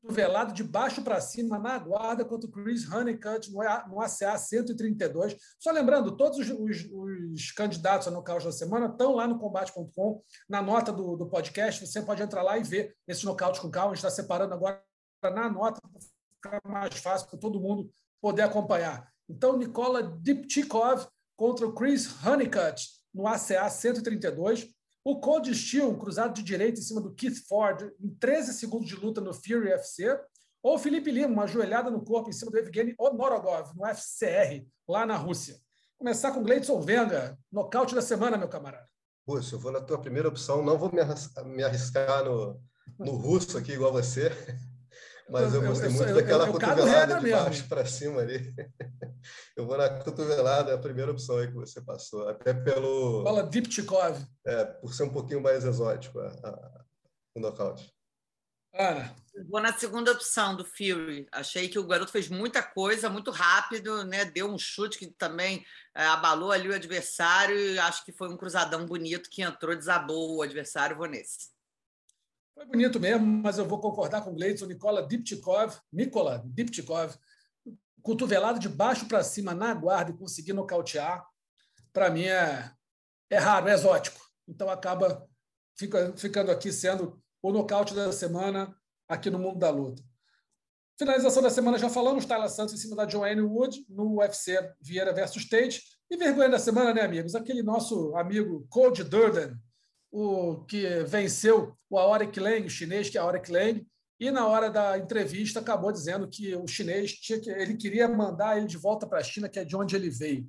cotovelado 0.00 0.52
de 0.52 0.64
baixo 0.64 1.02
para 1.02 1.20
cima 1.20 1.58
na 1.58 1.78
guarda 1.78 2.24
contra 2.24 2.48
o 2.48 2.52
Chris 2.52 2.90
Honeycutt 2.90 3.50
no 3.52 4.00
ACA 4.00 4.36
132. 4.36 5.36
Só 5.58 5.70
lembrando, 5.70 6.16
todos 6.16 6.38
os, 6.38 6.50
os, 6.50 6.90
os 6.90 7.52
candidatos 7.52 8.08
a 8.08 8.10
nocaute 8.10 8.44
da 8.44 8.52
semana 8.52 8.86
estão 8.86 9.14
lá 9.14 9.26
no 9.26 9.38
combate.com, 9.38 10.22
na 10.48 10.62
nota 10.62 10.92
do, 10.92 11.16
do 11.16 11.28
podcast. 11.28 11.86
Você 11.86 12.02
pode 12.02 12.22
entrar 12.22 12.42
lá 12.42 12.58
e 12.58 12.62
ver 12.62 12.96
esse 13.06 13.24
nocaute 13.24 13.60
com 13.60 13.70
calma. 13.70 13.92
A 13.92 13.94
gente 13.94 14.04
está 14.04 14.10
separando 14.10 14.54
agora 14.54 14.82
na 15.22 15.50
nota 15.50 15.80
para 15.80 16.00
ficar 16.60 16.70
mais 16.70 16.94
fácil 16.96 17.28
para 17.28 17.38
todo 17.38 17.60
mundo 17.60 17.92
poder 18.20 18.42
acompanhar. 18.42 19.10
Então, 19.28 19.56
Nicola 19.56 20.02
Dipchikov 20.20 21.06
contra 21.36 21.66
o 21.66 21.74
Chris 21.74 22.08
Honeycutt 22.24 23.00
no 23.14 23.26
ACA 23.26 23.68
132. 23.68 24.68
O 25.10 25.18
Cold 25.18 25.52
Steel, 25.52 25.90
um 25.90 25.98
cruzado 25.98 26.32
de 26.34 26.40
direita 26.40 26.78
em 26.78 26.84
cima 26.84 27.00
do 27.00 27.12
Keith 27.12 27.44
Ford, 27.48 27.90
em 28.00 28.10
13 28.10 28.54
segundos 28.54 28.86
de 28.86 28.94
luta 28.94 29.20
no 29.20 29.34
Fury 29.34 29.72
FC. 29.72 30.16
Ou 30.62 30.76
o 30.76 30.78
Felipe 30.78 31.10
Lima, 31.10 31.26
uma 31.26 31.48
joelhada 31.48 31.90
no 31.90 32.04
corpo 32.04 32.30
em 32.30 32.32
cima 32.32 32.48
do 32.48 32.56
Evgeny 32.56 32.94
Onorogov, 32.96 33.72
no 33.74 33.84
FCR, 33.84 34.64
lá 34.88 35.04
na 35.04 35.16
Rússia. 35.16 35.56
Começar 35.98 36.30
com 36.30 36.44
Gleidson 36.44 36.80
Venga, 36.80 37.36
nocaute 37.50 37.92
da 37.92 38.00
semana, 38.00 38.38
meu 38.38 38.46
camarada. 38.46 38.86
Russo, 39.26 39.56
eu 39.56 39.58
vou 39.58 39.72
na 39.72 39.80
tua 39.80 39.98
primeira 39.98 40.28
opção, 40.28 40.62
não 40.64 40.78
vou 40.78 40.92
me 40.92 41.64
arriscar 41.64 42.24
no, 42.24 42.62
no 42.96 43.16
russo 43.16 43.58
aqui 43.58 43.72
igual 43.72 43.92
você. 43.92 44.30
Mas 45.28 45.52
eu 45.52 45.60
gostei 45.60 45.88
eu, 45.88 45.92
muito 45.92 46.08
eu, 46.08 46.14
daquela 46.14 46.46
eu, 46.46 46.52
cotovelada 46.52 47.18
de 47.18 47.30
baixo 47.32 47.68
para 47.68 47.84
cima 47.84 48.20
ali. 48.20 48.54
Eu 49.60 49.66
vou 49.66 49.76
na 49.76 49.90
cotovelada, 49.90 50.74
a 50.74 50.78
primeira 50.78 51.12
opção 51.12 51.36
aí 51.36 51.46
que 51.46 51.52
você 51.52 51.82
passou. 51.82 52.26
Até 52.26 52.54
pelo. 52.54 53.22
Fala 53.22 53.42
Dipchikov. 53.42 54.18
É, 54.46 54.64
por 54.64 54.94
ser 54.94 55.02
um 55.02 55.10
pouquinho 55.10 55.42
mais 55.42 55.66
exótico 55.66 56.18
a, 56.18 56.28
a, 56.28 56.84
o 57.34 57.40
nocaute. 57.40 57.92
Ana. 58.72 59.14
Eu 59.34 59.46
vou 59.46 59.60
na 59.60 59.70
segunda 59.74 60.12
opção 60.12 60.56
do 60.56 60.64
Fury. 60.64 61.28
Achei 61.30 61.68
que 61.68 61.78
o 61.78 61.86
garoto 61.86 62.10
fez 62.10 62.30
muita 62.30 62.62
coisa, 62.62 63.10
muito 63.10 63.30
rápido, 63.30 64.02
né? 64.02 64.24
Deu 64.24 64.46
um 64.46 64.58
chute 64.58 64.98
que 64.98 65.08
também 65.08 65.62
é, 65.94 66.06
abalou 66.06 66.52
ali 66.52 66.70
o 66.70 66.74
adversário 66.74 67.54
e 67.54 67.78
acho 67.78 68.02
que 68.02 68.12
foi 68.12 68.30
um 68.30 68.38
cruzadão 68.38 68.86
bonito 68.86 69.28
que 69.28 69.42
entrou, 69.42 69.76
desabou 69.76 70.36
o 70.36 70.42
adversário, 70.42 70.96
vou 70.96 71.06
nesse. 71.06 71.50
Foi 72.54 72.64
bonito 72.64 72.98
mesmo, 72.98 73.26
mas 73.26 73.58
eu 73.58 73.66
vou 73.66 73.78
concordar 73.78 74.22
com 74.22 74.30
o 74.30 74.34
Gleidson, 74.34 74.64
Nicola 74.64 75.06
Dipchikov, 75.06 75.76
Nikola 75.92 76.42
Dipchikov, 76.46 77.14
cotovelado 78.02 78.58
de 78.58 78.68
baixo 78.68 79.06
para 79.06 79.22
cima 79.22 79.54
na 79.54 79.74
guarda 79.74 80.10
e 80.10 80.16
conseguir 80.16 80.52
nocautear, 80.52 81.24
para 81.92 82.10
mim 82.10 82.24
é, 82.24 82.70
é 83.28 83.38
raro, 83.38 83.68
é 83.68 83.74
exótico. 83.74 84.20
então 84.48 84.68
acaba 84.68 85.26
fica, 85.76 86.12
ficando 86.16 86.50
aqui 86.50 86.72
sendo 86.72 87.20
o 87.42 87.50
nocaute 87.50 87.94
da 87.94 88.12
semana 88.12 88.74
aqui 89.08 89.30
no 89.30 89.38
mundo 89.38 89.58
da 89.58 89.70
luta. 89.70 90.02
Finalização 90.98 91.42
da 91.42 91.48
semana, 91.48 91.78
já 91.78 91.88
falamos, 91.88 92.26
Tyler 92.26 92.50
Santos 92.50 92.74
em 92.74 92.76
cima 92.76 92.94
da 92.94 93.08
Joanne 93.08 93.40
Wood 93.40 93.86
no 93.88 94.18
UFC 94.18 94.58
Vieira 94.80 95.14
versus 95.14 95.48
Tate. 95.48 95.82
E 96.10 96.16
vergonha 96.16 96.50
da 96.50 96.58
semana, 96.58 96.92
né, 96.92 97.00
amigos? 97.00 97.34
Aquele 97.34 97.62
nosso 97.62 98.14
amigo 98.16 98.66
Cody 98.68 99.02
Durden, 99.02 99.56
o 100.12 100.64
que 100.66 101.02
venceu 101.04 101.74
o 101.88 101.98
Aoric 101.98 102.38
Lang, 102.38 102.66
o 102.66 102.70
chinês 102.70 103.08
que 103.08 103.16
é 103.16 103.20
Aoric 103.20 103.50
Lang, 103.50 103.86
e 104.20 104.30
na 104.30 104.46
hora 104.46 104.68
da 104.70 104.98
entrevista 104.98 105.60
acabou 105.60 105.90
dizendo 105.90 106.28
que 106.28 106.54
o 106.54 106.68
chinês 106.68 107.12
tinha 107.14 107.40
que, 107.40 107.48
ele 107.48 107.74
queria 107.74 108.06
mandar 108.06 108.58
ele 108.58 108.66
de 108.66 108.76
volta 108.76 109.06
para 109.06 109.18
a 109.18 109.22
China, 109.22 109.48
que 109.48 109.58
é 109.58 109.64
de 109.64 109.74
onde 109.74 109.96
ele 109.96 110.10
veio. 110.10 110.46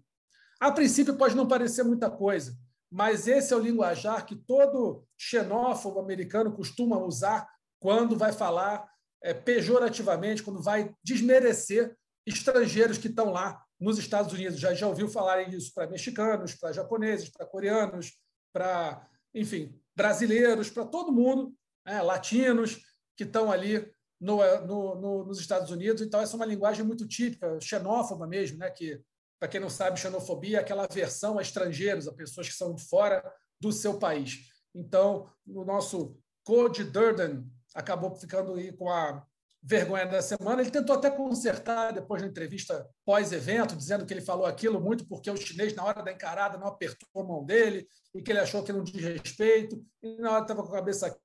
A 0.60 0.69
princípio 0.73 1.15
pode 1.15 1.35
não 1.35 1.48
parecer 1.48 1.81
muita 1.84 2.11
coisa, 2.11 2.53
mas 2.91 3.30
esse 3.30 3.53
é 3.53 3.56
o 3.56 3.61
linguajar 3.61 4.26
que 4.26 4.35
todo 4.35 5.07
xenófobo 5.18 6.02
americano 6.02 6.52
costuma 6.52 6.98
usar 6.99 7.48
quando 7.80 8.18
vai 8.18 8.34
falar 8.34 8.85
é, 9.23 9.34
pejorativamente, 9.34 10.43
quando 10.43 10.61
vai 10.61 10.93
desmerecer 11.02 11.95
estrangeiros 12.27 12.98
que 12.98 13.07
estão 13.07 13.31
lá 13.31 13.64
nos 13.80 13.98
Estados 13.98 14.34
Unidos. 14.34 14.60
Já, 14.60 14.73
já 14.73 14.85
ouviu 14.85 15.07
falar 15.07 15.41
isso 15.49 15.73
para 15.73 15.88
mexicanos, 15.88 16.53
para 16.53 16.73
japoneses, 16.73 17.30
para 17.30 17.45
coreanos, 17.45 18.19
para, 18.52 19.07
enfim, 19.34 19.80
brasileiros, 19.95 20.69
para 20.69 20.85
todo 20.85 21.14
mundo, 21.14 21.56
né, 21.85 22.02
latinos 22.02 22.90
que 23.22 23.27
estão 23.27 23.52
ali 23.52 23.88
no, 24.19 24.38
no, 24.65 24.95
no, 24.95 25.26
nos 25.26 25.39
Estados 25.39 25.69
Unidos. 25.69 26.02
Então, 26.02 26.19
essa 26.19 26.34
é 26.34 26.38
uma 26.38 26.45
linguagem 26.45 26.84
muito 26.84 27.07
típica, 27.07 27.60
xenófoba 27.61 28.26
mesmo, 28.26 28.57
né, 28.57 28.69
que, 28.72 28.99
para 29.39 29.48
quem 29.48 29.61
não 29.61 29.69
sabe, 29.69 29.99
xenofobia 29.99 30.57
é 30.57 30.61
aquela 30.61 30.85
aversão 30.85 31.38
a 31.38 31.41
estrangeiros, 31.41 32.07
a 32.07 32.14
pessoas 32.14 32.49
que 32.49 32.56
são 32.56 32.76
fora 32.76 33.23
do 33.60 33.72
seu 33.72 33.99
país. 33.99 34.49
Então, 34.73 35.30
o 35.48 35.64
nosso 35.64 36.18
Code 36.43 36.84
Durden, 36.84 37.45
acabou 37.76 38.15
ficando 38.15 38.56
aí 38.56 38.72
com 38.73 38.89
a 38.89 39.23
vergonha 39.61 40.07
da 40.07 40.22
semana. 40.22 40.61
Ele 40.61 40.72
tentou 40.72 40.95
até 40.95 41.11
consertar 41.11 41.91
depois 41.91 42.23
da 42.23 42.27
entrevista 42.27 42.89
pós-evento, 43.06 43.76
dizendo 43.76 44.03
que 44.03 44.14
ele 44.14 44.22
falou 44.22 44.48
aquilo 44.48 44.81
muito 44.81 45.06
porque 45.07 45.30
o 45.30 45.38
chinês, 45.38 45.76
na 45.76 45.84
hora 45.84 46.02
da 46.02 46.11
encarada, 46.11 46.57
não 46.57 46.68
apertou 46.68 47.22
a 47.22 47.23
mão 47.23 47.45
dele 47.45 47.88
e 48.15 48.22
que 48.22 48.31
ele 48.31 48.39
achou 48.39 48.64
que 48.64 48.73
não 48.73 48.84
diz 48.84 49.03
respeito. 49.03 49.80
E 50.02 50.18
na 50.18 50.31
hora 50.31 50.41
estava 50.41 50.64
com 50.64 50.69
a 50.69 50.80
cabeça 50.80 51.15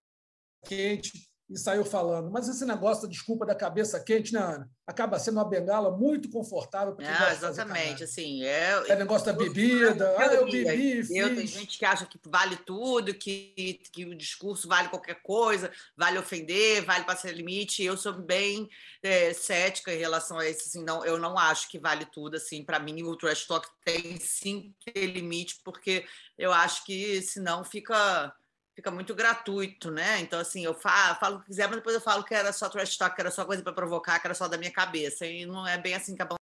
quente, 0.66 1.26
e 1.48 1.56
saiu 1.56 1.84
falando. 1.84 2.30
Mas 2.30 2.48
esse 2.48 2.64
negócio 2.64 3.04
da 3.04 3.08
desculpa 3.08 3.46
da 3.46 3.54
cabeça 3.54 4.02
quente, 4.02 4.32
né, 4.32 4.40
Ana? 4.40 4.70
Acaba 4.84 5.18
sendo 5.18 5.34
uma 5.34 5.48
bengala 5.48 5.96
muito 5.96 6.28
confortável. 6.28 6.96
Não, 6.98 7.30
exatamente. 7.30 8.02
Assim, 8.02 8.42
é, 8.44 8.72
é 8.88 8.96
negócio 8.96 9.26
da 9.26 9.32
bebida. 9.32 10.14
Ah, 10.18 10.26
eu 10.26 10.44
bebi, 10.44 11.04
fiz. 11.04 11.08
Tem 11.08 11.46
gente 11.46 11.78
que 11.78 11.84
acha 11.84 12.06
que 12.06 12.18
vale 12.26 12.56
tudo, 12.56 13.14
que, 13.14 13.80
que 13.92 14.04
o 14.04 14.14
discurso 14.14 14.68
vale 14.68 14.88
qualquer 14.88 15.22
coisa, 15.22 15.70
vale 15.96 16.18
ofender, 16.18 16.84
vale 16.84 17.04
passar 17.04 17.32
limite. 17.32 17.82
Eu 17.82 17.96
sou 17.96 18.12
bem 18.12 18.68
é, 19.02 19.32
cética 19.32 19.92
em 19.92 19.98
relação 19.98 20.38
a 20.38 20.48
isso. 20.48 20.62
Assim, 20.66 20.84
não, 20.84 21.04
eu 21.04 21.18
não 21.18 21.38
acho 21.38 21.68
que 21.68 21.78
vale 21.78 22.06
tudo. 22.06 22.36
Assim, 22.36 22.64
Para 22.64 22.80
mim, 22.80 23.02
o 23.04 23.16
trash 23.16 23.46
talk 23.46 23.68
tem 23.84 24.18
sim 24.18 24.74
ter 24.84 25.06
limite, 25.06 25.60
porque 25.64 26.04
eu 26.36 26.52
acho 26.52 26.84
que 26.84 27.22
senão 27.22 27.64
fica 27.64 28.34
fica 28.76 28.90
muito 28.90 29.14
gratuito, 29.14 29.90
né? 29.90 30.20
Então, 30.20 30.38
assim, 30.38 30.62
eu 30.62 30.74
falo, 30.74 31.16
falo 31.18 31.36
o 31.36 31.40
que 31.40 31.46
quiser, 31.46 31.66
mas 31.66 31.76
depois 31.76 31.94
eu 31.94 32.00
falo 32.00 32.22
que 32.22 32.34
era 32.34 32.52
só 32.52 32.68
trash 32.68 32.98
talk, 32.98 33.16
que 33.16 33.22
era 33.22 33.30
só 33.30 33.44
coisa 33.46 33.62
para 33.62 33.72
provocar, 33.72 34.20
que 34.20 34.26
era 34.26 34.34
só 34.34 34.46
da 34.46 34.58
minha 34.58 34.70
cabeça. 34.70 35.24
E 35.24 35.46
não 35.46 35.66
é 35.66 35.78
bem 35.78 35.94
assim 35.94 36.14
que 36.14 36.20
é 36.20 36.26
bom. 36.26 36.36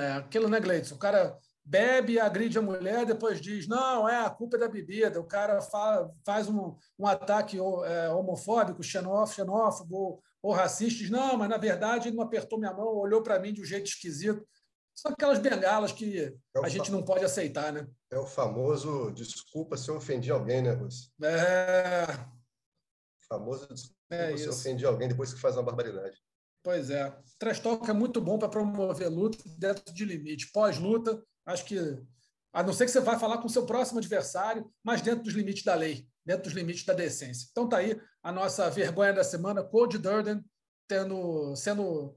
É, 0.00 0.12
aquilo, 0.12 0.48
né, 0.48 0.58
Gleidson? 0.58 0.94
O 0.94 0.98
cara 0.98 1.36
bebe, 1.62 2.18
agride 2.18 2.58
a 2.58 2.62
mulher, 2.62 3.04
depois 3.04 3.42
diz, 3.42 3.68
não, 3.68 4.08
é 4.08 4.24
a 4.24 4.30
culpa 4.30 4.56
é 4.56 4.60
da 4.60 4.68
bebida. 4.68 5.20
O 5.20 5.26
cara 5.26 5.60
fa 5.60 6.10
faz 6.24 6.48
um, 6.48 6.74
um 6.98 7.06
ataque 7.06 7.58
é, 7.58 8.08
homofóbico, 8.08 8.82
xenófobo, 8.82 9.34
xenófobo 9.34 10.22
ou 10.42 10.52
racista, 10.52 11.00
diz, 11.00 11.10
não, 11.10 11.36
mas 11.36 11.48
na 11.48 11.58
verdade 11.58 12.08
ele 12.08 12.16
não 12.16 12.24
apertou 12.24 12.58
minha 12.58 12.72
mão, 12.72 12.96
olhou 12.96 13.22
para 13.22 13.38
mim 13.38 13.52
de 13.52 13.60
um 13.60 13.64
jeito 13.64 13.86
esquisito. 13.86 14.46
São 14.94 15.12
aquelas 15.12 15.38
bengalas 15.38 15.90
que 15.90 16.20
é 16.20 16.32
a 16.62 16.68
gente 16.68 16.90
não 16.90 17.04
pode 17.04 17.24
aceitar, 17.24 17.72
né? 17.72 17.86
É 18.10 18.18
o 18.18 18.26
famoso 18.26 19.10
desculpa 19.10 19.76
se 19.76 19.90
eu 19.90 19.96
ofendi 19.96 20.30
alguém, 20.30 20.62
né, 20.62 20.72
Rússia? 20.72 21.10
É. 21.22 22.06
Famoso 23.28 23.66
desculpa 23.74 23.94
é 24.10 24.36
se 24.36 24.44
eu 24.44 24.52
ofendi 24.52 24.86
alguém 24.86 25.08
depois 25.08 25.34
que 25.34 25.40
faz 25.40 25.56
uma 25.56 25.64
barbaridade. 25.64 26.16
Pois 26.62 26.88
é. 26.90 27.14
Trash 27.38 27.60
é 27.88 27.92
muito 27.92 28.20
bom 28.20 28.38
para 28.38 28.48
promover 28.48 29.08
luta 29.08 29.36
dentro 29.58 29.92
de 29.92 30.04
limite. 30.04 30.50
Pós-luta, 30.50 31.22
acho 31.44 31.64
que, 31.66 31.78
a 32.52 32.62
não 32.62 32.72
ser 32.72 32.86
que 32.86 32.90
você 32.90 33.00
vá 33.00 33.18
falar 33.18 33.38
com 33.38 33.46
o 33.46 33.50
seu 33.50 33.66
próximo 33.66 33.98
adversário, 33.98 34.72
mas 34.82 35.02
dentro 35.02 35.24
dos 35.24 35.34
limites 35.34 35.62
da 35.62 35.74
lei, 35.74 36.08
dentro 36.24 36.44
dos 36.44 36.54
limites 36.54 36.84
da 36.86 36.94
decência. 36.94 37.48
Então 37.50 37.68
tá 37.68 37.78
aí 37.78 38.00
a 38.22 38.32
nossa 38.32 38.70
vergonha 38.70 39.12
da 39.12 39.22
semana, 39.22 39.62
Cody 39.62 39.98
Durden, 39.98 40.42
tendo, 40.88 41.54
sendo 41.54 42.16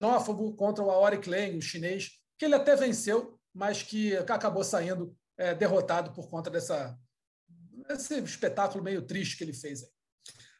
xenófobo 0.00 0.54
contra 0.54 0.82
o 0.84 0.90
Aoric 0.90 1.28
Lang, 1.28 1.56
o 1.56 1.62
chinês, 1.62 2.10
que 2.38 2.44
ele 2.44 2.54
até 2.54 2.76
venceu, 2.76 3.38
mas 3.52 3.82
que 3.82 4.16
acabou 4.16 4.62
saindo 4.62 5.14
é, 5.36 5.54
derrotado 5.54 6.12
por 6.12 6.28
conta 6.28 6.48
dessa, 6.48 6.96
desse 7.88 8.18
espetáculo 8.20 8.82
meio 8.82 9.02
triste 9.02 9.36
que 9.36 9.44
ele 9.44 9.52
fez. 9.52 9.82
Aí. 9.82 9.90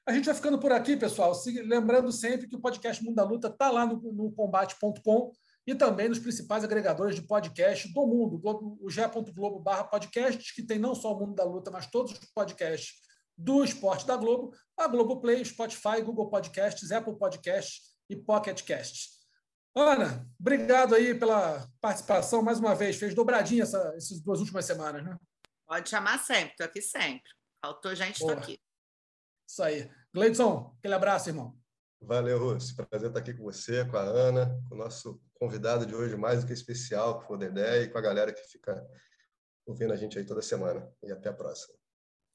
A 0.06 0.12
gente 0.12 0.24
vai 0.24 0.34
ficando 0.34 0.58
por 0.58 0.72
aqui, 0.72 0.96
pessoal. 0.96 1.32
Lembrando 1.66 2.10
sempre 2.10 2.48
que 2.48 2.56
o 2.56 2.60
podcast 2.60 3.04
Mundo 3.04 3.16
da 3.16 3.24
Luta 3.24 3.48
está 3.48 3.70
lá 3.70 3.84
no, 3.84 4.00
no 4.12 4.32
combate.com 4.32 5.32
e 5.66 5.74
também 5.74 6.08
nos 6.08 6.18
principais 6.18 6.64
agregadores 6.64 7.14
de 7.14 7.20
podcast 7.20 7.92
do 7.92 8.06
mundo, 8.06 8.40
o 8.80 8.88
ge.globo 8.88 9.60
barra 9.60 9.84
podcasts, 9.84 10.50
que 10.50 10.62
tem 10.62 10.78
não 10.78 10.94
só 10.94 11.14
o 11.14 11.20
Mundo 11.20 11.34
da 11.34 11.44
Luta, 11.44 11.70
mas 11.70 11.86
todos 11.86 12.12
os 12.12 12.24
podcasts 12.34 12.94
do 13.36 13.62
esporte 13.62 14.06
da 14.06 14.16
Globo, 14.16 14.54
a 14.76 14.88
Globoplay, 14.88 15.44
Spotify, 15.44 16.00
Google 16.02 16.30
Podcasts, 16.30 16.90
Apple 16.90 17.18
Podcasts 17.18 17.92
e 18.08 18.16
Pocket 18.16 18.64
Casts. 18.64 19.17
Ana, 19.80 20.26
obrigado 20.38 20.94
aí 20.94 21.14
pela 21.14 21.68
participação 21.80 22.42
mais 22.42 22.58
uma 22.58 22.74
vez. 22.74 22.96
Fez 22.96 23.14
dobradinha 23.14 23.62
essa, 23.62 23.94
essas 23.96 24.20
duas 24.20 24.40
últimas 24.40 24.64
semanas, 24.64 25.04
né? 25.04 25.16
Pode 25.66 25.88
chamar 25.88 26.18
sempre, 26.18 26.50
estou 26.52 26.66
aqui 26.66 26.80
sempre. 26.80 27.30
Faltou 27.64 27.94
gente, 27.94 28.20
estou 28.20 28.30
aqui. 28.30 28.58
Isso 29.48 29.62
aí. 29.62 29.90
Gleidson, 30.14 30.74
aquele 30.78 30.94
abraço, 30.94 31.28
irmão. 31.28 31.58
Valeu, 32.00 32.38
Russo. 32.38 32.76
Prazer 32.76 33.08
estar 33.08 33.20
aqui 33.20 33.34
com 33.34 33.42
você, 33.42 33.84
com 33.84 33.96
a 33.96 34.02
Ana, 34.02 34.60
com 34.68 34.74
o 34.74 34.78
nosso 34.78 35.20
convidado 35.34 35.84
de 35.84 35.94
hoje 35.94 36.16
mais 36.16 36.40
do 36.40 36.46
que 36.46 36.52
especial, 36.52 37.20
que 37.20 37.26
foi 37.26 37.36
o 37.36 37.38
Dedé, 37.38 37.82
e 37.82 37.88
com 37.88 37.98
a 37.98 38.00
galera 38.00 38.32
que 38.32 38.42
fica 38.44 38.86
ouvindo 39.66 39.92
a 39.92 39.96
gente 39.96 40.18
aí 40.18 40.24
toda 40.24 40.40
semana. 40.40 40.90
E 41.02 41.10
até 41.10 41.28
a 41.28 41.32
próxima. 41.32 41.74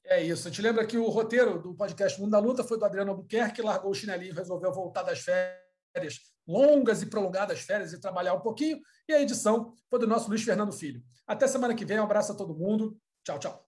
É 0.06 0.22
isso. 0.22 0.46
A 0.46 0.50
gente 0.50 0.60
lembra 0.60 0.86
que 0.86 0.98
o 0.98 1.08
roteiro 1.08 1.60
do 1.60 1.74
podcast 1.74 2.20
Mundo 2.20 2.32
da 2.32 2.38
Luta 2.38 2.62
foi 2.62 2.78
do 2.78 2.84
Adriano 2.84 3.12
Albuquerque, 3.12 3.56
que 3.56 3.62
largou 3.62 3.90
o 3.90 3.94
chinelinho 3.94 4.32
e 4.32 4.36
resolveu 4.36 4.72
voltar 4.72 5.02
das 5.02 5.20
férias, 5.20 6.20
longas 6.46 7.02
e 7.02 7.06
prolongadas 7.06 7.60
férias, 7.60 7.92
e 7.92 8.00
trabalhar 8.00 8.34
um 8.34 8.40
pouquinho. 8.40 8.78
E 9.08 9.12
a 9.12 9.20
edição 9.20 9.74
foi 9.88 9.98
do 9.98 10.06
nosso 10.06 10.28
Luiz 10.28 10.42
Fernando 10.42 10.72
Filho. 10.72 11.02
Até 11.26 11.46
semana 11.46 11.74
que 11.74 11.84
vem. 11.84 11.98
Um 11.98 12.04
abraço 12.04 12.32
a 12.32 12.34
todo 12.34 12.54
mundo. 12.54 12.96
Tchau, 13.24 13.38
tchau. 13.38 13.66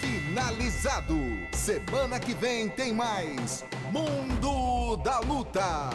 Finalizado. 0.00 1.14
Semana 1.52 2.18
que 2.18 2.34
vem 2.34 2.68
tem 2.68 2.92
mais 2.92 3.64
Mundo 3.92 4.96
da 5.02 5.20
Luta. 5.20 5.90